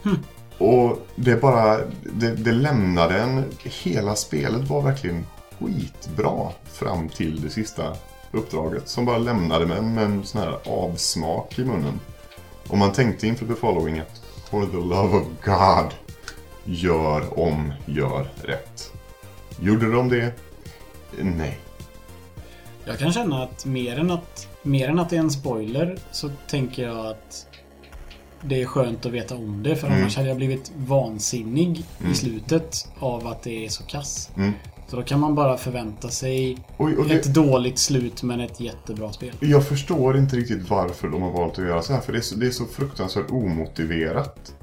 Hm. 0.02 0.16
Och 0.58 1.06
det 1.16 1.40
bara, 1.40 1.78
det, 2.02 2.34
det 2.34 2.52
lämnade 2.52 3.18
en, 3.18 3.44
hela 3.62 4.14
spelet 4.14 4.68
var 4.68 4.82
verkligen 4.82 5.26
skitbra 5.58 6.50
fram 6.64 7.08
till 7.08 7.42
det 7.42 7.50
sista 7.50 7.96
uppdraget. 8.32 8.88
Som 8.88 9.04
bara 9.04 9.18
lämnade 9.18 9.66
mig 9.66 9.82
med 9.82 10.04
en 10.04 10.24
sån 10.24 10.40
här 10.40 10.58
avsmak 10.64 11.58
i 11.58 11.64
munnen. 11.64 12.00
Och 12.68 12.78
man 12.78 12.92
tänkte 12.92 13.26
inför 13.26 13.46
The 13.46 13.54
Following 13.54 13.98
att 13.98 14.22
For 14.50 14.66
the 14.66 14.76
love 14.76 15.16
of 15.16 15.26
God, 15.44 15.94
gör 16.64 17.38
om, 17.38 17.72
gör 17.86 18.28
rätt. 18.42 18.92
Gjorde 19.60 19.92
de 19.92 20.08
det? 20.08 20.32
Nej. 21.20 21.58
Jag 22.84 22.98
kan 22.98 23.12
känna 23.12 23.42
att 23.42 23.64
mer 23.64 23.98
än 23.98 24.10
att, 24.10 24.48
mer 24.62 24.88
än 24.88 24.98
att 24.98 25.10
det 25.10 25.16
är 25.16 25.20
en 25.20 25.30
spoiler 25.30 25.98
så 26.10 26.30
tänker 26.48 26.82
jag 26.82 27.06
att 27.06 27.46
det 28.48 28.62
är 28.62 28.66
skönt 28.66 29.06
att 29.06 29.12
veta 29.12 29.34
om 29.34 29.62
det 29.62 29.76
för 29.76 29.86
Mm. 29.86 30.00
annars 30.00 30.16
hade 30.16 30.28
jag 30.28 30.36
blivit 30.36 30.72
vansinnig 30.76 31.84
i 32.10 32.14
slutet 32.14 32.88
av 32.98 33.26
att 33.26 33.42
det 33.42 33.64
är 33.64 33.68
så 33.68 33.82
kass. 33.84 34.30
Mm. 34.36 34.52
Så 34.88 34.96
då 34.96 35.02
kan 35.02 35.20
man 35.20 35.34
bara 35.34 35.56
förvänta 35.56 36.08
sig 36.08 36.58
och 36.76 37.08
det, 37.08 37.14
ett 37.14 37.34
dåligt 37.34 37.78
slut 37.78 38.22
men 38.22 38.40
ett 38.40 38.60
jättebra 38.60 39.12
spel. 39.12 39.34
Jag 39.40 39.66
förstår 39.66 40.16
inte 40.18 40.36
riktigt 40.36 40.70
varför 40.70 41.08
de 41.08 41.22
har 41.22 41.30
valt 41.30 41.58
att 41.58 41.64
göra 41.64 41.82
så 41.82 41.92
här, 41.92 42.00
för 42.00 42.12
det 42.12 42.18
är 42.18 42.22
så, 42.22 42.34
det 42.34 42.46
är 42.46 42.50
så 42.50 42.64
fruktansvärt 42.64 43.30
omotiverat. 43.30 44.54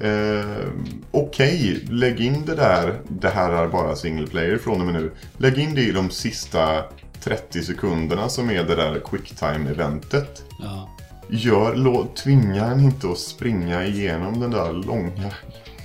Eh, 0.00 0.66
Okej, 1.10 1.84
lägg 1.90 2.20
in 2.20 2.44
det 2.46 2.54
där, 2.54 3.00
det 3.08 3.28
här 3.28 3.52
är 3.52 3.68
bara 3.68 3.96
single 3.96 4.26
player 4.26 4.58
från 4.58 4.80
och 4.80 4.86
med 4.86 4.94
nu. 4.94 5.12
Lägg 5.36 5.58
in 5.58 5.74
det 5.74 5.82
i 5.82 5.92
de 5.92 6.10
sista 6.10 6.84
30 7.24 7.62
sekunderna 7.62 8.28
som 8.28 8.50
är 8.50 8.64
det 8.64 8.74
där 8.74 9.00
quicktime-eventet. 9.00 10.42
Ja. 10.60 10.88
Gör, 11.30 12.14
tvinga 12.14 12.64
en 12.64 12.80
inte 12.80 13.08
att 13.10 13.18
springa 13.18 13.84
igenom 13.84 14.40
den 14.40 14.50
där 14.50 14.72
långa 14.72 15.32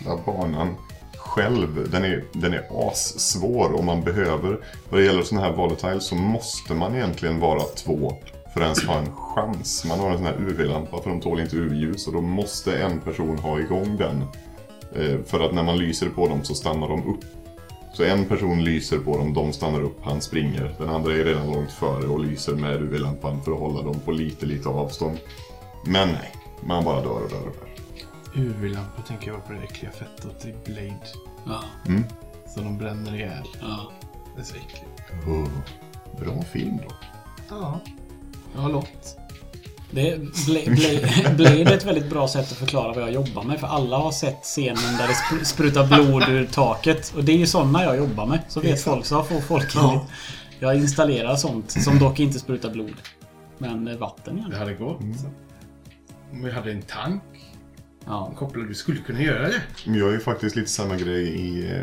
där 0.05 0.17
banan 0.25 0.75
själv. 1.17 1.89
Den 1.91 2.03
är, 2.03 2.23
den 2.33 2.53
är 2.53 2.89
assvår 2.89 3.79
om 3.79 3.85
man 3.85 4.03
behöver. 4.03 4.59
Vad 4.89 4.99
det 4.99 5.05
gäller 5.05 5.23
sådana 5.23 5.47
här 5.47 5.53
volatiles 5.53 6.05
så 6.05 6.15
måste 6.15 6.73
man 6.73 6.95
egentligen 6.95 7.39
vara 7.39 7.61
två 7.61 8.17
för 8.53 8.61
att 8.61 8.65
ens 8.65 8.83
ha 8.83 8.97
en 8.97 9.15
chans. 9.15 9.85
Man 9.85 9.99
har 9.99 10.11
en 10.11 10.17
sån 10.17 10.25
här 10.25 10.37
UV-lampa 10.39 11.01
för 11.01 11.09
de 11.09 11.21
tål 11.21 11.39
inte 11.39 11.55
UV-ljus 11.55 12.07
och 12.07 12.13
då 12.13 12.21
måste 12.21 12.77
en 12.77 12.99
person 12.99 13.37
ha 13.37 13.59
igång 13.59 13.97
den. 13.97 14.23
Eh, 14.95 15.19
för 15.25 15.39
att 15.39 15.53
när 15.53 15.63
man 15.63 15.77
lyser 15.77 16.09
på 16.09 16.27
dem 16.27 16.43
så 16.43 16.55
stannar 16.55 16.89
de 16.89 16.99
upp. 16.99 17.25
Så 17.93 18.03
en 18.03 18.25
person 18.25 18.63
lyser 18.63 18.99
på 18.99 19.17
dem, 19.17 19.33
de 19.33 19.53
stannar 19.53 19.81
upp, 19.81 19.97
han 20.03 20.21
springer. 20.21 20.75
Den 20.79 20.89
andra 20.89 21.11
är 21.13 21.25
redan 21.25 21.51
långt 21.51 21.71
före 21.71 22.07
och 22.07 22.19
lyser 22.19 22.55
med 22.55 22.81
UV-lampan 22.81 23.41
för 23.43 23.51
att 23.51 23.59
hålla 23.59 23.81
dem 23.81 23.99
på 24.05 24.11
lite, 24.11 24.45
lite 24.45 24.69
avstånd. 24.69 25.17
Men 25.85 26.07
nej, 26.07 26.31
man 26.61 26.83
bara 26.83 27.01
dör 27.01 27.23
och 27.23 27.29
dör 27.29 27.47
och 27.47 27.55
dör. 27.55 28.43
UV-lampa 28.43 29.01
tänker 29.07 29.31
jag 29.31 29.47
på 29.47 29.53
det 29.53 29.59
äckliga 29.59 29.91
fettet 29.91 30.45
i 30.45 30.53
Blade. 30.65 30.99
Ja. 31.45 31.63
Som 32.53 32.63
de 32.63 32.77
bränner 32.77 33.15
ihjäl. 33.15 33.47
ja. 33.61 33.91
Det 34.35 34.41
är 34.41 34.45
så 34.45 34.55
äckligt. 34.55 35.27
Oh, 35.27 35.47
bra 36.19 36.41
film 36.41 36.77
då. 36.77 36.95
Ja. 37.49 37.79
Har 38.55 38.69
låt. 38.69 39.17
Det, 39.93 40.09
är 40.11 41.71
ett 41.73 41.85
väldigt 41.85 42.09
bra 42.09 42.27
sätt 42.27 42.51
att 42.51 42.57
förklara 42.57 42.93
vad 42.93 43.01
jag 43.03 43.11
jobbar 43.11 43.43
med. 43.43 43.59
För 43.59 43.67
alla 43.67 43.97
har 43.97 44.11
sett 44.11 44.43
scenen 44.43 44.97
där 44.97 45.07
det 45.07 45.13
spr- 45.13 45.43
sprutar 45.43 45.87
blod 45.87 46.29
ur 46.29 46.45
taket. 46.45 47.13
Och 47.17 47.23
det 47.23 47.31
är 47.31 47.37
ju 47.37 47.45
sådana 47.47 47.83
jag 47.83 47.97
jobbar 47.97 48.25
med. 48.25 48.39
Så 48.47 48.59
vet 48.59 48.81
folk. 48.81 49.05
Så 49.05 49.23
får 49.23 49.41
folk 49.41 49.75
Ja. 49.75 50.07
Jag 50.59 50.75
installerar 50.75 51.35
sånt 51.35 51.71
som 51.71 51.99
dock 51.99 52.19
inte 52.19 52.39
sprutar 52.39 52.69
blod. 52.69 52.93
Men 53.57 53.87
eh, 53.87 53.97
vatten 53.97 54.35
Det 54.35 54.39
igen. 54.41 54.53
hade 54.59 54.73
gått. 54.73 54.99
Om 56.31 56.43
vi 56.43 56.51
hade 56.51 56.71
en 56.71 56.81
tank 56.81 57.23
Ja. 58.05 58.33
kopplad, 58.37 58.67
du 58.67 58.73
skulle 58.73 58.99
kunna 59.01 59.21
göra 59.21 59.41
det. 59.47 59.61
Men 59.85 59.95
jag 59.99 60.09
är 60.09 60.13
ju 60.13 60.19
faktiskt 60.19 60.55
lite 60.55 60.69
samma 60.69 60.95
grej 60.95 61.23
i 61.23 61.71
eh, 61.71 61.81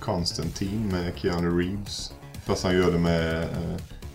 Constantine 0.00 0.92
med 0.92 1.12
Keanu 1.16 1.58
Reeves. 1.62 2.12
Fast 2.46 2.64
han 2.64 2.74
gör 2.74 2.92
det 2.92 2.98
med... 2.98 3.48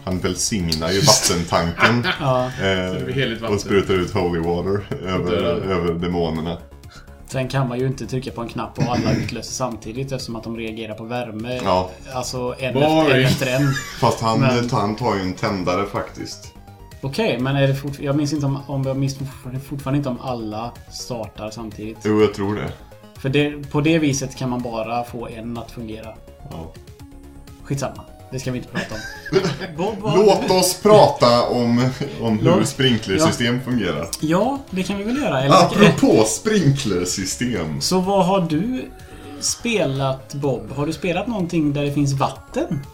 Han 0.04 0.20
välsignar 0.20 0.92
ju 0.92 1.02
vattentanken. 1.02 2.08
ja. 2.20 2.52
eh, 2.62 3.52
och 3.52 3.60
sprutar 3.62 3.94
ut 3.94 4.14
holy 4.14 4.40
water 4.40 4.82
över, 5.06 5.34
över 5.72 5.94
demonerna. 5.94 6.58
Sen 7.28 7.48
kan 7.48 7.68
man 7.68 7.80
ju 7.80 7.88
inte 7.88 8.08
trycka 8.08 8.32
på 8.32 8.42
en 8.42 8.48
knapp 8.48 8.78
och 8.78 8.84
alla 8.84 9.14
utlöser 9.14 9.54
samtidigt 9.54 10.12
eftersom 10.12 10.36
att 10.36 10.44
de 10.44 10.58
reagerar 10.58 10.94
på 10.94 11.04
värme. 11.04 11.60
Ja. 11.64 11.90
Alltså 12.14 12.56
en 12.60 12.78
efter, 12.78 13.16
en 13.16 13.26
efter 13.26 13.56
en. 13.56 13.74
Fast 14.00 14.22
han, 14.22 14.40
Men- 14.40 14.70
han 14.70 14.96
tar 14.96 15.16
ju 15.16 15.22
en 15.22 15.34
tändare 15.34 15.86
faktiskt. 15.86 16.54
Okej, 17.02 17.40
men 17.40 17.56
är 17.56 17.68
det 17.68 17.76
fort, 17.76 18.00
jag 18.00 18.16
minns 18.16 18.34
inte 18.34 18.46
om, 18.46 18.60
om 18.68 18.84
jag 18.84 18.98
minns 18.98 19.18
fortfarande, 19.18 19.60
fortfarande 19.62 19.98
inte 19.98 20.10
om 20.10 20.20
alla 20.22 20.72
startar 20.92 21.50
samtidigt. 21.52 21.98
Jo, 22.04 22.22
jag 22.22 22.34
tror 22.34 22.56
det. 22.56 22.72
För 23.20 23.30
det, 23.30 23.72
på 23.72 23.82
det 23.82 24.00
viset 24.00 24.36
kan 24.36 24.50
man 24.50 24.62
bara 24.62 25.04
få 25.04 25.28
en 25.28 25.58
att 25.58 25.72
fungera. 25.72 26.14
Ja. 26.52 26.72
Skitsamma. 27.64 28.04
Det 28.32 28.40
ska 28.40 28.52
vi 28.52 28.58
inte 28.58 28.70
prata 28.70 28.96
om. 28.96 29.02
Bob, 29.78 29.96
vad- 30.00 30.18
Låt 30.18 30.52
oss 30.52 30.80
prata 30.82 31.48
om, 31.48 31.90
om 32.22 32.40
hur 32.40 32.46
Låt- 32.46 32.68
sprinklersystem 32.68 33.62
fungerar. 33.62 34.08
Ja, 34.20 34.60
det 34.70 34.84
kan 34.84 34.98
vi 34.98 35.04
väl 35.04 35.18
göra. 35.18 35.42
Eller, 35.42 35.56
Apropå 35.66 36.24
sprinklersystem. 36.24 37.82
Så 37.82 38.00
vad 38.00 38.26
har 38.26 38.42
du 38.42 38.86
spelat 39.40 40.34
Bob? 40.34 40.72
Har 40.72 40.86
du 40.86 40.94
spelat 40.94 41.28
någonting 41.28 41.74
där 41.74 41.84
det 41.84 41.92
finns 41.94 42.14
vatten? 42.14 42.86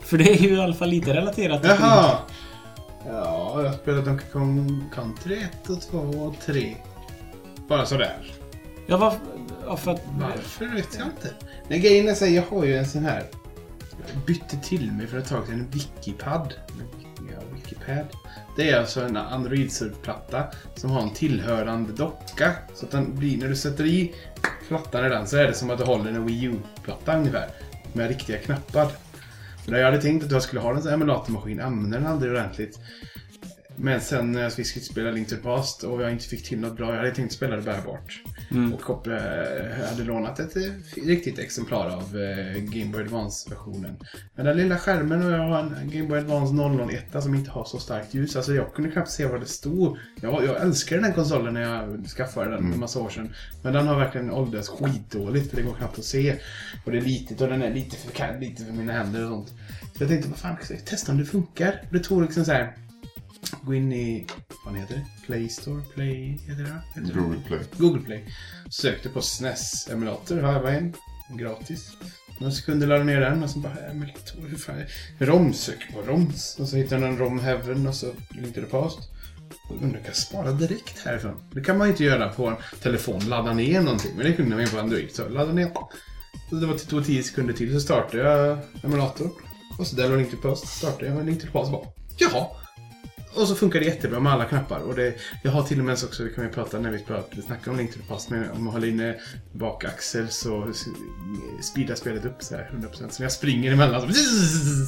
För 0.00 0.18
det 0.18 0.30
är 0.30 0.36
ju 0.36 0.56
i 0.56 0.60
alla 0.60 0.74
fall 0.74 0.88
lite 0.88 1.14
relaterat 1.14 1.62
till 1.62 1.70
Jaha! 1.80 2.18
Ja, 3.06 3.62
jag 3.64 3.74
spelat 3.74 4.04
Donkey 4.04 4.26
Kong 4.32 4.84
Country 4.94 5.36
1 5.62 5.70
och 5.70 5.80
2 5.80 5.98
och 5.98 6.34
3. 6.46 6.76
Bara 7.68 7.86
sådär. 7.86 8.16
Ja, 8.86 8.96
var, 8.96 9.14
ja, 9.66 9.76
för 9.76 9.90
att... 9.90 10.00
Varför 10.20 10.66
vet 10.66 10.88
jag 10.98 11.06
inte. 11.06 11.34
Nej, 11.68 11.78
grejen 11.78 12.08
är 12.08 12.14
så 12.14 12.24
här, 12.24 12.32
jag 12.32 12.42
har 12.50 12.64
ju 12.64 12.76
en 12.76 12.88
sån 12.88 13.04
här... 13.04 13.24
Jag 14.06 14.22
bytte 14.26 14.56
till 14.56 14.92
mig 14.92 15.06
för 15.06 15.18
ett 15.18 15.28
tag 15.28 15.46
sedan 15.46 15.60
en 15.60 15.70
Wikipad. 15.70 16.54
Ja, 17.18 17.40
Wikipad. 17.54 18.06
Det 18.56 18.70
är 18.70 18.78
alltså 18.78 19.00
en 19.00 19.16
Android-surfplatta 19.16 20.44
som 20.74 20.90
har 20.90 21.02
en 21.02 21.14
tillhörande 21.14 21.92
docka. 21.92 22.52
Så 22.74 22.86
att 22.86 22.92
den 22.92 23.18
blir, 23.18 23.38
när 23.38 23.48
du 23.48 23.56
sätter 23.56 23.84
i 23.84 24.14
plattan 24.68 25.06
i 25.06 25.08
den 25.08 25.26
så 25.26 25.36
är 25.36 25.46
det 25.46 25.54
som 25.54 25.70
att 25.70 25.78
du 25.78 25.84
håller 25.84 26.10
en 26.10 26.26
Wii 26.26 26.44
U-platta 26.44 27.16
ungefär. 27.16 27.48
Med 27.92 28.08
riktiga 28.08 28.38
knappar. 28.38 28.92
Men 29.66 29.80
jag 29.80 29.86
hade 29.86 30.02
tänkt 30.02 30.24
att 30.24 30.30
jag 30.30 30.42
skulle 30.42 30.60
ha 30.60 30.70
en 30.70 30.82
sån 30.82 30.92
emulatormaskin, 30.92 31.60
använde 31.60 31.98
den 31.98 32.06
aldrig 32.06 32.32
ordentligt. 32.32 32.78
Men 33.76 34.00
sen 34.00 34.32
när 34.32 34.56
vi 34.56 34.64
skulle 34.64 34.84
spela 34.84 35.10
Link 35.10 35.28
to 35.28 35.36
the 35.36 35.42
Past 35.42 35.82
och 35.82 36.02
jag 36.02 36.12
inte 36.12 36.24
fick 36.24 36.48
till 36.48 36.60
något 36.60 36.76
bra, 36.76 36.90
jag 36.90 36.96
hade 36.96 37.14
tänkt 37.14 37.32
spela 37.32 37.56
det 37.56 37.62
bärbart. 37.62 38.22
Och 38.74 38.80
koppla, 38.80 39.12
jag 39.78 39.86
hade 39.86 40.04
lånat 40.04 40.40
ett 40.40 40.56
eh, 40.56 40.62
riktigt 41.06 41.38
exemplar 41.38 41.86
av 41.86 42.16
eh, 42.16 42.62
Game 42.62 42.92
Boy 42.92 43.02
Advance-versionen. 43.02 43.96
Men 44.34 44.46
den 44.46 44.56
lilla 44.56 44.78
skärmen 44.78 45.26
och 45.26 45.32
jag 45.32 45.38
har 45.38 45.58
en 45.58 45.90
Game 45.90 46.08
Boy 46.08 46.18
Advance 46.18 46.54
001 47.14 47.22
som 47.22 47.34
inte 47.34 47.50
har 47.50 47.64
så 47.64 47.78
starkt 47.78 48.14
ljus. 48.14 48.36
Alltså 48.36 48.54
jag 48.54 48.74
kunde 48.74 48.90
knappt 48.90 49.10
se 49.10 49.26
vad 49.26 49.40
det 49.40 49.46
stod. 49.46 49.98
Jag, 50.20 50.44
jag 50.44 50.62
älskar 50.62 50.98
den 50.98 51.12
konsolen 51.12 51.54
när 51.54 51.60
jag 51.60 52.06
skaffade 52.06 52.50
den 52.50 52.58
för 52.58 52.74
en 52.74 52.80
massa 52.80 53.00
år 53.00 53.08
sedan. 53.08 53.34
Men 53.62 53.72
den 53.72 53.86
har 53.86 53.98
verkligen 53.98 54.30
åldrats 54.30 54.68
skitdåligt 54.68 55.50
för 55.50 55.56
det 55.56 55.62
går 55.62 55.74
knappt 55.74 55.98
att 55.98 56.04
se. 56.04 56.36
Och 56.84 56.92
det 56.92 56.98
är 56.98 57.02
litet 57.02 57.40
och 57.40 57.48
den 57.48 57.62
är 57.62 57.74
lite 57.74 57.96
för, 57.96 58.40
lite 58.40 58.64
för 58.64 58.72
mina 58.72 58.92
händer 58.92 59.24
och 59.24 59.30
sånt. 59.30 59.48
Så 59.96 60.02
jag 60.02 60.08
tänkte, 60.08 60.28
vad 60.28 60.38
fan, 60.38 60.56
testa 60.84 61.12
om 61.12 61.18
det 61.18 61.24
funkar? 61.24 61.82
Det 61.90 61.98
tog 61.98 62.22
liksom 62.22 62.44
så 62.44 62.52
här. 62.52 62.74
Gå 63.62 63.74
in 63.74 63.92
i, 63.92 64.26
vad 64.64 64.76
heter 64.76 64.94
det? 64.94 65.06
Play 65.26 65.48
Store? 65.48 65.82
Play, 65.94 66.38
heter 66.48 66.62
det? 66.62 66.82
Heter 67.00 67.14
det? 67.14 67.20
Google 67.20 67.40
Play. 67.46 67.60
Google 67.78 68.02
Play. 68.02 68.24
Sökte 68.70 69.08
på 69.08 69.22
SNES 69.22 69.88
emulator, 69.90 70.36
har 70.42 70.52
jag 70.52 70.74
en. 70.74 70.94
Gratis. 71.38 71.90
Några 72.40 72.52
sekunder 72.52 72.86
laddade 72.86 73.04
ner 73.04 73.20
den 73.20 73.42
och 73.42 73.50
så 73.50 73.58
bara, 73.58 73.76
emulator, 73.90 74.40
hur 74.48 74.56
fan... 74.56 74.84
ROM, 75.18 75.52
sök 75.52 75.92
på 75.94 76.00
ROMs. 76.02 76.56
Och 76.60 76.68
så 76.68 76.76
hittade 76.76 77.00
jag 77.02 77.10
en 77.10 77.18
ROM 77.18 77.38
Heaven 77.40 77.86
och 77.86 77.94
så 77.94 78.06
link 78.30 78.54
to 78.54 78.60
the 78.60 78.66
past. 78.66 78.98
Och 79.68 79.82
undrar, 79.82 80.00
kan 80.00 80.14
spara 80.14 80.52
direkt 80.52 80.98
härifrån? 81.04 81.42
Det 81.52 81.60
kan 81.60 81.78
man 81.78 81.86
ju 81.86 81.92
inte 81.92 82.04
göra 82.04 82.28
på 82.28 82.46
en 82.46 82.56
telefon, 82.82 83.20
ladda 83.28 83.52
ner 83.52 83.80
någonting. 83.80 84.12
Men 84.16 84.26
det 84.26 84.32
kunde 84.32 84.50
man 84.56 84.64
ju 84.64 84.70
på 84.70 84.78
Android. 84.78 85.08
Så 85.14 85.28
ladda 85.28 85.52
ner. 85.52 85.70
Och 85.76 85.92
det 86.60 86.66
var 86.66 86.74
till- 86.78 86.86
tog 86.88 87.06
10 87.06 87.22
sekunder 87.22 87.54
till 87.54 87.72
så 87.72 87.80
startade 87.80 88.22
jag 88.22 88.58
emulator. 88.82 89.30
Och 89.78 89.86
så 89.86 89.96
där 89.96 90.16
link 90.16 90.30
to 90.30 90.36
the 90.36 90.42
past 90.42 90.66
startade 90.66 91.06
jag 91.06 91.26
link 91.26 91.40
the 91.40 91.46
past 91.46 91.72
bara, 91.72 91.86
jaha. 92.18 92.46
Och 93.34 93.48
så 93.48 93.54
funkar 93.54 93.80
det 93.80 93.86
jättebra 93.86 94.20
med 94.20 94.32
alla 94.32 94.44
knappar. 94.44 94.78
Och 94.80 94.94
det, 94.94 95.14
jag 95.42 95.50
har 95.50 95.62
till 95.62 95.78
och 95.78 95.84
med 95.84 95.98
så 95.98 96.06
också, 96.06 96.24
det 96.24 96.30
kan 96.30 96.46
vi 96.46 96.50
prata 96.50 96.78
när 96.78 96.90
vi 96.90 96.98
pratar, 96.98 97.42
snackar 97.42 97.70
om 97.70 97.76
Link 97.76 97.92
to 97.92 97.98
the 97.98 98.06
Past, 98.08 98.30
men 98.30 98.50
om 98.50 98.64
man 98.64 98.72
håller 98.72 98.88
inne 98.88 99.14
bakaxel 99.52 100.28
så 100.28 100.72
speedar 101.62 101.94
spelet 101.94 102.24
upp 102.24 102.42
så 102.42 102.56
här 102.56 102.70
100%. 102.74 102.92
Så 102.92 103.02
när 103.02 103.22
jag 103.22 103.32
springer 103.32 103.72
emellan 103.72 104.00
så... 104.00 104.20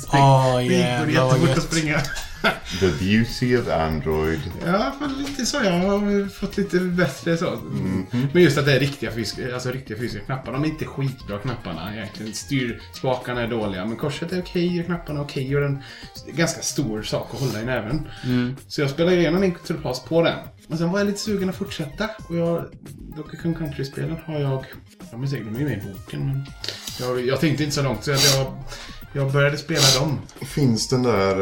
Spring, 0.07 0.23
Åh, 0.23 0.55
spring, 0.55 0.69
går 0.69 1.07
det 1.07 1.21
vad 1.21 1.41
jättefort 1.41 1.59
att 1.59 1.65
springa. 1.65 2.01
The 2.81 2.89
beauty 2.89 3.57
of 3.57 3.69
Android. 3.69 4.41
Ja, 4.67 4.95
men 5.01 5.13
lite 5.13 5.47
så. 5.47 5.57
Jag 5.65 5.73
har 5.73 6.29
fått 6.29 6.57
lite 6.57 6.81
bättre 6.81 7.37
så. 7.37 7.51
Mhm. 7.51 8.07
Men 8.33 8.43
just 8.43 8.59
att 8.59 8.65
det 8.65 8.73
är 8.73 8.81
riktiga 8.81 9.13
fysiska, 9.13 9.55
alltså 9.55 9.71
riktiga 9.71 9.97
fysiska 9.99 10.25
knappar. 10.25 10.53
De 10.53 10.65
är 10.65 10.69
inte 10.69 10.85
skitbra 10.85 11.39
knapparna 11.39 11.95
egentligen. 11.95 12.35
Styrspakarna 12.35 13.43
är 13.43 13.49
dåliga, 13.49 13.87
men 13.87 13.97
korset 13.97 14.33
är 14.33 14.41
okej 14.43 14.81
och 14.81 14.87
knapparna 14.87 15.21
är 15.21 15.25
okej. 15.25 15.57
Och 15.57 15.63
den 15.63 15.83
det 16.25 16.31
är 16.31 16.37
ganska 16.37 16.63
stor 16.63 17.03
sak 17.03 17.29
att 17.35 17.41
hålla 17.41 17.61
i 17.61 17.65
näven. 17.65 18.09
Så 18.69 18.81
jag 18.81 18.91
spelade 18.91 19.17
igenom 19.17 19.55
Past 19.83 20.05
på 20.05 20.23
den. 20.23 20.39
Och 20.69 20.79
sen 20.79 20.91
var 20.91 20.99
jag 20.99 21.07
lite 21.07 21.19
sugen 21.19 21.49
att 21.49 21.57
fortsätta. 21.57 22.11
Och 22.29 22.37
jag, 22.37 22.65
Donkey 23.17 23.41
Kong 23.41 23.55
Country-spelen 23.55 24.17
har 24.25 24.39
jag... 24.39 24.65
De 25.11 25.23
är 25.23 25.27
säkert 25.27 25.47
de 25.53 25.61
är 25.61 25.65
med 25.65 25.79
i 25.79 25.93
boken, 25.93 26.27
men... 26.27 26.47
Jag, 27.01 27.27
jag 27.27 27.41
tänkte 27.41 27.65
inte 27.65 27.75
så 27.75 27.83
långt, 27.83 28.05
så 28.05 28.13
att 28.13 28.35
jag, 28.35 28.63
jag 29.13 29.33
började 29.33 29.59
spela 29.59 30.01
dem. 30.01 30.19
Finns 30.41 30.89
den 30.89 31.03
där... 31.03 31.41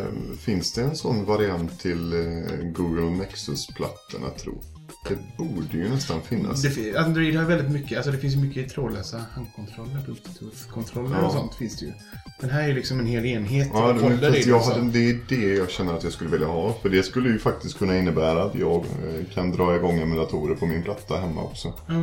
eh, 0.00 0.06
finns 0.40 0.72
det 0.72 0.82
en 0.82 0.96
sån 0.96 1.24
variant 1.24 1.80
till 1.80 2.12
eh, 2.12 2.56
Google 2.64 3.10
Nexus-plattorna, 3.10 4.30
tro? 4.30 4.62
Det 5.08 5.18
borde 5.36 5.76
ju 5.76 5.88
nästan 5.88 6.22
finnas. 6.22 6.62
Det, 6.62 6.96
Android 6.96 7.36
har 7.36 7.44
väldigt 7.44 7.70
mycket, 7.70 7.96
alltså 7.96 8.12
det 8.12 8.18
finns 8.18 8.36
mycket 8.36 8.68
trådlösa 8.68 9.24
handkontroller, 9.34 10.00
bluetooth-kontroller 10.04 11.16
Ja. 11.20 11.26
och 11.26 11.32
sånt 11.32 11.54
finns 11.54 11.78
det 11.78 11.86
ju. 11.86 11.92
Den 12.40 12.50
här 12.50 12.62
är 12.62 12.68
ju 12.68 12.74
liksom 12.74 13.00
en 13.00 13.06
hel 13.06 13.26
enhet. 13.26 13.70
Ja, 13.72 13.92
det, 13.92 14.32
fast 14.32 14.46
jag 14.46 14.60
hade, 14.60 14.90
det 14.90 15.10
är 15.10 15.18
det 15.28 15.54
jag 15.54 15.70
känner 15.70 15.94
att 15.94 16.04
jag 16.04 16.12
skulle 16.12 16.30
vilja 16.30 16.46
ha. 16.46 16.74
För 16.82 16.88
det 16.88 17.02
skulle 17.02 17.28
ju 17.28 17.38
faktiskt 17.38 17.78
kunna 17.78 17.98
innebära 17.98 18.42
att 18.42 18.54
jag 18.54 18.76
eh, 18.76 19.34
kan 19.34 19.52
dra 19.52 19.76
igång 19.76 19.98
emulatorer 20.00 20.54
på 20.54 20.66
min 20.66 20.82
platta 20.82 21.16
hemma 21.16 21.42
också. 21.42 21.72
Ja. 21.88 21.94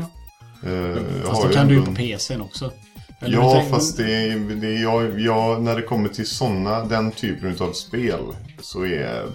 Eh, 0.63 0.73
jag 0.73 1.25
Fast 1.25 1.43
då 1.43 1.49
kan 1.49 1.67
du 1.67 1.73
ju 1.73 1.85
på 1.85 1.95
PCn 1.95 2.41
också. 2.41 2.71
Eller 3.21 3.37
Ja, 3.37 3.65
fast 3.69 3.97
det 3.97 4.35
det 4.55 4.73
jag, 4.73 5.19
jag, 5.19 5.61
när 5.61 5.75
det 5.75 5.81
kommer 5.81 6.09
till 6.09 6.27
såna, 6.27 6.85
den 6.85 7.11
typen 7.11 7.55
av 7.59 7.73
spel 7.73 8.19
så 8.61 8.85
är 8.85 9.25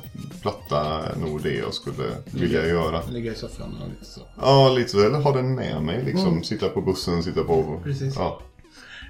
platta 0.43 1.03
nog 1.21 1.43
det 1.43 1.55
jag 1.55 1.75
skulle 1.75 2.07
vilja 2.31 2.67
göra. 2.67 3.03
Ligga 3.11 3.33
i 3.33 3.35
soffan 3.35 3.77
och 3.83 3.89
lite 3.89 4.05
så. 4.05 4.21
Ja, 4.41 4.69
lite 4.69 4.89
så. 4.89 5.07
Eller 5.07 5.21
ha 5.21 5.37
den 5.37 5.55
med 5.55 5.83
mig 5.83 6.03
liksom. 6.05 6.29
Mm. 6.29 6.45
Sitta 6.45 6.69
på 6.69 6.81
bussen, 6.81 7.23
sitta 7.23 7.45
på... 7.45 7.81
Precis. 7.85 8.15
Ja. 8.17 8.41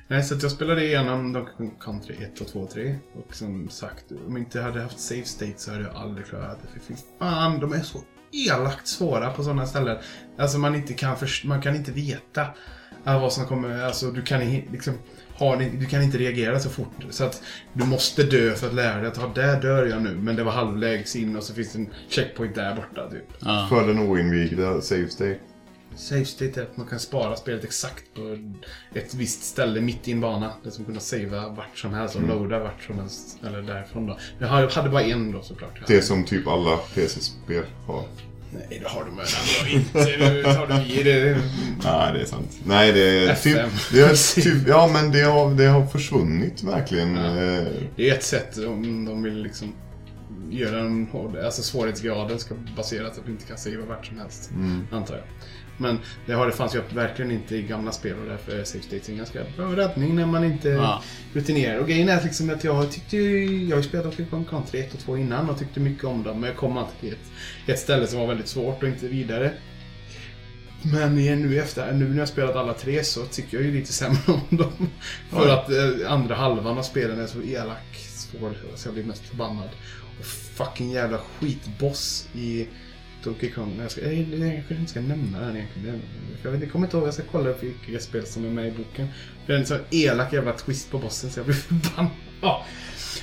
Nej, 0.09 0.23
så 0.25 0.35
jag 0.43 0.51
spelade 0.51 0.85
igenom 0.85 1.33
Donkey 1.33 1.55
Kong 1.57 1.75
Country 1.81 2.17
1 2.25 2.41
och 2.41 2.47
2 2.47 2.61
och 2.61 2.71
3. 2.71 2.97
Och 3.15 3.35
som 3.35 3.69
sagt, 3.69 4.05
om 4.27 4.37
jag 4.37 4.39
inte 4.39 4.61
hade 4.61 4.83
haft 4.83 5.01
save 5.01 5.25
state 5.25 5.55
så 5.57 5.71
hade 5.71 5.83
jag 5.83 5.95
aldrig 5.95 6.27
klarat 6.27 6.59
det. 6.63 6.81
För 6.81 6.87
fy 6.87 6.95
fan, 7.19 7.61
de 7.61 7.73
är 7.73 7.81
så 7.81 7.99
elakt 8.33 8.89
svåra 8.89 9.31
på 9.31 9.43
sådana 9.45 9.67
ställen. 9.67 9.99
Alltså 10.39 10.59
man 10.59 10.75
inte 10.75 10.95
kan 10.95 11.17
man 11.45 11.63
kan 11.63 11.77
inte 11.77 11.93
veta 11.93 12.47
äh, 13.07 13.21
vad 13.21 13.33
som 13.33 13.47
kommer, 13.47 13.83
alltså 13.83 14.11
du 14.11 14.23
kan 14.23 14.41
liksom 14.51 14.95
ha, 15.39 15.57
det- 15.57 15.71
du 15.81 15.87
kan 15.87 16.03
inte 16.03 16.19
reagera 16.19 16.61
så 16.61 16.69
fort. 16.71 16.93
Så 17.11 17.25
att 17.25 17.43
du 17.73 17.85
måste 17.85 18.23
dö 18.23 18.55
för 18.55 18.67
att 18.67 18.75
lära 18.75 18.99
dig 18.99 19.07
att 19.09 19.17
ja, 19.17 19.31
där 19.35 19.61
dör 19.63 19.87
jag 19.87 20.03
nu. 20.03 20.15
Men 20.15 20.37
det 20.37 20.45
var 20.45 20.53
halvvägs 20.53 21.17
in 21.17 21.37
och 21.37 21.43
så 21.43 21.55
finns 21.55 21.73
det 21.73 21.79
en 21.79 21.89
checkpoint 22.09 22.55
där 22.55 22.77
borta 22.77 23.11
typ. 23.11 23.25
Ja. 23.39 23.67
För 23.71 23.87
den 23.87 23.99
oinvigda 23.99 24.81
save 24.81 25.09
state. 25.09 25.39
Save 25.97 26.25
state 26.25 26.61
är 26.61 26.65
att 26.65 26.77
man 26.77 26.87
kan 26.87 27.01
spara 27.01 27.37
spelet 27.37 27.65
exakt 27.65 28.05
på 28.15 28.39
ett 28.95 29.15
visst 29.15 29.43
ställe 29.45 29.81
mitt 29.81 30.09
i 30.09 30.13
en 30.13 30.21
bana. 30.21 30.53
Det 30.65 30.71
som 30.71 30.85
kunna 30.85 31.01
savea 31.01 31.49
vart 31.49 31.79
som 31.79 31.95
helst 31.95 32.17
och 32.17 32.23
loada 32.23 32.59
vart 32.59 32.83
som 32.83 32.99
helst. 32.99 33.39
Eller 33.47 33.63
därifrån 33.63 34.07
då. 34.07 34.19
Jag 34.39 34.49
hade 34.49 34.73
hade 34.73 34.89
bara 34.91 35.03
en 35.03 35.33
då 35.33 35.43
såklart. 35.43 35.87
Det 35.87 36.03
som 36.03 36.25
typ 36.25 36.47
alla 36.49 36.77
PC-spel 36.95 37.65
har. 37.87 38.05
Nej, 38.55 38.79
det 38.83 38.89
har 38.89 39.05
du 39.05 39.11
med 39.11 39.27
inte. 39.73 39.99
Nu 40.19 40.43
tar 40.43 40.67
du 40.67 41.01
i 41.01 41.03
det. 41.03 41.41
Nej, 41.85 42.13
det 42.15 42.21
är 42.21 42.25
sant. 42.25 42.59
Nej, 42.65 42.93
det 42.93 43.01
är 43.25 43.35
typ... 43.35 43.59
Det 43.93 44.01
är 44.01 44.41
typ 44.43 44.69
ja, 44.69 44.91
men 44.93 45.13
det 45.13 45.21
har, 45.23 45.51
det 45.55 45.65
har 45.67 45.87
försvunnit 45.87 46.63
verkligen. 46.63 47.15
Ja. 47.17 47.27
Eh, 47.43 47.65
Det 47.97 48.11
är 48.11 48.15
ett 48.15 48.23
sätt 48.25 48.59
om 48.59 49.05
de 49.05 49.23
vill 49.23 49.43
liksom 49.43 49.75
göra 50.51 50.81
en 50.81 51.07
hård... 51.13 51.37
Alltså 51.37 51.63
svårighetsgraden 51.63 52.39
ska 52.39 52.55
baseras 52.77 53.19
att 53.19 53.27
du 53.27 53.33
inte 53.33 53.47
kan 53.47 53.59
savea 53.59 53.81
vart 53.89 54.07
som 54.07 54.19
helst. 54.19 54.51
Antar 54.93 55.15
jag. 55.15 55.25
Men 55.79 55.99
det, 56.27 56.33
har, 56.33 56.47
det 56.47 56.53
fanns 56.53 56.75
ju 56.75 56.81
verkligen 56.95 57.31
inte 57.31 57.57
i 57.57 57.63
gamla 57.63 57.93
spel 57.93 58.15
och 58.19 58.27
därför 58.27 58.53
är 58.59 58.65
state 58.65 59.13
en 59.13 59.17
ganska 59.17 59.41
bra 59.57 59.77
räddning 59.77 60.17
när 60.17 60.27
man 60.27 60.45
inte 60.45 60.69
Ja. 60.69 61.03
rutinerad. 61.33 61.81
Och 61.81 61.89
grejen 61.89 62.09
är 62.09 62.23
liksom 62.23 62.51
att 62.51 62.65
jag 62.65 62.93
tyckte 62.93 63.17
ju... 63.17 63.63
Jag 63.65 63.77
har 63.77 63.83
ju 63.83 63.89
spelat 63.89 64.05
Donkey 64.05 64.27
Kong 64.27 64.45
Country 64.45 64.81
1 64.81 64.95
och 64.95 65.01
2 65.01 65.17
innan 65.17 65.51
och 65.51 65.59
tyckte 65.59 65.81
mycket 65.81 66.05
om 66.05 66.23
dem. 66.23 66.41
Men 66.41 66.49
jag 66.49 66.57
kom 66.57 66.77
alltid 66.77 67.01
till 67.01 67.13
ett, 67.13 67.31
ett 67.67 67.79
ställe 67.79 68.07
som 68.07 68.19
var 68.21 68.27
väldigt 68.27 68.49
svårt 68.49 68.83
och 68.83 68.89
inte 68.89 69.09
vidare. 69.09 69.53
Men 70.83 71.15
nu, 71.15 71.59
efter, 71.59 71.93
nu 71.93 72.05
när 72.09 72.15
jag 72.15 72.21
har 72.21 72.27
spelat 72.27 72.57
alla 72.57 72.75
tre 72.75 73.05
så 73.05 73.25
tycker 73.27 73.57
jag 73.57 73.67
ju 73.67 73.73
lite 73.73 73.93
sämre 73.93 74.19
om 74.51 74.57
dem. 74.57 74.89
För 75.31 75.49
att 75.49 75.71
eh, 75.71 76.13
andra 76.13 76.35
halvan 76.35 76.79
av 76.79 76.83
spelen 76.83 77.21
är 77.21 77.27
så 77.27 77.43
elak, 77.43 77.97
svår, 77.97 78.53
så 78.75 78.89
jag 78.89 78.95
blir 78.95 79.05
mest 79.05 79.27
förbannad. 79.27 79.69
Och 80.19 80.25
fucking 80.27 80.91
jävla 80.91 81.19
skitboss 81.19 82.29
i 82.35 82.67
Donkey 83.25 83.51
Kong. 83.51 83.77
Jag, 83.81 83.91
ska, 83.91 84.01
jag, 84.01 84.15
jag 84.15 84.55
kanske 84.55 84.75
inte 84.75 84.91
ska 84.91 85.01
nämna 85.01 85.41
den 85.41 85.57
egentligen. 85.57 86.03
Jag, 86.43 86.51
vet, 86.51 86.61
jag 86.61 86.73
kommer 86.73 86.87
inte 86.87 86.97
ihåg, 86.97 87.07
jag 87.07 87.15
ska 87.15 87.23
kolla 87.31 87.51
upp 87.51 87.63
vilka 87.63 88.01
spel 88.01 88.27
som 88.27 88.45
är 88.45 88.51
med 88.51 88.69
i 88.69 88.71
boken. 88.71 89.09
Det 89.47 89.53
är 89.53 89.59
en 89.59 89.67
sån 89.67 89.79
elak 89.91 90.33
jävla 90.33 90.53
twist 90.53 90.91
på 90.91 90.99
bossen 90.99 91.31
så 91.31 91.39
jag 91.39 91.47
blir 91.47 91.55
förbannad. 91.81 92.11
Ja. 92.41 92.65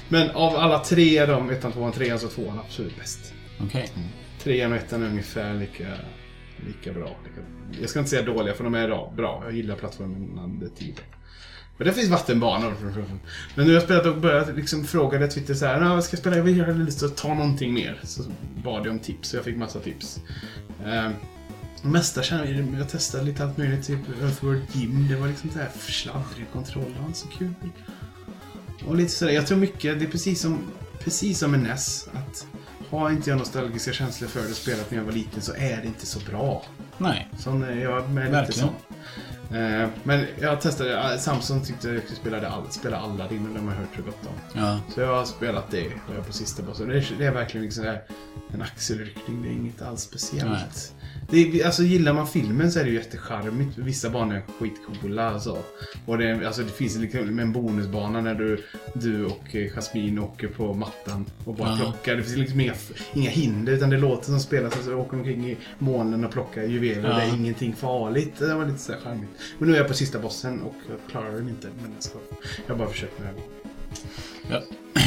Men 0.10 0.30
av 0.30 0.56
alla 0.56 0.80
tre 0.80 1.26
de, 1.26 1.50
ettan, 1.50 1.72
tvåan, 1.72 1.92
trean, 1.92 2.20
så 2.20 2.28
tvåan 2.28 2.60
absolut 2.60 2.98
bäst. 2.98 3.34
Okej. 3.60 3.90
Trean 4.40 4.72
och 4.72 4.78
ettan 4.78 5.04
är 5.04 5.08
ungefär 5.08 5.54
lika, 5.54 5.88
lika 6.68 6.94
bra. 6.94 7.18
Lika, 7.24 7.82
jag 7.82 7.90
ska 7.90 8.00
inte 8.00 8.10
säga 8.10 8.22
dåliga, 8.22 8.54
för 8.54 8.64
de 8.64 8.76
är 8.76 9.16
bra. 9.16 9.42
Jag 9.46 9.56
gillar 9.56 9.76
plattformen 9.76 10.72
tid. 10.76 11.02
Men 11.82 11.88
det 11.88 11.94
finns 11.94 12.10
vattenbanor. 12.10 12.76
Men 13.56 13.66
nu 13.66 13.72
har 13.72 13.74
jag 13.74 13.84
spelat 13.84 14.06
och 14.06 14.18
börjat 14.18 14.56
liksom 14.56 14.84
fråga 14.84 15.28
Twitter 15.28 15.54
så 15.54 15.66
här, 15.66 15.80
"Nå, 15.80 15.96
vad 15.96 16.04
ska 16.04 16.14
jag 16.16 16.20
spela? 16.20 16.36
Jag 16.36 16.44
vill 16.44 16.62
hade 16.62 16.74
lust 16.74 17.04
att 17.04 17.18
ta 17.18 17.34
någonting 17.34 17.74
mer. 17.74 18.00
Så 18.04 18.24
bad 18.64 18.86
jag 18.86 18.92
om 18.92 19.00
tips, 19.00 19.30
så 19.30 19.36
jag 19.36 19.44
fick 19.44 19.58
massa 19.58 19.80
tips. 19.80 20.20
Det 21.82 21.88
mesta 21.88 22.24
känner 22.24 22.46
jag, 22.46 22.80
jag 22.80 22.90
testade 22.90 23.24
lite 23.24 23.44
allt 23.44 23.58
möjligt, 23.58 23.88
typ 23.88 24.00
Earthworld 24.22 24.62
Gym. 24.74 25.08
Det 25.10 25.16
var 25.16 25.28
liksom 25.28 25.50
så 25.50 25.60
här 25.60 25.70
sladdrig 25.80 26.46
kontroll, 26.54 26.94
det 26.98 27.02
var 27.08 27.14
så 27.14 27.28
kul. 27.28 27.54
Och 28.88 28.96
lite 28.96 29.12
sådär, 29.12 29.32
jag 29.32 29.48
tror 29.48 29.58
mycket, 29.58 30.00
det 30.00 30.06
är 30.06 30.10
precis 30.10 30.42
som, 30.42 30.60
precis 31.00 31.40
som 31.40 31.52
med 31.52 31.60
NES. 31.60 32.10
Att 32.14 32.48
har 32.90 33.10
inte 33.12 33.30
jag 33.30 33.40
nostalgiska 33.40 33.94
känslor 33.94 34.28
för 34.30 34.42
det 34.42 34.54
spelat 34.54 34.92
när 34.92 34.98
jag 34.98 35.06
var 35.06 35.12
liten 35.12 35.42
så 35.42 35.54
är 35.54 35.78
det 35.82 35.88
inte 35.88 36.06
så 36.06 36.20
bra. 36.30 36.66
Nej. 36.98 37.30
Sån 37.40 37.64
är 37.64 37.76
jag 37.82 38.10
med 38.10 38.24
lite 38.24 38.36
Verkligen. 38.38 38.60
sån. 38.70 38.76
Eh, 39.54 39.90
men 40.04 40.26
jag 40.40 40.62
testade, 40.62 41.14
eh, 41.14 41.18
Samsung 41.18 41.64
tyckte 41.64 41.90
jag 41.90 42.04
spelade 42.18 42.50
all, 42.50 42.72
spela 42.72 42.98
Aladdin 42.98 43.48
och 43.48 43.56
de 43.56 43.68
har 43.68 43.76
hört 43.76 43.96
så 43.96 44.02
gott 44.02 44.26
om. 44.26 44.62
Ja. 44.62 44.80
Så 44.94 45.02
jag 45.02 45.16
har 45.16 45.26
spelat 45.26 45.72
det 45.72 45.88
och 45.88 45.94
jag 46.10 46.18
är 46.18 46.24
på 46.24 46.34
sista 46.34 46.64
bossen. 46.64 46.90
Det 46.90 46.98
är, 46.98 47.16
det 47.18 47.26
är 47.26 47.32
verkligen 47.32 47.66
liksom 47.66 47.86
en 48.54 48.62
axelryckning, 48.62 49.42
det 49.42 49.50
är 49.50 49.54
inget 49.54 49.82
alls 49.82 50.02
speciellt. 50.02 50.94
Det 51.32 51.64
alltså 51.64 51.84
gillar 51.84 52.14
man 52.14 52.28
filmen 52.28 52.72
så 52.72 52.80
är 52.80 52.84
det 52.84 52.90
ju 52.90 52.96
jättecharmigt. 52.96 53.78
Vissa 53.78 54.10
banor 54.10 54.36
är 54.36 54.42
skitcoola 54.60 55.30
alltså. 55.30 55.58
Och 56.06 56.18
det, 56.18 56.48
alltså, 56.48 56.62
det 56.62 56.72
finns 56.72 56.98
liksom 56.98 57.40
en 57.40 57.52
bonusbana 57.52 58.22
när 58.22 58.36
du, 58.36 58.64
du 58.94 59.26
och 59.26 59.56
eh, 59.56 59.70
Jasmine 59.76 60.20
åker 60.22 60.48
på 60.48 60.74
mattan 60.74 61.26
och 61.46 61.56
bara 61.56 61.70
Ja. 61.70 61.78
plockar. 61.78 62.16
Det 62.16 62.24
finns 62.24 62.38
liksom 62.38 62.60
inga, 62.62 62.74
inga 63.14 63.30
hinder 63.30 63.74
utan 63.74 63.90
det 63.90 63.98
låter 63.98 64.26
som 64.26 64.40
spelas. 64.40 64.76
Alltså, 64.76 64.94
åker 64.96 65.18
omkring 65.18 65.50
i 65.50 65.58
molnen 65.80 66.26
och 66.26 66.32
plockar 66.32 66.64
juveler. 66.64 67.10
Ja. 67.10 67.16
Det 67.16 67.22
är 67.22 67.36
ingenting 67.36 67.76
farligt. 67.76 68.34
Det 68.40 68.54
var 68.56 68.66
lite 68.66 68.80
så 68.80 68.92
här 68.92 69.00
charmigt. 69.00 69.30
Men 69.58 69.70
nu 69.70 69.76
är 69.76 69.80
jag 69.80 69.88
på 69.88 69.94
sista 69.94 70.20
bossen 70.20 70.62
och 70.62 70.76
jag 70.90 70.98
klarar 71.12 71.32
den 71.34 71.50
inte. 71.50 71.68
Men 71.82 71.92
jag, 71.96 72.04
ska, 72.04 72.18
jag 72.68 72.78
bara 72.78 72.90
försökt 72.90 73.20
med 73.20 73.28
det. 73.36 73.42
Jag, 74.50 74.62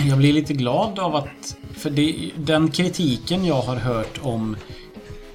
jag 0.09 0.19
blir 0.19 0.33
lite 0.33 0.53
glad 0.55 0.99
av 0.99 1.17
att... 1.17 1.57
För 1.73 1.91
det, 1.91 2.31
den 2.37 2.71
kritiken 2.71 3.45
jag 3.45 3.61
har 3.63 3.77
hört 3.77 4.19
om 4.23 4.57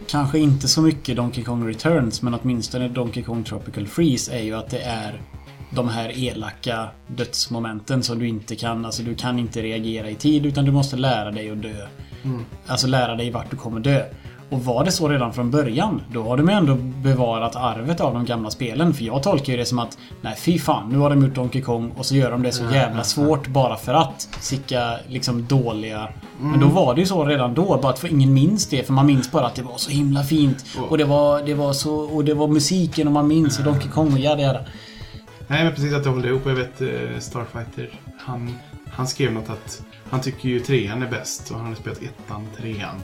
Kanske 0.09 0.39
inte 0.39 0.67
så 0.67 0.81
mycket 0.81 1.15
Donkey 1.15 1.43
Kong 1.43 1.67
Returns 1.67 2.21
men 2.21 2.33
åtminstone 2.33 2.87
Donkey 2.87 3.23
Kong 3.23 3.43
Tropical 3.43 3.87
Freeze 3.87 4.37
är 4.37 4.41
ju 4.41 4.55
att 4.55 4.69
det 4.69 4.79
är 4.79 5.21
de 5.69 5.89
här 5.89 6.17
elaka 6.17 6.89
dödsmomenten 7.07 8.03
som 8.03 8.19
du 8.19 8.27
inte 8.27 8.55
kan, 8.55 8.85
alltså 8.85 9.03
du 9.03 9.15
kan 9.15 9.39
inte 9.39 9.61
reagera 9.61 10.09
i 10.09 10.15
tid 10.15 10.45
utan 10.45 10.65
du 10.65 10.71
måste 10.71 10.95
lära 10.97 11.31
dig 11.31 11.51
att 11.51 11.61
dö. 11.61 11.87
Alltså 12.67 12.87
lära 12.87 13.15
dig 13.15 13.31
vart 13.31 13.51
du 13.51 13.57
kommer 13.57 13.79
dö. 13.79 14.05
Och 14.49 14.65
var 14.65 14.83
det 14.83 14.91
så 14.91 15.09
redan 15.09 15.33
från 15.33 15.51
början, 15.51 16.01
då 16.13 16.23
har 16.23 16.37
de 16.37 16.49
ju 16.49 16.55
ändå 16.55 16.75
bevarat 16.75 17.55
arvet 17.55 18.01
av 18.01 18.13
de 18.13 18.25
gamla 18.25 18.49
spelen. 18.49 18.93
För 18.93 19.03
jag 19.03 19.23
tolkar 19.23 19.53
ju 19.53 19.59
det 19.59 19.65
som 19.65 19.79
att, 19.79 19.97
nej 20.21 20.35
fy 20.37 20.59
fan, 20.59 20.89
nu 20.89 20.97
har 20.97 21.09
de 21.09 21.25
gjort 21.25 21.35
Donkey 21.35 21.61
Kong 21.61 21.91
och 21.97 22.05
så 22.05 22.15
gör 22.15 22.31
de 22.31 22.43
det 22.43 22.51
så 22.51 22.63
jävla 22.63 23.03
svårt 23.03 23.47
bara 23.47 23.75
för 23.75 23.93
att. 23.93 24.29
Sicka 24.39 24.95
liksom 25.07 25.45
dåliga... 25.47 26.09
Men 26.41 26.59
då 26.59 26.67
var 26.67 26.95
det 26.95 27.01
ju 27.01 27.07
så 27.07 27.25
redan 27.25 27.53
då, 27.53 27.79
bara 27.81 27.89
att 27.89 27.99
för 27.99 28.07
ingen 28.07 28.33
minns 28.33 28.67
det. 28.67 28.83
För 28.83 28.93
man 28.93 29.05
minns 29.05 29.31
bara 29.31 29.45
att 29.45 29.55
det 29.55 29.61
var 29.61 29.77
så 29.77 29.91
himla 29.91 30.23
fint. 30.23 30.65
Och 30.89 30.97
det 30.97 31.05
var, 31.05 31.43
det 31.43 31.53
var 31.53 31.73
så... 31.73 31.95
Och 31.95 32.25
det 32.25 32.33
var 32.33 32.47
musiken 32.47 33.07
och 33.07 33.13
man 33.13 33.27
minns 33.27 33.59
och 33.59 33.65
Donkey 33.65 33.89
Kong 33.89 34.13
och 34.13 34.19
jada 34.19 34.41
jada. 34.41 34.59
Nej, 35.47 35.63
men 35.63 35.73
precis 35.73 35.93
att 35.93 36.03
det 36.03 36.09
håller 36.09 36.27
ihop. 36.27 36.41
Jag 36.45 36.55
vet 36.55 36.81
eh, 36.81 37.19
Starfighter, 37.19 37.89
han, 38.17 38.55
han 38.91 39.07
skrev 39.07 39.33
något 39.33 39.49
att 39.49 39.83
han 40.09 40.21
tycker 40.21 40.49
ju 40.49 40.59
trean 40.59 41.03
är 41.03 41.07
bäst 41.07 41.51
och 41.51 41.57
han 41.57 41.67
har 41.67 41.75
spelat 41.75 42.01
ettan, 42.01 42.47
trean. 42.57 43.03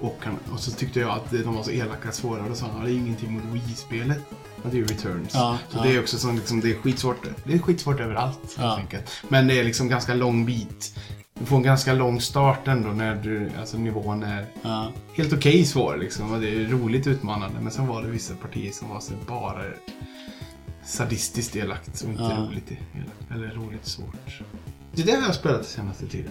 Och, 0.00 0.18
han, 0.20 0.38
och 0.52 0.60
så 0.60 0.70
tyckte 0.70 1.00
jag 1.00 1.10
att 1.10 1.30
de 1.30 1.54
var 1.54 1.62
så 1.62 1.70
elaka 1.70 2.12
svåra 2.12 2.42
och 2.42 2.48
så 2.48 2.54
sa 2.54 2.66
han 2.72 2.84
det 2.84 2.90
är 2.92 2.94
ingenting 2.94 3.32
mot 3.32 3.44
Wii-spelet. 3.44 4.18
Det 4.62 4.68
är 4.70 4.74
ju 4.74 4.84
Returns. 4.86 5.30
Ja, 5.34 5.58
så 5.68 5.78
ja. 5.78 5.82
det 5.82 5.94
är 5.96 6.00
också 6.00 6.18
så 6.18 6.32
liksom, 6.32 6.60
det 6.60 6.70
är 6.70 6.74
skitsvårt. 6.74 7.16
Det 7.44 7.54
är 7.54 7.58
skitsvårt 7.58 8.00
överallt 8.00 8.56
Ja. 8.58 8.62
helt 8.68 8.80
enkelt. 8.80 9.10
Men 9.28 9.46
det 9.46 9.60
är 9.60 9.64
liksom 9.64 9.88
ganska 9.88 10.14
lång 10.14 10.46
bit. 10.46 10.98
Du 11.38 11.46
får 11.46 11.56
en 11.56 11.62
ganska 11.62 11.92
lång 11.94 12.20
start 12.20 12.68
ändå 12.68 12.88
när 12.88 13.14
du, 13.14 13.50
alltså 13.60 13.78
nivån 13.78 14.22
är 14.22 14.46
Ja. 14.62 14.92
helt 15.14 15.32
okej 15.32 15.64
svår 15.64 15.96
liksom. 15.96 16.32
Och 16.32 16.40
det 16.40 16.48
är 16.48 16.64
roligt 16.68 17.06
utmanande. 17.06 17.60
Men 17.60 17.72
sen 17.72 17.86
var 17.86 18.02
det 18.02 18.08
vissa 18.08 18.34
partier 18.34 18.72
som 18.72 18.88
var 18.88 19.00
så 19.00 19.12
bara 19.28 19.62
sadistiskt 20.84 21.56
elakt 21.56 22.00
och 22.02 22.10
inte 22.10 22.22
Ja. 22.22 22.46
roligt 22.48 22.70
elakt. 22.70 23.30
Eller 23.34 23.48
roligt 23.54 23.86
svårt. 23.86 24.40
Det 24.94 25.02
där 25.02 25.16
har 25.16 25.22
jag 25.26 25.34
spelat 25.34 25.66
senaste 25.66 26.06
tiden. 26.06 26.30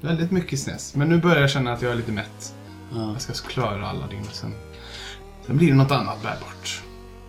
Väldigt 0.00 0.30
mycket 0.30 0.60
SNES. 0.60 0.94
Men 0.94 1.08
nu 1.08 1.18
börjar 1.18 1.40
jag 1.40 1.50
känna 1.50 1.72
att 1.72 1.82
jag 1.82 1.92
är 1.92 1.96
lite 1.96 2.12
mätt. 2.12 2.54
Ja. 2.94 3.12
Jag 3.12 3.36
ska 3.36 3.48
klara 3.48 3.88
Aladdin 3.88 4.20
och 4.30 4.34
sen... 4.36 4.54
Sen 5.46 5.56
blir 5.56 5.68
det 5.68 5.74
något 5.74 5.90
annat 5.90 6.22
bärbart. 6.22 6.82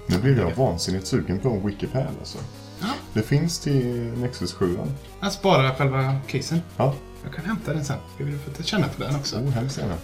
Nu 0.08 0.18
blir 0.18 0.38
jag 0.38 0.56
vansinnigt 0.56 1.08
sugen 1.08 1.40
på 1.40 1.50
en 1.50 1.68
Wikipad 1.68 2.08
alltså. 2.20 2.38
Ja. 2.82 2.88
Det 3.14 3.22
finns 3.22 3.60
till 3.60 4.14
Nexus 4.18 4.54
7. 4.54 4.78
Jag 5.22 5.32
sparar 5.34 5.76
själva 5.76 6.16
casen. 6.28 6.62
Ja, 6.78 6.96
Jag 7.24 7.34
kan 7.34 7.46
hämta 7.46 7.74
den 7.74 7.86
sen. 7.86 7.98
Ska 8.16 8.24
vi 8.24 8.38
få 8.56 8.64
känna 8.64 8.88
på 8.88 9.04
den 9.04 9.16
också? 9.16 9.38
oh, 9.38 9.50
hemskt 9.50 9.78
gärna. 9.78 9.96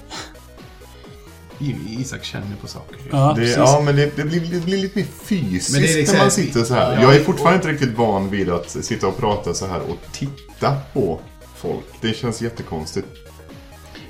Isak 1.87 2.23
känner 2.23 2.55
på 2.61 2.67
saker. 2.67 2.97
Ja, 3.11 3.33
Det, 3.37 3.49
ja, 3.49 3.81
men 3.85 3.95
det, 3.95 4.15
det, 4.15 4.23
blir, 4.23 4.39
det 4.51 4.59
blir 4.65 4.77
lite 4.77 4.99
mer 4.99 5.05
fysiskt 5.23 5.71
Men 5.73 5.81
det 5.81 5.93
är 5.93 5.97
liksom- 5.97 6.15
när 6.17 6.23
man 6.23 6.31
sitter 6.31 6.63
så 6.63 6.73
här. 6.73 6.93
Ja, 6.95 7.01
jag 7.01 7.15
är 7.15 7.19
och- 7.19 7.25
fortfarande 7.25 7.55
inte 7.55 7.67
riktigt 7.85 7.97
van 7.97 8.29
vid 8.29 8.49
att 8.49 8.69
sitta 8.69 9.07
och 9.07 9.17
prata 9.17 9.53
så 9.53 9.65
här 9.67 9.79
och 9.81 9.97
titta 10.11 10.77
på 10.93 11.19
folk. 11.55 11.85
Det 12.01 12.13
känns 12.17 12.41
jättekonstigt. 12.41 13.07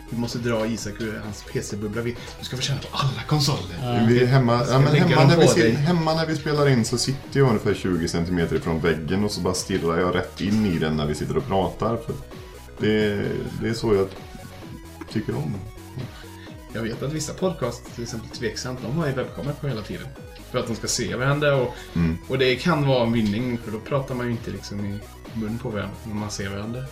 Vi 0.10 0.18
måste 0.18 0.38
dra 0.38 0.66
Isak 0.68 1.01
ur 1.01 1.20
hans 1.24 1.43
PC-bubbla. 1.53 2.01
Vi- 2.01 2.16
Du 2.39 2.45
ska 2.45 2.56
få 2.56 2.62
känna 2.62 2.80
på 2.80 2.88
alla 2.91 3.22
konsoler. 3.28 4.06
Vi 4.08 4.22
är 4.24 4.26
hemma, 4.26 4.66
ja, 4.70 4.80
men 4.80 4.95
hemma, 4.95 5.24
när 5.28 5.38
vi, 5.38 5.47
ser- 5.47 5.72
hemma 5.72 6.14
när 6.16 6.26
vi 6.26 6.36
spelar 6.36 6.68
in 6.70 6.86
så 6.86 6.97
sitter 6.97 7.39
jag 7.39 7.47
ungefär 7.47 7.74
20 7.74 8.08
cm 8.08 8.39
ifrån 8.39 8.80
väggen 8.80 9.24
och 9.24 9.32
så 9.32 9.41
bara 9.41 9.53
stirrar 9.53 9.97
jag 9.99 10.16
rätt 10.16 10.41
in 10.41 10.66
i 10.66 10.80
den 10.80 10.97
när 10.97 11.06
vi 11.06 11.16
sitter 11.16 11.38
och 11.38 11.47
pratar. 11.47 11.97
För 11.97 12.16
det, 12.80 13.26
det 13.62 13.70
är 13.70 13.74
så 13.74 13.93
jag 13.95 14.08
tycker 15.12 15.36
om. 15.36 15.53
Jag 16.74 16.82
vet 16.82 17.03
att 17.03 17.14
vissa 17.14 17.34
podcast, 17.34 17.95
till 17.95 18.03
exempel 18.03 18.30
Tveksamt, 18.30 18.80
de 18.82 18.97
har 18.97 19.08
ju 19.08 19.14
webbkamera 19.14 19.53
på 19.53 19.68
hela 19.68 19.82
tiden. 19.82 20.08
För 20.51 20.60
att 20.60 20.68
de 20.68 20.76
ska 20.76 20.88
se 20.88 21.16
varandra 21.16 21.56
och, 21.56 21.74
Mm. 21.95 22.18
och 22.28 22.38
det 22.38 22.56
kan 22.56 22.88
vara 22.88 23.03
en 23.03 23.12
vinning 23.14 23.58
för 23.64 23.72
då 23.72 23.80
pratar 23.80 24.16
man 24.16 24.26
ju 24.26 24.32
inte 24.32 24.51
liksom 24.51 24.86
i 24.86 24.99
mun 25.34 25.58
på 25.58 25.70
varandra 25.70 25.95
när 26.08 26.16
man 26.16 26.32
ser 26.32 26.49
varandra. 26.49 26.84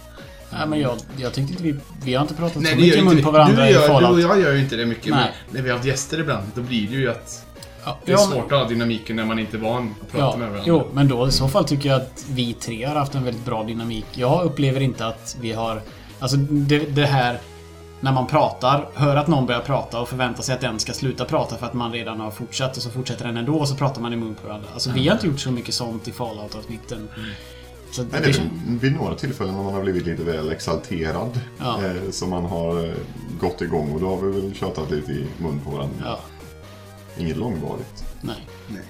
Nej, 0.57 0.67
men 0.67 0.79
jag, 0.79 0.97
jag 1.17 1.33
tyckte 1.33 1.51
inte 1.51 1.63
vi... 1.63 1.75
Vi 2.05 2.13
har 2.13 2.21
inte 2.21 2.33
pratat 2.33 2.61
Nej, 2.61 2.71
så 2.71 2.77
mycket 2.77 2.95
gör 2.97 3.03
mun 3.03 3.23
på 3.23 3.31
du, 3.31 3.37
varandra 3.37 3.69
i 3.69 3.73
gör, 3.73 3.87
du 3.87 3.93
och 3.93 4.01
Fallout. 4.01 4.21
jag 4.21 4.41
gör 4.41 4.53
ju 4.53 4.59
inte 4.59 4.75
det 4.75 4.85
mycket. 4.85 5.05
Nej. 5.11 5.31
Men 5.45 5.55
när 5.55 5.61
vi 5.61 5.69
har 5.69 5.77
haft 5.77 5.87
gäster 5.87 6.19
ibland, 6.19 6.43
då 6.55 6.61
blir 6.61 6.87
det 6.87 6.95
ju 6.95 7.11
att 7.11 7.45
Ja, 7.85 7.97
det 8.05 8.11
är 8.11 8.15
ja, 8.15 8.19
svårt 8.21 8.51
att 8.51 8.59
ha 8.59 8.67
dynamiken 8.67 9.15
när 9.15 9.25
man 9.25 9.39
inte 9.39 9.57
är 9.57 9.59
van 9.59 9.95
att 10.01 10.11
prata 10.11 10.25
Ja, 10.25 10.37
med 10.37 10.47
varandra. 10.49 10.63
jo, 10.67 10.87
men 10.93 11.07
då 11.07 11.27
i 11.27 11.31
så 11.31 11.47
fall 11.47 11.65
tycker 11.65 11.89
jag 11.89 12.01
att 12.01 12.25
vi 12.29 12.53
tre 12.53 12.83
har 12.85 12.95
haft 12.95 13.15
en 13.15 13.23
väldigt 13.23 13.45
bra 13.45 13.63
dynamik. 13.63 14.05
Jag 14.13 14.43
upplever 14.45 14.81
inte 14.81 15.07
att 15.07 15.37
vi 15.41 15.51
har... 15.51 15.81
Alltså 16.19 16.37
det, 16.37 16.79
det 16.79 17.05
här 17.05 17.37
när 17.99 18.11
man 18.11 18.27
pratar, 18.27 18.87
hör 18.93 19.15
att 19.15 19.27
någon 19.27 19.45
börjar 19.45 19.61
prata 19.61 19.99
och 19.99 20.09
förväntar 20.09 20.43
sig 20.43 20.55
att 20.55 20.61
den 20.61 20.79
ska 20.79 20.93
sluta 20.93 21.25
prata 21.25 21.55
för 21.57 21.65
att 21.65 21.73
man 21.73 21.91
redan 21.93 22.19
har 22.19 22.31
fortsatt 22.31 22.77
och 22.77 22.83
så 22.83 22.89
fortsätter 22.89 23.25
den 23.25 23.37
ändå 23.37 23.55
och 23.55 23.67
så 23.67 23.75
pratar 23.75 24.01
man 24.01 24.13
i 24.13 24.15
mun 24.15 24.35
på 24.41 24.47
varandra. 24.47 24.67
Alltså 24.73 24.91
vi 24.91 25.07
har 25.07 25.15
inte 25.15 25.27
gjort 25.27 25.39
så 25.39 25.51
mycket 25.51 25.73
sånt 25.75 26.07
i 26.07 26.11
Fallout-avsnitten. 26.11 27.07
Så 27.93 28.01
Nej, 28.03 28.11
det, 28.11 28.19
det 28.19 28.29
är 28.29 28.33
kän- 28.33 28.49
väl 28.65 28.77
vid 28.79 28.93
några 28.95 29.15
tillfällen 29.15 29.55
när 29.55 29.63
man 29.63 29.73
har 29.73 29.81
blivit 29.81 30.05
lite 30.05 30.23
väl 30.23 30.51
exalterad. 30.51 31.39
Ja. 31.59 31.85
Eh, 31.85 32.09
som 32.11 32.29
man 32.29 32.45
har 32.45 32.85
eh, 32.87 32.93
gått 33.39 33.61
igång 33.61 33.91
och 33.93 33.99
då 33.99 34.09
har 34.15 34.21
vi 34.21 34.41
väl 34.41 34.53
tjatat 34.55 34.91
lite 34.91 35.11
i 35.11 35.25
mun 35.41 35.59
på 35.65 35.69
varandra. 35.71 35.95
Ja, 36.03 36.19
Inget 37.17 37.37
långvarigt. 37.37 38.03
nej. 38.21 38.47
Nej. 38.67 38.81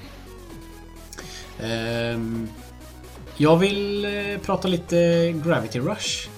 Ehm, 1.71 2.47
jag 3.37 3.57
vill 3.57 4.05
eh, 4.05 4.11
prata 4.45 4.67
lite 4.67 5.31
Gravity 5.45 5.79
Rush. 5.79 6.29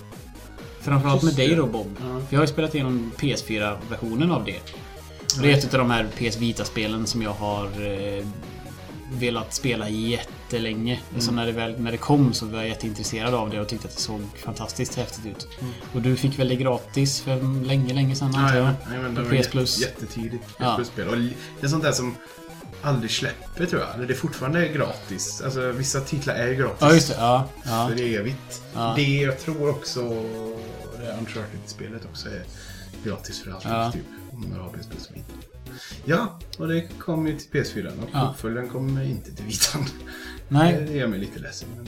Framförallt 0.82 1.24
med 1.24 1.36
dig 1.36 1.48
det. 1.48 1.56
då 1.56 1.66
Bob. 1.66 1.96
Ja. 2.00 2.22
Jag 2.30 2.40
har 2.40 2.44
ju 2.44 2.52
spelat 2.52 2.76
igenom 2.76 3.12
PS4-versionen 3.18 4.32
av 4.32 4.46
det. 4.46 4.60
Och 5.38 5.42
det 5.42 5.52
är 5.52 5.58
ett 5.58 5.74
av 5.74 5.80
de 5.80 5.92
här 5.92 6.08
PS 6.18 6.38
Vita-spelen 6.38 7.08
som 7.08 7.22
jag 7.22 7.32
har 7.34 7.66
eh, 7.66 8.26
velat 9.14 9.54
spela 9.54 9.90
jättelänge. 10.46 11.00
Så 11.20 11.32
när 11.32 11.46
det, 11.46 11.52
väl, 11.52 11.80
när 11.82 11.92
det 11.92 11.98
kom 11.98 12.34
så 12.34 12.46
var 12.46 12.60
jag 12.60 12.68
jätteintresserad 12.68 13.34
av 13.34 13.50
det 13.50 13.62
och 13.62 13.68
tyckte 13.68 13.88
att 13.88 13.96
det 13.96 14.02
såg 14.02 14.22
fantastiskt 14.46 14.96
häftigt 14.96 15.26
ut. 15.26 15.48
Och 15.94 16.02
du 16.02 16.16
fick 16.16 16.40
väl 16.40 16.50
det 16.50 16.56
gratis 16.56 17.22
för 17.22 17.64
länge, 17.66 17.94
länge 17.94 18.16
sedan 18.16 18.36
antar 18.36 18.56
jag? 18.58 18.66
Ja, 18.66 19.24
ja, 19.32 19.42
PS 19.42 19.48
Plus. 19.48 19.80
jätte- 19.82 20.02
Jättetidigt. 20.02 20.46
PS 20.48 20.54
Ja. 20.60 20.76
Plus-spel. 20.76 21.08
Och 21.08 21.18
det 21.18 21.66
är 21.66 21.68
sånt 21.68 21.84
där 21.84 21.92
som 21.92 22.16
aldrig 22.82 23.12
släpper 23.12 23.66
tror 23.66 23.82
jag. 23.82 23.96
Eller 23.96 24.06
det 24.08 24.14
är 24.14 24.18
fortfarande 24.18 24.68
gratis. 24.68 25.42
Alltså 25.46 25.72
vissa 25.72 26.02
titlar 26.02 26.36
är 26.36 26.48
ju 26.48 26.56
gratis. 26.56 26.78
Ja, 26.82 26.94
just 26.94 27.08
det. 27.10 27.16
Ja. 27.20 27.50
ja. 27.66 27.88
För 27.90 28.02
evigt. 28.04 28.64
Ja. 28.74 28.94
Det 28.96 29.02
jag 29.22 29.40
tror 29.40 29.70
också, 29.70 30.02
det 31.00 31.18
Uncharted-spelet 31.20 32.06
också 32.12 32.30
är 32.30 32.44
gratis 33.04 33.42
för 33.44 33.52
allt. 33.52 33.64
Ja. 33.66 33.92
Typ, 33.92 34.02
om 34.32 34.46
man 34.50 34.60
har 34.60 34.70
PS 34.70 34.88
Plus. 34.88 35.10
Ja, 36.06 36.40
och 36.58 36.68
det 36.68 36.82
kom 37.00 37.28
ju 37.28 37.40
till 37.40 37.50
PS4 37.64 37.88
och 37.88 38.10
Ja. 38.14 38.30
uppföljaren 38.34 38.70
kommer 38.70 39.04
inte 39.04 39.36
till 39.36 39.46
Vitan. 39.46 39.86
Nej, 40.48 40.86
Det 40.88 40.94
gör 40.94 41.08
mig 41.08 41.20
lite 41.20 41.40
ledsen. 41.40 41.70
Men... 41.76 41.88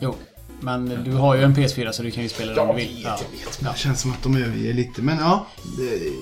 jo. 0.00 0.14
Men 0.60 1.04
du 1.04 1.12
har 1.12 1.34
ju 1.34 1.42
en 1.42 1.54
PS4 1.56 1.92
så 1.92 2.02
du 2.02 2.10
kan 2.10 2.22
ju 2.22 2.28
spela 2.28 2.52
det 2.54 2.60
om 2.60 2.68
Jag 2.68 2.76
du 2.76 2.82
vet, 2.82 2.90
vill. 2.90 3.02
jag 3.02 3.12
Ja. 3.12 3.16
vet. 3.46 3.60
Men 3.62 3.72
det 3.72 3.78
känns 3.78 4.00
som 4.00 4.12
att 4.12 4.22
de 4.22 4.36
överger 4.36 4.72
lite. 4.74 5.02
Men 5.02 5.18
ja, 5.18 5.46
det... 5.78 6.12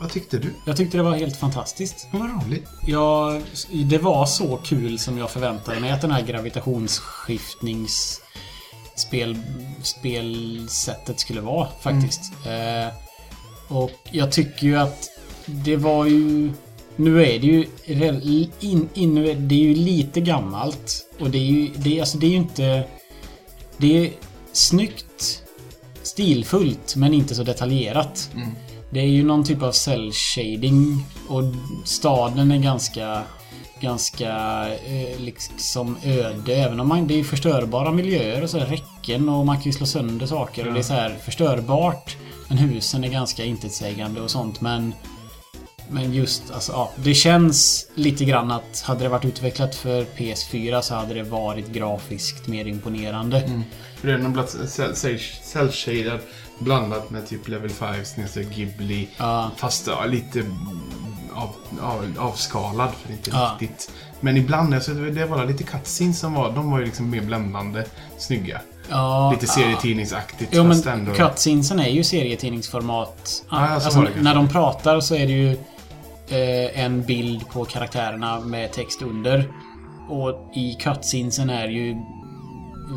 vad 0.00 0.10
tyckte 0.10 0.38
du? 0.38 0.48
Jag 0.66 0.76
tyckte 0.76 0.96
det 0.96 1.02
var 1.02 1.16
helt 1.16 1.36
fantastiskt. 1.36 2.06
Det 2.12 2.18
var 2.18 2.28
roligt. 2.28 2.66
Ja, 2.86 3.40
det 3.84 3.98
var 3.98 4.26
så 4.26 4.56
kul 4.56 4.98
som 4.98 5.18
jag 5.18 5.30
förväntade 5.30 5.80
mig 5.80 5.90
att 5.90 6.00
den 6.02 6.10
här 6.10 6.22
gravitationsskiftnings 6.22 8.20
spel, 8.96 9.38
spelsättet 9.82 11.20
skulle 11.20 11.40
vara 11.40 11.68
faktiskt. 11.80 12.22
Eh, 12.46 12.94
och 13.76 13.90
jag 14.10 14.32
tycker 14.32 14.66
ju 14.66 14.76
att 14.76 15.08
det 15.50 15.76
var 15.76 16.06
ju... 16.06 16.52
Nu 16.96 17.22
är 17.22 17.38
det 17.38 17.46
ju... 17.46 17.66
In, 18.60 18.88
in, 18.94 19.14
det 19.48 19.54
är 19.54 19.58
ju 19.58 19.74
lite 19.74 20.20
gammalt. 20.20 21.06
Och 21.18 21.30
det 21.30 21.38
är 21.38 21.42
ju... 21.42 21.70
Det 21.76 22.00
alltså 22.00 22.18
det 22.18 22.26
är 22.26 22.30
ju 22.30 22.36
inte... 22.36 22.84
Det 23.76 24.06
är 24.06 24.12
snyggt, 24.52 25.42
stilfullt, 26.02 26.96
men 26.96 27.14
inte 27.14 27.34
så 27.34 27.42
detaljerat. 27.42 28.30
Det 28.90 29.00
är 29.00 29.06
ju 29.06 29.24
någon 29.24 29.44
typ 29.44 29.62
av 29.62 29.72
cell 29.72 30.12
shading 30.12 31.04
och 31.28 31.42
staden 31.84 32.50
är 32.50 32.58
ganska 32.58 33.22
ganska 33.80 34.30
eh, 34.84 35.20
liksom 35.20 35.96
öde. 36.04 36.54
Även 36.54 36.80
om 36.80 36.88
man, 36.88 37.06
det 37.06 37.20
är 37.20 37.24
förstörbara 37.24 37.92
miljöer 37.92 38.42
och 38.42 38.50
så 38.50 38.58
här, 38.58 38.66
räcken 38.66 39.28
och 39.28 39.46
man 39.46 39.56
kan 39.56 39.64
ju 39.64 39.72
slå 39.72 39.86
sönder 39.86 40.26
saker 40.26 40.66
och 40.66 40.72
det 40.72 40.78
är 40.80 40.82
så 40.82 40.94
här 40.94 41.16
förstörbart. 41.24 42.16
Men 42.48 42.58
husen 42.58 43.04
är 43.04 43.08
ganska 43.08 43.44
intetsägande 43.44 44.20
och 44.20 44.30
sånt 44.30 44.60
men 44.60 44.94
men 45.90 46.12
just 46.14 46.42
alltså, 46.50 46.72
ja, 46.72 46.92
det 46.96 47.14
känns 47.14 47.86
lite 47.94 48.24
grann 48.24 48.50
att 48.50 48.82
hade 48.86 49.02
det 49.02 49.08
varit 49.08 49.24
utvecklat 49.24 49.74
för 49.74 50.04
PS4 50.04 50.80
så 50.80 50.94
hade 50.94 51.14
det 51.14 51.22
varit 51.22 51.68
grafiskt 51.68 52.46
mer 52.46 52.64
imponerande. 52.64 53.64
För 53.96 54.08
det 54.08 54.14
är 54.14 54.18
någon 54.18 54.32
bland 54.32 54.48
cell-shaded 54.48 56.18
blandat 56.58 57.10
med 57.10 57.26
typ 57.28 57.48
level 57.48 57.70
5 57.70 58.04
snedstreck 58.04 58.46
Ghibli. 58.54 59.08
Ja. 59.16 59.50
Fast 59.56 59.86
ja, 59.86 60.04
lite 60.06 60.44
av, 61.34 61.50
av, 61.82 62.14
avskalad 62.18 62.90
för 63.04 63.12
inte 63.12 63.30
Ja. 63.30 63.56
riktigt. 63.60 63.90
Men 64.20 64.36
ibland, 64.36 64.74
alltså, 64.74 64.94
det 64.94 65.24
var 65.26 65.46
lite 65.46 65.64
cutscenes 65.64 66.18
som 66.20 66.34
var, 66.34 66.52
de 66.52 66.70
var 66.70 66.78
ju 66.78 66.84
liksom 66.84 67.10
mer 67.10 67.20
bländande 67.20 67.84
snygga. 68.18 68.60
Ja, 68.90 69.30
Lite 69.32 69.46
serietidningsaktigt 69.46 70.50
Jo 70.54 70.64
men 70.64 70.88
ändå... 70.88 71.14
cutscenesen 71.14 71.80
är 71.80 71.88
ju 71.88 72.04
serietidningsformat. 72.04 73.42
Så 73.48 73.54
alltså, 73.56 74.06
när 74.20 74.34
de 74.34 74.48
pratar 74.48 75.00
så 75.00 75.14
är 75.14 75.26
det 75.26 75.32
ju 75.32 75.56
eh, 76.30 76.84
en 76.84 77.02
bild 77.02 77.48
på 77.48 77.64
karaktärerna 77.64 78.40
med 78.40 78.72
text 78.72 79.02
under. 79.02 79.52
Och 80.08 80.50
i 80.54 80.74
cutscenesen 80.74 81.50
är 81.50 81.68
ju 81.68 81.96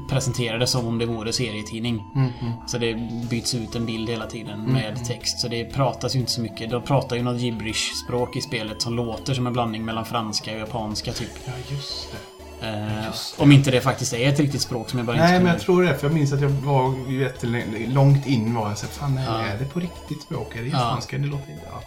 presenterar 0.09 0.59
det 0.59 0.67
som 0.67 0.87
om 0.87 0.97
det 0.97 1.05
vore 1.05 1.33
serietidning. 1.33 2.03
Mm, 2.15 2.31
Så 2.67 2.77
det 2.77 2.93
byts 3.29 3.55
ut 3.55 3.75
en 3.75 3.85
bild 3.85 4.09
hela 4.09 4.25
tiden 4.25 4.61
med 4.61 5.05
text. 5.05 5.39
Så 5.39 5.47
det 5.47 5.65
pratas 5.65 6.15
ju 6.15 6.19
inte 6.19 6.31
så 6.31 6.41
mycket. 6.41 6.69
De 6.69 6.81
pratar 6.81 7.15
ju 7.15 7.23
något 7.23 7.39
gibberish-språk 7.41 8.35
i 8.35 8.41
spelet 8.41 8.81
som 8.81 8.95
låter 8.95 9.33
som 9.33 9.47
en 9.47 9.53
blandning 9.53 9.85
mellan 9.85 10.05
franska 10.05 10.51
och 10.53 10.59
japanska 10.59 11.11
typ. 11.13 11.29
Ja, 11.45 11.51
just 11.69 12.11
det. 12.11 12.67
Eh, 12.67 13.05
Just 13.05 13.37
det. 13.37 13.43
om 13.43 13.51
inte 13.51 13.71
det 13.71 13.81
faktiskt 13.81 14.13
är 14.13 14.29
ett 14.29 14.39
riktigt 14.39 14.61
språk 14.61 14.89
som 14.89 14.99
jag 14.99 15.05
bara 15.05 15.17
Nej, 15.17 15.25
inte 15.25 15.31
men 15.33 15.39
kunde... 15.39 15.51
jag 15.53 15.61
tror 15.61 15.83
det. 15.83 15.97
För 15.97 16.07
jag 16.07 16.13
minns 16.13 16.33
att 16.33 16.41
jag 16.41 16.49
var 16.49 17.11
jättelångt 17.11 17.65
långt 17.89 18.27
in 18.27 18.53
var 18.55 18.69
jag 18.69 18.77
så 18.77 18.87
fan 18.87 19.17
är, 19.17 19.25
Ja. 19.25 19.41
är 19.41 19.57
det 19.59 19.65
på 19.65 19.79
riktigt 19.79 20.21
språk? 20.21 20.55
Är 20.55 20.61
det 20.61 20.67
Ja. 20.67 20.77
japanska? 20.79 21.17
Det 21.17 21.27
låter 21.27 21.51
inte... 21.51 21.63
Ja. 21.71 21.81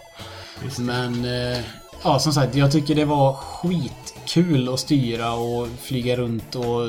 Just. 0.65 0.79
Men 0.79 1.25
eh, 1.25 1.59
ja, 2.05 2.19
som 2.19 2.33
sagt, 2.33 2.55
jag 2.55 2.73
tycker 2.73 2.95
det 2.95 3.05
var 3.05 3.33
skitkul 3.35 4.69
att 4.75 4.81
styra 4.81 5.33
och 5.33 5.69
flyga 5.83 6.17
runt 6.17 6.55
och 6.55 6.89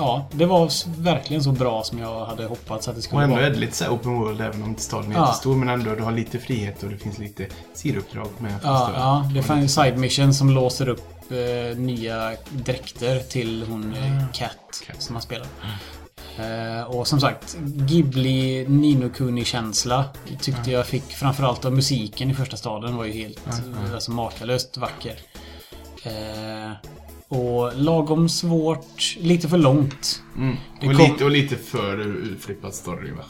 Ja, 0.00 0.26
det 0.32 0.46
var 0.46 0.70
verkligen 1.02 1.42
så 1.42 1.52
bra 1.52 1.82
som 1.84 1.98
jag 1.98 2.24
hade 2.26 2.44
hoppats 2.46 2.88
att 2.88 2.94
det 2.94 2.98
Och 2.98 3.04
skulle 3.04 3.22
ändå 3.22 3.34
vara. 3.36 3.46
är 3.46 3.50
det 3.50 3.58
lite 3.58 3.76
så 3.76 3.88
open 3.88 4.14
world 4.18 4.40
även 4.40 4.62
om 4.62 4.68
inte 4.68 4.82
staden 4.82 5.12
är 5.12 5.16
Ja. 5.16 5.26
jättestor. 5.26 5.54
Men 5.56 5.68
ändå, 5.68 5.94
du 5.94 6.02
har 6.02 6.12
lite 6.12 6.38
frihet 6.38 6.82
och 6.82 6.90
det 6.90 6.98
finns 6.98 7.18
lite 7.18 7.46
sidouppdrag 7.74 8.28
med 8.38 8.52
Ja, 8.62 8.90
ja, 8.94 9.30
det 9.34 9.38
Och 9.38 9.44
fanns 9.44 9.74
side 9.74 9.98
mission 9.98 10.34
som 10.34 10.50
låser 10.50 10.88
upp 10.88 11.32
eh, 11.32 11.78
nya 11.78 12.32
dräkter 12.50 13.20
till 13.20 13.64
hon 13.68 13.94
eh, 13.94 14.24
Cat 14.32 14.82
Cat. 14.86 15.02
som 15.02 15.12
man 15.12 15.22
spelar. 15.22 15.46
Eh, 16.38 16.82
och 16.82 17.06
som 17.06 17.20
sagt, 17.20 17.58
Ghibli 17.64 18.64
Nino 18.68 19.08
Kuni-känsla 19.08 20.04
tyckte 20.40 20.70
jag 20.70 20.86
fick 20.86 21.04
framförallt 21.04 21.64
av 21.64 21.72
musiken 21.72 22.30
i 22.30 22.34
första 22.34 22.56
staden 22.56 22.96
var 22.96 23.04
ju 23.04 23.12
helt 23.12 23.46
eh, 23.46 23.94
alltså, 23.94 24.10
makalöst 24.10 24.76
vacker. 24.76 25.14
Eh, 26.02 26.72
och 27.28 27.76
lagom 27.76 28.28
svårt, 28.28 29.16
lite 29.20 29.48
för 29.48 29.58
långt. 29.58 30.22
Mm. 30.36 30.56
Och, 30.76 30.82
kom- 30.82 30.96
lite, 30.96 31.24
och 31.24 31.30
lite 31.30 31.56
för 31.56 31.98
utflippad 32.32 32.74
story 32.74 33.10
va? 33.10 33.24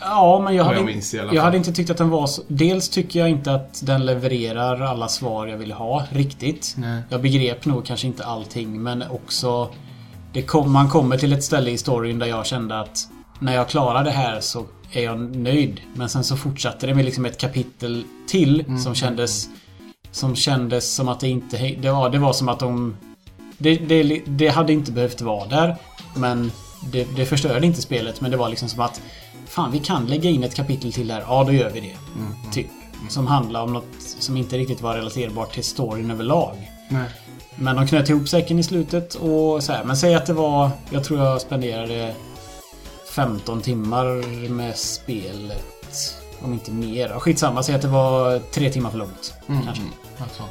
Ja, 0.00 0.40
men 0.44 0.54
jag 0.54 0.64
hade, 0.64 0.76
jag 0.76 0.86
minns 0.86 1.14
jag 1.14 1.42
hade 1.42 1.56
inte 1.56 1.72
tyckt 1.72 1.90
att 1.90 1.96
den 1.96 2.10
var 2.10 2.26
så... 2.26 2.42
Dels 2.48 2.88
tycker 2.88 3.20
jag 3.20 3.28
inte 3.28 3.54
att 3.54 3.82
den 3.86 4.06
levererar 4.06 4.80
alla 4.80 5.08
svar 5.08 5.46
jag 5.46 5.58
ville 5.58 5.74
ha 5.74 6.04
riktigt. 6.10 6.74
Nej. 6.78 7.02
Jag 7.08 7.22
begrep 7.22 7.64
nog 7.64 7.86
kanske 7.86 8.06
inte 8.06 8.24
allting, 8.24 8.82
men 8.82 9.04
också... 9.10 9.70
Det 10.32 10.42
kom, 10.42 10.72
man 10.72 10.88
kommer 10.88 11.16
till 11.18 11.32
ett 11.32 11.44
ställe 11.44 11.70
i 11.70 11.78
storyn 11.78 12.18
där 12.18 12.26
jag 12.26 12.46
kände 12.46 12.80
att 12.80 13.08
när 13.38 13.54
jag 13.54 13.68
klarar 13.68 14.04
det 14.04 14.10
här 14.10 14.40
så 14.40 14.66
är 14.92 15.02
jag 15.02 15.36
nöjd. 15.36 15.80
Men 15.94 16.08
sen 16.08 16.24
så 16.24 16.36
fortsatte 16.36 16.86
det 16.86 16.94
med 16.94 17.04
liksom 17.04 17.24
ett 17.24 17.38
kapitel 17.38 18.04
till 18.26 18.60
Mm, 18.60 18.78
som 18.78 18.94
kändes... 18.94 19.48
Som 20.10 20.36
kändes 20.36 20.94
som 20.94 21.08
att 21.08 21.20
det 21.20 21.28
inte... 21.28 21.56
Det 21.56 21.90
var, 21.90 22.10
det 22.10 22.18
var 22.18 22.32
som 22.32 22.48
att 22.48 22.58
de... 22.58 22.96
Det, 23.58 23.76
det, 23.76 24.22
det 24.26 24.48
hade 24.48 24.72
inte 24.72 24.92
behövt 24.92 25.20
vara 25.20 25.48
där. 25.48 25.76
Men 26.16 26.52
det, 26.92 27.16
det 27.16 27.26
förstörde 27.26 27.66
inte 27.66 27.82
spelet. 27.82 28.20
Men 28.20 28.30
det 28.30 28.36
var 28.36 28.48
liksom 28.48 28.68
som 28.68 28.80
att... 28.80 29.00
Fan, 29.46 29.72
vi 29.72 29.78
kan 29.78 30.06
lägga 30.06 30.30
in 30.30 30.44
ett 30.44 30.54
kapitel 30.54 30.92
till 30.92 31.08
där. 31.08 31.24
Ja, 31.26 31.44
då 31.44 31.52
gör 31.52 31.70
vi 31.70 31.80
det. 31.80 31.96
Typ. 32.52 32.66
Som 33.08 33.26
handlar 33.26 33.62
om 33.62 33.72
något 33.72 33.94
som 33.98 34.36
inte 34.36 34.58
riktigt 34.58 34.82
var 34.82 34.94
relaterbart 34.94 35.52
till 35.52 35.64
storyn 35.64 36.10
överlag. 36.10 36.70
Nej. 36.88 37.08
Men 37.56 37.76
de 37.76 37.86
knöt 37.86 38.08
ihop 38.08 38.28
säcken 38.28 38.58
i 38.58 38.62
slutet 38.62 39.14
och 39.14 39.62
så 39.62 39.72
här. 39.72 39.84
Men 39.84 39.96
säg 39.96 40.14
att 40.14 40.26
det 40.26 40.32
var... 40.32 40.70
Jag 40.90 41.04
tror 41.04 41.20
jag 41.20 41.40
spenderade 41.40 42.14
15 43.14 43.60
timmar 43.60 44.48
med 44.48 44.76
spelet. 44.76 46.18
Om 46.40 46.52
inte 46.52 46.70
mer. 46.70 47.08
Skitsamma, 47.08 47.62
säg 47.62 47.74
att 47.74 47.82
det 47.82 47.88
var 47.88 48.38
tre 48.38 48.70
timmar 48.70 48.90
för 48.90 48.98
långt. 48.98 49.34
Kanske. 49.46 49.82
Alltså. 50.18 50.42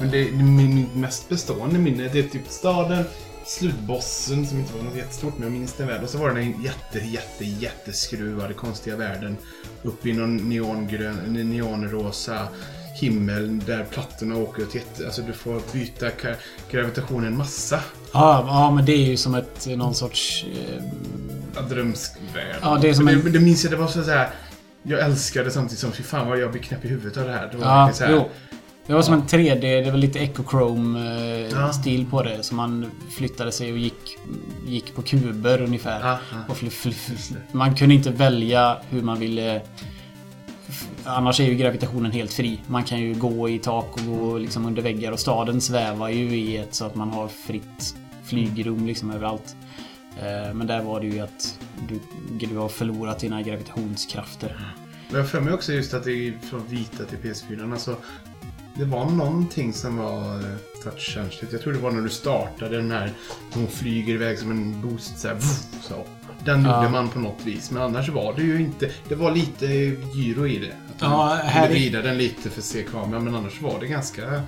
Men 0.00 0.10
det, 0.10 0.32
min, 0.32 0.56
min 0.56 0.88
mest 0.94 1.28
bestående 1.28 1.78
minne 1.78 2.08
det 2.08 2.18
är 2.18 2.22
typ 2.22 2.48
staden, 2.48 3.04
slutbossen 3.44 4.46
som 4.46 4.58
inte 4.58 4.76
var 4.76 4.82
något 4.82 4.96
jättestort 4.96 5.34
men 5.38 5.42
jag 5.42 5.52
minns 5.52 5.72
den 5.72 5.86
väl. 5.86 6.04
Och 6.04 6.10
så 6.10 6.18
var 6.18 6.28
det 6.28 6.40
den 6.40 6.62
jätte, 6.62 6.98
jätte, 6.98 7.44
jätteskruvade 7.44 8.54
konstiga 8.54 8.96
världen. 8.96 9.36
Uppe 9.82 10.08
i 10.08 10.12
någon 10.12 10.36
neongrön, 10.36 11.50
neonrosa 11.50 12.48
himmel 13.00 13.58
där 13.66 13.84
plattorna 13.90 14.36
åker 14.36 14.62
åt 14.62 14.74
jätte... 14.74 15.06
Alltså 15.06 15.22
du 15.22 15.32
får 15.32 15.60
byta 15.72 16.06
gravitationen 16.70 17.36
massa. 17.36 17.80
Ja, 18.12 18.44
ja, 18.48 18.70
men 18.70 18.84
det 18.84 18.92
är 18.92 19.06
ju 19.10 19.16
som 19.16 19.34
ett 19.34 19.66
någon 19.66 19.94
sorts... 19.94 20.44
Eh, 20.44 20.82
Drömsk 21.68 22.12
värld. 22.34 22.56
Ja, 22.62 22.78
det 22.82 22.88
är 22.88 22.94
som 22.94 23.04
Men 23.04 23.14
en- 23.14 23.24
det, 23.24 23.30
det 23.30 23.40
minns 23.40 23.64
jag, 23.64 23.72
det 23.72 23.76
var 23.76 23.86
så 23.88 24.02
här. 24.02 24.28
Jag 24.82 25.00
älskade 25.00 25.50
samtidigt 25.50 25.78
som 25.78 25.92
fy 25.92 26.02
fan 26.02 26.28
vad 26.28 26.38
jag 26.38 26.50
blir 26.50 26.62
knäpp 26.62 26.84
i 26.84 26.88
huvudet 26.88 27.16
av 27.18 27.24
det 27.26 27.32
här. 27.32 27.48
Det 27.52 27.56
var 27.56 27.66
ja, 27.66 27.92
så 27.92 28.04
här, 28.04 28.12
jo. 28.12 28.28
Det 28.86 28.92
var 28.94 29.02
som 29.02 29.14
en 29.14 29.22
3D, 29.22 29.60
det 29.84 29.90
var 29.90 29.98
lite 29.98 30.18
Echochrome-stil 30.18 32.00
Ja. 32.02 32.10
på 32.10 32.22
det. 32.22 32.42
Så 32.42 32.54
man 32.54 32.90
flyttade 33.16 33.52
sig 33.52 33.72
och 33.72 33.78
gick, 33.78 34.16
gick 34.66 34.94
på 34.94 35.02
kuber 35.02 35.62
ungefär. 35.62 36.00
Ja, 36.00 36.18
ja. 36.32 36.38
Och 36.48 37.54
man 37.54 37.74
kunde 37.74 37.94
inte 37.94 38.10
välja 38.10 38.76
hur 38.90 39.02
man 39.02 39.18
ville... 39.20 39.60
Annars 41.06 41.40
är 41.40 41.44
ju 41.44 41.54
gravitationen 41.54 42.12
helt 42.12 42.32
fri. 42.32 42.60
Man 42.66 42.84
kan 42.84 43.00
ju 43.00 43.14
gå 43.14 43.48
i 43.48 43.58
tak 43.58 43.96
och 43.96 44.06
gå 44.06 44.38
liksom 44.38 44.66
under 44.66 44.82
väggar 44.82 45.12
och 45.12 45.20
staden 45.20 45.60
svävar 45.60 46.08
ju 46.08 46.36
i 46.36 46.56
ett 46.56 46.74
så 46.74 46.84
att 46.84 46.94
man 46.94 47.10
har 47.10 47.28
fritt 47.28 47.96
flygrum 48.24 48.86
liksom 48.86 49.10
överallt. 49.10 49.56
Eh, 50.18 50.54
men 50.54 50.66
där 50.66 50.82
var 50.82 51.00
det 51.00 51.06
ju 51.06 51.20
att 51.20 51.58
du, 51.88 52.00
du 52.46 52.56
har 52.56 52.68
förlorat 52.68 53.18
dina 53.18 53.42
gravitationskrafter. 53.42 54.56
Men 55.08 55.16
jag 55.16 55.18
har 55.18 55.28
för 55.28 55.40
mig 55.40 55.54
också 55.54 55.72
just 55.72 55.94
att 55.94 56.04
det 56.04 56.12
är 56.12 56.38
från 56.50 56.66
vita 56.68 57.04
till 57.04 57.18
PS4. 57.18 57.72
Alltså, 57.72 57.96
det 58.74 58.84
var 58.84 59.10
någonting 59.10 59.72
som 59.72 59.96
var 59.96 60.34
eh, 60.34 60.56
touchkänsligt. 60.84 61.52
Jag 61.52 61.62
tror 61.62 61.72
det 61.72 61.78
var 61.78 61.90
när 61.90 62.02
du 62.02 62.08
startade 62.08 62.76
den 62.76 62.90
här. 62.90 63.12
Hon 63.54 63.66
flyger 63.66 64.14
iväg 64.14 64.38
som 64.38 64.50
en 64.50 64.82
boost 64.82 65.18
så 65.18 65.28
här. 65.28 65.34
vuff, 65.34 65.62
Så. 65.82 66.04
Den 66.46 66.64
Ja. 66.64 66.76
gjorde 66.76 66.92
man 66.92 67.08
på 67.08 67.18
något 67.18 67.40
vis. 67.44 67.70
Men 67.70 67.82
annars 67.82 68.08
var 68.08 68.34
det 68.36 68.42
ju 68.42 68.60
inte. 68.60 68.90
Det 69.08 69.14
var 69.14 69.30
lite 69.34 69.66
gyro 70.14 70.46
i 70.46 70.58
det. 70.58 70.66
Att 70.72 71.00
Ja, 71.02 71.08
man 71.08 71.36
här 71.36 71.52
kunde 71.66 71.78
är- 71.78 71.80
vrida 71.80 72.02
den 72.02 72.18
lite 72.18 72.50
för 72.50 72.60
att 72.60 72.64
se 72.64 72.82
kameran. 72.82 73.24
Men 73.24 73.34
annars 73.34 73.60
var 73.62 73.80
det 73.80 73.86
ganska... 73.86 74.42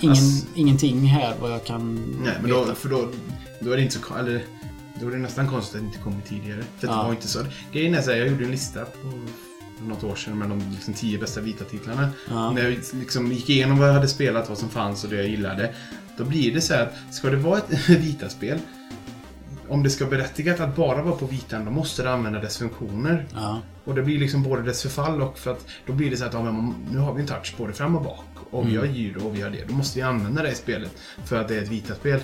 Ingen, 0.00 0.14
Ass- 0.16 0.46
Ingenting 0.54 1.00
här 1.06 1.34
vad 1.40 1.50
jag 1.52 1.64
kan 1.64 1.94
Nej, 2.24 2.32
men 2.40 2.50
då, 2.50 2.60
veta. 2.60 2.74
för 2.74 2.88
då, 2.88 3.08
då 3.60 3.72
är 3.72 3.76
det 3.76 3.82
inte 3.82 3.98
så... 4.08 4.14
Eller, 4.16 4.42
då 5.00 5.06
är 5.06 5.10
det 5.10 5.18
nästan 5.18 5.48
konstigt 5.48 5.74
att 5.76 5.80
det 5.82 5.86
inte 5.86 5.98
kommit 5.98 6.26
tidigare. 6.26 6.62
För 6.78 6.86
Ja. 6.86 6.92
det 6.96 7.02
var 7.04 7.10
inte 7.10 7.28
så. 7.28 7.38
Grejen 7.72 7.94
är 7.94 8.02
så 8.02 8.10
här, 8.10 8.18
jag 8.18 8.28
gjorde 8.28 8.44
en 8.44 8.50
lista 8.50 8.84
på 8.84 9.12
för 9.78 9.86
något 9.88 10.04
år 10.04 10.14
sedan 10.14 10.38
med 10.38 10.48
de 10.48 10.62
liksom, 10.74 10.94
tio 10.94 11.18
bästa 11.18 11.40
vita 11.40 11.64
titlarna. 11.64 12.10
Ja. 12.30 12.50
När 12.52 12.62
jag 12.62 12.78
liksom 12.92 13.32
gick 13.32 13.50
igenom 13.50 13.78
vad 13.78 13.88
jag 13.88 13.94
hade 13.94 14.08
spelat, 14.08 14.48
vad 14.48 14.58
som 14.58 14.68
fanns 14.68 15.04
och 15.04 15.10
det 15.10 15.16
jag 15.16 15.28
gillade. 15.28 15.74
Då 16.16 16.24
blir 16.24 16.54
det 16.54 16.60
så 16.60 16.74
här 16.74 16.82
att 16.82 17.14
ska 17.14 17.30
det 17.30 17.36
vara 17.36 17.58
ett 17.58 17.88
vita-spel 17.88 18.58
om 19.70 19.82
det 19.82 19.90
ska 19.90 20.06
berättigat 20.06 20.60
att 20.60 20.76
bara 20.76 21.02
vara 21.02 21.16
på 21.16 21.26
vitan, 21.26 21.64
då 21.64 21.70
måste 21.70 22.02
det 22.02 22.12
använda 22.12 22.40
dess 22.40 22.58
funktioner. 22.58 23.26
Ja. 23.34 23.60
Och 23.84 23.94
det 23.94 24.02
blir 24.02 24.18
liksom 24.18 24.42
både 24.42 24.62
dess 24.62 24.82
förfall 24.82 25.22
och 25.22 25.38
för 25.38 25.50
att 25.50 25.66
då 25.86 25.92
blir 25.92 26.10
det 26.10 26.16
så 26.16 26.24
att 26.24 26.34
ja, 26.34 26.42
men 26.42 26.74
nu 26.90 26.98
har 26.98 27.14
vi 27.14 27.20
en 27.20 27.26
touch 27.26 27.54
både 27.58 27.72
fram 27.72 27.96
och 27.96 28.02
bak. 28.02 28.24
Och 28.50 28.68
vi 28.68 28.76
har 28.76 28.84
gyro 28.84 29.26
och 29.26 29.36
vi 29.36 29.42
har 29.42 29.50
det. 29.50 29.64
Då 29.68 29.74
måste 29.74 29.98
vi 29.98 30.02
använda 30.02 30.42
det 30.42 30.50
i 30.50 30.54
spelet 30.54 30.90
för 31.24 31.40
att 31.40 31.48
det 31.48 31.56
är 31.56 31.62
ett 31.62 31.68
vita-spel. 31.68 32.20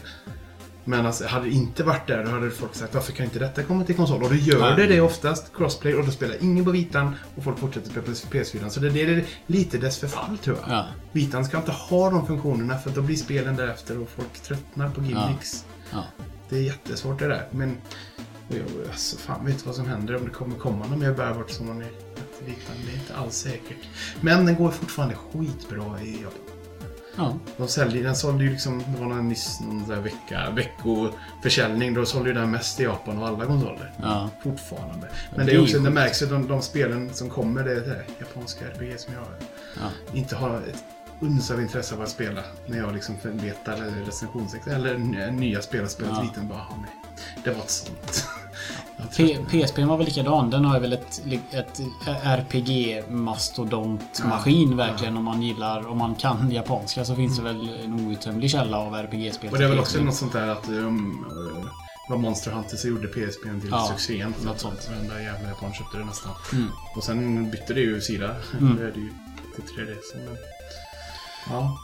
Men 0.89 1.07
alltså, 1.07 1.27
hade 1.27 1.45
det 1.45 1.51
inte 1.51 1.85
varit 1.85 2.07
där 2.07 2.25
då 2.25 2.31
hade 2.31 2.51
folk 2.51 2.75
sagt 2.75 2.95
varför 2.95 3.13
kan 3.13 3.25
inte 3.25 3.39
detta 3.39 3.63
komma 3.63 3.85
till 3.85 3.95
konsol? 3.95 4.23
Och 4.23 4.29
då 4.29 4.35
gör 4.35 4.61
Nej. 4.61 4.75
det 4.77 4.87
det 4.87 5.01
oftast, 5.01 5.57
crossplay, 5.57 5.95
och 5.95 6.05
då 6.05 6.11
spelar 6.11 6.37
ingen 6.43 6.65
på 6.65 6.71
vitan 6.71 7.15
och 7.37 7.45
folk 7.45 7.59
fortsätter 7.59 7.91
spela 7.91 8.07
på 8.07 8.13
PS4. 8.13 8.69
Så 8.69 8.81
det, 8.81 8.91
det 8.91 9.03
är 9.03 9.25
lite 9.47 9.79
dess 9.79 9.99
förfall 9.99 10.39
tror 10.39 10.57
jag. 10.61 10.77
Ja. 10.77 10.87
Vitan 11.13 11.45
ska 11.45 11.57
inte 11.57 11.73
ha 11.73 12.11
de 12.11 12.27
funktionerna 12.27 12.79
för 12.79 12.91
då 12.91 13.03
blir 13.03 13.17
spelen 13.17 13.57
därefter 13.57 14.03
och 14.03 14.09
folk 14.09 14.43
tröttnar 14.43 14.91
på 14.91 15.03
gimmicks. 15.03 15.65
Ja. 15.93 16.05
Det 16.49 16.57
är 16.57 16.63
jättesvårt 16.63 17.19
det 17.19 17.29
där. 17.29 17.49
Men 17.51 17.77
jag, 18.49 18.61
alltså, 18.91 19.17
fan 19.17 19.47
vet 19.47 19.67
vad 19.67 19.75
som 19.75 19.87
händer 19.87 20.17
om 20.17 20.25
det 20.25 20.31
kommer 20.31 20.57
komma 20.57 20.87
någon 20.87 20.99
mer 20.99 21.13
bärbart 21.13 21.51
som 21.51 21.67
man 21.67 21.77
är 21.83 21.91
liknande. 22.47 22.83
Det 22.87 22.93
är 22.93 22.97
inte 23.01 23.15
alls 23.17 23.35
säkert. 23.37 23.79
Men 24.21 24.47
den 24.47 24.55
går 24.55 24.71
fortfarande 24.71 25.15
skitbra 25.15 26.01
i 26.01 26.13
Japan. 26.23 26.41
Ja. 27.19 27.39
De 27.57 27.69
säljer, 27.69 28.05
den 28.05 28.17
sålde 28.17 28.45
ju 28.45 28.51
liksom, 28.51 28.79
det 28.79 29.01
var 29.01 29.07
någon 29.07 29.29
nyss 29.29 29.61
någon 29.61 29.89
där 29.89 30.01
vecka, 30.01 30.51
veckoförsäljning. 30.51 31.95
Då 31.95 32.07
sålde 32.07 32.29
ju 32.29 32.35
den 32.35 32.51
mest 32.51 32.81
i 32.81 32.83
Japan 32.83 33.19
av 33.19 33.25
alla 33.25 33.47
konsoler. 33.47 33.93
Ja. 34.03 34.31
Fortfarande. 34.43 35.09
Men 35.37 35.47
det 35.47 35.53
är 35.53 35.63
också, 35.63 35.79
det 35.79 35.91
märks 35.91 36.23
ju 36.23 36.27
de, 36.27 36.49
de 36.49 36.63
spelen 36.63 37.15
som 37.15 37.31
kommer, 37.31 37.65
det 37.65 37.73
är 37.73 37.81
det 37.81 38.05
japanska 38.19 38.65
RPG 38.67 39.01
som 39.01 39.15
jag 39.15 39.25
Ja. 39.75 40.15
inte 40.15 40.37
har 40.37 40.57
ett 40.57 40.85
uns 41.21 41.51
av 41.51 41.61
intresse 41.61 41.95
av 41.95 42.03
att 42.03 42.09
spela. 42.09 42.41
När 42.67 42.79
jag 42.79 42.95
liksom 42.95 43.15
letar 43.43 43.77
recensionsex 44.07 44.67
eller 44.67 44.99
nya 45.31 45.63
spel 45.63 45.85
och 45.85 45.91
spelat 45.91 46.13
Ja. 46.17 46.23
liten 46.23 46.49
bara, 46.49 46.59
"Ja, 46.71 46.77
nej, 46.81 46.91
det 47.45 47.51
var 47.51 47.59
ett 47.61 47.71
sånt. 47.71 48.25
Jag. 49.17 49.49
PSP 49.51 49.85
var 49.85 49.97
väl 49.97 50.07
likadan. 50.07 50.51
Den 50.51 50.65
har 50.65 50.81
väl 50.81 50.93
ett, 50.93 51.23
ett 51.51 51.81
RPG-mastodontmaskin 52.23 54.77
verkligen. 54.77 55.17
Om 55.17 55.25
man 55.25 55.43
gillar, 55.43 55.87
om 55.87 55.99
man 55.99 56.15
kan 56.15 56.51
japanska 56.51 57.05
så 57.05 57.15
finns 57.17 57.37
det 57.37 57.43
väl 57.43 57.71
en 57.85 58.07
outtömlig 58.07 58.51
källa 58.51 58.79
av 58.79 58.95
RPG-spel. 58.95 59.51
Och 59.53 59.59
det 59.59 59.65
är 59.65 59.69
väl 59.69 59.79
också 59.79 60.03
något 60.03 60.15
sånt 60.15 60.33
där 60.33 60.49
att 60.49 60.69
um, 60.69 61.27
uh, 61.31 61.65
det 62.09 62.13
var 62.13 62.19
Monster 62.19 62.51
Hunter 62.51 62.77
som 62.77 62.91
gjorde 62.91 63.09
PSP 63.09 63.43
till 63.43 63.69
Ja, 63.71 63.89
succén. 63.93 64.35
Så 64.39 64.45
något 64.47 64.61
sånt. 64.61 64.89
Varenda 64.91 65.23
jävla 65.23 65.49
japan 65.49 65.73
köpte 65.73 65.99
det 65.99 66.05
nästan. 66.05 66.33
Mm. 66.53 66.69
Och 66.97 67.05
sen 67.05 67.51
bytte 67.51 67.75
det 67.75 67.81
ju 67.81 68.01
sida. 68.01 68.37
Mm. 68.61 68.75
Nu 68.75 68.89
är 68.89 68.93
det 68.93 69.01
ju 69.01 69.11
till 69.55 69.65
3D. 69.65 69.97
Så, 70.13 70.19
men... 70.19 70.37
Ja. 71.51 71.79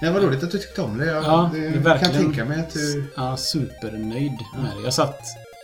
Det 0.00 0.10
var 0.10 0.20
roligt 0.20 0.42
att 0.42 0.50
du 0.50 0.58
tyckte 0.58 0.82
om 0.82 0.98
det. 0.98 1.06
Jag 1.06 1.24
Ja, 1.24 1.50
det, 1.52 1.66
är 1.66 1.98
kan 1.98 2.12
tänka 2.12 2.44
mig 2.44 2.60
att 2.60 2.72
du... 2.72 3.12
Ja, 3.16 3.36
supernöjd 3.36 4.38
med 4.56 4.70
det. 4.76 4.84
Jag 4.84 4.94
satt 4.94 5.20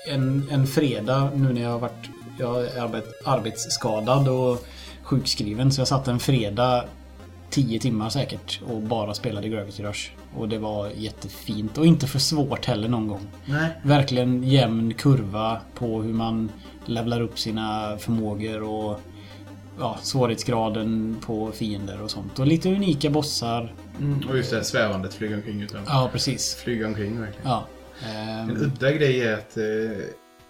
en, 0.08 0.48
en 0.50 0.66
fredag 0.66 1.30
nu 1.34 1.52
när 1.52 1.62
jag 1.62 1.70
har 1.70 1.78
varit 1.78 2.10
jag 2.38 2.64
är 2.64 2.80
arbet, 2.80 3.04
arbetsskadad 3.24 4.28
och 4.28 4.66
sjukskriven. 5.02 5.72
Så 5.72 5.80
jag 5.80 5.88
satt 5.88 6.08
en 6.08 6.18
fredag 6.18 6.84
10 7.50 7.80
timmar 7.80 8.08
säkert 8.08 8.60
och 8.66 8.80
bara 8.80 9.14
spelade 9.14 9.48
Gravity 9.48 9.82
Rush. 9.82 10.10
Och 10.36 10.48
det 10.48 10.58
var 10.58 10.90
jättefint 10.96 11.78
och 11.78 11.86
inte 11.86 12.06
för 12.06 12.18
svårt 12.18 12.66
heller 12.66 12.88
någon 12.88 13.08
gång. 13.08 13.26
Nej. 13.44 13.70
Verkligen 13.82 14.42
jämn 14.42 14.94
kurva 14.94 15.60
på 15.74 16.02
hur 16.02 16.12
man 16.12 16.52
levlar 16.84 17.20
upp 17.20 17.38
sina 17.38 17.96
förmågor 17.98 18.62
och 18.62 19.00
ja, 19.78 19.98
svårighetsgraden 20.02 21.16
på 21.26 21.52
fiender 21.52 22.02
och 22.02 22.10
sånt. 22.10 22.38
Och 22.38 22.46
lite 22.46 22.68
unika 22.68 23.10
bossar. 23.10 23.74
Mm. 24.00 24.28
Och 24.28 24.36
just 24.36 24.50
det 24.50 24.56
här 24.56 24.64
svävandet, 24.64 25.14
flyga 25.14 25.36
omkring 25.36 25.62
utan... 25.62 25.82
Ja, 25.86 26.08
precis. 26.12 26.54
Flyga 26.54 26.86
omkring 26.86 27.20
verkligen. 27.20 27.50
Ja. 27.50 27.66
En 28.02 28.50
Ehm, 28.50 28.56
udda 28.56 28.92
grej 28.92 29.20
är 29.20 29.34
att... 29.34 29.56
Eh, 29.56 29.64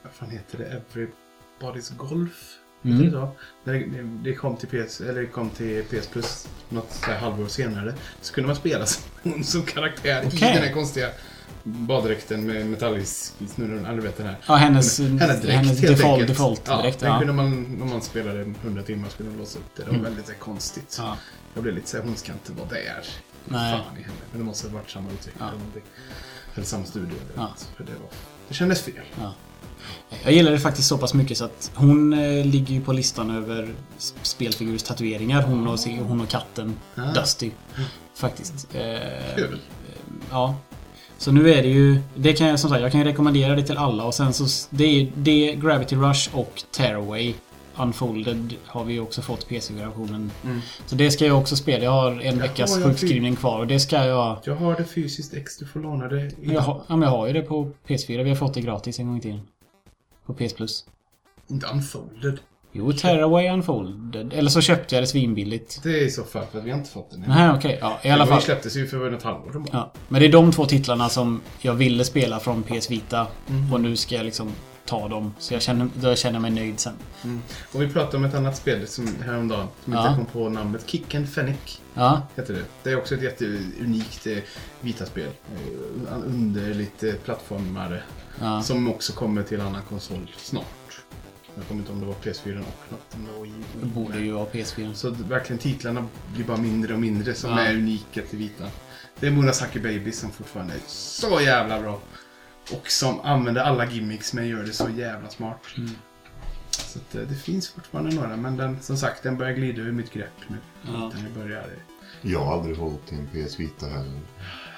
vad 0.03 0.13
fan 0.13 0.31
heter 0.31 0.59
det? 0.59 0.83
Everybody's 0.93 1.97
Golf? 1.97 2.59
Mm. 2.85 3.05
Det 3.05 3.11
så? 3.11 3.29
När 3.65 3.73
det, 3.73 4.31
det 4.31 4.35
kom 4.35 4.57
till 4.57 4.69
PS, 4.69 5.01
eller 5.01 5.21
det 5.21 5.27
kom 5.27 5.51
till 5.51 5.85
PS 5.85 6.07
Plus 6.07 6.49
något 6.69 7.05
halvår 7.21 7.47
senare. 7.47 7.95
Så 8.21 8.35
kunde 8.35 8.47
man 8.47 8.57
spela 8.57 8.87
som 8.87 9.43
som 9.45 9.63
karaktär 9.63 10.23
i 10.23 10.27
Okej. 10.27 10.53
den 10.55 10.63
här 10.63 10.73
konstiga 10.73 11.09
baddräkten 11.65 12.47
med 12.47 12.67
metallisnurren. 12.67 13.87
Eller 13.87 14.01
vet 14.03 14.17
den 14.17 14.27
här. 14.27 14.37
Ja, 14.49 14.55
hennes, 14.55 14.99
Hennes 14.99 15.19
dräkt 15.43 15.45
hennes 15.55 15.81
helt 15.81 15.97
default, 15.97 16.27
default 16.29 16.63
ja, 16.67 16.83
direkt. 16.83 17.01
Den 17.01 17.13
Ja. 17.13 17.19
kunde 17.19 17.33
man, 17.33 17.79
om 17.83 17.91
man 17.91 18.03
spelade 18.03 18.41
100 18.63 18.83
timmar, 18.83 19.09
skulle 19.09 19.29
man 19.31 19.39
låsa 19.39 19.59
upp 19.59 19.65
det. 19.77 19.83
Det 19.83 19.87
var 19.89 19.95
Mm. 19.99 20.05
väldigt 20.05 20.29
här, 20.29 20.35
konstigt. 20.37 20.97
Ja. 21.01 21.17
Jag 21.55 21.63
blev 21.63 21.75
lite 21.75 21.89
såhär, 21.91 22.05
hon 22.05 22.17
ska 22.17 22.33
inte 22.33 22.53
vara 22.53 22.69
där. 22.69 23.05
Nej. 23.45 23.73
Fan 23.73 23.99
i 23.99 24.03
henne. 24.03 24.15
Men 24.31 24.41
det 24.41 24.45
måste 24.47 24.69
ha 24.69 24.75
varit 24.75 24.91
samma 24.91 25.11
utvecklare 25.11 25.35
Ja. 25.39 25.49
eller 25.49 25.59
någonting. 25.59 25.83
Eller 26.55 26.67
samma 26.67 26.85
studio. 26.85 27.09
Eller 27.35 27.43
Ja. 27.45 27.55
För 27.77 27.85
det, 27.85 27.93
var, 27.93 28.09
det 28.49 28.55
kändes 28.55 28.83
fel. 28.83 28.95
Jag 30.25 30.33
gillar 30.33 30.51
det 30.53 30.59
faktiskt 30.61 30.89
så 30.89 30.99
pass 30.99 31.15
mycket 31.15 31.39
så 31.39 31.45
att 31.45 31.71
hon 31.75 32.13
eh, 32.13 32.45
ligger 32.47 32.75
ju 32.75 32.81
på 32.81 32.93
listan 32.93 33.31
över 33.31 33.75
s- 33.99 34.15
spelfigurstatueringar. 34.23 35.43
Hon 35.43 35.69
och, 35.69 35.79
hon 35.81 36.21
och 36.21 36.29
katten 36.29 36.75
Ah. 36.97 37.13
Dusty. 37.13 37.51
Faktiskt. 38.15 38.69
Eh, 38.75 39.35
Kul. 39.37 39.61
Ja. 40.31 40.55
Så 41.25 41.33
nu 41.33 41.51
är 41.51 41.63
det 41.63 41.69
ju... 41.69 41.99
Det 42.15 42.33
kan 42.33 42.47
jag 42.47 42.61
som 42.61 42.71
sagt, 42.71 42.83
jag 42.83 42.93
kan 42.93 43.05
rekommendera 43.05 43.55
det 43.55 43.63
till 43.63 43.77
alla 43.77 44.05
och 44.05 44.15
sen 44.15 44.35
så... 44.35 44.69
Det 44.71 44.85
är 44.85 45.13
det, 45.17 45.55
Gravity 45.55 45.97
Rush 45.97 46.37
och 46.37 46.63
Tearaway. 46.71 47.35
Unfolded 47.77 48.55
har 48.65 48.85
vi 48.85 48.93
ju 48.93 49.01
också 49.01 49.23
fått 49.23 49.49
PC-versionen. 49.49 50.31
Mm. 50.45 50.61
Så 50.87 50.95
det 50.95 51.11
ska 51.11 51.27
jag 51.27 51.39
också 51.39 51.57
spela. 51.57 51.85
Jag 51.85 51.91
har 51.91 52.11
en 52.11 52.21
Jaha, 52.21 52.35
veckas 52.35 52.77
jag 52.77 52.85
sjukskrivning 52.85 53.37
kvar 53.37 53.59
och 53.59 53.67
det 53.67 53.81
ska 53.81 54.05
jag... 54.05 54.39
Jag 54.45 54.57
har 54.57 54.77
det 54.77 54.85
fysiskt 54.85 55.35
ex, 55.35 55.59
du 55.59 55.67
får 55.67 55.81
låna 55.81 56.09
det. 56.09 56.31
Jag 56.43 56.61
har, 56.61 56.83
ja, 56.89 56.97
men 56.97 57.09
jag 57.09 57.17
har 57.17 57.27
ju 57.27 57.33
det 57.33 57.43
på 57.43 57.71
PS4. 57.87 58.23
Vi 58.23 58.29
har 58.29 58.37
fått 58.37 58.55
det 58.55 58.61
gratis 58.61 58.99
en 58.99 59.07
gång 59.07 59.19
i 59.19 59.21
tiden. 59.21 59.41
På 60.27 60.35
PS 60.35 60.53
Plus. 60.53 60.85
Inte 61.49 61.67
unfolded. 61.67 62.39
Jo, 62.77 62.93
Tearaway 62.93 63.49
Unfolded. 63.51 64.33
Eller 64.33 64.51
så 64.51 64.61
köpte 64.61 64.95
jag 64.95 65.03
det 65.03 65.07
svinbilligt. 65.07 65.81
Det 65.83 65.89
är 66.01 66.05
i 66.07 66.11
så 66.11 66.25
fall 66.25 66.45
för 66.53 66.59
att 66.59 66.65
vi 66.65 66.71
har 66.71 66.79
inte 66.79 66.91
fått 66.91 67.11
den 67.11 67.23
än. 67.23 67.29
Nej, 67.29 67.51
okej. 67.51 67.79
Ja, 67.81 67.99
i 68.03 68.11
alla 68.11 68.27
fall. 68.27 68.43
släpptes 68.43 68.77
ju 68.77 68.87
för 68.87 69.11
något 69.11 69.23
halvår 69.23 69.53
sedan. 69.53 69.67
Ja. 69.73 69.93
Men 70.09 70.21
det 70.21 70.27
är 70.29 70.33
de 70.33 70.53
två 70.53 70.65
titlarna 70.67 71.09
som 71.09 71.41
jag 71.61 71.75
ville 71.75 72.05
spela 72.05 72.41
från 72.41 72.63
PS 72.63 72.91
Vita. 72.91 73.27
Mhm. 73.47 73.73
Och 73.73 73.81
nu 73.81 73.97
ska 73.97 74.15
jag 74.15 74.25
liksom 74.25 74.53
ta 74.87 75.09
dem. 75.09 75.35
Så 75.39 75.55
jag 75.55 75.63
känner, 75.63 75.89
då 75.95 76.09
jag 76.09 76.19
känner 76.19 76.39
mig 76.41 76.51
nöjd 76.51 76.81
sen. 76.81 76.93
Mm. 77.25 77.43
Och 77.73 77.83
vi 77.83 77.89
pratade 77.89 78.17
om 78.17 78.25
ett 78.25 78.35
annat 78.35 78.57
spel 78.57 78.87
som 78.87 79.09
häromdagen. 79.25 79.67
Som 79.85 79.93
Ja. 79.93 80.09
inte 80.09 80.17
kom 80.17 80.27
på 80.27 80.49
namnet. 80.49 80.83
Kick 80.91 81.15
and 81.15 81.29
Fennec 81.29 81.81
Ja, 81.95 82.23
heter 82.37 82.55
det. 82.55 82.63
Det 82.83 82.91
är 82.91 82.97
också 82.99 83.15
ett 83.15 83.23
jätteunikt 83.23 84.27
eh, 84.27 84.37
Vita-spel. 84.81 85.29
Eh, 85.55 86.17
underligt 86.27 87.03
eh, 87.03 87.13
plattformare. 87.25 88.03
ja. 88.41 88.63
Som 88.63 88.89
också 88.91 89.13
kommer 89.13 89.43
till 89.43 89.61
annan 89.61 89.83
konsol 89.89 90.31
snart. 90.37 90.65
Jag 91.57 91.67
kommer 91.69 91.81
inte 91.81 91.93
om 91.93 92.01
det 92.01 92.07
var 92.07 92.15
PS4 92.15 92.59
och 92.59 92.65
något. 92.91 93.15
om 93.15 93.25
det 93.27 93.39
var. 93.39 93.47
Det 93.81 93.87
borde 93.87 94.19
ju 94.19 94.33
vara 94.33 94.47
PS4. 94.47 94.95
Så 94.95 95.11
verkligen 95.11 95.59
titlarna 95.59 96.07
blir 96.35 96.45
bara 96.45 96.57
mindre 96.57 96.95
och 96.95 97.01
mindre 97.01 97.35
som 97.35 97.51
Ja. 97.51 97.61
är 97.61 97.75
unika 97.75 98.23
till 98.23 98.39
Vita. 98.39 98.65
Det 99.21 99.27
är 99.27 99.31
Murasaki 99.31 99.81
Baby 99.81 100.13
som 100.13 100.31
fortfarande 100.31 100.75
är 100.75 100.81
så 100.87 101.41
jävla 101.41 101.81
bra. 101.81 102.01
Och 102.73 102.91
som 102.91 103.21
använder 103.21 103.63
alla 103.63 103.91
gimmicks 103.91 104.33
men 104.33 104.49
gör 104.49 104.63
det 104.63 104.73
så 104.73 104.89
jävla 104.91 105.29
smart. 105.29 105.61
Mm. 105.77 105.91
Så 106.71 106.99
att, 106.99 107.15
eh, 107.15 107.21
det 107.23 107.35
finns 107.35 107.69
fortfarande 107.69 108.15
några 108.15 108.37
men 108.37 108.57
den, 108.57 108.83
som 108.83 108.97
sagt 108.97 109.23
den 109.23 109.37
börjar 109.37 109.53
glida 109.53 109.83
ur 109.83 109.93
mitt 109.93 110.13
grepp 110.13 110.41
nu. 110.49 110.57
Ja. 110.87 111.13
Den 111.15 111.35
börjar... 111.43 111.67
Jag 112.23 112.45
har 112.45 112.53
aldrig 112.59 112.77
hållit 112.77 113.13
i 113.13 113.15
en 113.15 113.27
PS 113.49 113.61
Vita 113.61 113.87
heller. 113.87 114.21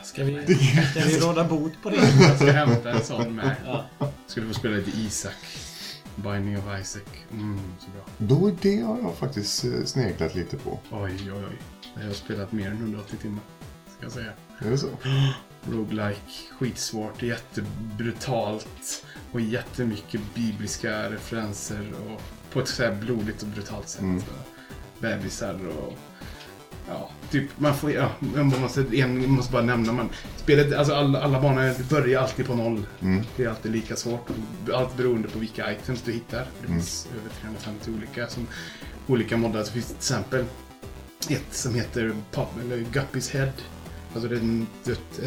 Ska 0.05 0.25
vi, 0.25 0.47
ska 0.91 1.01
vi 1.05 1.19
råda 1.19 1.45
bot 1.45 1.73
på 1.83 1.91
det? 1.91 1.97
Jag 2.21 2.37
ska 2.37 2.53
hämta 2.53 2.91
en 2.91 3.05
sån 3.05 3.35
med. 3.35 3.57
Ja. 3.67 3.85
Skulle 4.27 4.47
få 4.47 4.55
spela 4.55 4.77
lite 4.77 4.91
Isak. 4.99 5.35
Binding 6.17 6.59
of 6.59 6.65
Isaac. 6.81 7.03
Mm, 7.33 7.61
så 7.79 7.87
bra. 7.91 8.05
Då 8.19 8.51
det 8.63 8.81
har 8.81 8.99
jag 8.99 9.15
faktiskt 9.15 9.65
eh, 9.65 9.85
sneglat 9.85 10.35
lite 10.35 10.57
på. 10.57 10.81
Oj, 10.91 11.33
oj, 11.33 11.45
oj. 11.51 11.59
Jag 11.95 12.07
har 12.07 12.13
spelat 12.13 12.53
mer 12.53 12.71
än 12.71 12.77
180 12.77 13.17
timmar. 13.23 13.43
Ska 13.97 14.05
jag 14.05 14.13
säga. 14.13 14.33
Är 14.59 14.71
det 14.71 14.79
så? 14.79 14.89
Roguelike, 15.71 16.33
skitsvårt, 16.59 17.23
jättebrutalt 17.23 19.05
och 19.33 19.41
jättemycket 19.41 20.21
bibliska 20.35 21.11
referenser 21.11 21.93
och 22.07 22.23
på 22.53 22.61
ett 22.61 22.69
så 22.69 22.83
här 22.83 22.95
blodigt 22.95 23.43
och 23.43 23.49
brutalt 23.49 23.89
sätt. 23.89 24.01
Mm. 24.01 24.23
Bebisar 24.99 25.69
och 25.69 25.99
ja, 26.89 27.11
typ 27.31 27.45
man 27.59 27.75
får, 27.77 27.91
ja, 27.93 28.11
man 28.35 28.61
måste, 28.61 28.85
en, 28.93 29.31
måste 29.31 29.53
bara 29.53 29.63
nämna 29.63 29.93
man, 29.93 30.09
spelet, 30.37 30.75
alltså 30.75 30.95
alla, 30.95 31.23
alla 31.23 31.41
banor 31.41 31.91
börjar 31.91 32.23
alltid 32.23 32.47
på 32.47 32.55
noll. 32.55 32.87
Mm. 33.01 33.23
Det 33.37 33.45
är 33.45 33.49
alltid 33.49 33.73
lika 33.73 33.97
svårt. 33.97 34.29
Allt 34.75 34.97
beroende 34.97 35.29
på 35.29 35.39
vilka 35.39 35.73
items 35.73 36.03
du 36.03 36.13
hittar. 36.13 36.39
Det 36.61 36.67
Mm. 36.67 36.79
finns 36.79 37.09
över 37.21 37.31
350 37.41 37.91
olika 37.97 38.27
som 38.29 38.47
olika 39.07 39.37
moddar. 39.37 39.65
Så 39.65 39.73
finns 39.73 39.87
det 39.87 39.93
till 39.93 39.99
exempel 39.99 40.45
ett 41.29 41.55
som 41.55 41.75
heter 41.75 42.13
Pop, 42.33 42.49
eller 42.65 42.77
Guppy's 42.77 43.33
Head. 43.33 43.53
Alltså 44.15 44.29
det 44.29 44.37
är 44.37 44.41
en 44.41 44.67
dött, 44.85 45.21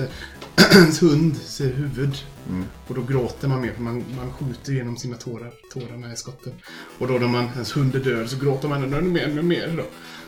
ens 0.74 1.02
hund 1.02 1.38
ser 1.38 1.74
huvud. 1.74 2.18
Mm. 2.50 2.66
Och 2.88 2.96
då 2.96 3.02
gråter 3.04 3.48
man 3.48 3.62
mer 3.62 3.74
för 3.74 3.82
man, 3.82 4.04
man 4.18 4.34
skjuter 4.34 4.74
genom 4.74 4.98
sina 4.98 5.18
tårar. 5.18 5.52
Tårarna 5.74 6.12
är 6.12 6.16
skotten. 6.16 6.54
Och 7.00 7.08
då 7.08 7.14
när 7.14 7.28
man, 7.28 7.46
ens 7.54 7.78
hund 7.78 7.96
är 7.96 8.00
död 8.00 8.30
så 8.30 8.38
gråter 8.38 8.68
man 8.68 8.84
ännu 8.84 9.02
mer, 9.02 9.24
ännu 9.28 9.42
mer 9.42 9.74
då. 9.78 9.84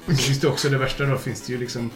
Och 0.05 0.11
så 0.13 0.17
finns 0.17 0.39
det 0.39 0.47
också 0.47 0.69
det 0.69 0.77
värsta 0.77 1.05
då 1.05 1.17
finns 1.17 1.41
det 1.41 1.53
ju 1.53 1.59
liksom 1.59 1.91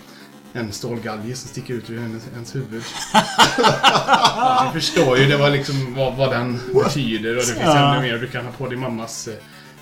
en 0.54 0.72
stålgalge 0.72 1.36
som 1.36 1.50
sticker 1.50 1.74
ut 1.74 1.90
ur 1.90 1.98
ens, 2.00 2.24
ens 2.34 2.56
huvud. 2.56 2.84
du 4.74 4.80
förstår 4.82 5.18
ju 5.18 5.26
det 5.26 5.38
var 5.38 5.50
liksom 5.50 5.94
vad, 5.94 6.16
vad 6.16 6.32
den 6.32 6.60
betyder 6.74 7.30
och 7.32 7.42
det 7.42 7.46
finns 7.54 7.60
Ja. 7.66 7.96
ännu 7.96 8.02
mer. 8.08 8.18
Du 8.18 8.28
kan 8.28 8.46
ha 8.46 8.52
på 8.52 8.68
din 8.68 8.80
mammas 8.80 9.28
eh, 9.28 9.34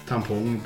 tampong. 0.07 0.61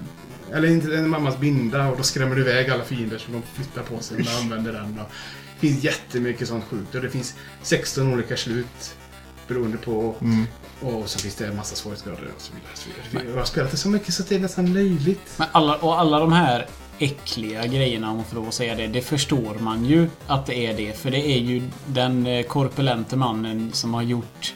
Eller 0.54 0.68
inte 0.68 0.88
mammas 1.02 1.38
binda 1.38 1.88
och 1.88 1.98
då 1.98 2.04
skrämmer 2.04 2.36
du 2.36 2.42
iväg 2.42 2.70
alla 2.70 2.84
fiender 2.84 3.18
så 3.18 3.32
de 3.32 3.42
flyttar 3.54 3.82
på 3.82 4.00
sig 4.00 4.18
när 4.18 4.26
de 4.26 4.38
använder 4.42 4.74
den. 4.74 5.00
Och 5.00 5.12
det 5.60 5.68
finns 5.68 5.84
jättemycket 5.84 6.48
sånt 6.48 6.64
sjukt 6.70 6.96
och 6.96 7.02
det 7.02 7.10
finns 7.10 7.36
16 7.62 8.14
olika 8.14 8.38
slut 8.38 8.96
beroende 9.48 9.78
på 9.78 10.16
Mm. 10.22 10.46
och 10.82 11.10
så 11.10 11.20
finns 11.20 11.36
det 11.36 11.48
en 11.48 11.56
massa 11.56 11.76
svårighetsgrader 11.76 12.28
och 12.36 12.42
så 12.42 12.54
vidare. 12.54 12.72
Och 12.74 12.78
så 12.78 12.90
vidare. 13.12 13.30
Jag 13.34 13.38
har 13.38 13.46
spelat 13.46 13.72
det 13.72 13.78
så 13.78 13.90
mycket 13.90 14.14
så 14.14 14.24
det 14.30 14.36
är 14.36 14.40
nästan 14.40 14.74
löjligt. 14.74 15.34
Men 15.38 15.48
alla, 15.52 15.76
och 15.76 16.00
alla 16.00 16.20
de 16.20 16.34
här 16.34 16.68
äckliga 17.00 17.66
grejerna, 17.66 18.10
om 18.10 18.16
man 18.16 18.26
får 18.26 18.36
lov 18.36 18.48
att 18.48 18.54
säga 18.54 18.76
det, 18.76 18.88
det 18.88 19.02
förstår 19.02 19.58
man 19.60 19.86
ju 19.86 20.10
att 20.28 20.46
det 20.46 20.66
är 20.66 20.78
det. 20.78 20.98
För 20.98 21.12
det 21.12 21.28
är 21.30 21.40
ju 21.40 21.62
den 21.86 22.28
eh, 22.28 22.44
korpulente 22.44 23.16
mannen 23.16 23.70
som 23.74 23.94
har 23.94 24.02
gjort 24.02 24.54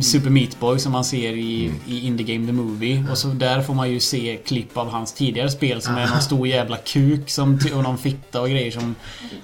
Super 0.00 0.30
Meat 0.30 0.60
Boy 0.60 0.78
som 0.78 0.92
man 0.92 1.04
ser 1.04 1.32
i, 1.32 1.72
i 1.86 2.06
Indie 2.06 2.34
Game 2.34 2.46
The 2.46 2.52
Movie. 2.52 3.04
Och 3.10 3.18
så 3.18 3.28
där 3.28 3.62
får 3.62 3.74
man 3.74 3.90
ju 3.90 4.00
se 4.00 4.38
klipp 4.44 4.76
av 4.76 4.90
hans 4.90 5.12
tidigare 5.12 5.50
spel 5.50 5.82
som 5.82 5.96
är 5.96 6.06
någon 6.06 6.22
stor 6.22 6.48
jävla 6.48 6.76
kuk 6.76 7.30
som, 7.30 7.58
och 7.74 7.82
någon 7.82 7.98
fitta 7.98 8.40
och 8.40 8.48
grejer 8.48 8.70
som 8.70 8.94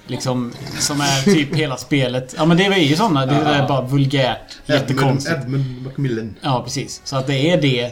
liksom 0.07 0.53
Som 0.79 1.01
är 1.01 1.23
typ 1.33 1.55
hela 1.55 1.77
spelet. 1.77 2.35
Ja 2.37 2.45
men 2.45 2.57
det 2.57 2.65
är 2.65 2.77
ju 2.77 2.95
såna. 2.95 3.25
Det 3.25 3.35
är 3.35 3.67
bara 3.67 3.81
vulgärt. 3.81 4.57
Jättekonstigt. 4.65 5.37
Edmund, 5.43 5.81
Macmillan. 5.83 6.35
Ja, 6.41 6.61
precis. 6.63 7.01
Så 7.03 7.15
att 7.15 7.27
det 7.27 7.51
är 7.51 7.61
det. 7.61 7.91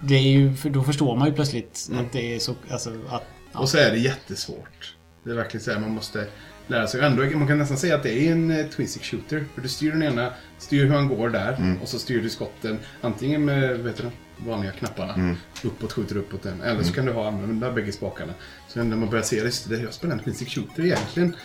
Det 0.00 0.14
är 0.14 0.20
ju, 0.20 0.54
för 0.54 0.70
då 0.70 0.82
förstår 0.82 1.16
man 1.16 1.28
ju 1.28 1.34
plötsligt 1.34 1.90
att 2.00 2.12
det 2.12 2.34
är 2.34 2.38
så... 2.38 2.54
Alltså 2.70 2.90
att... 3.08 3.24
Ja. 3.52 3.58
Och 3.60 3.68
så 3.68 3.78
är 3.78 3.90
det 3.90 3.98
jättesvårt. 3.98 4.96
Det 5.24 5.30
är 5.30 5.34
verkligen 5.34 5.64
så 5.64 5.70
här, 5.72 5.78
man 5.80 5.90
måste 5.90 6.26
lära 6.66 6.86
sig. 6.86 7.00
Ändå, 7.00 7.38
man 7.38 7.48
kan 7.48 7.58
nästan 7.58 7.76
säga 7.78 7.94
att 7.94 8.02
det 8.02 8.28
är 8.28 8.32
en 8.32 8.50
eh, 8.50 8.66
twin 8.66 8.88
stick 8.88 9.04
shooter. 9.04 9.44
För 9.54 9.62
du 9.62 9.68
styr 9.68 9.92
den 9.92 10.02
ena, 10.02 10.32
styr 10.58 10.84
hur 10.84 10.94
han 10.94 11.08
går 11.08 11.28
där 11.30 11.76
och 11.82 11.88
så 11.88 11.98
styr 11.98 12.22
du 12.22 12.30
skotten 12.30 12.78
antingen 13.00 13.44
med 13.44 13.78
vet 13.78 13.96
du, 13.96 14.02
de 14.02 14.10
vanliga 14.50 14.72
knapparna. 14.72 15.36
Uppåt 15.62 15.92
skjuter 15.92 16.16
uppåt 16.16 16.42
den. 16.42 16.60
Eller 16.62 16.82
så 16.82 16.92
kan 16.92 17.06
du 17.06 17.12
ha 17.12 17.28
använda 17.28 17.72
bägge 17.72 17.92
spakarna. 17.92 18.32
Så 18.68 18.82
när 18.84 18.96
man 18.96 19.10
börjar 19.10 19.24
se 19.24 19.36
det, 19.36 19.42
just 19.44 19.68
det 19.68 19.76
jag 19.78 19.94
spelar 19.94 20.14
en 20.14 20.20
twin 20.20 20.34
stick 20.34 20.48
shooter 20.50 20.84
egentligen. 20.84 21.36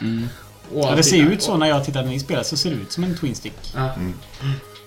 Och 0.73 0.79
Ja, 0.85 0.95
det 0.95 1.03
ser 1.03 1.17
ju 1.17 1.33
ut 1.33 1.41
så 1.41 1.57
när 1.57 1.67
jag 1.67 1.85
tittar 1.85 2.03
när 2.03 2.09
ni 2.09 2.19
spelar 2.19 2.43
så 2.43 2.57
ser 2.57 2.69
det 2.69 2.75
ut 2.75 2.91
som 2.91 3.03
en 3.03 3.15
Twin 3.17 3.35
Stick. 3.35 3.73
Ja. 3.75 3.95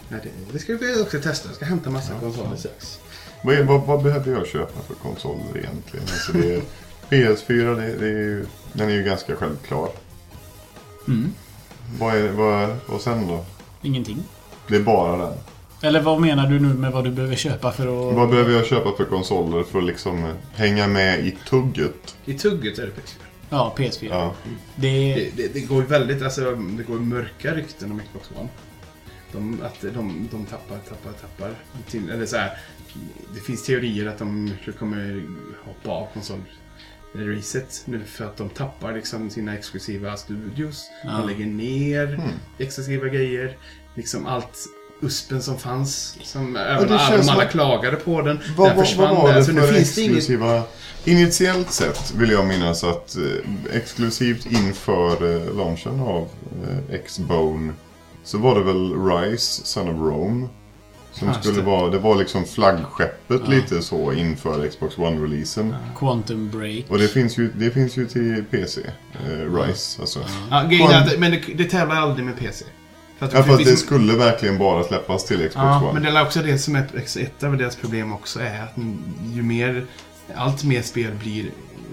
Nej, 0.09 0.21
det, 0.23 0.53
det 0.53 0.59
ska 0.59 0.77
vi 0.77 1.03
också 1.03 1.21
testa. 1.21 1.49
Jag 1.49 1.57
ska 1.57 1.65
hämta 1.65 1.91
massa 1.91 2.13
konsoler 2.21 2.57
strax. 2.57 2.99
Vad, 3.45 3.59
vad, 3.59 3.81
vad 3.87 4.03
behöver 4.03 4.33
jag 4.33 4.47
köpa 4.47 4.83
för 4.83 4.95
konsoler 4.95 5.59
egentligen? 5.59 6.07
Alltså 6.13 6.33
det 6.33 6.55
är, 6.55 6.63
PS4, 7.11 7.77
det, 7.77 7.97
det 7.97 8.07
är 8.07 8.19
ju, 8.19 8.47
den 8.73 8.89
är 8.89 8.93
ju 8.95 9.03
ganska 9.03 9.37
självklar. 9.37 9.89
Mm. 11.09 11.33
Vad 11.99 12.17
är 12.17 12.29
vad, 12.29 12.77
och 12.87 13.01
sen 13.01 13.29
då? 13.29 13.45
Ingenting. 13.83 14.23
Det 14.69 14.77
är 14.77 14.81
bara 14.81 15.17
den. 15.17 15.39
Eller 15.83 16.01
vad 16.01 16.21
menar 16.21 16.47
du 16.47 16.61
nu 16.61 16.75
med 16.75 16.93
vad 16.93 17.05
du 17.05 17.11
behöver 17.11 17.37
köpa 17.37 17.73
för 17.73 17.83
att... 17.83 18.17
Vad 18.17 18.31
behöver 18.31 18.53
jag 18.53 18.67
köpa 18.67 18.97
för 18.97 19.05
konsoler 19.05 19.63
för 19.63 19.79
att 19.79 19.85
liksom 19.85 20.33
hänga 20.55 20.87
med 20.87 21.27
i 21.27 21.37
tugget? 21.49 22.17
I 22.25 22.35
tugget 22.35 22.79
är 22.79 22.83
det 22.83 22.93
PS4. 22.93 23.23
Ja, 23.51 23.75
PS4. 23.77 24.09
Ja. 24.11 24.35
Det... 24.77 25.15
Det, 25.15 25.31
det, 25.37 25.55
det 25.55 25.61
går 25.61 25.83
ju 25.83 25.89
väldigt, 25.89 26.23
alltså 26.23 26.55
det 26.55 26.83
går 26.83 26.99
mörka 26.99 27.55
rykten 27.55 27.93
om 27.93 28.01
Xbox 28.07 28.31
One. 28.41 28.49
De, 29.33 29.63
att 29.63 29.81
de, 29.81 30.29
de 30.31 30.47
tappar, 30.47 30.79
tappar, 30.89 31.13
tappar. 31.13 31.55
Till, 31.91 32.11
eller 32.11 32.27
så 32.27 32.37
här, 32.37 32.59
det 33.35 33.41
finns 33.41 33.65
teorier 33.65 34.07
att 34.07 34.19
de 34.19 34.53
kommer 34.79 35.27
hoppa 35.65 35.91
av 35.91 36.07
konsolracet 37.13 37.83
nu 37.85 38.05
för 38.05 38.25
att 38.25 38.37
de 38.37 38.49
tappar 38.49 38.93
liksom 38.95 39.31
sina 39.31 39.55
exklusiva 39.55 40.17
studios. 40.17 40.91
Ja. 41.05 41.11
De 41.11 41.27
lägger 41.29 41.47
ner 41.47 42.15
Mm. 42.15 42.31
exklusiva 42.59 43.07
grejer. 43.09 43.57
Liksom 43.95 44.27
allt 44.27 44.59
uspen 45.03 45.43
som 45.43 45.59
fanns. 45.59 46.19
Som, 46.23 46.57
även 46.57 46.93
alla, 46.93 47.23
som 47.23 47.35
alla 47.35 47.43
att- 47.45 47.51
klagade 47.51 47.97
på 47.97 48.23
den. 48.23 48.39
Vad, 48.57 48.69
den 48.69 48.77
vad, 48.77 48.87
försvann 48.87 49.15
vad 49.17 49.23
var 49.23 49.33
det 49.35 49.45
Så 49.45 49.53
nu 49.53 49.61
för 49.61 49.73
finns 49.75 49.95
det 49.95 50.01
inget... 50.03 50.17
exklusiva... 50.17 50.63
Initiellt 51.05 51.73
sett 51.73 52.15
vill 52.15 52.31
jag 52.31 52.47
minnas 52.47 52.85
att 52.85 53.17
eh, 53.17 53.77
exklusivt 53.77 54.47
inför 54.53 55.35
eh, 55.37 55.57
launchen 55.57 56.01
av 56.01 56.29
eh, 56.69 56.95
X-Bone 56.95 57.73
så 58.25 58.39
var 58.39 58.55
det 58.55 58.65
väl 58.65 58.93
Rise, 59.07 59.65
Son 59.67 59.89
of 59.89 59.97
Rome. 59.99 60.49
Som 61.13 61.29
Ja, 61.29 61.35
just 61.35 61.45
skulle 61.45 61.61
det. 61.61 61.67
vara, 61.67 61.91
det 61.91 61.99
var 61.99 62.17
liksom 62.17 62.45
flaggskeppet 62.45 63.41
Ja. 63.45 63.51
lite 63.51 63.83
så 63.83 64.13
inför 64.13 64.69
Xbox 64.69 64.97
One-releasen. 64.97 65.75
Quantum 65.97 66.51
Break. 66.51 66.85
Och 66.89 66.99
det 66.99 67.09
finns, 67.09 67.39
ju, 67.39 67.53
det 67.53 67.71
finns 67.71 67.97
ju 67.97 68.07
till 68.07 68.45
PC. 68.51 68.81
Eh, 69.27 69.55
Rise 69.55 70.01
alltså. 70.01 70.21
Ja, 70.51 70.57
att, 70.97 71.19
men 71.19 71.31
det, 71.31 71.41
det 71.55 71.65
tävlar 71.65 71.97
aldrig 71.97 72.27
med 72.27 72.39
PC. 72.39 72.65
För 73.19 73.27
att 73.27 73.33
Ja, 73.35 73.43
för 73.43 73.53
att 73.53 73.65
det 73.65 73.77
skulle 73.77 74.13
verkligen 74.17 74.59
bara 74.59 74.85
släppas 74.85 75.25
till 75.25 75.37
Xbox 75.39 75.55
Ja, 75.55 75.83
One. 75.83 75.93
men 75.93 76.03
det 76.03 76.19
är 76.19 76.23
också 76.23 76.43
det 76.43 76.59
som 76.59 76.77
är 76.77 76.83
ett, 76.97 77.17
ett 77.17 77.43
av 77.43 77.57
deras 77.57 77.77
problem 77.77 78.13
också 78.13 78.41
är 78.41 78.63
att 78.63 78.73
ju 79.33 79.43
mer, 79.43 79.87
allt 80.37 80.65
mer 80.65 80.83
spel 80.83 81.11
blir, 81.23 81.51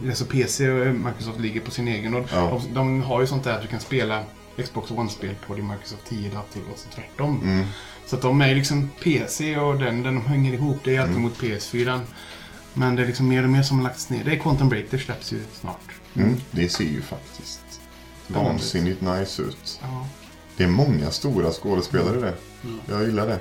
alltså 0.08 0.26
PC 0.26 0.70
och 0.70 0.96
Microsoft 0.96 1.40
ligger 1.40 1.62
på 1.62 1.72
sin 1.72 1.88
egen 1.88 2.14
och 2.16 2.26
Ja. 2.34 2.62
de, 2.68 2.74
de 2.74 3.02
har 3.02 3.22
ju 3.22 3.28
sånt 3.28 3.44
där 3.44 3.54
att 3.54 3.62
du 3.62 3.68
kan 3.68 3.80
spela 3.80 4.24
Xbox 4.64 4.92
One-spel 4.92 5.36
på 5.48 5.56
din 5.56 5.68
Microsoft 5.68 6.10
10-dator 6.12 6.62
och 6.74 6.78
så 6.80 6.90
tvärtom. 6.96 7.42
Mm. 7.44 7.66
Så 8.08 8.16
att 8.16 8.22
de 8.22 8.42
är 8.42 8.56
liksom 8.56 8.90
PC 9.04 9.58
och 9.58 9.80
den, 9.80 10.04
den 10.04 10.22
hänger 10.22 10.54
ihop. 10.54 10.78
Det 10.84 10.96
är 10.96 11.00
alltid 11.00 11.12
Mm. 11.16 11.24
mot 11.24 11.38
PS4. 11.42 12.00
Men 12.74 12.96
det 12.96 13.02
är 13.04 13.08
liksom 13.08 13.28
mer 13.28 13.44
och 13.44 13.50
mer 13.50 13.64
som 13.64 13.78
har 13.78 13.84
lagts 13.84 14.10
ner. 14.10 14.24
Det 14.24 14.32
är 14.32 14.40
Quantum 14.40 14.70
Break, 14.70 14.86
det 14.90 15.00
släpps 15.00 15.34
ju 15.34 15.42
snart. 15.60 15.80
Mm. 16.16 16.36
Det 16.52 16.70
ser 16.70 16.84
ju 16.84 17.02
faktiskt 17.02 17.62
Spännande. 18.26 18.50
vansinnigt 18.50 19.02
nice 19.02 19.42
ut. 19.42 19.80
Ja. 19.82 20.08
Det 20.58 20.64
är 20.64 20.68
många 20.68 21.12
stora 21.12 21.52
skådespelare 21.52 22.20
det. 22.20 22.34
Mm. 22.64 22.80
Jag 22.90 23.04
gillar 23.06 23.28
det. 23.28 23.40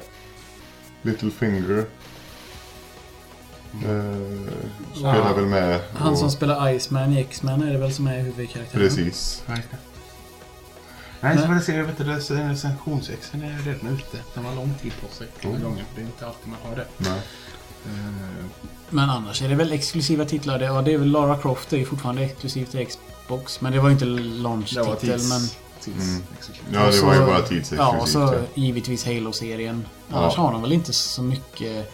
Littlefinger. 1.02 1.78
Eh, 1.78 1.84
spelar 4.94 5.16
Ja. 5.28 5.32
väl 5.34 5.46
med. 5.46 5.80
Han 5.94 6.12
och- 6.12 6.18
som 6.18 6.30
spelar 6.30 6.70
Iceman 6.72 7.12
i 7.12 7.20
X-Men 7.20 7.62
är 7.62 7.72
det 7.72 7.78
väl 7.78 7.92
som 7.92 8.06
är 8.06 8.20
huvudkaraktären? 8.20 8.88
Precis. 8.88 9.42
Ja. 9.46 9.54
Nej, 11.20 11.38
så 11.38 11.44
får 11.46 11.54
jag 11.54 11.62
se. 11.64 11.76
Jag 11.76 11.84
vet 11.84 12.00
inte, 12.00 12.12
rec- 12.12 12.48
recensionsexen 12.50 13.42
är 13.42 13.58
redan 13.58 13.86
ute. 13.94 14.18
Den 14.34 14.44
har 14.44 14.54
lång 14.54 14.74
tid 14.82 14.92
på 15.00 15.14
sig 15.14 15.26
Mm. 15.42 15.62
gången. 15.62 15.84
Det 15.94 16.00
är 16.00 16.06
inte 16.06 16.26
alltid 16.26 16.48
man 16.48 16.58
har 16.70 16.76
det. 16.76 16.86
Nej. 16.98 17.20
Eh, 17.86 18.44
Men 18.90 19.10
annars 19.10 19.42
är 19.42 19.48
det 19.48 19.54
väl 19.54 19.72
exklusiva 19.72 20.24
titlar. 20.24 20.58
Det, 20.58 20.64
ja, 20.64 20.82
det 20.82 20.92
är 20.94 20.98
väl 20.98 21.08
Lara 21.10 21.36
Croft 21.38 21.70
det 21.70 21.76
är 21.76 21.80
ju 21.80 21.86
fortfarande 21.86 22.22
exklusivt 22.24 22.70
till 22.70 22.86
Xbox. 22.86 23.60
Men 23.60 23.72
det 23.72 23.80
var 23.80 23.88
ju 23.88 23.92
inte 23.92 24.04
var 24.04 24.18
launch-titel. 24.18 24.96
tids... 25.00 25.28
Men, 25.30 25.40
tids 25.80 26.08
Mm. 26.08 26.22
Ja, 26.72 26.86
det 26.86 26.92
så- 26.92 27.06
var 27.06 27.14
ju 27.14 27.20
bara 27.20 27.30
ja, 27.30 27.38
och 27.42 27.48
tidsexklusivt. 27.48 28.08
så 28.08 28.18
Ja, 28.18 28.34
givetvis 28.54 29.04
Halo-serien. 29.06 29.84
Annars 30.10 30.34
Ja. 30.36 30.42
har 30.42 30.52
de 30.52 30.62
väl 30.62 30.72
inte 30.72 30.92
så 30.92 31.22
mycket... 31.22 31.92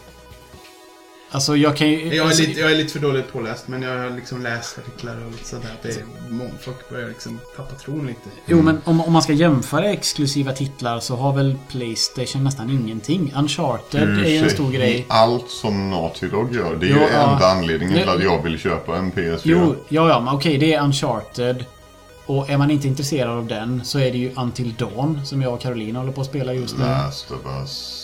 Alltså 1.32 1.56
jag 1.56 1.76
kan 1.76 1.88
ju... 1.88 2.06
Jag 2.06 2.16
är, 2.16 2.22
alltså, 2.22 2.42
lite, 2.42 2.60
jag 2.60 2.72
är 2.72 2.76
lite 2.76 2.92
för 2.92 2.98
dåligt 3.00 3.32
påläst, 3.32 3.68
men 3.68 3.82
jag 3.82 3.98
har 3.98 4.10
liksom 4.10 4.42
läst 4.42 4.78
artiklar 4.78 5.16
och 5.26 5.32
lite 5.32 5.44
sådär. 5.48 5.70
att 5.74 5.82
Det 5.82 5.88
är 5.88 6.04
många 6.28 6.50
folk 6.60 6.90
börjar 6.90 7.08
liksom 7.08 7.40
tappa 7.56 7.74
tron 7.74 8.06
lite. 8.06 8.20
Jo, 8.46 8.62
men 8.62 8.80
om, 8.84 9.00
om 9.00 9.12
man 9.12 9.22
ska 9.22 9.32
jämföra 9.32 9.84
exklusiva 9.84 10.52
titlar 10.52 11.00
så 11.00 11.16
har 11.16 11.32
väl 11.32 11.56
Playstation 11.70 12.44
nästan 12.44 12.70
ingenting. 12.70 13.32
Uncharted 13.36 14.18
är 14.24 14.28
ju 14.30 14.36
en 14.36 14.50
stor 14.50 14.72
grej. 14.72 15.06
Allt 15.08 15.50
som 15.50 15.90
Naughty 15.90 16.28
Dog 16.28 16.54
gör. 16.54 16.76
Det 16.76 16.86
är 16.86 16.90
Jo, 16.90 16.96
ju 16.96 17.02
ja. 17.02 17.32
enda 17.32 17.46
anledningen 17.46 17.94
till 17.98 18.08
att 18.08 18.22
jag 18.22 18.42
vill 18.42 18.58
köpa 18.58 18.96
en 18.96 19.12
PS4. 19.12 19.40
Jo, 19.42 19.74
ja, 19.88 20.08
ja, 20.08 20.20
men 20.20 20.34
okej, 20.34 20.58
det 20.58 20.74
är 20.74 20.82
Uncharted. 20.84 21.64
Och 22.26 22.50
är 22.50 22.58
man 22.58 22.70
inte 22.70 22.88
intresserad 22.88 23.30
av 23.30 23.46
den 23.46 23.84
så 23.84 23.98
är 23.98 24.10
det 24.12 24.18
ju 24.18 24.32
Until 24.36 24.74
Dawn 24.74 25.26
som 25.26 25.42
jag 25.42 25.54
och 25.54 25.60
Caroline 25.60 25.96
håller 25.96 26.12
på 26.12 26.20
att 26.20 26.26
spela 26.26 26.54
just 26.54 26.78
nu. 26.78 26.84
Last 26.84 27.30
of 27.30 27.38
Us. 27.60 28.01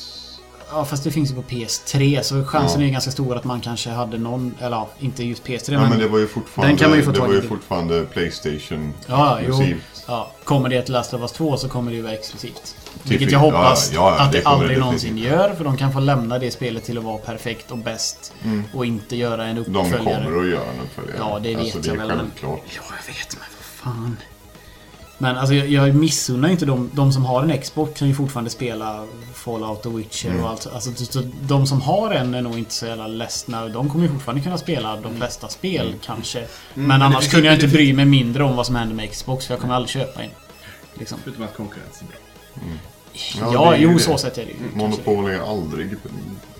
Ja, 0.70 0.84
fast 0.84 1.04
det 1.04 1.10
finns 1.10 1.30
ju 1.30 1.34
på 1.34 1.42
PS3 1.42 2.22
så 2.22 2.44
chansen 2.44 2.80
Ja. 2.80 2.86
är 2.86 2.90
ganska 2.92 3.10
stor 3.10 3.36
att 3.36 3.44
man 3.44 3.60
kanske 3.60 3.90
hade 3.90 4.18
någon, 4.18 4.54
eller 4.60 4.76
ja, 4.76 4.88
inte 4.98 5.24
just 5.24 5.44
PS3 5.46 5.72
Ja, 5.72 5.80
men... 5.80 5.90
men 5.90 5.98
det 5.98 6.08
var 6.08 6.18
ju 6.18 6.26
fortfarande, 6.26 6.72
Den 6.72 6.78
kan 6.78 6.90
man 6.90 6.98
ju 6.98 7.04
få 7.04 7.10
det 7.10 7.20
var 7.20 7.32
ju 7.32 7.42
fortfarande 7.42 8.04
Playstation 8.04 8.92
Ja, 9.06 9.38
jo. 9.42 9.48
exklusivt. 9.48 10.04
Ja, 10.06 10.30
kommer 10.44 10.68
det 10.68 10.82
till 10.82 10.92
Last 10.92 11.14
of 11.14 11.20
Us 11.20 11.32
2 11.32 11.56
så 11.56 11.68
kommer 11.68 11.90
det 11.90 11.96
ju 11.96 12.02
vara 12.02 12.12
exklusivt. 12.12 12.76
Till 13.02 13.10
Vilket 13.10 13.32
jag 13.32 13.38
hoppas 13.38 13.92
ja, 13.94 14.16
att 14.18 14.32
det 14.32 14.38
det 14.38 14.46
aldrig 14.46 14.76
det 14.76 14.80
någonsin 14.80 15.18
gör. 15.18 15.54
För 15.54 15.64
de 15.64 15.76
kan 15.76 15.92
få 15.92 16.00
lämna 16.00 16.38
det 16.38 16.50
spelet 16.50 16.84
till 16.84 16.98
att 16.98 17.04
vara 17.04 17.18
perfekt 17.18 17.70
och 17.70 17.78
bäst. 17.78 18.32
Mm. 18.44 18.64
Och 18.74 18.86
inte 18.86 19.16
göra 19.16 19.44
en 19.46 19.54
De 19.56 19.60
uppföljare. 19.60 19.98
kommer 20.24 20.40
att 20.40 20.48
göra 20.48 20.64
en 20.74 20.80
uppföljare. 20.84 21.16
Ja, 21.18 21.38
det 21.42 21.54
vet 21.56 21.74
alltså, 21.74 21.90
jag 21.90 21.96
väl, 21.96 22.08
självklart. 22.18 22.60
Ja, 22.66 22.82
jag 23.06 23.14
vet, 23.14 23.36
men 23.38 23.46
vad 23.84 23.94
fan. 23.94 24.16
Men 25.20 25.36
alltså 25.36 25.54
jag, 25.54 25.68
jag 25.68 25.94
missunnar 25.94 26.48
inte 26.48 26.66
de, 26.66 26.90
de 26.94 27.12
som 27.12 27.24
har 27.24 27.42
en 27.42 27.58
Xbox 27.62 27.98
kan 27.98 28.08
ju 28.08 28.14
fortfarande 28.14 28.50
spela 28.50 29.06
Fallout 29.34 29.86
och 29.86 29.98
Witcher 29.98 30.28
Mm. 30.30 30.44
och 30.44 30.50
allt. 30.50 30.66
Alltså, 30.66 31.04
så, 31.04 31.22
de 31.42 31.66
som 31.66 31.80
har 31.80 32.10
en 32.10 32.34
är 32.34 32.42
nog 32.42 32.58
inte 32.58 32.74
så 32.74 32.86
jävla 32.86 33.06
ledsna. 33.06 33.68
De 33.68 33.90
kommer 33.90 34.04
ju 34.06 34.12
fortfarande 34.12 34.42
kunna 34.42 34.58
spela 34.58 34.96
de 34.96 35.16
flesta 35.16 35.48
spel 35.48 35.86
Mm. 35.86 35.98
kanske. 36.04 36.46
men 36.74 36.86
men 36.86 37.00
det 37.00 37.06
annars 37.06 37.30
kunde 37.30 37.46
jag 37.46 37.54
inte 37.56 37.68
bry 37.68 37.92
mig 37.92 38.04
mindre 38.04 38.44
om 38.44 38.56
vad 38.56 38.66
som 38.66 38.74
händer 38.76 38.94
med 38.94 39.10
Xbox. 39.10 39.46
För 39.46 39.54
jag 39.54 39.60
kommer 39.60 39.74
aldrig 39.74 39.90
köpa 39.90 40.22
en. 40.22 40.30
Liksom. 40.94 41.18
Förutom 41.24 41.44
att 41.44 41.56
konkurrensen 41.56 42.08
är 42.08 42.10
bra. 42.10 42.20
Ja, 43.40 43.52
Ja, 43.52 43.70
det 43.70 43.76
är 43.76 43.80
ju 43.80 43.84
jo 43.86 43.92
det. 43.92 43.98
så 43.98 44.18
sett 44.18 44.38
är 44.38 44.44
det 44.44 44.50
ju. 44.50 44.56
Monopol 44.74 45.30
är 45.30 45.50
aldrig 45.50 45.94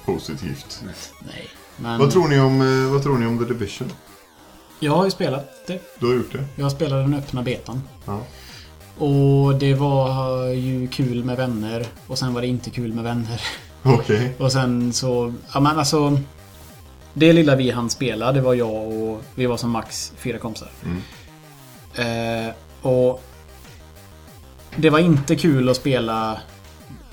positivt. 0.05 0.83
Nej. 1.27 1.49
Men 1.77 1.99
Vad, 1.99 2.11
tror 2.13 2.29
ni 2.29 2.41
om, 2.41 2.61
eh, 2.85 2.93
vad 2.93 3.03
tror 3.03 3.19
ni 3.19 3.27
om 3.27 3.39
The 3.39 3.45
Division? 3.45 3.93
jag 4.81 4.93
har 4.93 5.05
ju 5.05 5.11
spelat 5.11 5.67
det. 5.67 5.81
Du 5.99 6.07
har 6.07 6.15
gjort 6.15 6.33
det? 6.33 6.45
Jag 6.57 6.73
spelade 6.73 7.03
den 7.03 7.15
öppna 7.15 7.43
betan. 7.43 7.83
Ja. 8.07 8.21
Och 8.99 9.55
det 9.55 9.75
var 9.75 10.47
ju 10.47 10.89
kul 10.89 11.25
med 11.25 11.37
vänner. 11.37 11.87
Och 12.07 12.19
sen 12.19 12.35
var 12.35 12.41
det 12.41 12.47
inte 12.47 12.71
kul 12.71 12.93
med 12.93 13.05
vänner. 13.05 13.41
Okej. 13.83 14.35
Och 14.39 14.53
sen 14.53 14.93
så... 14.93 15.35
Ja 15.55 15.61
men 15.61 15.79
alltså... 15.79 16.21
Det 17.15 17.33
lilla 17.33 17.57
vi 17.57 17.71
hann 17.71 17.91
spela, 17.91 18.33
det 18.33 18.41
var 18.41 18.55
jag 18.55 18.93
och... 18.93 19.23
Vi 19.35 19.47
var 19.47 19.57
som 19.57 19.71
max 19.71 20.13
fyra 20.17 20.39
kompisar. 20.39 20.69
Mm. 20.85 22.47
Eh, 22.49 22.55
och... 22.83 23.23
Det 24.77 24.91
var 24.91 24.99
inte 24.99 25.37
kul 25.37 25.69
att 25.69 25.77
spela... 25.77 26.41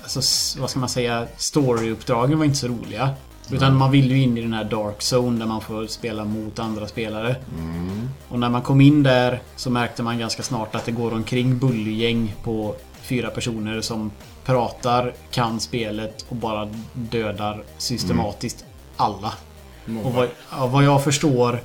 Alltså, 0.02 0.20
vad 0.60 0.70
ska 0.70 0.80
man 0.80 0.88
säga? 0.88 1.26
Storyuppdragen 1.36 2.38
var 2.38 2.44
inte 2.44 2.56
så 2.56 2.68
roliga. 2.68 3.14
Utan 3.50 3.76
man 3.76 3.90
vill 3.90 4.10
ju 4.10 4.22
in 4.22 4.38
i 4.38 4.40
den 4.40 4.52
här 4.52 4.64
dark 4.64 4.98
zone 4.98 5.38
där 5.38 5.46
man 5.46 5.60
får 5.60 5.86
spela 5.86 6.24
mot 6.24 6.58
andra 6.58 6.86
spelare. 6.86 7.36
Mm. 7.58 8.08
Och 8.28 8.38
när 8.38 8.48
man 8.48 8.62
kom 8.62 8.80
in 8.80 9.02
där 9.02 9.42
så 9.56 9.70
märkte 9.70 10.02
man 10.02 10.18
ganska 10.18 10.42
snart 10.42 10.74
att 10.74 10.84
det 10.84 10.92
går 10.92 11.14
omkring 11.14 11.58
bullygäng 11.58 12.34
på 12.42 12.74
fyra 13.02 13.30
personer 13.30 13.80
som 13.80 14.10
pratar, 14.44 15.14
kan 15.30 15.60
spelet 15.60 16.26
och 16.28 16.36
bara 16.36 16.68
dödar 16.92 17.62
systematiskt 17.78 18.64
alla. 18.96 19.32
Och 20.04 20.12
vad, 20.12 20.28
vad 20.70 20.84
jag 20.84 21.04
förstår 21.04 21.60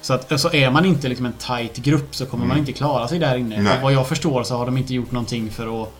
så, 0.00 0.14
att, 0.14 0.40
så 0.40 0.52
är 0.52 0.70
man 0.70 0.84
inte 0.84 1.08
liksom 1.08 1.26
en 1.26 1.32
tight 1.32 1.76
grupp 1.76 2.16
så 2.16 2.26
kommer 2.26 2.46
man 2.46 2.58
inte 2.58 2.72
klara 2.72 3.08
sig 3.08 3.18
där 3.18 3.36
inne. 3.36 3.62
Nej. 3.62 3.76
Och 3.76 3.82
vad 3.82 3.92
jag 3.92 4.08
förstår 4.08 4.42
så 4.42 4.56
har 4.56 4.66
de 4.66 4.76
inte 4.76 4.94
gjort 4.94 5.12
någonting 5.12 5.50
för 5.50 5.82
att 5.82 5.92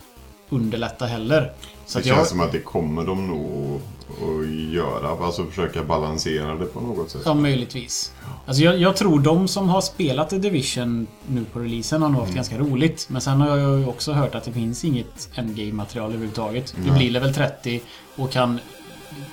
underlätta 0.49 1.05
heller. 1.05 1.53
Så 1.85 1.97
Det 1.97 2.05
känns 2.05 2.17
jag, 2.17 2.27
som 2.27 2.41
att 2.41 2.51
det 2.51 2.59
kommer 2.59 3.05
de 3.05 3.27
nog 3.27 3.81
att 4.09 4.73
göra. 4.73 5.25
Alltså 5.25 5.45
försöka 5.45 5.83
balansera 5.83 6.55
det 6.55 6.65
på 6.65 6.81
något 6.81 7.09
sätt. 7.09 7.21
Ja, 7.25 7.33
möjligtvis. 7.33 8.13
Alltså 8.45 8.63
jag, 8.63 8.77
jag 8.77 8.95
tror 8.95 9.19
de 9.19 9.47
som 9.47 9.69
har 9.69 9.81
spelat 9.81 10.29
The 10.29 10.37
Division 10.37 11.07
nu 11.27 11.45
på 11.53 11.59
releasen 11.59 12.01
har 12.01 12.09
nog 12.09 12.21
haft 12.21 12.33
ganska 12.33 12.57
roligt. 12.57 13.07
Men 13.09 13.21
sen 13.21 13.41
har 13.41 13.57
jag 13.57 13.79
ju 13.79 13.87
också 13.87 14.11
hört 14.11 14.35
att 14.35 14.43
det 14.43 14.51
finns 14.51 14.85
inget 14.85 15.29
endgame-material 15.35 16.09
överhuvudtaget. 16.09 16.73
Du 16.77 16.89
Nej. 16.89 16.97
blir 16.99 17.11
level 17.11 17.33
30 17.33 17.81
och 18.15 18.31
kan 18.31 18.59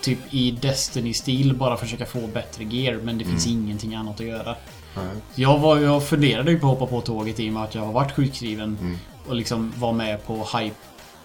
typ 0.01 0.18
i 0.31 0.51
Destiny-stil 0.51 1.55
bara 1.55 1.77
försöka 1.77 2.07
få 2.07 2.27
bättre 2.27 2.64
gear. 2.64 2.97
Men 2.97 3.18
det 3.18 3.25
finns 3.25 3.47
ingenting 3.47 3.95
annat 3.95 4.20
att 4.20 4.27
göra. 4.27 4.57
Nej. 4.97 5.05
Jag, 5.35 5.59
var, 5.59 5.79
jag 5.79 6.09
funderade 6.09 6.51
ju 6.51 6.59
på 6.59 6.66
att 6.66 6.79
hoppa 6.79 6.91
på 6.91 7.01
tåget 7.01 7.41
i 7.41 7.49
och 7.49 7.53
med 7.53 7.62
att 7.62 7.75
jag 7.75 7.83
har 7.83 7.93
varit 7.93 8.12
sjukskriven. 8.12 8.79
Mm. 8.81 8.99
Och 9.29 9.35
liksom 9.35 9.72
var 9.77 9.93
med 9.93 10.27
på 10.27 10.45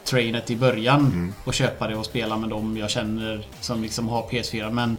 hype-trainet 0.09 0.51
i 0.51 0.55
början. 0.55 1.05
Mm. 1.05 1.33
Och 1.43 1.53
köpa 1.53 1.87
det 1.87 1.95
och 1.95 2.05
spela 2.05 2.37
med 2.37 2.49
dem 2.49 2.77
jag 2.77 2.89
känner 2.89 3.47
som 3.61 3.81
liksom 3.81 4.07
har 4.07 4.23
PS4. 4.23 4.71
Men 4.71 4.97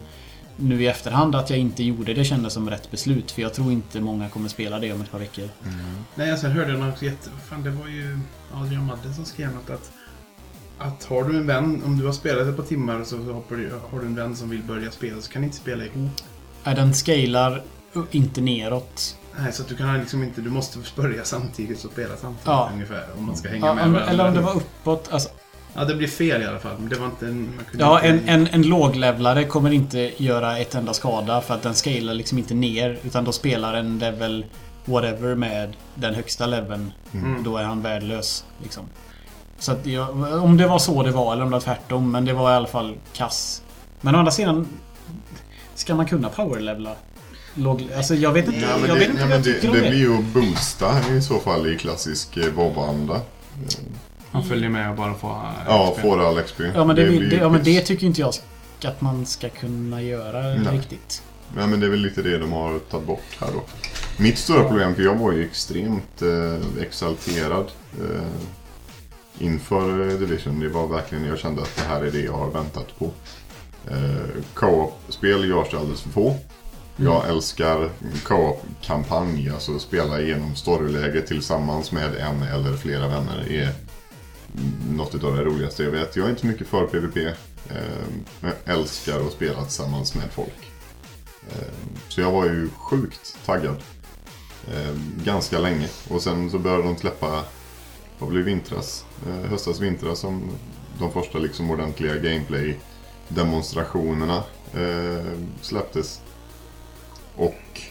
nu 0.55 0.83
i 0.83 0.87
efterhand 0.87 1.35
att 1.35 1.49
jag 1.49 1.59
inte 1.59 1.83
gjorde 1.83 2.13
det 2.13 2.23
kändes 2.23 2.53
som 2.53 2.69
rätt 2.69 2.91
beslut. 2.91 3.31
För 3.31 3.41
jag 3.41 3.53
tror 3.53 3.71
inte 3.71 4.01
många 4.01 4.29
kommer 4.29 4.49
spela 4.49 4.79
det 4.79 4.93
om 4.93 5.01
ett 5.01 5.11
par 5.11 5.19
veckor. 5.19 5.49
Nej, 6.15 6.37
sen 6.37 6.51
hörde 6.51 6.71
jag 6.71 6.79
något 6.79 7.01
jätte... 7.01 7.29
Fan, 7.49 7.63
det 7.63 7.69
var 7.69 7.87
ju 7.87 8.19
Adrian 8.53 8.85
Madde 8.85 9.13
som 9.13 9.25
skrev 9.25 9.53
något 9.53 9.69
att... 9.69 9.91
Att 10.77 11.03
har 11.03 11.23
du 11.23 11.37
en 11.37 11.47
vän, 11.47 11.83
om 11.85 11.97
du 11.97 12.05
har 12.05 12.13
spelat 12.13 12.47
ett 12.47 12.57
par 12.57 12.63
timmar 12.63 13.03
så 13.03 13.17
hoppar 13.17 13.55
du, 13.55 13.71
har 13.91 13.99
du 13.99 14.05
en 14.05 14.15
vän 14.15 14.35
som 14.35 14.49
vill 14.49 14.63
börja 14.63 14.91
spela 14.91 15.21
så 15.21 15.31
kan 15.31 15.41
ni 15.41 15.45
inte 15.45 15.57
spela 15.57 15.85
ihop. 15.85 16.11
Är 16.63 16.75
den 16.75 16.93
scalar 16.93 17.63
inte 18.11 18.41
neråt. 18.41 19.17
Nej, 19.39 19.53
så 19.53 19.61
att 19.63 19.67
du 19.69 19.75
kan 19.77 19.99
liksom 19.99 20.23
inte... 20.23 20.41
Du 20.41 20.49
måste 20.49 20.79
börja 20.95 21.23
samtidigt 21.23 21.85
och 21.85 21.91
spela 21.91 22.17
samtidigt 22.17 22.45
Ja. 22.47 22.69
ungefär. 22.73 23.05
Om 23.17 23.25
man 23.25 23.35
ska 23.35 23.49
hänga 23.49 23.65
Ja, 23.67 23.73
med 23.73 23.85
om, 23.85 23.93
varandra. 23.93 24.11
eller 24.11 24.27
om 24.27 24.33
det 24.33 24.41
var 24.41 24.55
uppåt. 24.55 25.09
Alltså, 25.11 25.29
Ja, 25.75 25.85
det 25.85 25.95
blir 25.95 26.07
fel 26.07 26.41
i 26.41 26.45
alla 26.45 26.59
fall. 26.59 26.89
Det 26.89 26.95
var 26.95 27.05
inte 27.05 27.27
en... 27.27 27.59
Ja, 27.77 27.99
en, 27.99 28.29
en, 28.29 28.47
en 28.47 28.61
låglevlare 28.61 29.43
kommer 29.45 29.71
inte 29.71 30.23
göra 30.23 30.57
ett 30.57 30.75
enda 30.75 30.93
skada 30.93 31.41
för 31.41 31.53
att 31.53 31.61
den 31.61 31.73
scalar 31.75 32.13
liksom 32.13 32.37
inte 32.37 32.53
ner. 32.53 32.99
Utan 33.03 33.23
då 33.23 33.31
spelar 33.31 33.73
en 33.73 33.99
level 33.99 34.45
whatever 34.85 35.35
med 35.35 35.75
den 35.95 36.15
högsta 36.15 36.45
leveln. 36.45 36.91
Mm. 37.13 37.43
Då 37.43 37.57
är 37.57 37.63
han 37.63 37.81
värdelös. 37.81 38.45
Liksom. 38.63 38.83
Så 39.59 39.71
att 39.71 39.85
jag, 39.85 40.09
om 40.43 40.57
det 40.57 40.67
var 40.67 40.79
så 40.79 41.03
det 41.03 41.11
var 41.11 41.33
eller 41.33 41.43
om 41.43 41.49
det 41.49 41.55
var 41.55 41.61
tvärtom. 41.61 42.11
Men 42.11 42.25
det 42.25 42.33
var 42.33 42.51
i 42.51 42.53
alla 42.53 42.67
fall 42.67 42.95
kass. 43.13 43.61
Men 44.01 44.15
å 44.15 44.17
andra 44.17 44.31
sidan. 44.31 44.67
Ska 45.75 45.95
man 45.95 46.05
kunna 46.05 46.29
powerlevla? 46.29 46.95
Låg, 47.55 47.87
alltså 47.97 48.15
jag 48.15 48.31
vet 48.33 48.45
inte. 48.47 48.59
Ja, 48.59 48.77
men 48.77 48.87
jag 48.89 48.95
det, 48.95 48.99
vet 48.99 49.09
inte 49.09 49.21
ja, 49.21 49.27
vad 49.27 49.29
men 49.29 49.37
jag 49.37 49.43
det, 49.45 49.53
tycker 49.53 49.67
om 49.69 49.75
det 49.75 49.81
det. 49.81 49.89
blir 49.89 49.99
ju 49.99 50.17
att 50.17 50.23
boosta 50.25 51.13
i 51.17 51.21
så 51.21 51.39
fall 51.39 51.73
i 51.73 51.77
klassisk 51.77 52.37
eh, 52.37 52.53
WoW-anda. 52.53 53.21
Man 54.31 54.43
följer 54.43 54.69
med 54.69 54.89
och 54.89 54.95
bara 54.95 55.13
får... 55.13 55.29
eh, 55.29 55.63
Ja, 55.67 55.95
får 56.01 56.19
all 56.27 56.41
XP. 56.41 56.59
Ja 56.75 56.85
men 56.85 56.95
det, 56.95 57.03
vill, 57.03 57.23
ju 57.23 57.29
det, 57.29 57.35
ja, 57.35 57.49
men 57.49 57.63
det 57.63 57.81
tycker 57.81 58.07
inte 58.07 58.21
jag 58.21 58.33
att 58.85 59.01
man 59.01 59.25
ska 59.25 59.49
kunna 59.49 60.01
göra 60.01 60.41
Nej. 60.41 60.77
riktigt. 60.77 61.23
Ja, 61.57 61.67
men 61.67 61.79
det 61.79 61.85
är 61.85 61.89
väl 61.89 61.99
lite 61.99 62.21
det 62.21 62.37
de 62.37 62.51
har 62.51 62.79
tagit 62.79 63.07
bort 63.07 63.37
här 63.39 63.47
då. 63.53 63.63
Mitt 64.17 64.37
stora 64.37 64.63
problem, 64.63 64.95
för 64.95 65.03
jag 65.03 65.15
var 65.15 65.31
ju 65.31 65.45
extremt 65.45 66.21
eh, 66.21 66.81
exalterad 66.83 67.65
eh, 68.01 68.21
inför 69.39 70.09
eh, 70.11 70.17
Division. 70.19 70.59
Det 70.59 70.69
var 70.69 70.87
verkligen, 70.87 71.25
jag 71.25 71.39
kände 71.39 71.61
att 71.61 71.75
det 71.75 71.83
här 71.89 72.01
är 72.01 72.11
det 72.11 72.19
jag 72.21 72.33
har 72.33 72.51
väntat 72.51 72.99
på. 72.99 73.05
Eh, 73.91 74.41
Co-op-spel 74.53 75.49
görs 75.49 75.67
det 75.71 75.77
alldeles 75.77 76.01
för 76.01 76.09
få. 76.09 76.35
Jag 76.95 77.29
älskar 77.29 77.89
co-op-kampanj, 78.23 79.49
alltså 79.49 79.79
spela 79.79 80.21
igenom 80.21 80.55
storyläge 80.55 81.21
tillsammans 81.21 81.91
med 81.91 82.15
en 82.15 82.43
eller 82.43 82.77
flera 82.77 83.07
vänner 83.07 83.51
är 83.51 83.73
något 84.89 85.23
av 85.23 85.35
det 85.35 85.43
roligaste 85.43 85.83
jag 85.83 85.91
vet. 85.91 86.15
Jag 86.15 86.25
är 86.25 86.29
inte 86.29 86.47
mycket 86.47 86.67
för 86.67 86.87
PVP, 86.87 87.17
eh, 87.17 87.33
men 88.39 88.53
jag 88.65 88.77
älskar 88.77 89.19
att 89.19 89.31
spela 89.31 89.63
tillsammans 89.63 90.15
med 90.15 90.31
folk. 90.31 90.71
Eh, 91.49 91.67
så 92.07 92.21
jag 92.21 92.31
var 92.31 92.45
ju 92.45 92.69
sjukt 92.69 93.37
taggad. 93.45 93.77
Eh, 94.73 94.95
ganska 95.23 95.59
länge. 95.59 95.89
Och 96.09 96.21
sen 96.21 96.51
så 96.51 96.59
började 96.59 96.83
de 96.83 96.97
släppa, 96.97 97.43
vad 98.19 98.29
blev 98.29 98.43
vintras? 98.43 99.05
Höstas, 99.49 99.79
vintras 99.79 100.19
som 100.19 100.51
de 100.99 101.11
första 101.11 101.37
liksom 101.37 101.71
ordentliga 101.71 102.15
gameplay-demonstrationerna 102.15 104.43
släpptes. 105.61 106.21
Och 107.35 107.81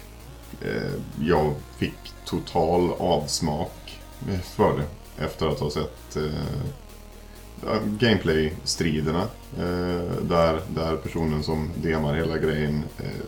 eh, 0.63 0.93
jag 1.21 1.55
fick 1.79 2.13
total 2.25 2.93
avsmak 2.99 4.01
för 4.43 4.79
det. 4.79 4.87
Efter 5.25 5.49
att 5.49 5.61
ha 5.61 5.71
sett 5.71 6.17
eh, 6.17 7.83
gameplay-striderna. 7.85 9.23
Eh, 9.59 10.23
där, 10.23 10.61
där 10.69 10.97
personen 10.97 11.43
som 11.43 11.71
demar 11.83 12.15
hela 12.15 12.39
grejen 12.39 12.85
eh, 12.99 13.25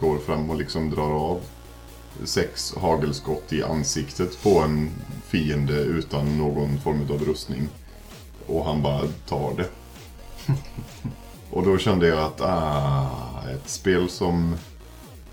går 0.00 0.18
fram 0.18 0.50
och 0.50 0.56
liksom 0.56 0.90
drar 0.90 1.12
av 1.12 1.40
sex 2.24 2.74
hagelskott 2.76 3.52
i 3.52 3.62
ansiktet 3.62 4.42
på 4.42 4.58
en 4.58 4.90
fiende 5.26 5.74
utan 5.74 6.38
någon 6.38 6.80
form 6.80 7.00
av 7.10 7.24
rustning. 7.24 7.68
Och 8.46 8.64
han 8.64 8.82
bara 8.82 9.02
tar 9.28 9.54
det. 9.56 9.68
och 11.50 11.64
då 11.64 11.78
kände 11.78 12.06
jag 12.06 12.18
att 12.18 12.40
ah, 12.40 13.42
ett 13.54 13.68
spel 13.68 14.08
som 14.08 14.56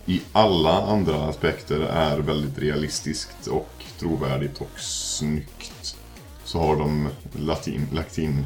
i 0.09 0.21
alla 0.31 0.81
andra 0.81 1.23
aspekter 1.23 1.79
är 1.79 2.17
väldigt 2.17 2.57
realistiskt 2.57 3.47
och 3.47 3.69
trovärdigt 3.99 4.61
och 4.61 4.79
snyggt. 4.79 5.95
Så 6.43 6.59
har 6.59 6.75
de 6.75 7.09
lagt 7.31 7.67
in, 7.67 7.87
lagt 7.93 8.17
in 8.17 8.45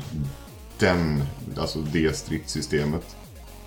den, 0.79 1.23
alltså 1.57 1.79
det 1.79 2.17
stridssystemet. 2.17 3.15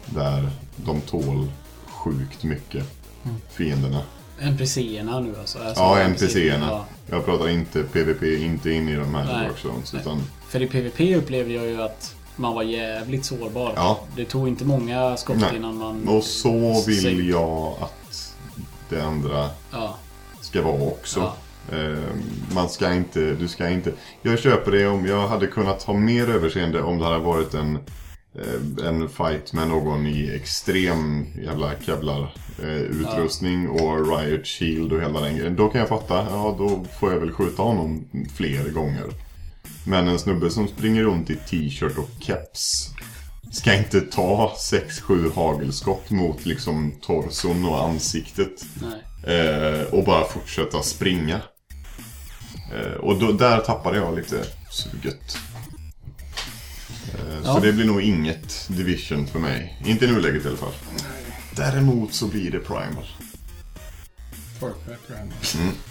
Där 0.07 0.51
de 0.76 1.01
tål 1.01 1.53
sjukt 1.86 2.44
mycket, 2.44 2.84
fienderna. 3.51 4.03
NPC-erna 4.40 5.20
nu 5.20 5.36
alltså? 5.38 5.59
alltså 5.59 5.82
Ja, 5.82 5.99
NPC-erna. 5.99 6.66
Ja. 6.66 6.86
Jag 7.07 7.24
pratar 7.24 7.49
inte 7.49 7.82
PVP, 7.82 8.22
inte 8.22 8.70
in 8.70 8.88
i 8.88 8.97
de 8.97 9.14
här. 9.14 9.24
Nej. 9.24 9.51
Utan, 10.01 10.22
För 10.49 10.62
i 10.62 10.66
PVP 10.66 11.16
upplevde 11.16 11.53
jag 11.53 11.66
ju 11.66 11.82
att 11.82 12.15
man 12.37 12.55
var 12.55 12.62
jävligt 12.62 13.24
sårbar. 13.24 13.72
Ja. 13.76 14.01
Det 14.16 14.24
tog 14.24 14.49
inte 14.49 14.64
många 14.64 15.16
skott 15.16 15.37
Nej. 15.41 15.57
innan 15.57 15.76
man... 15.76 16.09
och 16.09 16.24
så 16.24 16.82
vill 16.87 17.03
Säg- 17.03 17.30
jag 17.30 17.74
att 17.80 18.37
det 18.89 19.01
andra 19.01 19.51
Ja. 19.72 19.97
ska 20.41 20.62
vara 20.62 20.82
också. 20.82 21.20
Ja. 21.20 21.34
Eh, 21.76 21.99
man 22.55 22.68
ska 22.68 22.93
inte, 22.95 23.20
du 23.34 23.49
ska 23.49 23.68
inte... 23.68 23.93
Jag 24.22 24.39
köper 24.39 24.72
det 24.72 24.87
om 24.87 25.07
jag 25.07 25.28
hade 25.28 25.47
kunnat 25.47 25.82
ha 25.82 25.95
mer 25.95 26.30
överseende 26.30 26.82
om 26.82 26.99
det 26.99 27.05
hade 27.05 27.18
varit 27.18 27.55
en, 27.55 27.76
eh, 28.34 28.87
en 28.89 29.09
fight 29.09 29.53
med 29.53 29.68
någon 29.68 30.07
i 30.07 30.30
extrem 30.34 31.26
jävla 31.45 31.70
kevlar 31.87 32.34
eh, 32.62 32.68
utrustning 32.74 33.68
och 33.68 34.18
riot 34.18 34.47
shield 34.47 34.93
och 34.93 35.01
hela 35.03 35.20
den 35.20 35.37
grejen. 35.37 35.57
Då 35.57 35.68
kan 35.68 35.78
jag 35.80 35.89
fatta, 35.89 36.26
ja 36.30 36.55
då 36.59 36.84
får 37.01 37.12
jag 37.12 37.20
väl 37.20 37.32
skjuta 37.32 37.62
honom 37.62 38.05
fler 38.37 38.68
gånger. 38.70 39.05
Men 39.87 40.09
en 40.09 40.18
snubbe 40.18 40.51
som 40.51 40.68
springer 40.68 41.03
runt 41.03 41.30
i 41.30 41.37
t-shirt 41.37 41.99
och 41.99 42.11
keps 42.20 42.91
ska 43.53 43.74
inte 43.74 44.01
ta 44.01 44.57
6-7 44.72 45.32
hagelskott 45.34 46.11
mot 46.11 46.47
liksom 46.47 46.93
torson 47.03 47.64
och 47.64 47.84
ansiktet. 47.84 48.66
Eh, 49.26 49.80
och 49.95 50.05
bara 50.05 50.24
fortsätta 50.24 50.82
springa. 50.82 51.41
Eh, 52.74 52.93
och 52.93 53.18
då, 53.20 53.32
där 53.32 53.61
tappade 53.61 53.97
jag 53.97 54.14
lite 54.16 54.45
suget. 54.70 55.39
Eh, 57.14 57.37
Ja. 57.45 57.55
Så 57.55 57.61
det 57.61 57.72
blir 57.72 57.84
nog 57.87 58.03
inget 58.03 58.68
Division 58.68 59.26
för 59.26 59.39
mig. 59.39 59.82
Inte 59.87 60.05
i 60.05 60.09
nuläget 60.12 60.45
i 60.45 60.49
alla 60.49 60.57
fall. 60.57 60.72
Däremot 61.57 62.14
så 62.14 62.26
blir 62.26 62.51
det 62.51 62.59
Primal. 62.59 63.07
Far 64.61 64.70
Cry 64.84 64.94
Primal. 65.07 65.32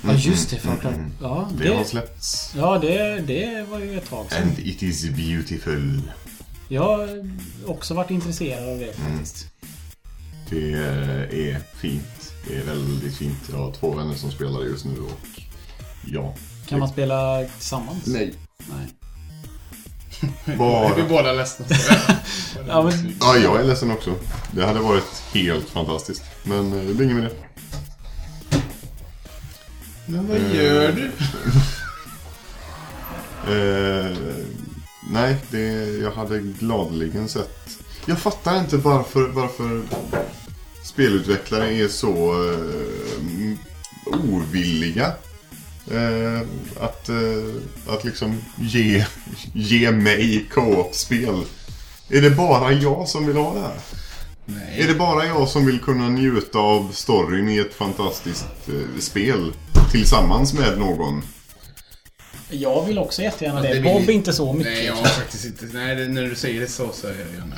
Ja, 0.03 0.13
just 0.13 0.49
det. 0.49 0.57
Far 0.57 0.75
Cry. 0.77 0.89
Ja, 1.21 1.49
Det 1.61 1.67
har 1.69 1.79
det, 1.79 1.85
släppts. 1.85 2.53
ja 2.57 2.79
det, 2.79 3.19
det 3.19 3.65
var 3.69 3.79
ju 3.79 3.97
ett 3.97 4.09
tag 4.09 4.25
sedan. 4.31 4.41
And 4.43 4.59
it 4.59 4.83
is 4.83 5.09
beautiful. 5.09 6.01
Jag 6.69 6.81
har 6.83 7.09
också 7.65 7.93
varit 7.93 8.11
intresserad 8.11 8.69
av 8.69 8.79
det 8.79 8.97
Mm. 8.99 9.11
faktiskt. 9.17 9.45
Det 10.49 10.73
är 11.49 11.61
fint. 11.79 12.33
Det 12.47 12.55
är 12.57 12.63
väldigt 12.63 13.15
fint. 13.17 13.37
Jag 13.51 13.57
har 13.57 13.71
två 13.71 13.95
vänner 13.95 14.15
som 14.15 14.31
spelar 14.31 14.59
det 14.59 14.65
just 14.69 14.85
nu 14.85 14.99
och 14.99 15.41
ja. 16.05 16.35
Kan 16.67 16.79
man 16.79 16.89
spela 16.89 17.45
tillsammans? 17.57 18.05
Nej. 18.07 18.33
Nej. 18.57 18.87
Vi 20.45 20.53
är 20.53 20.57
Bara... 20.57 21.07
båda 21.09 21.31
ledsna. 21.33 21.65
Ja, 22.67 22.81
men, 22.83 23.15
Ja, 23.21 23.37
jag 23.37 23.59
är 23.59 23.63
ledsen 23.63 23.91
också. 23.91 24.15
Det 24.51 24.65
hade 24.65 24.79
varit 24.79 25.23
helt 25.33 25.69
fantastiskt. 25.69 26.23
Men 26.43 26.73
eh, 26.73 26.85
det 26.85 26.93
blir 26.93 27.05
inget 27.05 27.15
med 27.23 27.25
det. 27.25 27.35
Men 30.05 30.27
vad 30.27 30.39
gör 30.39 30.91
du? 30.91 31.11
Eh, 33.47 34.17
nej, 35.11 35.35
det, 35.51 35.61
jag 36.01 36.11
hade 36.11 36.39
gladeligen 36.39 37.29
sett. 37.29 37.69
Jag 38.05 38.19
fattar 38.19 38.59
inte 38.59 38.77
varför, 38.77 39.27
varför 39.27 39.81
spelutvecklare 40.83 41.73
är 41.73 41.87
så 41.87 42.43
eh, 42.51 43.57
ovilliga. 44.05 45.13
Eh, 45.91 46.41
att, 46.79 47.09
eh, 47.09 47.93
att 47.93 48.03
liksom 48.03 48.41
ge, 48.57 49.05
ge 49.53 49.91
mig 49.91 50.45
co-op-spel. 50.53 51.43
Är 52.09 52.21
det 52.21 52.31
bara 52.31 52.71
jag 52.71 53.07
som 53.07 53.27
vill 53.27 53.37
ha 53.37 53.53
det 53.53 53.61
här? 53.61 53.79
Nej. 54.45 54.81
Är 54.81 54.87
det 54.87 54.93
bara 54.95 55.25
jag 55.25 55.49
som 55.49 55.65
vill 55.65 55.79
kunna 55.79 56.09
njuta 56.09 56.59
av 56.59 56.91
storyn 56.93 57.49
i 57.49 57.57
ett 57.57 57.73
fantastiskt 57.73 58.45
eh, 58.67 58.99
spel 58.99 59.53
tillsammans 59.91 60.53
med 60.53 60.79
någon? 60.79 61.21
jag 62.49 62.85
vill 62.85 62.97
också 62.99 63.21
jättegärna 63.21 63.61
det. 63.61 63.67
det 63.67 63.73
vill 63.73 63.83
Bob 63.83 64.09
inte 64.09 64.33
så 64.33 64.53
mycket. 64.53 64.73
Nej, 64.73 64.85
jag 64.85 64.93
har 64.95 65.03
faktiskt 65.05 65.45
inte... 65.45 65.65
Nej, 65.65 65.95
det, 65.95 66.07
när 66.07 66.23
du 66.23 66.35
säger 66.35 66.61
det 66.61 66.67
så 66.67 66.89
så 66.93 67.07
är 67.07 67.11
jag 67.11 67.19
gärna. 67.39 67.55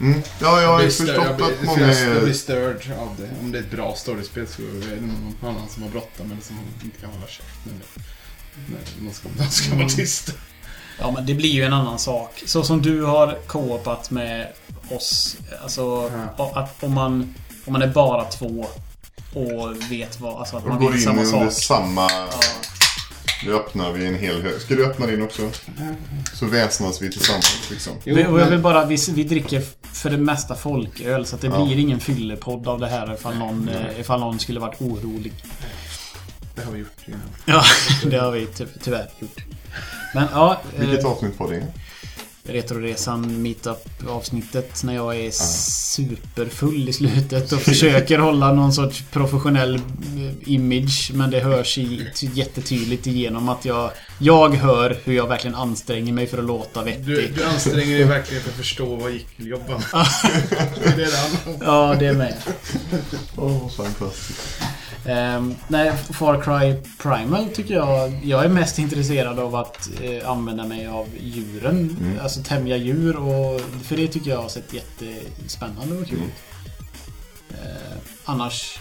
Mm. 0.00 0.22
Ja, 0.40 0.62
jag 0.62 0.68
har 0.68 0.82
ju 0.82 0.86
förstått 0.90 1.08
jag 1.08 1.36
blir- 1.36 1.46
att 1.46 1.62
många 1.62 1.80
jag 1.92 2.00
är... 2.16 2.20
blir 2.24 2.32
störd 2.34 2.90
av 2.98 3.16
det. 3.18 3.28
Om 3.40 3.52
det 3.52 3.58
är 3.58 3.62
ett 3.62 3.70
bra 3.70 3.94
storyspel 3.96 4.46
så 4.46 4.62
är 4.62 4.66
det 4.94 5.00
någon 5.06 5.34
annan 5.56 5.68
som 5.68 5.82
har 5.82 5.90
bråttom 5.90 6.32
eller 6.32 6.42
som 6.42 6.58
inte 6.84 6.98
kan 7.00 7.10
hålla 7.10 7.26
käft 7.26 7.48
när, 7.64 7.72
det- 7.72 8.80
när 9.00 9.10
de 9.10 9.14
ska, 9.14 9.28
ska 9.50 9.66
Mm. 9.66 9.78
vara 9.78 9.88
tysta. 9.88 10.32
Ja, 10.98 11.10
men 11.10 11.26
det 11.26 11.34
blir 11.34 11.50
ju 11.50 11.62
en 11.62 11.72
annan 11.72 11.98
sak. 11.98 12.42
Så 12.46 12.62
som 12.62 12.82
du 12.82 13.02
har 13.02 13.38
co-opat 13.46 14.10
med 14.10 14.48
oss. 14.90 15.36
Alltså, 15.62 16.10
att 16.54 16.82
om 16.84 16.94
man, 16.94 17.34
om 17.66 17.72
man 17.72 17.82
är 17.82 17.86
bara 17.88 18.24
två 18.24 18.66
och 19.34 19.76
vet 19.90 20.20
vad... 20.20 20.34
Alltså 20.38 20.56
att 20.56 20.62
Och 20.62 20.68
man 20.68 20.78
går 20.80 20.90
vill 20.90 20.98
in 20.98 21.04
samma 21.04 21.22
under 21.22 21.50
sak. 21.50 21.52
samma... 21.52 22.08
Nu 23.44 23.54
öppnar 23.54 23.92
vi 23.92 24.06
en 24.06 24.14
hel 24.14 24.42
hög. 24.42 24.60
Ska 24.60 24.74
du 24.74 24.86
öppna 24.86 25.06
din 25.06 25.22
också? 25.22 25.50
Så 26.34 26.46
väsnas 26.46 27.02
vi 27.02 27.10
tillsammans 27.10 27.70
liksom. 27.70 27.92
Jo, 28.04 28.14
Vi, 28.14 28.26
och 28.26 28.40
jag 28.40 28.46
vill 28.46 28.58
bara, 28.58 28.84
vi, 28.84 28.96
vi 29.14 29.24
dricker 29.24 29.62
för 29.82 30.10
det 30.10 30.16
mesta 30.16 30.54
folköl 30.54 31.26
så 31.26 31.34
att 31.36 31.40
det 31.42 31.46
Ja. 31.46 31.64
blir 31.64 31.78
ingen 31.78 32.00
fyllepodd 32.00 32.68
av 32.68 32.80
det 32.80 32.86
här 32.88 33.14
ifall 33.14 33.36
någon, 33.38 33.68
eh, 33.68 34.00
ifall 34.00 34.20
någon 34.20 34.38
skulle 34.38 34.60
varit 34.60 34.80
orolig. 34.80 35.32
Det 36.54 36.62
har 36.64 36.72
vi 36.72 36.78
gjort 36.78 36.96
innan. 37.06 37.20
Ja, 37.44 37.62
det 38.10 38.16
har 38.18 38.30
vi 38.30 38.46
ty 38.46 38.64
tyvärr 38.82 39.10
gjort. 39.18 39.44
Men 40.14 40.26
ja, 40.32 40.60
Vilket 40.76 41.04
eh, 41.04 41.10
avsnitt 41.10 41.38
var 41.40 41.50
det? 41.50 41.66
Retroresan 42.48 43.42
Meetup 43.42 44.08
avsnittet 44.08 44.82
när 44.82 44.94
jag 44.94 45.16
är 45.16 45.30
superfull 45.30 46.88
i 46.88 46.92
slutet 46.92 47.52
och 47.52 47.60
försöker 47.62 48.18
hålla 48.18 48.52
någon 48.52 48.72
sorts 48.72 49.04
professionell 49.12 49.74
eh, 49.74 50.52
image 50.52 51.10
men 51.14 51.30
det 51.30 51.40
hörs 51.40 51.78
i, 51.78 52.06
jättetydligt 52.20 53.06
igenom 53.06 53.48
att 53.48 53.64
jag 53.64 53.90
Jag 54.18 54.54
hör 54.54 54.96
hur 55.04 55.14
jag 55.14 55.28
verkligen 55.28 55.54
anstränger 55.56 56.12
mig 56.12 56.26
för 56.26 56.38
att 56.38 56.44
låta 56.44 56.84
Du, 56.84 56.90
vettig. 56.90 57.34
du 57.36 57.44
anstränger 57.44 57.96
dig 57.98 58.04
verkligen 58.04 58.42
för 58.42 58.50
att 58.50 58.56
förstå 58.56 58.96
vad 58.96 59.12
gick 59.12 59.36
till 59.36 59.46
jobban. 59.46 59.82
det 60.96 61.02
är 61.02 61.06
det. 61.06 61.58
Ja, 61.60 61.96
det 61.98 62.06
är 62.06 62.14
med. 62.14 62.34
Åh, 63.36 63.68
fantastiskt. 63.68 64.40
Ehm, 65.08 65.54
nej, 65.68 65.92
Far 65.96 66.40
Cry 66.42 66.82
Primal 66.98 67.48
tycker 67.54 67.74
jag... 67.74 68.20
Jag 68.24 68.44
är 68.44 68.48
mest 68.48 68.78
intresserad 68.78 69.38
av 69.38 69.56
att 69.56 69.88
eh, 70.02 70.30
använda 70.30 70.64
mig 70.64 70.86
av 70.86 71.06
djuren. 71.20 71.96
Mm. 72.00 72.20
Alltså 72.22 72.42
tämja 72.42 72.76
djur 72.76 73.16
och... 73.16 73.60
För 73.82 73.96
det 73.96 74.08
tycker 74.08 74.30
jag 74.30 74.42
har 74.42 74.48
sett 74.48 74.72
jättespännande 74.72 75.94
och 75.96 76.06
kul 76.06 76.18
Mm. 76.18 76.28
ut. 76.28 76.34
Eh, 77.50 77.96
annars... 78.24 78.78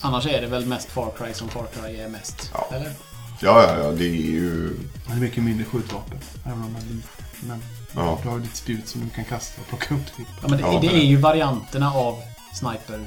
Annars 0.00 0.26
är 0.26 0.40
det 0.40 0.46
väl 0.46 0.66
mest 0.66 0.88
Far 0.88 1.12
Cry 1.18 1.32
som 1.34 1.48
Far 1.48 1.66
Cry 1.74 1.96
är 1.96 2.08
mest. 2.08 2.50
Ja. 2.54 2.68
Eller? 2.76 2.92
Ja, 3.40 3.62
ja, 3.62 3.78
ja, 3.84 3.90
det 3.92 4.04
är 4.04 4.22
ju... 4.30 4.68
Det 5.06 5.12
är 5.12 5.16
mycket 5.16 5.42
mindre 5.44 5.64
skjutvapen. 5.64 6.18
Även 6.44 6.62
om 6.62 6.72
man. 6.72 7.02
Men 7.40 7.62
Ja. 7.94 8.18
du 8.22 8.28
har 8.28 8.38
ditt 8.38 8.56
spjut 8.56 8.88
som 8.88 9.00
du 9.00 9.10
kan 9.10 9.24
kasta 9.24 9.60
och 9.60 9.68
plocka 9.68 9.94
upp. 9.94 10.16
Typ. 10.16 10.26
Ja, 10.42 10.48
men 10.48 10.58
det, 10.58 10.64
Ja, 10.72 10.78
det 10.80 10.86
är 10.86 11.04
ju 11.04 11.16
varianterna 11.16 11.92
av 11.92 12.18
sniper. 12.54 13.00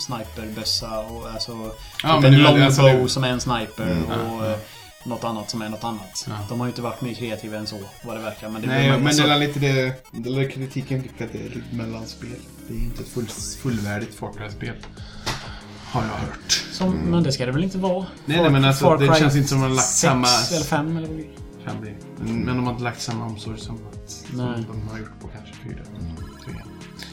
Sniperbössa 0.00 0.98
och 0.98 1.30
alltså... 1.30 1.70
Ja, 2.02 2.16
typ 2.16 2.24
en 2.24 2.42
longbow 2.42 2.62
alltså 2.64 2.82
det- 2.82 3.08
som 3.08 3.24
är 3.24 3.28
en 3.28 3.40
sniper 3.40 3.82
Mm. 3.82 4.04
och 4.04 4.12
Ja, 4.12 4.46
ja. 4.46 4.52
eh, 4.52 4.58
något 5.04 5.24
annat 5.24 5.50
som 5.50 5.62
är 5.62 5.68
något 5.68 5.84
annat. 5.84 6.24
Ja. 6.28 6.32
De 6.48 6.60
har 6.60 6.66
ju 6.66 6.70
inte 6.70 6.82
varit 6.82 7.00
mer 7.00 7.14
kreativa 7.14 7.56
än 7.58 7.66
så, 7.66 7.78
vad 8.04 8.16
det 8.16 8.22
verkar. 8.22 8.48
Men 8.48 8.62
det 8.62 8.68
Nej, 8.68 8.90
men 8.90 9.06
alltså- 9.06 9.22
det 9.22 9.32
är 9.32 9.38
lite 9.38 9.58
det... 9.60 10.04
Det 10.12 10.30
är 10.44 10.50
kritiken 10.50 11.02
fick 11.02 11.20
att 11.20 11.32
det 11.32 11.38
är 11.38 11.48
lite 11.48 11.74
mellanspel. 11.74 12.28
Det 12.68 12.74
är 12.74 12.78
inte 12.78 13.02
ett 13.02 13.08
full, 13.08 13.26
fullvärdigt 13.62 14.14
Far. 14.14 14.30
Har 15.90 16.02
jag 16.02 16.08
hört. 16.08 16.52
Som, 16.72 16.90
Men 16.94 17.22
det 17.22 17.32
ska 17.32 17.46
det 17.46 17.52
väl 17.52 17.64
inte 17.64 17.78
vara? 17.78 18.06
Nej, 18.24 18.40
nej, 18.42 18.50
men 18.50 18.64
alltså, 18.64 18.84
Far 18.84 18.98
det 18.98 19.18
känns 19.18 19.36
inte 19.36 19.48
som 19.48 19.58
att 19.58 19.62
de 19.64 19.68
har 19.68 19.76
lagt 19.76 19.88
samma- 19.88 20.28
eller 20.52 20.64
5 20.64 20.96
eller 20.96 21.08
vad. 21.08 21.26
Kan 21.64 21.80
bli. 21.80 21.94
Men, 22.18 22.36
men 22.44 22.56
de 22.56 22.64
har 22.66 22.72
inte 22.72 22.84
lagt 22.84 23.02
samma 23.02 23.24
omsorg 23.24 23.58
som, 23.58 23.78
som 24.06 24.38
de 24.38 24.88
har 24.92 24.98
gjort 24.98 25.20
på 25.20 25.28
kanske 25.28 25.54
fyra. 25.64 25.82
Tre. 26.44 26.54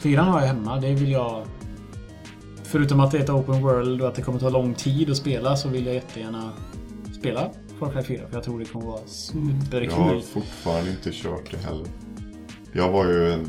Fyran 0.00 0.28
har 0.28 0.40
jag 0.40 0.46
hemma, 0.46 0.76
det 0.80 0.94
vill 0.94 1.10
jag... 1.12 1.46
Förutom 2.74 3.00
att 3.00 3.10
det 3.10 3.18
är 3.18 3.22
ett 3.22 3.30
open 3.30 3.62
world 3.62 4.02
och 4.02 4.08
att 4.08 4.14
det 4.14 4.22
kommer 4.22 4.38
ta 4.38 4.48
lång 4.48 4.74
tid 4.74 5.10
att 5.10 5.16
spela 5.16 5.56
så 5.56 5.68
vill 5.68 5.86
jag 5.86 5.94
jättegärna 5.94 6.52
spela 7.18 7.50
Far 7.78 7.90
Cry 7.90 8.02
4. 8.02 8.28
För 8.28 8.36
jag 8.36 8.44
tror 8.44 8.58
det 8.58 8.64
kommer 8.64 8.86
vara 8.86 9.06
superkul. 9.06 9.90
Jag 9.90 9.96
har 9.96 10.20
fortfarande 10.20 10.90
inte 10.90 11.10
kört 11.12 11.50
det 11.50 11.56
heller. 11.56 11.86
Jag 12.72 12.90
var 12.90 13.06
ju 13.06 13.32
en, 13.32 13.40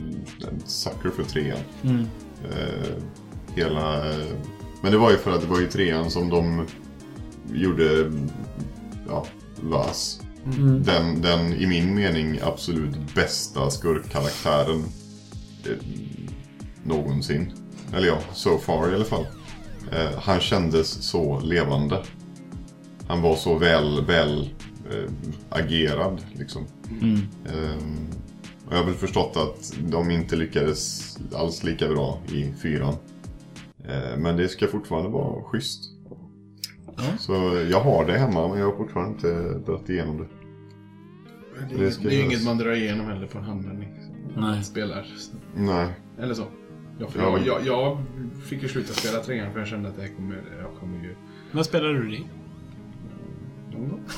en 0.51 0.59
sucker 0.65 1.09
för 1.09 1.23
trean. 1.23 1.57
Mm. 1.83 2.05
Eh, 2.51 2.93
hela... 3.55 4.09
Eh, 4.09 4.25
men 4.81 4.91
det 4.91 4.97
var 4.97 5.11
ju 5.11 5.17
för 5.17 5.31
att 5.31 5.41
det 5.41 5.47
var 5.47 5.61
i 5.61 5.67
trean 5.67 6.11
som 6.11 6.29
de 6.29 6.67
gjorde... 7.53 8.11
Ja, 9.07 9.25
VAS. 9.61 10.21
Mm. 10.57 10.83
Den, 10.83 11.21
den 11.21 11.53
i 11.53 11.67
min 11.67 11.95
mening 11.95 12.39
absolut 12.43 13.15
bästa 13.15 13.69
skurkkaraktären 13.69 14.83
eh, 15.63 15.77
någonsin. 16.83 17.64
Eller 17.95 18.07
ja, 18.07 18.19
so 18.33 18.57
far 18.57 18.91
i 18.91 18.95
alla 18.95 19.05
fall. 19.05 19.25
Eh, 19.91 20.19
han 20.19 20.39
kändes 20.39 20.89
så 20.89 21.39
levande. 21.39 22.03
Han 23.07 23.21
var 23.21 23.35
så 23.35 23.57
väl, 23.57 24.05
väl 24.05 24.49
eh, 24.91 25.11
agerad 25.49 26.21
liksom. 26.33 26.65
Mm. 27.01 27.15
Ehm, 27.45 28.07
och 28.67 28.73
jag 28.73 28.77
har 28.77 28.85
väl 28.85 28.93
förstått 28.93 29.37
att 29.37 29.73
de 29.79 30.11
inte 30.11 30.35
lyckades 30.35 31.17
alls 31.33 31.63
lika 31.63 31.87
bra 31.87 32.19
i 32.27 32.53
fyran. 32.61 32.95
Eh, 33.83 34.17
men 34.17 34.37
det 34.37 34.47
ska 34.47 34.67
fortfarande 34.67 35.09
vara 35.09 35.43
schysst. 35.43 35.83
Ja. 36.97 37.03
Så 37.19 37.33
jag 37.71 37.81
har 37.81 38.05
det 38.05 38.17
hemma 38.17 38.47
men 38.47 38.59
jag 38.59 38.65
har 38.65 38.77
fortfarande 38.77 39.13
inte 39.13 39.59
dragit 39.65 39.89
igenom 39.89 40.17
det. 40.17 40.27
Det 41.69 41.77
Det 41.77 41.85
är, 41.85 41.91
ska 41.91 42.03
det 42.03 42.15
är 42.15 42.17
ju 42.17 42.25
inget 42.25 42.45
man 42.45 42.57
drar 42.57 42.71
igenom 42.71 43.07
heller 43.07 43.27
på 43.27 43.37
en 43.37 43.43
handvändning. 43.43 43.89
Nej. 44.37 44.63
Spelar. 44.63 45.05
Nej. 45.55 45.87
Eller 46.19 46.33
så. 46.33 46.45
Jag, 46.99 47.09
Ja. 47.17 47.39
jag, 47.45 47.47
jag, 47.47 47.65
jag 47.65 47.97
fick 48.45 48.63
ju 48.63 48.69
sluta 48.69 48.93
spela 48.93 49.23
trean 49.23 49.51
för 49.53 49.59
jag 49.59 49.67
kände 49.67 49.89
att 49.89 49.95
det 49.95 50.01
här 50.01 50.09
kommer, 50.15 50.35
jag 50.61 50.79
kommer 50.79 51.03
ju... 51.03 51.15
Vad 51.51 51.65
spelar 51.65 51.87
du 51.93 52.09
det 52.09 52.23
någon 53.77 53.89
gång. 53.89 54.03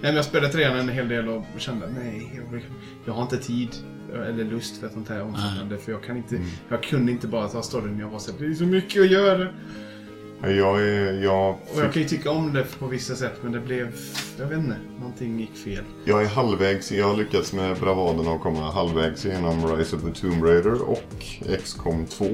Nej 0.00 0.12
men 0.12 0.14
jag 0.16 0.24
spelade 0.24 0.52
trean 0.52 0.76
en 0.76 0.88
hel 0.88 1.08
del 1.08 1.28
och 1.28 1.44
kände 1.58 1.86
att 1.86 1.92
nej, 1.92 2.40
jag, 2.52 2.62
jag 3.06 3.12
har 3.12 3.22
inte 3.22 3.36
tid 3.38 3.68
eller 4.14 4.44
lust 4.44 4.80
för 4.80 4.86
ett 4.86 4.92
sånt 4.92 5.08
här 5.08 5.22
omfattande. 5.22 5.78
För 5.78 5.92
jag 5.92 6.02
kan 6.02 6.16
inte, 6.16 6.40
jag 6.68 6.82
kunde 6.82 7.12
inte 7.12 7.28
bara 7.28 7.48
ta 7.48 7.62
storyn. 7.62 7.98
Jag 7.98 8.08
var 8.08 8.18
så 8.18 8.32
här, 8.32 8.38
det 8.38 8.46
är 8.46 8.54
så 8.54 8.64
mycket 8.64 9.02
att 9.02 9.10
göra. 9.10 9.48
Jag 10.42 10.82
är, 10.82 11.22
jag, 11.22 11.50
Och 11.50 11.80
jag 11.80 11.92
kan 11.92 12.02
ju 12.02 12.08
tycka 12.08 12.30
om 12.30 12.52
det 12.52 12.66
på 12.78 12.86
vissa 12.86 13.16
sätt 13.16 13.32
men 13.42 13.52
det 13.52 13.60
blev, 13.60 13.92
jag 14.38 14.46
vet 14.46 14.58
inte, 14.58 14.76
någonting 14.98 15.40
gick 15.40 15.56
fel. 15.56 15.84
jag 16.04 16.22
är 16.22 16.26
halvvägs, 16.26 16.92
jag 16.92 17.06
har 17.08 17.16
lyckats 17.16 17.52
med 17.52 17.76
bravaden 17.76 18.28
att 18.28 18.40
komma 18.40 18.70
halvvägs 18.70 19.26
igenom 19.26 19.76
Rise 19.76 19.96
of 19.96 20.02
the 20.02 20.20
Tomb 20.20 20.44
Raider 20.44 20.82
och 20.82 21.24
XCOM 21.64 22.06
2 22.06 22.24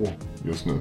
just 0.44 0.66
nu. 0.66 0.72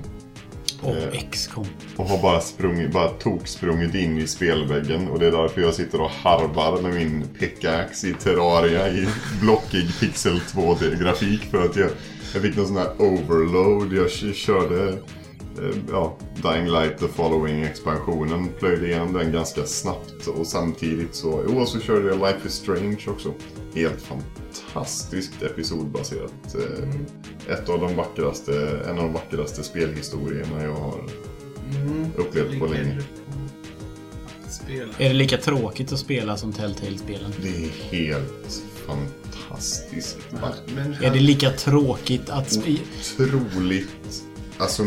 Och 0.82 0.96
Eh. 0.96 1.30
XCOM. 1.32 1.66
Och 1.96 2.06
har 2.06 2.22
bara 2.22 2.42
sprungit, 2.42 2.92
bara 2.92 3.10
toksprungit 3.10 3.96
in 3.96 4.18
i 4.18 4.28
spelväggen 4.28 5.08
och 5.08 5.20
det 5.20 5.28
är 5.28 5.32
därför 5.32 5.62
jag 5.62 5.74
sitter 5.74 6.02
och 6.02 6.10
harvar 6.10 6.82
med 6.82 6.94
min 6.94 7.28
pickaxe 7.40 8.08
i 8.08 8.14
Terraria 8.14 8.90
i 8.90 9.08
blockig 9.42 10.00
pixel 10.00 10.40
2D-grafik 10.40 11.42
för 11.42 11.66
att 11.66 11.76
jag, 11.76 11.90
jag 12.34 12.42
fick 12.42 12.58
någon 12.58 12.68
sån 12.68 12.78
här 12.78 13.02
overload. 13.02 13.94
Jag 13.94 14.12
körde 14.36 14.98
ja, 15.92 16.18
Dying 16.44 16.68
Light 16.72 16.98
The 16.98 17.08
Following 17.08 17.64
expansionen, 17.64 18.50
plöjde 18.60 18.88
igenom 18.88 19.14
den 19.14 19.32
ganska 19.32 19.66
snabbt 19.66 20.28
och 20.28 20.48
samtidigt 20.48 21.16
så, 21.16 21.44
jo, 21.50 21.60
och 21.62 21.68
så 21.68 21.80
körde 21.80 22.08
jag 22.08 22.20
Life 22.20 22.48
is 22.48 22.54
Strange 22.54 22.98
också. 23.08 23.34
Helt 23.76 24.02
fantastiskt 24.02 25.42
episodbaserat. 25.44 26.34
Eh, 26.56 27.54
Ett 27.54 27.70
av 27.70 27.80
de 27.80 27.96
vackraste, 27.96 28.80
en 28.86 28.98
av 28.98 29.04
de 29.04 29.14
vackraste 29.14 29.64
spelhistorierna 29.64 30.64
jag 30.64 30.76
har 30.76 31.04
upplevt 32.18 32.60
på 32.60 32.66
länge. 32.66 33.02
Spela. 34.50 34.94
Är 34.98 35.08
det 35.08 35.14
lika 35.14 35.38
tråkigt 35.38 35.92
att 35.92 36.00
spela 36.00 36.38
som 36.38 36.54
Telltale-spelen? 36.54 37.32
Det 37.42 37.48
är 37.50 37.70
helt 37.92 38.64
fantastiskt 38.88 40.18
vackert. 40.42 40.62
Men 40.76 40.94
Är 40.94 41.12
det 41.14 41.20
lika 41.20 41.50
tråkigt 41.50 42.30
att... 42.30 42.48
Sp- 42.50 42.80
Otroligt. 43.20 44.24
Alltså, 44.64 44.84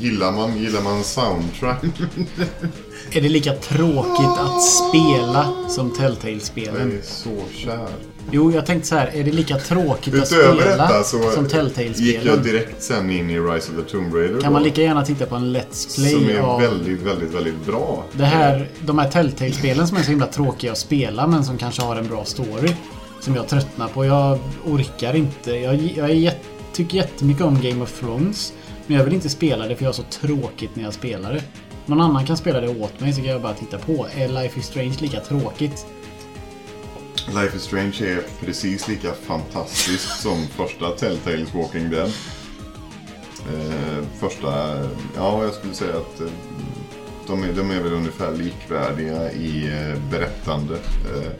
gillar 0.00 0.32
man, 0.32 0.58
gillar 0.58 0.82
man 0.82 1.04
soundtrack? 1.04 1.82
är 3.12 3.20
det 3.20 3.28
lika 3.28 3.52
tråkigt 3.52 4.38
att 4.40 4.62
spela 4.62 5.52
som 5.68 5.86
Jag 5.88 5.96
Telltale-spelen? 5.96 6.92
är 6.92 7.02
så 7.02 7.42
kär. 7.54 7.88
Jo, 8.30 8.52
jag 8.52 8.66
tänkte 8.66 8.88
så 8.88 8.94
här. 8.94 9.10
Är 9.14 9.24
det 9.24 9.32
lika 9.32 9.58
tråkigt 9.58 10.14
att 10.14 10.32
Utöver 10.32 10.60
spela 10.60 11.04
som 11.04 11.20
gick 11.20 11.38
jag 11.38 11.50
Telltale-spelen? 11.50 12.42
direkt 12.42 12.82
sen 12.82 13.10
in 13.10 13.30
i 13.30 13.38
Rise 13.38 13.72
of 13.72 13.84
the 13.84 13.90
Tomb 13.92 14.14
Raider. 14.14 14.40
Kan 14.40 14.52
man 14.52 14.62
då, 14.62 14.66
lika 14.66 14.82
gärna 14.82 15.04
titta 15.04 15.26
på 15.26 15.36
en 15.36 15.56
Let's 15.56 15.94
Play 15.96 16.12
Som 16.12 16.28
är 16.30 16.38
av... 16.40 16.60
väldigt, 16.60 17.00
väldigt, 17.00 17.34
väldigt 17.34 17.66
bra. 17.66 18.04
Det 18.12 18.24
här, 18.24 18.68
de 18.80 18.98
här 18.98 19.10
Telltale-spelen 19.10 19.88
som 19.88 19.96
är 19.96 20.02
så 20.02 20.10
himla 20.10 20.26
tråkiga 20.26 20.72
att 20.72 20.78
spela 20.78 21.26
men 21.26 21.44
som 21.44 21.58
kanske 21.58 21.82
har 21.82 21.96
en 21.96 22.08
bra 22.08 22.24
story. 22.24 22.74
Som 23.20 23.34
jag 23.34 23.48
tröttnar 23.48 23.88
på. 23.88 24.04
Jag 24.04 24.38
orkar 24.64 25.14
inte. 25.14 25.50
Jag, 25.50 25.92
jag 25.96 26.14
jätt, 26.14 26.40
tycker 26.72 26.96
jättemycket 26.96 27.42
om 27.44 27.60
Game 27.62 27.82
of 27.82 28.00
Thrones. 28.00 28.52
Men 28.86 28.96
jag 28.96 29.04
vill 29.04 29.14
inte 29.14 29.28
spela 29.28 29.68
det 29.68 29.76
för 29.76 29.84
jag 29.84 29.88
har 29.88 29.94
så 29.94 30.02
tråkigt 30.02 30.76
när 30.76 30.84
jag 30.84 30.94
spelar 30.94 31.32
det. 31.32 31.42
Någon 31.86 32.00
annan 32.00 32.26
kan 32.26 32.36
spela 32.36 32.60
det 32.60 32.68
åt 32.68 33.00
mig 33.00 33.12
så 33.12 33.20
kan 33.20 33.30
jag 33.30 33.42
bara 33.42 33.54
titta 33.54 33.78
på. 33.78 34.06
Är 34.16 34.28
Life 34.28 34.60
is 34.60 34.66
Strange 34.66 34.96
lika 35.00 35.20
tråkigt? 35.20 35.86
Life 37.26 37.56
is 37.56 37.62
Strange 37.62 37.96
är 38.00 38.22
precis 38.40 38.88
lika 38.88 39.12
fantastiskt 39.12 40.20
som 40.22 40.46
första 40.46 40.90
Telltales 40.90 41.54
Walking 41.54 41.90
Dead. 41.90 42.10
Eh, 43.52 44.04
första, 44.18 44.78
ja 45.16 45.44
jag 45.44 45.54
skulle 45.54 45.74
säga 45.74 45.96
att 45.96 46.20
eh, 46.20 46.26
de, 47.26 47.42
är, 47.42 47.52
de 47.52 47.70
är 47.70 47.82
väl 47.82 47.92
ungefär 47.92 48.32
likvärdiga 48.32 49.32
i 49.32 49.66
eh, 49.66 50.10
berättande. 50.10 50.74
Eh, 50.74 51.32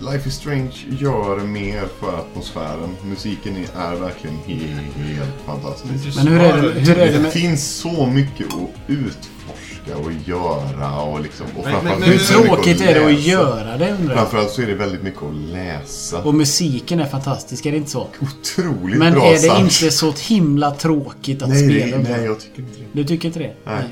Life 0.00 0.28
is 0.28 0.34
Strange 0.34 0.72
gör 1.00 1.36
mer 1.40 1.84
för 2.00 2.18
atmosfären. 2.18 2.96
Musiken 3.04 3.56
är, 3.76 3.94
verkligen 3.96 4.36
helt, 4.46 4.96
helt 4.96 5.30
fantastisk. 5.46 6.16
Men 6.16 6.26
hur 6.28 6.40
är 6.40 6.62
det, 6.62 6.80
hur 6.80 6.98
är 6.98 7.06
det 7.06 7.12
Det 7.12 7.18
med... 7.20 7.32
finns 7.32 7.66
så 7.68 8.06
mycket 8.06 8.46
att 8.46 8.90
utforska 8.90 9.96
och 10.04 10.12
göra 10.26 11.00
och 11.02 11.20
liksom... 11.20 11.46
Och 11.56 11.64
Men- 11.64 11.84
men- 11.84 11.92
Hur 11.92 12.00
men- 12.00 12.10
mycket 12.10 12.26
tråkigt 12.28 12.80
är 12.80 12.94
det 12.94 13.06
att 13.06 13.20
göra 13.20 13.76
det 13.76 13.90
undrar 13.92 14.14
jag? 14.14 14.18
Framförallt 14.22 14.50
så 14.50 14.62
är 14.62 14.66
det 14.66 14.74
väldigt 14.74 15.02
mycket 15.02 15.22
att 15.22 15.34
läsa. 15.34 16.22
Och 16.22 16.34
musiken 16.34 17.00
är 17.00 17.06
fantastisk, 17.06 17.66
är 17.66 17.70
det 17.70 17.76
inte 17.76 17.90
så? 17.90 18.08
Otroligt 18.20 18.98
Men 18.98 19.12
bra 19.14 19.26
är 19.26 19.32
det 19.32 19.38
sound. 19.38 19.60
inte 19.60 19.90
så 19.90 20.12
himla 20.28 20.70
tråkigt 20.70 21.42
att 21.42 21.48
Nej, 21.48 21.68
spela? 21.70 21.86
det, 21.86 21.92
undrar 21.92 22.16
nej, 22.16 22.24
jag? 22.24 22.40
tycker 22.40 22.58
inte 22.62 22.78
det. 22.78 22.86
Du 22.92 23.04
tycker 23.04 23.28
inte 23.28 23.38
det? 23.38 23.54
Nej. 23.64 23.82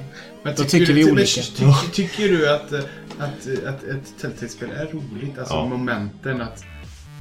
Men 0.42 0.54
Då 0.56 0.64
tycker 0.64 0.86
du- 0.86 0.92
vi 0.92 1.04
men 1.04 1.12
olika. 1.12 1.42
Tycker, 1.42 1.74
tycker 1.92 2.28
du 2.28 2.54
att, 2.54 2.72
eh, 2.72 2.80
att, 3.18 3.64
att 3.66 3.82
ett 3.84 4.14
Telltale-spel 4.20 4.70
är 4.70 4.86
roligt? 4.86 5.38
Alltså 5.38 5.54
Ja. 5.54 5.66
momenten 5.66 6.40
att 6.40 6.64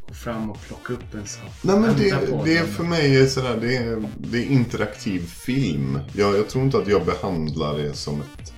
gå 0.08 0.14
fram 0.14 0.50
och 0.52 0.62
plocka 0.62 0.94
upp 0.94 1.14
en 1.14 1.28
sak. 1.28 1.52
Nej 1.62 1.80
men 1.80 1.98
det, 1.98 2.44
det 2.46 2.68
för 2.68 2.84
mig 2.84 3.18
är 3.18 3.26
sådär, 3.28 3.58
det 3.62 3.76
är, 3.78 4.04
det 4.18 4.38
är 4.38 4.46
interaktiv 4.46 5.20
film. 5.20 6.00
Jag, 6.14 6.38
jag 6.38 6.50
tror 6.50 6.64
inte 6.64 6.78
att 6.78 6.88
jag 6.88 7.06
behandlar 7.06 7.78
det 7.78 7.94
som 7.94 8.22
ett, 8.22 8.54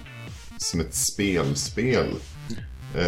som 0.57 0.79
ett 0.79 0.93
spelspel. 0.95 2.07
Eh, 2.95 3.05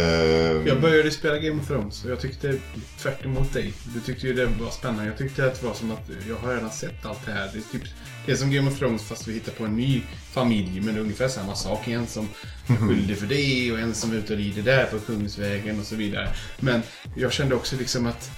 Jag 0.66 0.80
började 0.80 1.10
spela 1.10 1.38
Game 1.38 1.60
of 1.60 1.68
Thrones 1.68 2.04
och 2.04 2.10
jag 2.10 2.20
tyckte 2.20 2.58
tvärt 2.98 3.24
emot 3.24 3.52
dig. 3.52 3.72
Du 3.94 4.00
tyckte 4.00 4.26
ju 4.26 4.32
det 4.34 4.46
var 4.46 4.70
spännande. 4.70 5.04
Jag 5.06 5.18
tyckte 5.18 5.46
att 5.46 5.60
det 5.60 5.66
var 5.66 5.74
som 5.74 5.90
att 5.90 6.10
jag 6.28 6.36
har 6.36 6.54
redan 6.54 6.70
sett 6.70 7.06
allt 7.06 7.26
det 7.26 7.32
här. 7.32 7.50
Det 7.52 7.58
är, 7.58 7.78
typ, 7.78 7.88
det 8.26 8.32
är 8.32 8.36
som 8.36 8.50
Game 8.50 8.70
of 8.70 8.78
Thrones 8.78 9.02
fast 9.02 9.28
vi 9.28 9.32
hittar 9.32 9.52
på 9.52 9.64
en 9.64 9.76
ny 9.76 10.02
familj. 10.32 10.80
Men 10.80 10.94
det 10.94 11.00
är 11.00 11.02
ungefär 11.02 11.28
samma 11.28 11.54
sak. 11.54 11.88
En 11.88 12.06
som 12.06 12.28
är 12.66 12.76
skyldig 12.76 13.18
för 13.18 13.26
det 13.26 13.72
och 13.72 13.78
en 13.78 13.94
som 13.94 14.12
är 14.12 14.16
ute 14.16 14.32
och 14.32 14.38
rider 14.38 14.62
där 14.62 14.86
på 14.86 14.98
Kungsvägen 14.98 15.80
och 15.80 15.86
så 15.86 15.96
vidare. 15.96 16.28
Men 16.60 16.82
jag 17.16 17.32
kände 17.32 17.54
också 17.54 17.76
liksom 17.76 18.06
att 18.06 18.30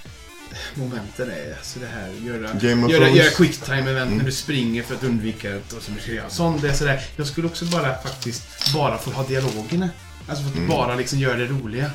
momenten 0.74 1.30
är 1.30 1.54
alltså 1.58 1.78
det 1.80 1.86
här 1.86 2.10
göra, 2.26 2.52
Game 2.52 2.86
of 2.86 2.92
göra, 2.92 3.04
Thrones. 3.04 3.18
göra 3.18 3.30
quick 3.30 3.60
time 3.60 3.90
event 3.90 4.16
när 4.16 4.24
du 4.24 4.32
springer 4.32 4.82
för 4.82 4.94
att 4.94 5.04
undvika 5.04 5.54
ett 5.56 5.72
och 5.72 5.82
så 5.82 5.92
mycket 5.92 6.14
göra. 6.14 6.30
Sånt 6.30 6.62
det 6.62 6.68
är 6.68 6.72
sådär. 6.72 7.00
Jag 7.16 7.26
skulle 7.26 7.46
också 7.46 7.64
bara 7.64 7.94
faktiskt 8.02 8.74
bara 8.74 8.98
få 8.98 9.10
ha 9.10 9.26
dialogerna. 9.26 9.90
Alltså 10.28 10.44
för 10.44 10.62
att 10.62 10.68
bara 10.68 10.94
liksom 10.94 11.18
göra 11.18 11.36
det 11.36 11.46
roliga. 11.46 11.90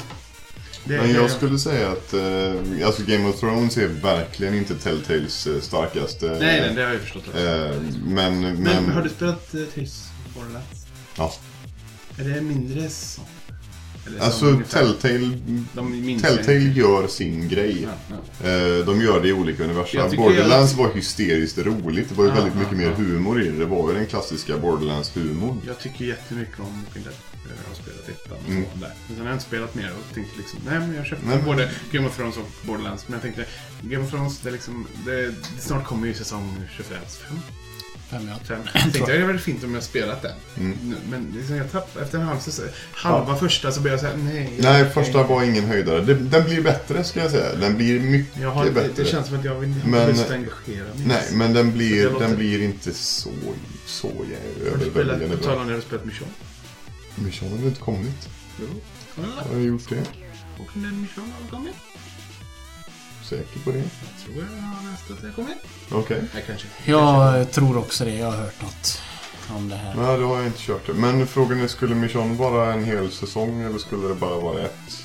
Det, 0.86 0.98
men 0.98 1.14
jag 1.14 1.32
skulle 1.32 1.60
säga 1.60 1.92
att 1.92 2.14
eh, 2.14 2.86
alltså 2.88 3.04
Game 3.04 3.30
of 3.30 3.40
Thrones 3.40 3.78
är 3.78 3.88
verkligen 3.88 4.54
inte 4.54 4.76
Telltales 4.76 5.48
eh, 5.48 5.60
starkaste. 5.62 6.26
Nej, 6.26 6.40
nej, 6.62 6.72
det 6.76 6.82
har 6.84 6.92
jag 6.92 7.02
förstått 7.02 7.24
också. 7.28 7.40
eh, 7.40 7.72
men, 8.06 8.42
men, 8.42 8.54
Men 8.64 8.92
har 8.92 9.02
du 9.02 9.10
spelat 9.10 9.56
uh, 9.56 9.66
Tales 9.66 10.04
Borderlands? 10.36 10.86
ja. 11.18 11.34
Är 12.20 12.24
det 12.24 12.42
mindre 12.42 12.90
så? 12.90 13.22
Eller 14.08 14.18
som 14.18 14.26
Alltså 14.28 14.46
ungefär- 14.46 14.80
Telltale, 14.80 16.20
Telltale 16.22 16.58
jag 16.58 16.78
gör 16.78 17.08
sin 17.08 17.50
grej. 17.50 17.78
Ja, 17.84 18.16
ja. 18.44 18.50
Eh, 18.50 18.86
De 18.86 19.02
gör 19.02 19.22
det 19.22 19.28
i 19.28 19.34
olika 19.34 19.64
universum. 19.64 20.00
Jag 20.02 20.16
Borderlands 20.16 20.74
var 20.74 20.90
hysteriskt 20.94 21.58
roligt. 21.58 22.10
Det 22.10 22.16
var 22.16 22.24
ju 22.24 22.30
Ja, 22.30 22.36
väldigt 22.36 22.54
ja, 22.54 22.60
mycket 22.60 22.78
mer 22.78 22.90
humor 23.06 23.42
i 23.42 23.46
det. 23.50 23.58
Det 23.58 23.66
var 23.66 23.90
ju 23.90 23.96
den 23.96 24.06
klassiska 24.06 24.58
Borderlands-humorn. 24.58 25.58
Jag 25.68 25.80
tycker 25.80 26.06
jättemycket 26.06 26.60
om 26.60 26.66
Walking 26.86 27.04
Dead. 27.04 27.16
Jag 27.64 27.70
har 27.70 27.76
spelat 27.84 28.10
ettan 28.10 28.38
och 28.46 28.50
Mm. 28.50 28.64
så 28.74 28.80
där. 28.80 28.94
Men 29.08 29.16
sen 29.16 29.20
har 29.20 29.26
jag 29.26 29.36
inte 29.36 29.46
spelat 29.46 29.76
mer 29.76 29.92
och 30.00 30.16
tänkte 30.16 30.38
liksom, 30.38 30.60
nej 30.66 30.80
men 30.80 30.96
jag 30.96 31.06
köpte 31.06 31.26
Nej, 31.26 31.36
men- 31.36 31.46
både 31.46 31.70
Game 31.92 32.08
of 32.08 32.16
Thrones 32.16 32.38
och 32.38 32.50
Borderlands. 32.68 33.04
Men 33.08 33.14
jag 33.14 33.22
tänkte, 33.22 33.46
Game 33.82 34.04
of 34.06 34.10
Thrones, 34.12 34.40
det 34.40 34.50
är 34.50 34.54
liksom, 34.54 34.88
det, 35.06 35.26
det 35.28 35.62
snart 35.62 35.86
kommer 35.86 36.08
ju 36.08 36.14
säsong 36.14 36.64
25. 36.78 36.98
Fem, 38.10 38.28
ja. 38.30 38.36
Fem. 38.48 38.62
Jag 38.74 38.94
tänkte 38.94 39.18
det 39.18 39.26
var 39.26 39.34
fint 39.34 39.64
om 39.64 39.74
jag 39.74 39.84
spelat 39.84 40.22
den. 40.22 40.32
Mm. 40.58 40.96
Men 41.10 41.34
liksom 41.38 41.56
jag 41.56 41.72
tappade, 41.72 42.06
efter 42.06 42.18
en 42.18 42.26
halv 42.26 42.40
säsong, 42.40 42.66
halva 42.92 43.36
första 43.36 43.72
så 43.72 43.82
blev 43.82 43.94
jag 43.94 44.00
såhär, 44.00 44.18
nej. 44.18 44.54
Nej, 44.60 44.90
första 44.90 45.24
var 45.24 45.44
ingen 45.44 45.66
höjdare. 45.66 46.02
Den 46.14 46.44
blir 46.44 46.62
bättre 46.62 47.04
ska 47.04 47.20
jag 47.20 47.32
säga. 47.32 47.56
Den 47.56 47.76
blir 47.78 48.00
mycket 48.00 48.42
Jag 48.42 48.52
har, 48.52 48.62
inte- 48.68 48.82
bättre. 48.82 49.04
det 49.04 49.10
känns 49.10 49.28
som 49.28 49.40
att 49.40 49.46
jag 49.46 49.56
vill 49.56 49.76
Men- 49.86 50.10
att 50.20 50.32
engagera 50.32 50.84
mig. 50.96 51.06
Nej, 51.08 51.24
men 51.34 51.54
den 51.54 51.72
blir, 51.72 52.04
det 52.06 52.12
låter- 52.12 52.28
den 52.28 52.36
blir 52.38 52.62
inte 52.62 52.94
så, 52.94 53.30
så 53.86 54.08
Har 54.08 54.14
du 54.60 54.66
överväldigande 54.70 55.26
spelat, 55.26 55.40
på 55.42 55.46
tal 55.46 55.58
om 55.58 55.68
när 55.68 55.76
du 55.76 55.82
spelat 55.82 56.06
Mission? 56.06 56.28
Mission 57.22 57.50
har 57.50 57.58
väl 57.58 57.68
inte 57.68 57.82
kommit? 57.82 58.30
Jo. 58.62 58.68
Har 59.24 59.54
jag 59.54 59.62
gjort 59.62 59.90
det? 59.90 60.02
Och 60.60 60.78
när 60.78 60.92
Mission 60.92 61.34
har 61.42 61.58
kommit? 61.58 61.76
Säker 63.24 63.60
på 63.60 63.72
det? 63.72 63.78
Jag 63.78 64.24
tror 64.26 64.36
jag 64.36 64.62
har 64.62 64.92
läst 64.92 65.12
att 65.12 65.22
det 65.22 65.28
har 65.28 65.34
kommit. 65.34 65.58
Okej. 65.92 66.24
Nej, 66.34 66.44
kanske. 66.48 66.68
Jag 66.86 67.52
tror 67.52 67.78
också 67.78 68.06
det. 68.06 68.16
Jag 68.16 68.32
har 68.32 68.38
hört 68.38 68.62
något 68.62 69.02
om 69.50 69.70
det 69.70 69.76
här. 69.76 69.96
Nej, 69.96 70.20
då 70.20 70.28
har 70.28 70.38
jag 70.38 70.46
inte 70.46 70.60
kört 70.60 70.88
det. 70.88 70.94
Men 70.94 71.28
frågan 71.28 71.60
är, 71.60 71.68
skulle 71.68 71.96
Mission 71.96 72.38
vara 72.38 72.74
en 72.74 72.84
hel 72.84 73.12
säsong 73.12 73.62
eller 73.62 73.78
skulle 73.78 74.08
det 74.08 74.16
bara 74.16 74.40
vara 74.40 74.62
ett 74.62 75.04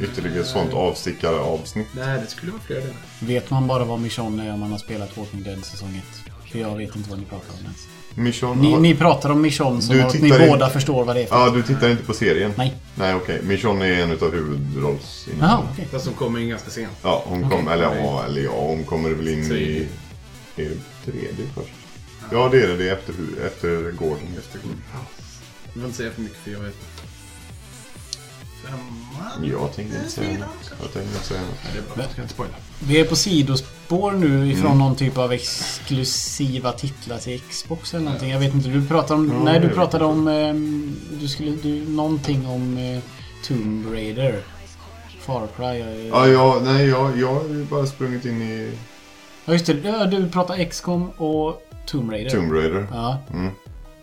ytterligare 0.00 0.44
sånt 0.44 0.72
avstickare 0.72 1.36
avsnitt? 1.40 1.86
Nej, 1.94 2.20
det 2.20 2.26
skulle 2.26 2.52
vara 2.52 2.62
fler 2.62 2.76
delar. 2.80 2.96
Vet 3.20 3.50
man 3.50 3.66
bara 3.66 3.84
vad 3.84 4.00
Mission 4.00 4.40
är 4.40 4.52
om 4.52 4.60
man 4.60 4.70
har 4.70 4.78
spelat 4.78 5.16
Walking 5.16 5.42
Dead 5.42 5.64
säsong 5.64 5.96
1? 5.96 6.32
För 6.52 6.58
jag 6.58 6.76
vet 6.76 6.96
inte 6.96 7.10
vad 7.10 7.18
ni 7.18 7.24
pratar 7.24 7.52
om 7.54 7.60
ens. 7.60 7.86
Mission... 8.18 8.58
Ni, 8.60 8.72
har- 8.72 8.80
ni 8.80 8.94
pratar 8.94 9.30
om 9.30 9.40
Mission 9.42 9.82
som 9.82 10.00
att 10.00 10.14
ni 10.20 10.28
in- 10.28 10.48
båda 10.48 10.70
förstår 10.70 11.04
vad 11.04 11.16
det 11.16 11.22
är 11.22 11.26
för 11.26 11.36
Ja, 11.36 11.50
du 11.50 11.62
tittar 11.62 11.88
inte 11.90 12.02
på 12.02 12.12
serien? 12.14 12.52
Nej. 12.56 12.74
Nej, 12.94 13.14
okej. 13.14 13.40
Mission 13.42 13.82
är 13.82 14.02
en 14.02 14.10
av 14.10 14.32
huvudrolls... 14.32 15.28
Jaha, 15.40 15.62
okej. 15.72 15.88
Fast 15.92 16.04
de 16.04 16.14
kommer 16.14 16.40
in 16.40 16.48
ganska 16.48 16.70
sent. 16.70 16.90
Ja, 17.02 17.22
hon 17.26 17.44
Okej. 17.44 17.58
kom, 17.58 17.68
eller, 17.68 17.84
ja, 17.84 18.24
eller 18.24 18.42
ja, 18.42 18.50
hon 18.60 18.84
kommer 18.84 19.10
väl 19.10 19.28
in 19.28 19.44
i... 19.44 19.48
Tredje. 19.48 19.86
Är 20.56 20.64
det 21.04 21.12
tredje 21.12 21.46
först? 21.54 21.72
Ja, 22.32 22.48
det 22.52 22.62
är 22.62 22.68
det. 22.68 22.76
Det 22.76 22.88
är 22.88 22.92
efter, 22.92 23.14
efter 23.46 23.92
Gordon. 23.92 24.18
Efter 24.38 24.60
Jag 24.64 25.74
vill 25.74 25.84
inte 25.84 25.96
säga 25.96 26.10
för 26.10 26.22
mycket 26.22 26.38
för 26.38 26.50
jag 26.50 26.60
vet 26.60 26.74
Femman? 28.66 29.50
Jag 29.50 29.74
tänkte 29.76 29.96
inte 29.98 30.10
säga 30.10 30.38
något. 30.38 30.70
Jag 30.82 30.92
tänkte 30.92 31.00
inte 31.14 31.26
säga 31.26 31.40
något. 31.40 31.58
Nej, 31.64 31.72
det 31.72 31.78
är 31.78 31.94
bra. 31.94 32.02
Jag 32.04 32.12
ska 32.12 32.22
inte 32.22 32.34
spoila. 32.34 32.54
Vi 32.86 33.00
är 33.00 33.04
på 33.04 33.16
sidospår 33.16 34.12
nu 34.12 34.50
ifrån 34.50 34.66
Mm. 34.66 34.78
någon 34.78 34.96
typ 34.96 35.18
av 35.18 35.32
exklusiva 35.32 36.72
titlar 36.72 37.18
till 37.18 37.40
Xbox 37.40 37.94
eller 37.94 38.04
någonting. 38.04 38.30
Jag 38.30 38.38
vet 38.40 38.54
inte. 38.54 38.68
Du 38.68 38.86
pratade 38.86 39.20
om... 39.20 39.30
Ja, 39.32 39.44
nej, 39.44 39.54
jag 39.54 39.62
du 39.62 39.68
pratade 39.68 40.04
om... 40.04 40.28
ehm, 40.28 40.96
du 41.20 41.28
skulle... 41.28 41.50
Du, 41.50 41.88
någonting 41.88 42.46
om 42.46 42.76
eh, 42.78 43.00
Tomb 43.46 43.92
Raider. 43.92 44.40
Far 45.20 45.46
Cry. 45.56 45.80
eh. 45.80 46.06
Ja, 46.08 46.26
ja, 46.28 46.60
nej, 46.64 46.86
jag, 46.86 47.18
jag 47.18 47.34
har 47.34 47.44
ju 47.48 47.64
bara 47.64 47.86
sprungit 47.86 48.24
in 48.24 48.42
i 48.42 48.70
Ja, 49.44 49.52
just 49.52 49.66
det. 49.66 50.06
Du 50.10 50.28
pratade 50.28 50.64
XCOM 50.64 51.10
och 51.10 51.62
Tomb 51.86 52.10
Raider. 52.10 52.30
Tomb 52.30 52.52
Raider. 52.52 52.86
Ja. 52.90 53.18
Mm. 53.34 53.50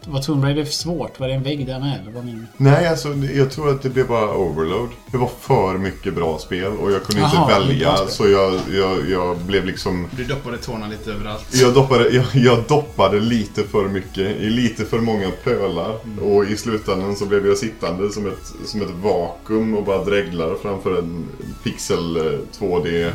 Var 0.07 0.19
Tomb 0.21 0.43
Raider 0.43 0.65
svårt? 0.65 1.19
Var 1.19 1.27
det 1.27 1.33
en 1.33 1.43
vägg 1.43 1.67
där 1.67 1.79
med? 1.79 1.99
Eller 2.01 2.11
menar 2.11 2.39
du? 2.39 2.45
Nej, 2.57 2.87
alltså 2.87 3.13
jag 3.13 3.51
tror 3.51 3.69
att 3.69 3.81
det 3.81 3.89
blev 3.89 4.07
bara 4.07 4.35
overload. 4.35 4.89
Det 5.11 5.17
var 5.17 5.29
för 5.39 5.77
mycket 5.77 6.13
bra 6.15 6.39
spel 6.39 6.71
och 6.71 6.91
jag 6.91 7.03
kunde 7.03 7.21
Jaha, 7.21 7.41
inte 7.57 7.59
välja. 7.69 7.97
Så 8.07 8.27
jag, 8.29 8.59
jag, 8.71 9.09
jag 9.09 9.37
blev 9.37 9.65
liksom... 9.65 10.07
Du 10.17 10.23
doppade 10.23 10.57
tårna 10.57 10.87
lite 10.87 11.11
överallt. 11.11 11.45
Jag 11.51 11.73
doppade, 11.73 12.09
jag, 12.09 12.25
jag 12.33 12.63
doppade 12.67 13.19
lite 13.19 13.63
för 13.63 13.87
mycket 13.87 14.17
i 14.41 14.49
lite 14.49 14.85
för 14.85 14.99
många 14.99 15.31
pölar. 15.43 15.95
Och 16.21 16.45
i 16.45 16.57
slutändan 16.57 17.15
så 17.15 17.25
blev 17.25 17.47
jag 17.47 17.57
sittande 17.57 18.09
som 18.11 18.27
ett, 18.27 18.53
som 18.65 18.81
ett 18.81 18.91
vakuum 19.03 19.77
och 19.77 19.83
bara 19.83 20.03
dreglar 20.03 20.55
framför 20.61 20.99
en 20.99 21.25
pixel 21.63 22.17
eh, 22.17 22.39
2D 22.59 23.11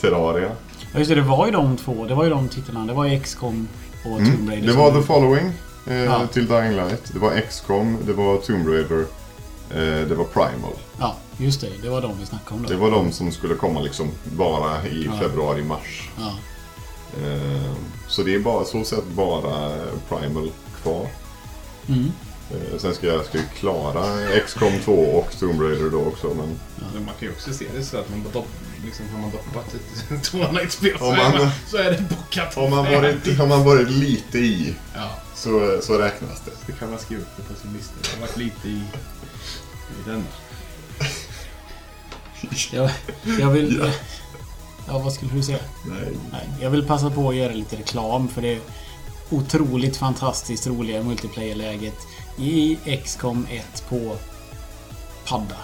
Terraria. 0.00 0.50
Ja, 0.92 0.98
just 0.98 1.08
det. 1.08 1.14
Det 1.14 1.20
var 1.22 1.46
ju 1.46 1.52
de 1.52 1.76
två. 1.76 2.04
Det 2.08 2.14
var 2.14 2.24
ju 2.24 2.30
de 2.30 2.48
titlarna. 2.48 2.86
Det 2.86 2.92
var 2.92 3.04
ju 3.06 3.20
XCOM 3.20 3.68
och 4.04 4.18
Tomb 4.18 4.20
Mm. 4.28 4.50
Raider. 4.50 4.66
Det 4.66 4.72
var 4.72 4.92
The 4.92 5.02
Following 5.02 5.52
eh, 5.86 5.94
Ja. 6.04 6.26
till 6.26 6.46
Dying 6.46 6.72
Light. 6.76 7.02
Det 7.12 7.18
var 7.18 7.40
XCOM, 7.48 7.98
det 8.06 8.12
var 8.12 8.36
Tomb 8.38 8.68
Raider, 8.68 9.00
eh, 9.70 10.08
det 10.08 10.14
var 10.14 10.24
Primal. 10.24 10.72
Ja, 11.00 11.16
just 11.36 11.60
det. 11.60 11.70
Det 11.82 11.88
var 11.90 12.00
de 12.00 12.18
vi 12.20 12.26
snackade 12.26 12.54
om 12.54 12.62
då. 12.62 12.68
Det 12.68 12.76
var 12.76 12.90
de 12.90 13.12
som 13.12 13.32
skulle 13.32 13.54
komma 13.54 13.80
liksom 13.80 14.08
bara 14.24 14.86
i 14.86 15.04
Ja. 15.04 15.18
februari-mars. 15.18 16.08
Ja. 16.18 16.34
Eh, 17.22 17.72
så 18.08 18.22
det 18.22 18.34
är 18.34 18.38
bara 18.38 18.64
så 18.64 18.84
sett 18.84 19.06
bara 19.08 19.72
Primal 20.08 20.50
kvar. 20.82 21.06
Mm. 21.88 22.12
Eh, 22.50 22.78
sen 22.78 22.94
ska 22.94 23.06
jag 23.06 23.24
ska 23.24 23.38
ju 23.38 23.44
klara 23.58 24.04
XCOM 24.46 24.72
2 24.84 24.92
och 24.92 25.38
Tomb 25.40 25.60
Raider 25.62 25.90
då 25.90 25.98
också. 26.04 26.26
Men 26.28 26.58
Men 26.94 27.04
man 27.04 27.14
kan 27.18 27.28
ju 27.28 27.30
också 27.30 27.52
se 27.52 27.64
det 27.76 27.84
så 27.84 27.96
att 27.96 28.10
man 28.10 28.24
dopp, 28.32 28.48
liksom, 28.84 29.06
har 29.12 29.20
man 29.20 29.30
doppat 29.30 29.74
ett- 29.74 30.24
tårna 30.30 30.60
i 30.62 30.64
ett 30.64 30.72
spel 30.72 30.98
så, 30.98 31.12
är 31.12 31.16
man- 31.16 31.38
man, 31.38 31.50
så 31.68 31.76
är 31.76 31.90
det 31.90 32.02
bockat. 32.16 32.54
har 32.54 32.68
man 32.68 32.84
varit, 32.84 33.38
har 33.38 33.46
man 33.46 33.64
varit 33.64 33.90
lite 33.90 34.38
i 34.38 34.74
Ja, 34.94 35.10
så, 35.42 35.78
så 35.82 35.98
räknas 35.98 36.40
det. 36.44 36.50
det 36.66 36.72
kan 36.72 36.90
man 36.90 36.98
skriva 36.98 37.22
upp 37.22 37.36
det 37.36 37.42
på 37.42 37.54
sin 37.60 37.72
lista. 37.72 37.94
Jag 38.02 38.10
har 38.10 38.20
varit 38.20 38.36
lite 38.36 38.68
i, 38.68 38.72
i 38.72 38.82
den. 40.06 40.24
Jag, 42.72 42.90
jag 43.40 43.50
vill... 43.50 43.92
Ja. 44.86 44.98
vad 44.98 45.12
skulle 45.12 45.32
du 45.32 45.42
säga? 45.42 45.58
Nej. 45.86 46.12
Nej, 46.32 46.48
jag 46.60 46.70
vill 46.70 46.86
passa 46.86 47.10
på 47.10 47.28
att 47.28 47.36
göra 47.36 47.52
lite 47.52 47.76
reklam 47.76 48.28
för 48.28 48.42
det 48.42 48.60
otroligt 49.30 49.96
fantastiskt 49.96 50.66
roliga 50.66 51.02
multiplayer-läget 51.02 51.98
i 52.38 52.78
XCOM 53.04 53.46
1 53.50 53.84
på 53.88 54.16
padda. 55.26 55.56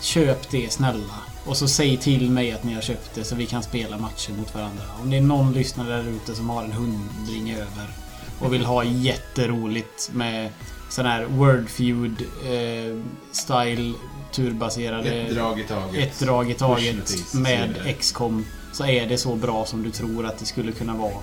Köp 0.00 0.50
det 0.50 0.72
snälla. 0.72 1.14
Och 1.46 1.56
så 1.56 1.68
säg 1.68 1.96
till 1.96 2.30
mig 2.30 2.52
att 2.52 2.64
ni 2.64 2.74
har 2.74 2.82
köpt 2.82 3.14
det 3.14 3.24
så 3.24 3.34
vi 3.34 3.46
kan 3.46 3.62
spela 3.62 3.98
matcher 3.98 4.32
mot 4.32 4.54
varandra. 4.54 4.82
Om 5.02 5.10
det 5.10 5.16
är 5.16 5.20
någon 5.20 5.52
lyssnare 5.52 5.96
där 5.96 6.08
ute 6.08 6.34
som 6.34 6.50
har 6.50 6.64
en 6.64 6.72
hundring 6.72 7.52
över 7.52 8.07
och 8.40 8.52
vill 8.52 8.64
ha 8.64 8.84
jätteroligt 8.84 10.10
med 10.12 10.50
sån 10.90 11.06
här 11.06 11.24
Wordfeud 11.24 12.22
eh, 12.44 13.02
style 13.32 13.94
turbaserade 14.32 15.10
Ett 15.10 15.34
drag 15.34 15.60
i 15.60 15.64
taget. 15.64 15.94
ett 16.12 16.18
drag 16.20 16.50
i 16.50 16.54
taget 16.54 17.34
med. 17.34 17.96
XCOM 18.00 18.44
så 18.72 18.86
är 18.86 19.06
det 19.06 19.18
så 19.18 19.34
bra 19.34 19.66
som 19.66 19.82
du 19.82 19.90
tror 19.90 20.26
att 20.26 20.38
det 20.38 20.46
skulle 20.46 20.72
kunna 20.72 20.94
vara 20.96 21.20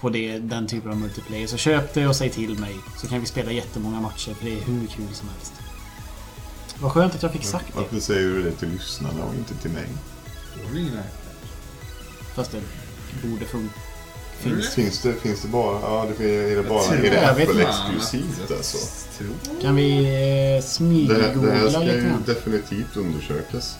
på 0.00 0.10
det, 0.10 0.38
den 0.38 0.66
typen 0.66 0.90
av 0.90 0.96
multiplayer. 0.96 1.46
Så 1.46 1.56
köp 1.56 1.94
det 1.94 2.06
och 2.06 2.16
säg 2.16 2.30
till 2.30 2.58
mig 2.58 2.74
så 3.00 3.06
kan 3.08 3.20
vi 3.20 3.26
spela 3.26 3.52
jättemånga 3.52 4.00
matcher 4.00 4.34
för 4.34 4.44
det 4.44 4.52
är 4.52 4.60
hur 4.64 4.86
kul 4.86 5.14
som 5.14 5.28
helst. 5.28 5.52
Vad 6.78 6.92
skönt 6.92 7.14
att 7.14 7.22
jag 7.22 7.32
fick 7.32 7.44
sagt 7.44 7.66
det. 7.66 7.80
Varför 7.80 8.00
säger 8.00 8.28
du 8.28 8.42
det 8.42 8.52
till 8.52 8.68
lyssnarna 8.68 9.24
och 9.24 9.34
inte 9.34 9.54
till 9.54 9.70
mig? 9.70 9.86
Då 10.62 10.70
blir 10.70 10.82
det 10.82 10.88
ingen 10.88 11.02
Fast 12.34 12.52
det 12.52 12.60
borde 13.28 13.44
funka. 13.44 13.74
Finns. 14.38 14.74
Finns 14.74 15.02
det, 15.02 15.12
finns 15.14 15.42
det 15.42 15.48
bara... 15.48 15.80
Ja, 15.80 16.06
det 16.18 16.24
är 16.52 16.56
det 16.56 16.62
bara... 16.62 16.82
tror- 16.82 16.94
Är 16.96 17.10
det 17.10 17.22
jag 17.22 17.34
vet 17.34 17.48
Apple 17.48 17.62
inte. 17.62 17.72
exklusivt 17.72 18.50
alltså? 18.50 18.78
Kan 19.62 19.76
vi 19.76 19.98
eh, 19.98 20.04
Det 20.04 20.12
här, 20.12 20.56
det 20.56 20.62
smyggoogla 20.62 21.52
här 21.52 21.68
ska 21.68 21.78
lite 21.80 21.92
ju 21.96 22.12
definitivt 22.34 22.96
undersökas. 22.96 23.76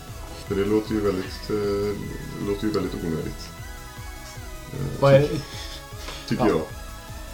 För 0.48 0.55
det 0.55 0.64
låter 0.64 0.93
ju 0.94 1.01
väldigt, 1.01 1.51
eh, 1.51 1.97
det 2.40 2.48
låter 2.51 2.66
ju 2.66 2.72
väldigt 2.72 2.94
onödigt. 3.05 3.48
Eh, 4.72 5.01
Vad 5.01 5.14
är 5.14 5.20
det? 5.20 5.28
Tycker 6.28 6.47
Ja. 6.47 6.51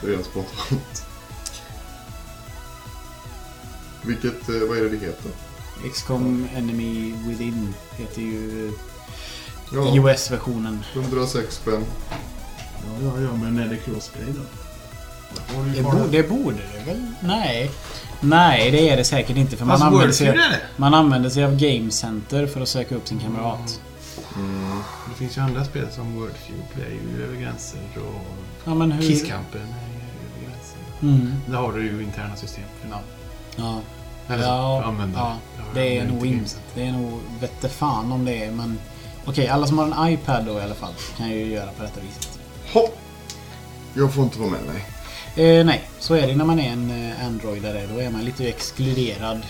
jag. 0.03 0.11
Rent 0.11 0.25
spontant. 0.27 1.03
Vilket, 4.03 4.49
eh, 4.49 4.55
vad 4.69 4.79
är 4.79 4.83
det 4.83 4.89
det 4.89 4.97
heter? 4.97 5.31
XCOM 5.93 6.49
Enemy 6.57 7.15
Within 7.27 7.75
heter 7.97 8.23
ju 8.23 8.73
Ja, 9.73 9.95
iOS-versionen. 9.97 10.85
106 10.95 11.55
spänn. 11.57 11.85
Ja, 12.87 12.93
ja, 13.05 13.21
ja, 13.21 13.37
men 13.43 13.59
är 13.59 13.69
det 13.69 13.77
crossplay 13.77 14.27
då? 14.27 14.43
Det, 15.77 15.83
bo, 15.83 16.07
det 16.11 16.29
borde 16.29 16.57
det 16.57 16.93
väl? 16.93 17.07
Nej. 17.21 17.71
Nej, 18.21 18.71
det 18.71 18.89
är 18.89 18.97
det 18.97 19.05
säkert 19.05 19.37
inte 19.37 19.57
för 19.57 19.65
man 19.65 19.79
Fast 19.79 19.85
använder, 19.85 20.13
sig, 20.13 20.27
det. 20.27 20.61
man 20.77 20.95
använder 20.95 21.31
sig 21.31 21.45
av 21.45 21.57
Game 21.57 21.91
Center 21.91 22.47
för 22.47 22.61
att 22.61 22.69
söka 22.69 22.95
upp 22.95 23.09
sin 23.09 23.19
kamrat. 23.19 23.81
Mm. 24.37 24.79
Det 25.11 25.15
finns 25.19 25.37
ju 25.37 25.41
andra 25.41 25.65
spel 25.65 25.87
som 25.91 26.15
Wordfeud. 26.15 26.63
Det 26.77 26.83
är 26.83 26.91
ju 27.19 27.25
över 27.25 27.37
gränser 27.37 27.81
och 27.97 28.21
Ja, 28.65 28.75
men 28.75 28.93
hur... 28.93 29.03
Kisskampen 29.03 29.61
är 29.61 29.65
över 29.65 30.47
gränser. 30.51 30.79
Mm. 31.03 31.35
Där 31.47 31.57
har 31.57 31.73
du 31.73 31.83
ju 31.87 32.03
interna 32.03 32.37
system 32.37 32.65
för 32.83 32.89
namn. 32.89 33.05
Ja. 33.57 33.81
Eller 34.35 34.45
Ja, 34.45 34.83
användare. 34.85 35.23
ja, 35.57 35.63
har 35.65 35.75
det 35.75 35.99
är 35.99 36.05
nog 36.05 36.27
inte 36.27 36.55
Det 36.75 36.87
är 36.87 36.93
nog... 36.93 37.21
Vette 37.41 37.69
fan 37.69 38.13
om 38.13 38.25
det 38.25 38.45
är, 38.45 38.51
men... 38.51 38.79
Okej, 39.25 39.49
alla 39.49 39.67
som 39.67 39.79
har 39.79 39.87
en 39.87 40.13
iPad 40.13 40.45
då 40.47 40.59
i 40.59 40.63
alla 40.63 40.75
fall 40.75 40.93
kan 41.17 41.31
ju 41.31 41.45
göra 41.47 41.71
på 41.77 41.83
detta 41.83 42.01
viset. 42.01 42.40
Hopp! 42.73 42.99
Jag 43.95 44.15
får 44.15 44.25
inte 44.25 44.39
vara 44.39 44.51
med, 44.51 44.61
nej. 44.67 44.85
Eh, 45.59 45.65
nej, 45.65 45.91
så 45.99 46.15
är 46.15 46.27
det 46.27 46.37
när 46.37 46.45
man 46.45 46.61
är 46.61 46.73
en 46.73 46.91
eh, 46.91 47.27
Androidare. 47.27 47.87
Då 47.95 48.01
är 48.01 48.11
man 48.11 48.25
lite 48.25 48.49
exkluderad. 48.49 49.43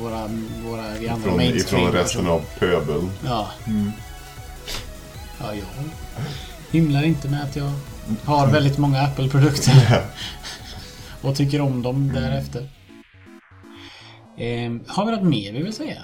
Våra, 0.00 0.30
våra, 0.64 0.84
vi 1.00 1.08
andra 1.08 1.28
Från, 1.28 1.36
mainstream 1.36 1.82
ifrån 1.82 2.00
resten 2.00 2.26
av 2.26 2.42
pöbeln. 2.58 3.10
Ja. 3.24 3.50
Ja, 5.40 5.54
jag 5.54 5.64
hymlar 6.70 7.04
inte 7.04 7.28
med 7.28 7.42
att 7.42 7.56
jag 7.56 7.72
har 8.24 8.46
väldigt 8.46 8.78
många 8.78 9.00
Apple-produkter. 9.00 10.02
och 11.22 11.36
tycker 11.36 11.60
om 11.60 11.82
dem 11.82 12.12
därefter. 12.14 12.68
Eh, 14.36 14.72
har 14.86 15.06
vi 15.06 15.12
något 15.12 15.22
mer 15.22 15.52
vi 15.52 15.62
vill 15.62 15.72
säga? 15.72 16.02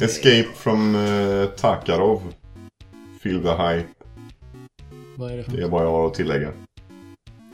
Escape 0.00 0.48
from 0.56 0.94
uh, 0.94 1.46
Takarov. 1.46 2.22
Feel 3.22 3.42
the 3.42 3.48
hype. 3.62 3.88
Vad 5.16 5.32
är 5.32 5.36
det 5.36 5.44
för 5.44 5.52
Det 5.56 5.62
är 5.62 5.68
vad 5.68 5.82
jag 5.84 5.90
har 5.90 6.06
att 6.06 6.14
tillägga. 6.14 6.52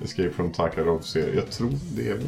Escape 0.04 0.30
from 0.30 0.52
Takarov 0.52 1.00
serie. 1.00 1.34
Jag 1.34 1.50
tror 1.50 1.70
det 1.96 2.08
är. 2.10 2.20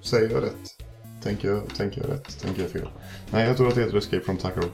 Säger 0.00 0.30
jag 0.30 0.42
rätt? 0.42 0.74
Tänker 1.22 1.48
jag, 1.48 1.74
tänker 1.76 2.00
jag 2.00 2.10
rätt? 2.10 2.40
Tänker 2.42 2.62
jag 2.62 2.70
fel? 2.70 2.88
Nej, 3.30 3.46
jag 3.46 3.56
tror 3.56 3.68
att 3.68 3.74
det 3.74 3.80
heter 3.80 3.96
Escape 3.98 4.20
from 4.24 4.36
Takarov. 4.36 4.70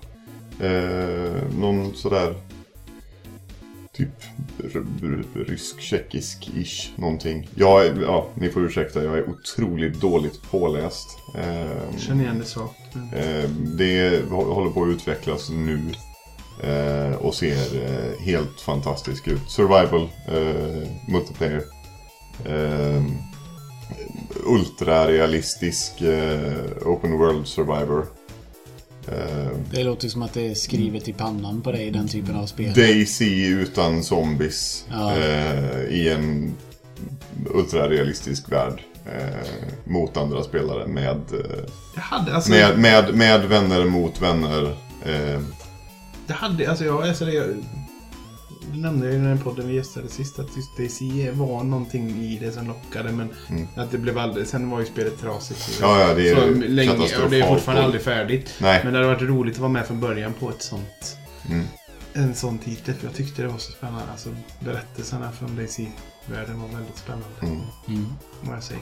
Eh, 0.60 1.42
någon 1.58 1.94
sådär... 1.94 2.34
Typ 3.92 4.08
r- 4.64 4.86
r- 5.02 5.24
rysk-tjeckisk-ish 5.48 6.90
någonting. 6.96 7.48
Jag 7.54 7.86
är, 7.86 8.02
ja, 8.02 8.28
ni 8.34 8.48
får 8.50 8.64
ursäkta, 8.64 9.04
jag 9.04 9.18
är 9.18 9.28
otroligt 9.30 10.00
dåligt 10.00 10.42
påläst. 10.50 11.18
Eh, 11.34 11.96
Känner 11.98 12.24
igen 12.24 12.38
det 12.38 12.44
svagt. 12.44 12.74
men- 12.92 13.14
Eh, 13.14 13.50
Det 13.50 14.22
håller 14.30 14.70
på 14.70 14.82
att 14.82 14.88
utvecklas 14.88 15.50
nu. 15.50 15.80
Eh, 16.62 17.16
Och 17.16 17.34
ser 17.34 17.84
eh, 17.84 18.20
helt 18.24 18.60
fantastiskt 18.60 19.28
ut. 19.28 19.40
Survival, 19.50 20.08
eh, 20.28 20.88
multiplayer. 21.08 21.62
Eh, 22.44 23.02
Ultrarealistisk 24.46 26.00
eh, 26.00 26.54
open 26.86 27.12
world 27.18 27.46
survivor. 27.46 28.06
Eh, 29.08 29.48
Det 29.70 29.84
låter 29.84 30.08
som 30.08 30.22
att 30.22 30.32
det 30.34 30.50
är 30.50 30.54
skrivet 30.54 31.08
i 31.08 31.12
pannan 31.12 31.60
på 31.62 31.72
dig, 31.72 31.90
den 31.90 32.08
typen 32.08 32.36
av 32.36 32.46
spel. 32.46 32.72
Daisy 32.74 33.46
utan 33.46 34.02
zombies. 34.04 34.86
Ja. 34.90 35.16
Eh, 35.16 35.80
I 35.84 36.08
en 36.08 36.54
ultrarealistisk 37.54 38.52
värld. 38.52 38.82
Eh, 39.06 39.64
mot 39.84 40.16
andra 40.16 40.42
spelare 40.42 40.86
med 40.86 41.16
eh, 41.16 42.00
hade, 42.02 42.34
alltså, 42.34 42.50
Med, 42.50 42.78
med, 42.78 43.14
med 43.14 43.44
vänner 43.44 43.84
mot 43.84 44.20
vänner. 44.22 44.76
Eh, 45.06 45.40
det 46.26 46.32
hade, 46.32 46.70
alltså 46.70 46.84
jag, 46.84 47.02
alltså 47.08 47.24
det, 47.24 47.32
jag 47.34 47.56
nämnde 48.72 49.10
i 49.10 49.18
den 49.18 49.38
podden 49.38 49.68
vi 49.68 49.74
gästade 49.74 50.08
sist 50.08 50.38
att 50.38 50.56
just 50.56 50.76
DayZ 50.76 51.00
var 51.38 51.64
någonting 51.64 52.10
i 52.10 52.38
det 52.40 52.52
som 52.52 52.66
lockade 52.66 53.12
men 53.12 53.28
Mm. 53.48 53.66
att 53.76 53.90
det 53.90 53.98
blev 53.98 54.18
aldrig, 54.18 54.46
sen 54.46 54.70
var 54.70 54.80
ju 54.80 54.86
spelet 54.86 55.20
trasigt. 55.20 55.78
ja, 55.80 56.00
ja, 56.00 56.14
det 56.14 56.28
är 56.30 56.34
så 56.36 56.46
länge, 56.68 56.90
och 57.24 57.30
det 57.30 57.40
är 57.40 57.48
fortfarande 57.48 57.84
aldrig 57.84 58.02
färdigt. 58.02 58.50
Nej. 58.60 58.80
Men 58.84 58.92
det 58.92 58.98
hade 58.98 59.08
varit 59.14 59.22
roligt 59.28 59.54
att 59.54 59.60
vara 59.60 59.72
med 59.72 59.86
från 59.86 60.00
början 60.00 60.32
på 60.32 60.50
ett 60.50 60.62
sånt, 60.62 61.16
Mm. 61.50 61.64
en 62.12 62.34
sån 62.34 62.58
titel. 62.58 62.94
För 62.94 63.06
jag 63.06 63.14
tyckte 63.14 63.42
det 63.42 63.48
var 63.48 63.58
så 63.58 63.72
spännande. 63.72 64.04
Alltså 64.12 64.28
berättelserna 64.60 65.32
från 65.32 65.56
DayZ-världen 65.56 66.60
var 66.60 66.68
väldigt 66.68 66.96
spännande. 66.98 67.26
Mm. 67.42 67.60
Mm. 67.88 68.06
Må 68.42 68.52
jag 68.52 68.62
säga. 68.62 68.80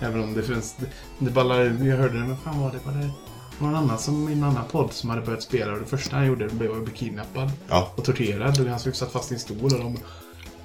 Även 0.00 0.22
om 0.22 0.34
det 0.34 0.42
finns... 0.42 0.76
Det, 0.78 0.86
det 1.18 1.30
ballar 1.30 1.60
Jag 1.60 1.96
hörde 1.96 2.14
det, 2.20 2.26
men 2.26 2.36
fan 2.36 2.60
var 2.60 2.72
det? 2.72 2.78
Var 2.86 2.92
det 2.92 3.10
var 3.58 3.68
någon 3.68 3.76
annan 3.84 3.98
som 3.98 4.28
i 4.28 4.32
en 4.32 4.42
annan 4.44 4.64
podd 4.70 4.92
som 4.92 5.10
hade 5.10 5.22
börjat 5.22 5.42
spela 5.42 5.72
och 5.72 5.78
det 5.78 5.86
första 5.86 6.16
han 6.16 6.26
gjorde 6.26 6.48
blev 6.48 6.72
att 6.72 6.84
bli 6.84 6.94
kidnappad 6.94 7.50
Ja. 7.68 7.92
och 7.96 8.04
torterad 8.04 8.60
och 8.60 8.66
han 8.66 8.78
såg 8.80 8.96
satt 8.96 9.12
fast 9.12 9.30
i 9.30 9.34
en 9.34 9.40
stol 9.40 9.64
och 9.64 9.70
de... 9.80 9.96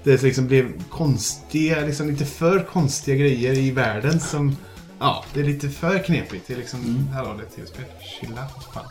Det 0.03 0.21
liksom 0.23 0.47
blev 0.47 0.83
konstiga, 0.89 1.79
liksom 1.79 2.09
lite 2.09 2.25
för 2.25 2.59
konstiga 2.63 3.15
grejer 3.17 3.53
i 3.53 3.71
världen 3.71 4.19
som... 4.19 4.55
Ja, 4.99 5.23
det 5.33 5.39
är 5.39 5.43
lite 5.43 5.69
för 5.69 5.99
knepigt. 6.03 6.47
Det 6.47 6.53
är 6.53 6.57
liksom... 6.57 7.07
Här 7.13 7.25
har 7.25 7.35
det 7.37 7.43
ett 7.43 7.55
tv-spel. 7.55 7.85
Chilla. 8.19 8.47
Fan. 8.73 8.83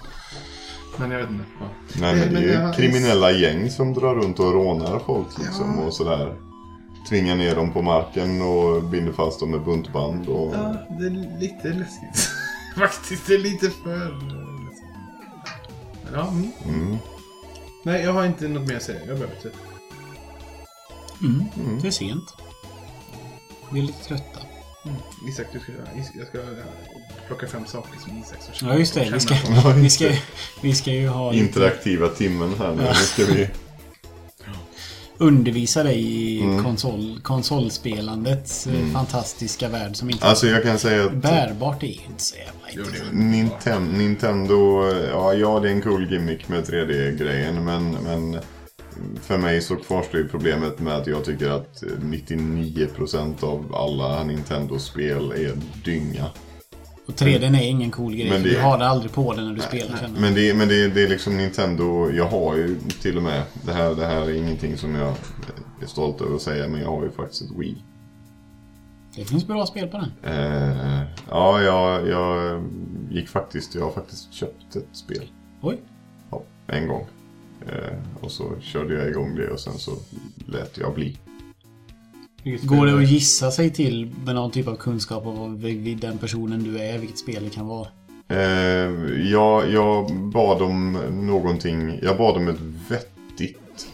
Men 0.98 1.10
jag 1.10 1.18
vet 1.18 1.30
inte. 1.30 1.44
Ja. 1.60 1.66
Nej, 2.00 2.14
men 2.16 2.34
det 2.34 2.40
är 2.54 2.66
ju 2.66 2.72
kriminella 2.72 3.30
gäng 3.30 3.70
som 3.70 3.94
drar 3.94 4.14
runt 4.14 4.38
och 4.40 4.52
rånar 4.52 4.98
folk 5.06 5.38
liksom 5.38 5.74
Ja. 5.78 5.84
och 5.86 5.94
sådär. 5.94 6.34
Tvingar 7.08 7.36
ner 7.36 7.54
dem 7.56 7.72
på 7.72 7.82
marken 7.82 8.42
och 8.42 8.82
binder 8.84 9.12
fast 9.12 9.40
dem 9.40 9.50
med 9.50 9.64
buntband 9.64 10.28
och... 10.28 10.54
Ja, 10.54 10.74
det 10.98 11.06
är 11.06 11.40
lite 11.40 11.68
läskigt. 11.68 12.30
Faktiskt, 12.78 13.26
det 13.26 13.34
är 13.34 13.38
lite 13.38 13.70
för. 13.70 14.10
Men 16.04 16.14
ja, 16.14 16.28
mm. 16.28 16.50
Mm. 16.64 16.98
Nej, 17.84 18.02
jag 18.02 18.12
har 18.12 18.26
inte 18.26 18.48
något 18.48 18.68
mer 18.68 18.76
att 18.76 18.82
säga. 18.82 19.00
Jag 19.06 19.18
börjar 19.18 19.32
bli 19.32 19.40
trött. 19.42 19.54
Mm. 21.22 21.44
Mm. 21.56 21.80
Det 21.80 21.86
är 21.86 21.92
sent. 21.92 22.34
Vi 23.72 23.78
är 23.78 23.82
lite 23.82 24.04
trötta. 24.04 24.40
Isak, 25.28 25.46
du 25.52 25.60
ska, 25.60 25.72
jag 26.18 26.28
ska 26.28 26.38
plocka 27.26 27.46
fram 27.46 27.66
saker 27.66 27.98
som 28.00 28.18
Isak 28.18 28.42
ska 28.42 28.66
Ja, 28.66 28.78
just 28.78 28.94
det. 28.94 29.10
Vi 29.12 29.20
ska, 29.20 29.34
känna 29.34 29.72
vi 29.72 29.90
ska, 29.90 30.10
vi 30.62 30.74
ska 30.74 30.90
ju 30.90 31.08
ha 31.08 31.32
lite, 31.32 31.44
Interaktiva 31.44 32.08
timmen 32.08 32.54
här 32.58 32.74
nu. 32.74 32.82
Nu 32.82 32.94
ska 32.94 33.24
vi... 33.24 33.48
undervisa 35.18 35.82
dig 35.82 36.00
i 36.00 36.40
Mm. 36.42 36.64
konsol, 36.64 37.20
konsolspelandets 37.22 38.66
eh, 38.66 38.92
fantastiska 38.94 39.68
värld 39.68 39.96
som 39.96 40.10
inte 40.10 40.26
Alltså 40.26 40.46
jag 40.46 40.62
kan 40.62 40.78
säga 40.78 41.04
att 41.04 41.12
Bärbart 41.12 41.82
är 41.82 41.86
ju 41.86 41.92
inte 41.92 42.22
så 42.22 42.36
jävla 42.36 42.82
intressant. 42.84 43.12
Ninten- 43.12 43.98
Nintendo, 43.98 44.84
ja, 45.10 45.34
ja 45.34 45.60
det 45.60 45.68
är 45.68 45.72
en 45.72 45.82
cool 45.82 46.12
gimmick 46.12 46.48
med 46.48 46.64
3D-grejen 46.64 47.64
men, 47.64 47.90
men 47.90 48.38
för 49.22 49.38
mig 49.38 49.60
så 49.62 49.76
kvarstår 49.76 50.20
ju 50.20 50.28
problemet 50.28 50.78
med 50.80 50.96
att 50.96 51.06
jag 51.06 51.24
tycker 51.24 51.50
att 51.50 51.82
99% 52.02 53.44
av 53.44 53.74
alla 53.74 54.24
Nintendo-spel 54.24 55.32
är 55.32 55.52
dynga. 55.84 56.24
Och 57.08 57.14
3D 57.14 57.44
är 57.56 57.62
ingen 57.68 57.90
cool 57.90 58.14
grej. 58.16 58.30
Men 58.30 58.42
det- 58.42 58.48
Du 58.50 58.58
har 58.60 58.78
det 58.78 58.86
aldrig 58.88 59.12
på 59.12 59.32
dig 59.34 59.44
när 59.44 59.52
du 59.54 59.60
spelar 59.60 59.96
känner 59.96 60.20
Men, 60.20 60.34
det, 60.34 60.54
men 60.54 60.68
det, 60.68 60.88
det 60.88 61.02
är 61.02 61.08
liksom 61.08 61.36
Nintendo, 61.36 62.10
jag 62.10 62.28
har 62.28 62.56
ju 62.56 62.76
till 63.02 63.16
och 63.16 63.22
med, 63.22 63.42
det 63.66 63.72
här, 63.72 63.94
det 63.94 64.06
här 64.06 64.20
är 64.22 64.34
ingenting 64.34 64.76
som 64.76 64.94
jag 64.94 65.14
är 65.82 65.86
stolt 65.86 66.20
över 66.20 66.34
att 66.36 66.42
säga 66.42 66.68
men 66.68 66.80
jag 66.80 66.88
har 66.90 67.04
ju 67.04 67.10
faktiskt 67.10 67.42
ett 67.42 67.50
Wii. 67.58 67.76
Det 69.14 69.24
finns 69.24 69.46
bra 69.46 69.66
spel 69.66 69.88
på 69.88 69.96
den. 69.98 70.32
Eh, 70.34 71.02
ja, 71.30 71.62
jag, 71.62 72.08
jag 72.08 72.62
gick 73.10 73.28
faktiskt, 73.28 73.74
jag 73.74 73.84
har 73.84 73.92
faktiskt 73.92 74.32
köpt 74.32 74.76
ett 74.76 74.86
spel. 74.92 75.22
Oj. 75.60 75.78
Ja, 76.30 76.42
en 76.66 76.88
gång. 76.88 77.06
Eh, 77.66 77.98
och 78.20 78.30
så 78.32 78.44
körde 78.60 78.94
jag 78.94 79.08
igång 79.08 79.34
det 79.36 79.48
och 79.50 79.60
sen 79.60 79.78
så 79.78 79.92
lät 80.46 80.78
jag 80.78 80.94
bli. 80.94 81.18
Går 82.44 82.86
det 82.86 82.94
att 82.94 83.08
gissa 83.08 83.50
sig 83.50 83.70
till 83.70 84.10
med 84.24 84.34
någon 84.34 84.50
typ 84.50 84.68
av 84.68 84.76
kunskap 84.76 85.26
om 85.26 85.60
den 86.00 86.18
personen 86.18 86.62
du 86.62 86.78
är, 86.78 86.98
vilket 86.98 87.18
spel 87.18 87.44
det 87.44 87.50
kan 87.50 87.66
vara? 87.66 87.88
Eh, 88.28 88.90
jag, 89.30 89.72
jag 89.72 90.14
bad 90.14 90.62
om 90.62 90.92
någonting. 91.10 91.98
Jag 92.02 92.16
bad 92.16 92.36
om 92.36 92.48
ett 92.48 92.60
vettigt. 92.88 93.86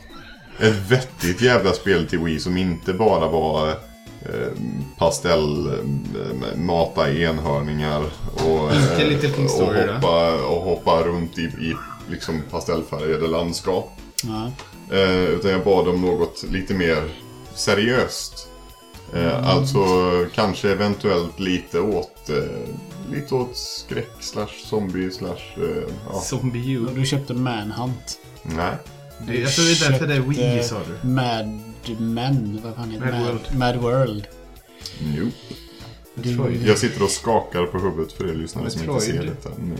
Ett 0.59 0.91
vettigt 0.91 1.43
jävla 1.43 1.73
spel 1.73 2.07
till 2.07 2.19
Wii 2.19 2.39
som 2.39 2.57
inte 2.57 2.93
bara 2.93 3.29
var 3.29 3.69
eh, 3.69 4.53
pastell, 4.99 5.67
eh, 5.67 6.59
mata 6.59 7.13
enhörningar 7.13 8.03
och, 8.35 8.71
Inte 9.13 9.27
eh, 9.27 9.45
och, 9.45 9.75
hoppa, 9.75 10.35
och 10.47 10.63
hoppa 10.63 11.03
runt 11.03 11.39
i, 11.39 11.43
i 11.43 11.75
liksom 12.11 12.43
pastellfärgade 12.51 13.27
landskap. 13.29 13.91
Eh, 14.91 15.25
utan 15.25 15.51
jag 15.51 15.65
bad 15.65 15.89
om 15.89 16.01
något 16.01 16.45
lite 16.51 16.75
mer 16.75 17.03
seriöst. 17.55 18.49
Eh, 19.15 19.49
Alltså 19.49 19.85
kanske 20.35 20.71
eventuellt 20.73 21.41
lite 21.41 21.81
åt, 21.81 22.31
eh, 22.31 22.37
lite 23.13 23.35
åt 23.35 23.57
skräck 23.57 24.11
slash 24.21 24.49
zombie 24.65 25.11
slash... 25.11 25.57
Eh, 25.57 25.89
ja. 26.13 26.21
Zombie 26.21 26.73
U. 26.73 26.87
Du 26.95 27.07
köpte 27.07 27.35
Manhunt. 27.35 28.19
Nej. 28.43 28.75
Det, 29.27 29.41
jag 29.41 29.53
tror 29.53 29.65
det 29.65 29.87
är 29.87 29.91
därför 29.91 30.07
det 30.07 30.15
är 30.15 30.21
Wii 30.21 30.63
sa 30.63 30.77
du. 31.03 31.09
Mad 31.09 31.61
Men, 31.99 32.61
vad 32.65 32.75
fan 32.75 32.91
heter 32.91 33.07
Mad 33.07 33.15
Mad, 33.15 33.27
World. 33.27 33.59
Mad 33.59 33.77
World. 33.77 34.27
Metroid. 36.15 36.63
Jag 36.67 36.79
sitter 36.79 37.03
och 37.03 37.11
skakar 37.11 37.67
på 37.67 37.79
huvudet 37.79 38.13
för 38.13 38.31
er 38.31 38.35
lyssnare 38.35 38.71
som 38.71 38.81
inte 38.91 39.05
ser 39.05 39.23
detta. 39.23 39.51
Nej. 39.59 39.79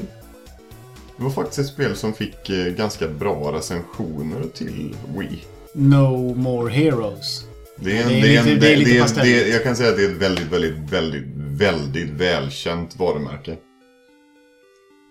Det 1.17 1.23
var 1.25 1.31
faktiskt 1.31 1.59
ett 1.59 1.67
spel 1.67 1.97
som 1.97 2.13
fick 2.13 2.47
ganska 2.77 3.09
bra 3.09 3.53
recensioner 3.53 4.43
till 4.55 4.97
Wii. 5.17 5.45
No 5.75 6.35
More 6.35 6.73
Heroes. 6.73 7.45
Det 7.77 7.99
är, 7.99 8.03
en, 8.03 8.09
Det 8.09 8.19
är 8.19 8.23
det 8.23 8.37
är, 8.37 8.41
en, 8.41 8.45
lite- 8.47 8.61
det 8.61 8.73
är 8.73 8.77
lite 8.77 8.91
det 8.91 8.97
är, 8.97 9.03
pastelligt. 9.03 9.45
det, 9.45 9.51
jag 9.51 9.63
kan 9.63 9.77
säga 9.77 9.91
att 9.91 9.97
det 9.97 10.05
är 10.05 10.11
ett 10.11 10.17
väldigt, 10.17 10.47
väldigt, 10.53 10.93
väldigt, 10.93 11.25
väldigt 11.37 12.11
välkänt 12.11 12.97
varumärke. 12.97 13.57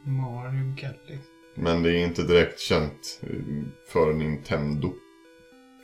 Mario 0.06 0.76
Galaxy. 0.82 1.18
Men 1.56 1.84
det 1.84 1.90
är 1.90 2.06
inte 2.06 2.24
direkt 2.24 2.60
känt 2.60 3.20
eh, 3.24 3.30
för 3.94 4.14
Nintendo. 4.14 4.94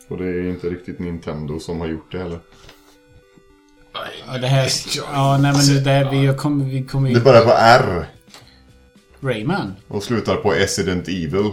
Och 0.07 0.18
det 0.18 0.26
är 0.26 0.49
inte 0.49 0.68
riktigt 0.69 0.99
Nintendo 0.99 1.60
som 1.60 1.80
har 1.80 1.88
gjort 1.88 2.11
det 2.11 2.18
heller. 2.19 2.39
Ja, 4.27 4.38
det 4.38 4.47
här... 4.47 4.69
Ja, 5.14 5.38
nej 5.41 5.53
men 5.53 5.76
det 5.76 5.81
där, 5.84 6.11
vi 6.11 6.38
kommer 6.38 6.65
vi 6.65 6.84
kommer 6.84 7.10
Det 7.10 7.15
ju... 7.15 7.22
börjar 7.22 7.41
på 7.45 7.51
R 7.57 8.06
Rayman. 9.22 9.73
och 9.88 10.03
slutar 10.03 10.35
på 10.35 10.51
Resident 10.51 11.07
Evil. 11.07 11.51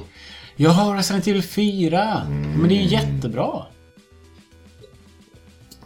Jag 0.56 0.70
har 0.70 0.96
Resident 0.96 1.26
Evil 1.26 1.42
4. 1.42 2.22
Men 2.28 2.68
det 2.68 2.74
är 2.74 2.82
ju 2.82 2.88
jättebra. 2.88 3.62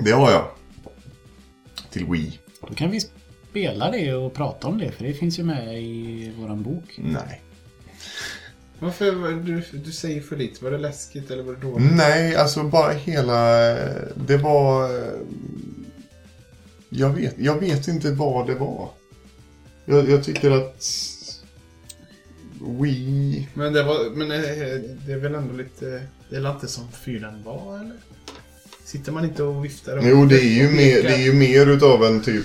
Det 0.04 0.10
har 0.10 0.30
jag. 0.30 0.48
Till 1.90 2.06
Wii. 2.06 2.38
Då 2.68 2.74
kan 2.74 2.90
vi 2.90 3.00
spela 3.50 3.90
det 3.90 4.14
och 4.14 4.34
prata 4.34 4.68
om 4.68 4.78
det, 4.78 4.92
för 4.92 5.04
det 5.04 5.14
finns 5.14 5.38
ju 5.38 5.42
med 5.42 5.82
i 5.82 6.32
våran 6.38 6.62
bok. 6.62 6.94
Nej. 6.96 7.42
Varför 8.78 9.12
var 9.12 9.28
du, 9.30 9.64
du 9.78 9.92
säger 9.92 10.20
för 10.20 10.36
lite? 10.36 10.64
Var 10.64 10.70
det 10.70 10.78
läskigt 10.78 11.30
eller 11.30 11.42
var 11.42 11.52
det 11.52 11.60
dåligt? 11.60 11.92
Nej, 11.96 12.36
alltså 12.36 12.62
bara 12.62 12.92
hela... 12.92 13.74
Det 14.14 14.36
var... 14.36 14.90
Jag 16.88 17.10
vet, 17.10 17.34
jag 17.38 17.60
vet 17.60 17.88
inte 17.88 18.12
vad 18.12 18.46
det 18.46 18.54
var. 18.54 18.88
Jag, 19.84 20.10
jag 20.10 20.24
tycker 20.24 20.50
att... 20.50 20.84
Wii... 22.80 23.48
Men 23.54 23.72
det 23.72 23.82
var, 23.82 24.10
men 24.10 24.30
eh, 24.30 24.38
det 25.06 25.12
är 25.12 25.18
väl 25.18 25.34
ändå 25.34 25.54
lite, 25.54 26.06
det 26.30 26.36
är 26.36 26.40
väl 26.40 26.52
inte 26.52 26.68
som 26.68 26.92
fyran 26.92 27.42
var 27.42 27.78
eller? 27.78 27.96
Sitter 28.90 29.12
man 29.12 29.24
inte 29.24 29.42
och 29.42 29.64
viftar? 29.64 29.96
och- 29.96 30.04
Jo, 30.06 30.24
det 30.24 30.40
är 30.40 30.54
ju 30.62 30.66
och 30.66 30.72
mer, 30.72 31.02
det 31.02 31.14
är 31.14 31.24
ju 31.24 31.32
mer 31.32 31.66
utav 31.66 32.04
en 32.04 32.20
typ 32.22 32.44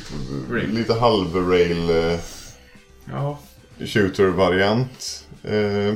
Rail. 0.52 0.70
lite 0.74 0.94
halv-rail 0.94 1.90
eh, 1.90 2.20
Ja, 3.12 3.40
shooter-variant. 3.80 5.26
Eh, 5.44 5.94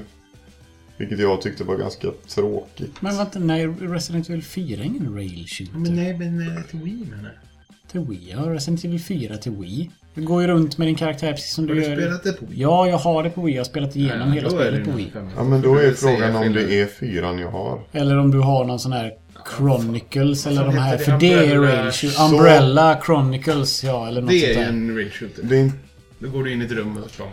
vilket 0.97 1.19
jag 1.19 1.41
tyckte 1.41 1.63
var 1.63 1.77
ganska 1.77 2.07
tråkigt. 2.27 3.01
Men 3.01 3.17
vänta, 3.17 3.39
nej, 3.39 3.67
Resident 3.67 4.29
Evil 4.29 4.43
4 4.43 4.81
är 4.81 4.85
ingen 4.85 5.15
rail 5.15 5.45
shooter. 5.47 5.77
men 5.77 5.95
nej, 5.95 6.17
men 6.17 6.41
eh, 6.57 6.63
till 6.63 6.79
Wii 6.79 7.05
menar 7.09 7.23
jag. 7.23 7.91
Till 7.91 7.99
Wii. 8.01 8.31
Har 8.31 8.51
Resident 8.51 8.83
Evil 8.85 8.99
4 9.01 9.37
till 9.37 9.51
Wii. 9.51 9.89
Du 10.15 10.21
går 10.21 10.41
ju 10.41 10.47
runt 10.47 10.77
med 10.77 10.87
din 10.87 10.95
karaktär 10.95 11.31
precis 11.31 11.53
som 11.53 11.67
Har 11.67 11.75
du 11.75 11.81
du 11.81 11.87
gör. 11.87 11.95
spelat 11.95 12.23
det 12.23 12.31
på 12.33 12.45
Wii? 12.45 12.61
Ja, 12.61 12.87
jag 12.87 12.97
har 12.97 13.23
det 13.23 13.29
på 13.29 13.41
Wii. 13.41 13.55
Jag 13.55 13.59
har 13.59 13.65
spelat 13.65 13.95
igenom 13.95 14.27
Ja, 14.27 14.33
hela 14.33 14.49
spelet 14.49 14.85
på 14.85 14.91
Wii. 14.91 15.11
Ja, 15.35 15.43
men 15.43 15.61
då 15.61 15.75
är 15.75 15.83
du 15.87 15.93
frågan 15.95 16.35
om 16.35 16.53
det 16.53 16.81
är 16.81 16.85
fyran 16.85 17.39
jag 17.39 17.51
har. 17.51 17.81
Eller 17.91 18.17
om 18.17 18.31
du 18.31 18.39
har 18.39 18.65
någon 18.65 18.79
sån 18.79 18.91
här 18.91 19.11
Chronicles 19.57 20.47
eller 20.47 20.65
de 20.65 20.77
här. 20.77 20.97
För 20.97 21.17
det? 21.19 21.33
är 21.33 21.43
Umbrella- 21.55 21.81
rail 21.83 21.91
shooter. 21.91 22.17
Så- 22.17 22.25
Umbrella 22.33 23.01
Chronicles, 23.05 23.83
ja. 23.83 24.07
Eller 24.07 24.21
något 24.21 24.29
Det 24.29 24.53
är 24.53 24.67
en 24.69 24.95
rail 24.95 25.11
shooter. 25.11 25.43
Det, 25.43 25.57
är 25.57 25.71
Då 26.19 26.29
går 26.29 26.43
du 26.43 26.51
in 26.53 26.61
i 26.61 26.65
ett 26.65 26.71
rum 26.71 26.97
och 26.97 27.09
så... 27.11 27.23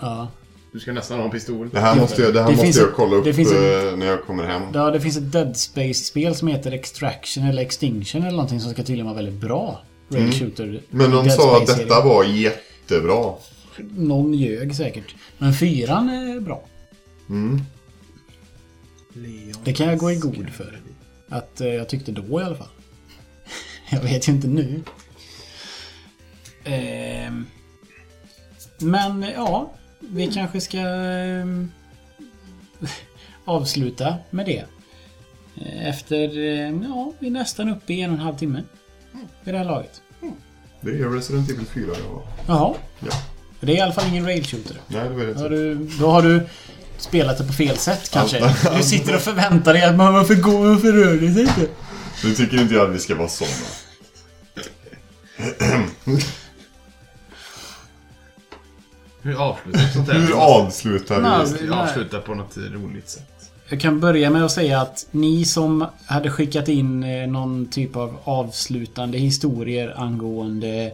Ja. 0.00 0.28
Du 0.72 0.80
ska 0.80 0.92
nästan 0.92 1.18
ha 1.18 1.24
en 1.24 1.30
pistol. 1.30 1.68
det 1.72 1.80
här 1.80 1.96
måste 1.96 2.22
jag, 2.22 2.34
det 2.34 2.42
här 2.42 2.50
Det 2.50 2.56
måste 2.64 2.80
jag 2.80 2.88
ett- 2.88 2.94
kolla 2.94 3.16
upp 3.16 3.24
det 3.24 3.34
finns 3.34 3.52
eh, 3.52 3.96
när 3.96 4.06
jag 4.06 4.24
kommer 4.24 4.44
hem. 4.44 4.62
ja, 4.74 4.90
det 4.90 5.00
finns 5.00 5.16
ett 5.16 5.32
Dead 5.32 5.56
Space-spel 5.56 6.34
som 6.34 6.48
heter 6.48 6.72
Extraction 6.72 7.44
eller 7.44 7.62
Extinction 7.62 8.22
eller 8.22 8.30
någonting 8.36 8.60
som 8.60 8.72
ska 8.72 8.82
tydligen 8.82 9.06
vara 9.06 9.16
väldigt 9.16 9.34
bra. 9.40 9.80
Rail 10.08 10.32
shooter. 10.32 10.64
Mm. 10.64 10.80
Men 10.90 11.06
i 11.06 11.10
de 11.14 11.24
Dead 11.24 11.32
sa 11.36 11.56
att 11.56 11.66
detta 11.66 12.04
var 12.04 12.24
jättebra. 12.24 13.32
Någon 13.96 14.34
ljög 14.34 14.74
säkert. 14.74 15.14
Men 15.38 15.52
fyran 15.54 16.08
är 16.08 16.40
bra. 16.40 16.62
Mm. 17.30 17.60
Leon. 19.14 19.52
Det 19.64 19.72
kan 19.72 19.86
jag 19.86 19.98
gå 19.98 20.10
i 20.12 20.16
god 20.16 20.48
för. 20.52 20.80
Att 21.32 21.60
eh, 21.60 21.68
jag 21.68 21.88
tyckte 21.88 22.12
då 22.12 22.40
i 22.40 22.44
alla 22.44 22.56
fall. 22.56 22.68
jag 23.90 24.00
vet 24.00 24.28
ju 24.28 24.32
inte 24.32 24.48
nu. 24.48 24.82
Ehm, 26.64 27.46
men 28.78 29.22
ja, 29.22 29.72
vi 30.00 30.26
kanske 30.26 30.60
ska 30.60 30.78
ehm, 30.78 31.70
avsluta 33.44 34.16
med 34.30 34.46
det. 34.46 34.64
Eh, 35.56 35.88
Efter, 35.88 36.38
eh, 36.38 36.70
ja, 36.88 37.12
vi 37.18 37.26
är 37.26 37.30
nästan 37.30 37.68
uppe 37.68 37.92
i 37.92 38.00
en 38.00 38.10
och 38.10 38.16
en 38.16 38.22
halv 38.22 38.36
timme. 38.36 38.62
Vid 39.44 39.54
det 39.54 39.58
här 39.58 39.64
laget. 39.64 40.02
Det 40.80 40.90
är 40.90 41.10
Resident 41.10 41.50
Evil 41.50 41.66
4 41.66 41.84
jag 41.86 42.14
har. 42.14 42.22
Jaha. 42.46 42.74
Ja. 43.00 43.12
Det 43.60 43.72
är 43.72 43.76
i 43.76 43.80
alla 43.80 43.92
fall 43.92 44.08
ingen 44.08 44.24
rail 44.26 44.44
shooter. 44.44 44.76
Nej, 44.88 45.08
det 45.08 45.14
var 45.14 45.34
har 45.42 45.50
du, 45.50 45.74
då 45.74 46.10
har 46.10 46.22
du 46.22 46.46
spelat 47.02 47.38
det 47.38 47.44
på 47.44 47.52
fel 47.52 47.76
sätt 47.76 48.10
kanske. 48.12 48.54
Du 48.76 48.82
sitter 48.82 49.14
och 49.14 49.20
förväntar 49.20 49.72
dig 49.72 49.82
att 49.82 49.96
man 49.96 50.14
varför 50.14 50.34
går 50.34 50.68
varför 50.68 50.92
rör 50.92 51.16
det 51.16 51.32
sig 51.32 51.42
inte? 51.42 51.68
Nu 52.24 52.34
tycker 52.34 52.60
inte 52.60 52.74
jag 52.74 52.88
att 52.88 52.94
vi 52.94 52.98
ska 52.98 53.14
vara 53.14 53.28
såna. 53.28 53.50
Hur 59.22 59.42
avslutar 59.42 59.80
vi 59.80 59.92
sånt 59.92 60.08
här? 60.08 60.18
Hur 60.18 60.32
avslutar 60.32 61.16
vi? 61.16 61.22
Nej, 61.22 61.46
Vi 61.62 61.70
avslutar 61.70 62.20
på 62.20 62.34
något 62.34 62.56
roligt 62.56 63.08
sätt. 63.08 63.28
Jag 63.68 63.80
kan 63.80 64.00
börja 64.00 64.30
med 64.30 64.44
att 64.44 64.52
säga 64.52 64.80
att 64.80 65.06
ni 65.10 65.44
som 65.44 65.86
hade 66.06 66.30
skickat 66.30 66.68
in 66.68 67.04
eh, 67.04 67.28
någon 67.28 67.66
typ 67.66 67.96
av 67.96 68.18
avslutande 68.24 69.18
historier 69.18 69.94
angående 70.00 70.92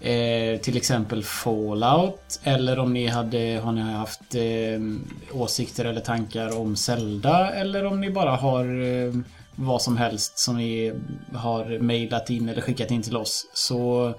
eh, 0.00 0.60
till 0.60 0.76
exempel 0.76 1.22
Fallout 1.24 2.40
eller 2.44 2.78
om 2.78 2.92
ni 2.92 3.06
hade 3.06 3.60
har 3.64 3.72
ni 3.72 3.80
haft 3.80 4.34
eh, 4.34 5.40
åsikter 5.40 5.84
eller 5.84 6.00
tankar 6.00 6.58
om 6.60 6.76
Zelda 6.76 7.50
eller 7.50 7.84
om 7.84 8.00
ni 8.00 8.10
bara 8.10 8.30
har 8.30 8.64
eh, 8.64 9.14
vad 9.56 9.82
som 9.82 9.96
helst 9.96 10.38
som 10.38 10.56
ni 10.56 10.92
har 11.34 11.78
mejlat 11.78 12.30
in 12.30 12.48
eller 12.48 12.62
skickat 12.62 12.90
in 12.90 13.02
till 13.02 13.16
oss 13.16 13.50
så 13.54 14.14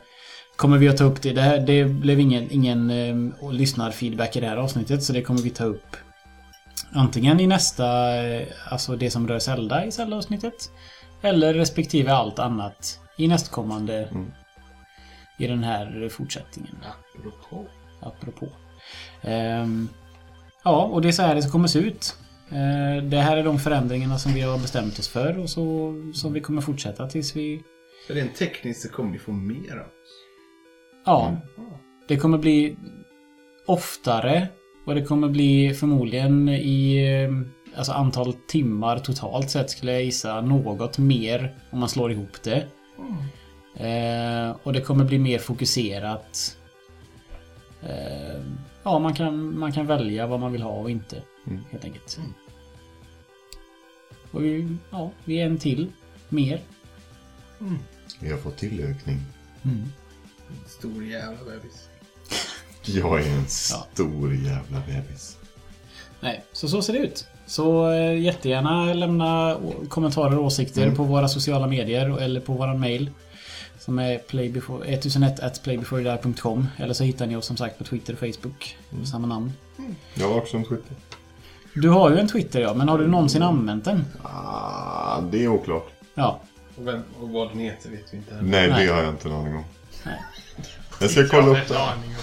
kommer 0.56 0.78
vi 0.78 0.90
att 0.90 0.98
ta 0.98 1.04
upp 1.04 1.22
det. 1.22 1.34
Det, 1.34 1.42
här, 1.42 1.60
det 1.60 1.86
blev 1.86 2.20
ingen, 2.20 2.52
ingen 2.52 2.90
eh, 2.90 3.52
lyssnarfeedback 3.52 4.36
i 4.36 4.40
det 4.40 4.48
här 4.48 4.58
avsnittet 4.58 5.04
så 5.04 5.14
det 5.14 5.22
kommer 5.22 5.42
vi 5.42 5.50
ta 5.50 5.64
upp 5.64 5.96
Antingen 6.94 7.40
i 7.40 7.48
nästa, 7.48 8.16
eh, 8.24 8.48
alltså 8.70 8.96
det 8.96 9.12
som 9.12 9.28
rör 9.28 9.40
Zelda 9.40 9.86
i 9.86 9.92
Zelda-avsnittet. 9.92 10.72
Eller 11.22 11.54
respektive 11.54 12.14
allt 12.14 12.40
annat 12.40 13.00
i 13.18 13.28
nästkommande 13.28 14.08
Mm 14.12 14.32
i 15.42 15.48
den 15.48 15.64
här 15.64 16.10
fortsättningen. 16.10 16.76
Apropå. 17.16 17.68
Apropå. 18.00 18.48
Ehm, 19.22 19.90
ja, 20.64 20.84
och 20.84 21.02
det 21.02 21.08
är 21.08 21.12
så 21.12 21.22
här 21.22 21.36
det 21.36 21.52
kommer 21.52 21.68
se 21.68 21.80
ut. 21.80 22.18
Eh, 22.50 23.04
det 23.04 23.18
här 23.18 23.38
är 23.38 23.44
de 23.44 23.60
förändringarna 23.60 24.18
som 24.18 24.34
vi 24.34 24.42
har 24.42 24.58
bestämt 24.58 25.00
oss 25.00 25.08
för 25.08 25.38
och 25.38 25.50
så, 25.50 25.94
som 26.14 26.34
vi 26.34 26.42
kommer 26.42 26.62
fortsätta 26.62 27.08
tills 27.08 27.36
vi... 27.36 27.64
Rent 28.10 28.36
tekniskt 28.36 28.82
så 28.82 28.90
kommer 28.90 29.12
vi 29.12 29.20
få 29.20 29.32
mer 29.32 29.72
av 29.72 29.86
oss. 29.86 30.12
Ja, 31.06 31.38
det 32.08 32.18
kommer 32.18 32.38
bli 32.38 32.78
oftare 33.66 34.48
och 34.86 34.96
det 34.96 35.04
kommer 35.04 35.30
bli 35.30 35.74
förmodligen 35.74 36.50
i 36.50 37.06
eh, 37.06 37.78
alltså 37.78 37.92
antal 37.92 38.34
timmar 38.34 39.00
totalt 39.00 39.50
sett 39.50 39.70
skulle 39.70 39.92
jag 39.92 40.04
gissa 40.04 40.42
något 40.42 40.98
mer 40.98 41.56
om 41.72 41.80
man 41.80 41.90
slår 41.90 42.12
ihop 42.12 42.44
det. 42.44 42.68
Eh, 43.76 44.56
och 44.64 44.74
det 44.74 44.82
kommer 44.82 45.04
bli 45.06 45.20
mer 45.20 45.40
fokuserat. 45.40 46.58
Eh, 47.82 48.42
ja, 48.84 49.00
man 49.00 49.14
kan, 49.14 49.60
man 49.60 49.72
kan 49.72 49.88
välja 49.88 50.28
vad 50.28 50.40
man 50.40 50.52
vill 50.52 50.62
ha 50.62 50.72
och 50.72 50.90
inte. 50.90 51.22
Mm. 51.48 51.60
Helt 51.72 51.86
enkelt. 51.86 52.20
Och 54.32 54.44
vi, 54.44 54.78
ja, 54.92 55.12
vi 55.26 55.42
är 55.42 55.46
en 55.46 55.58
till. 55.58 55.88
Mer. 56.30 56.62
Vi 58.20 58.32
har 58.32 58.38
fått 58.38 58.58
tillökning. 58.58 59.22
Stor 60.68 61.04
jävla 61.06 61.44
bebis. 61.46 61.90
Jag 62.86 63.22
är 63.22 63.30
en 63.32 63.40
Ja. 63.40 63.46
stor 63.94 64.36
jävla 64.36 64.80
bebis. 64.88 65.38
Nej, 66.20 66.44
så 66.52 66.68
så 66.70 66.82
ser 66.82 66.94
det 66.94 67.00
ut. 67.00 67.26
Så 67.46 67.92
eh, 67.92 68.20
jättegärna 68.22 68.94
lämna 68.94 69.58
kommentarer 69.90 70.38
och 70.38 70.46
åsikter 70.46 70.84
Mm. 70.84 70.96
på 70.96 71.04
våra 71.04 71.28
sociala 71.28 71.68
medier 71.68 72.18
eller 72.22 72.42
på 72.42 72.54
våran 72.54 72.80
mail. 72.80 73.10
Som 73.86 74.00
är 74.00 74.18
playbefore, 74.18 74.88
1001 74.88 75.40
at 75.40 75.64
playbeforedie.com 75.64 76.68
Eller 76.78 76.94
så 76.94 77.04
hittar 77.04 77.26
ni 77.26 77.36
oss 77.36 77.46
som 77.46 77.58
sagt 77.58 77.78
på 77.78 77.84
Twitter 77.84 78.14
och 78.14 78.20
Facebook. 78.20 78.78
Mm. 78.92 79.06
Samma 79.06 79.28
namn. 79.28 79.54
Jag 80.14 80.30
har 80.30 80.38
också 80.38 80.58
en 80.58 80.66
Twitter. 80.66 80.96
Du 81.74 81.90
har 81.90 82.12
ju 82.12 82.18
en 82.18 82.28
Twitter 82.28 82.62
ja, 82.62 82.74
men 82.74 82.90
har 82.90 82.98
du 82.98 83.08
någonsin 83.08 83.42
använt 83.42 83.86
den? 83.86 84.06
Ah, 84.24 85.22
det 85.22 85.44
är 85.44 85.48
oklart. 85.48 85.88
Ja. 86.14 86.42
Och, 86.76 86.88
vem, 86.88 87.04
och 87.22 87.30
vad 87.30 87.50
den 87.50 87.60
heter 87.60 87.90
vet 87.90 88.14
vi 88.14 88.18
inte 88.18 88.36
heller. 88.36 88.50
Nej, 88.50 88.70
Nej. 88.70 88.86
det 88.86 88.94
har 88.94 89.02
jag 89.04 89.10
inte 89.14 89.28
en 89.28 89.34
aning 89.36 89.56
om. 89.56 89.64
Nej. 90.06 90.20
Jag 91.02 91.12
ska 91.12 91.28
kolla 91.28 91.48
upp 91.48 91.68
det. 91.68 91.76
har 91.76 91.92
en 91.92 92.00
aning 92.00 92.10
om. 92.10 92.22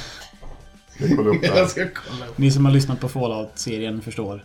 Jag 0.98 1.06
ska 1.08 1.16
kolla 1.16 1.30
upp 1.30 1.42
det. 1.42 1.46
Jag 1.56 1.70
ska 1.70 1.88
kolla 1.94 2.26
upp. 2.26 2.38
Ni 2.38 2.50
som 2.50 2.64
har 2.64 2.72
lyssnat 2.72 3.00
på 3.00 3.08
Fallout-serien 3.08 4.02
förstår 4.02 4.44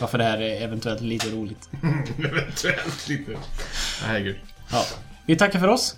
varför 0.00 0.18
det 0.18 0.24
här 0.24 0.38
är 0.38 0.64
eventuellt 0.64 1.00
lite 1.00 1.30
roligt. 1.30 1.68
Eventuellt 2.18 3.08
lite. 3.08 3.32
Herregud. 4.02 4.36
Ja. 4.72 4.84
Vi 5.26 5.36
tackar 5.36 5.60
för 5.60 5.68
oss. 5.68 5.96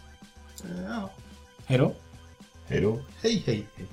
Ja. 0.89 1.11
Hej 1.66 1.78
då. 1.78 1.95
Hej 2.66 2.81
då. 2.81 2.99
Hej, 3.23 3.43
hej, 3.47 3.66
hej. 3.77 3.87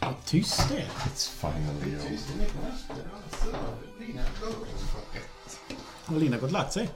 Vad 0.00 0.14
tyst 0.24 0.68
det 0.68 0.76
är. 0.78 0.86
It's 0.86 1.28
finally 1.30 1.96
over. 1.96 2.18
Har 6.04 6.16
Lina 6.16 6.36
gått 6.36 6.42
och 6.42 6.52
lagt 6.52 6.72
sig? 6.72 6.90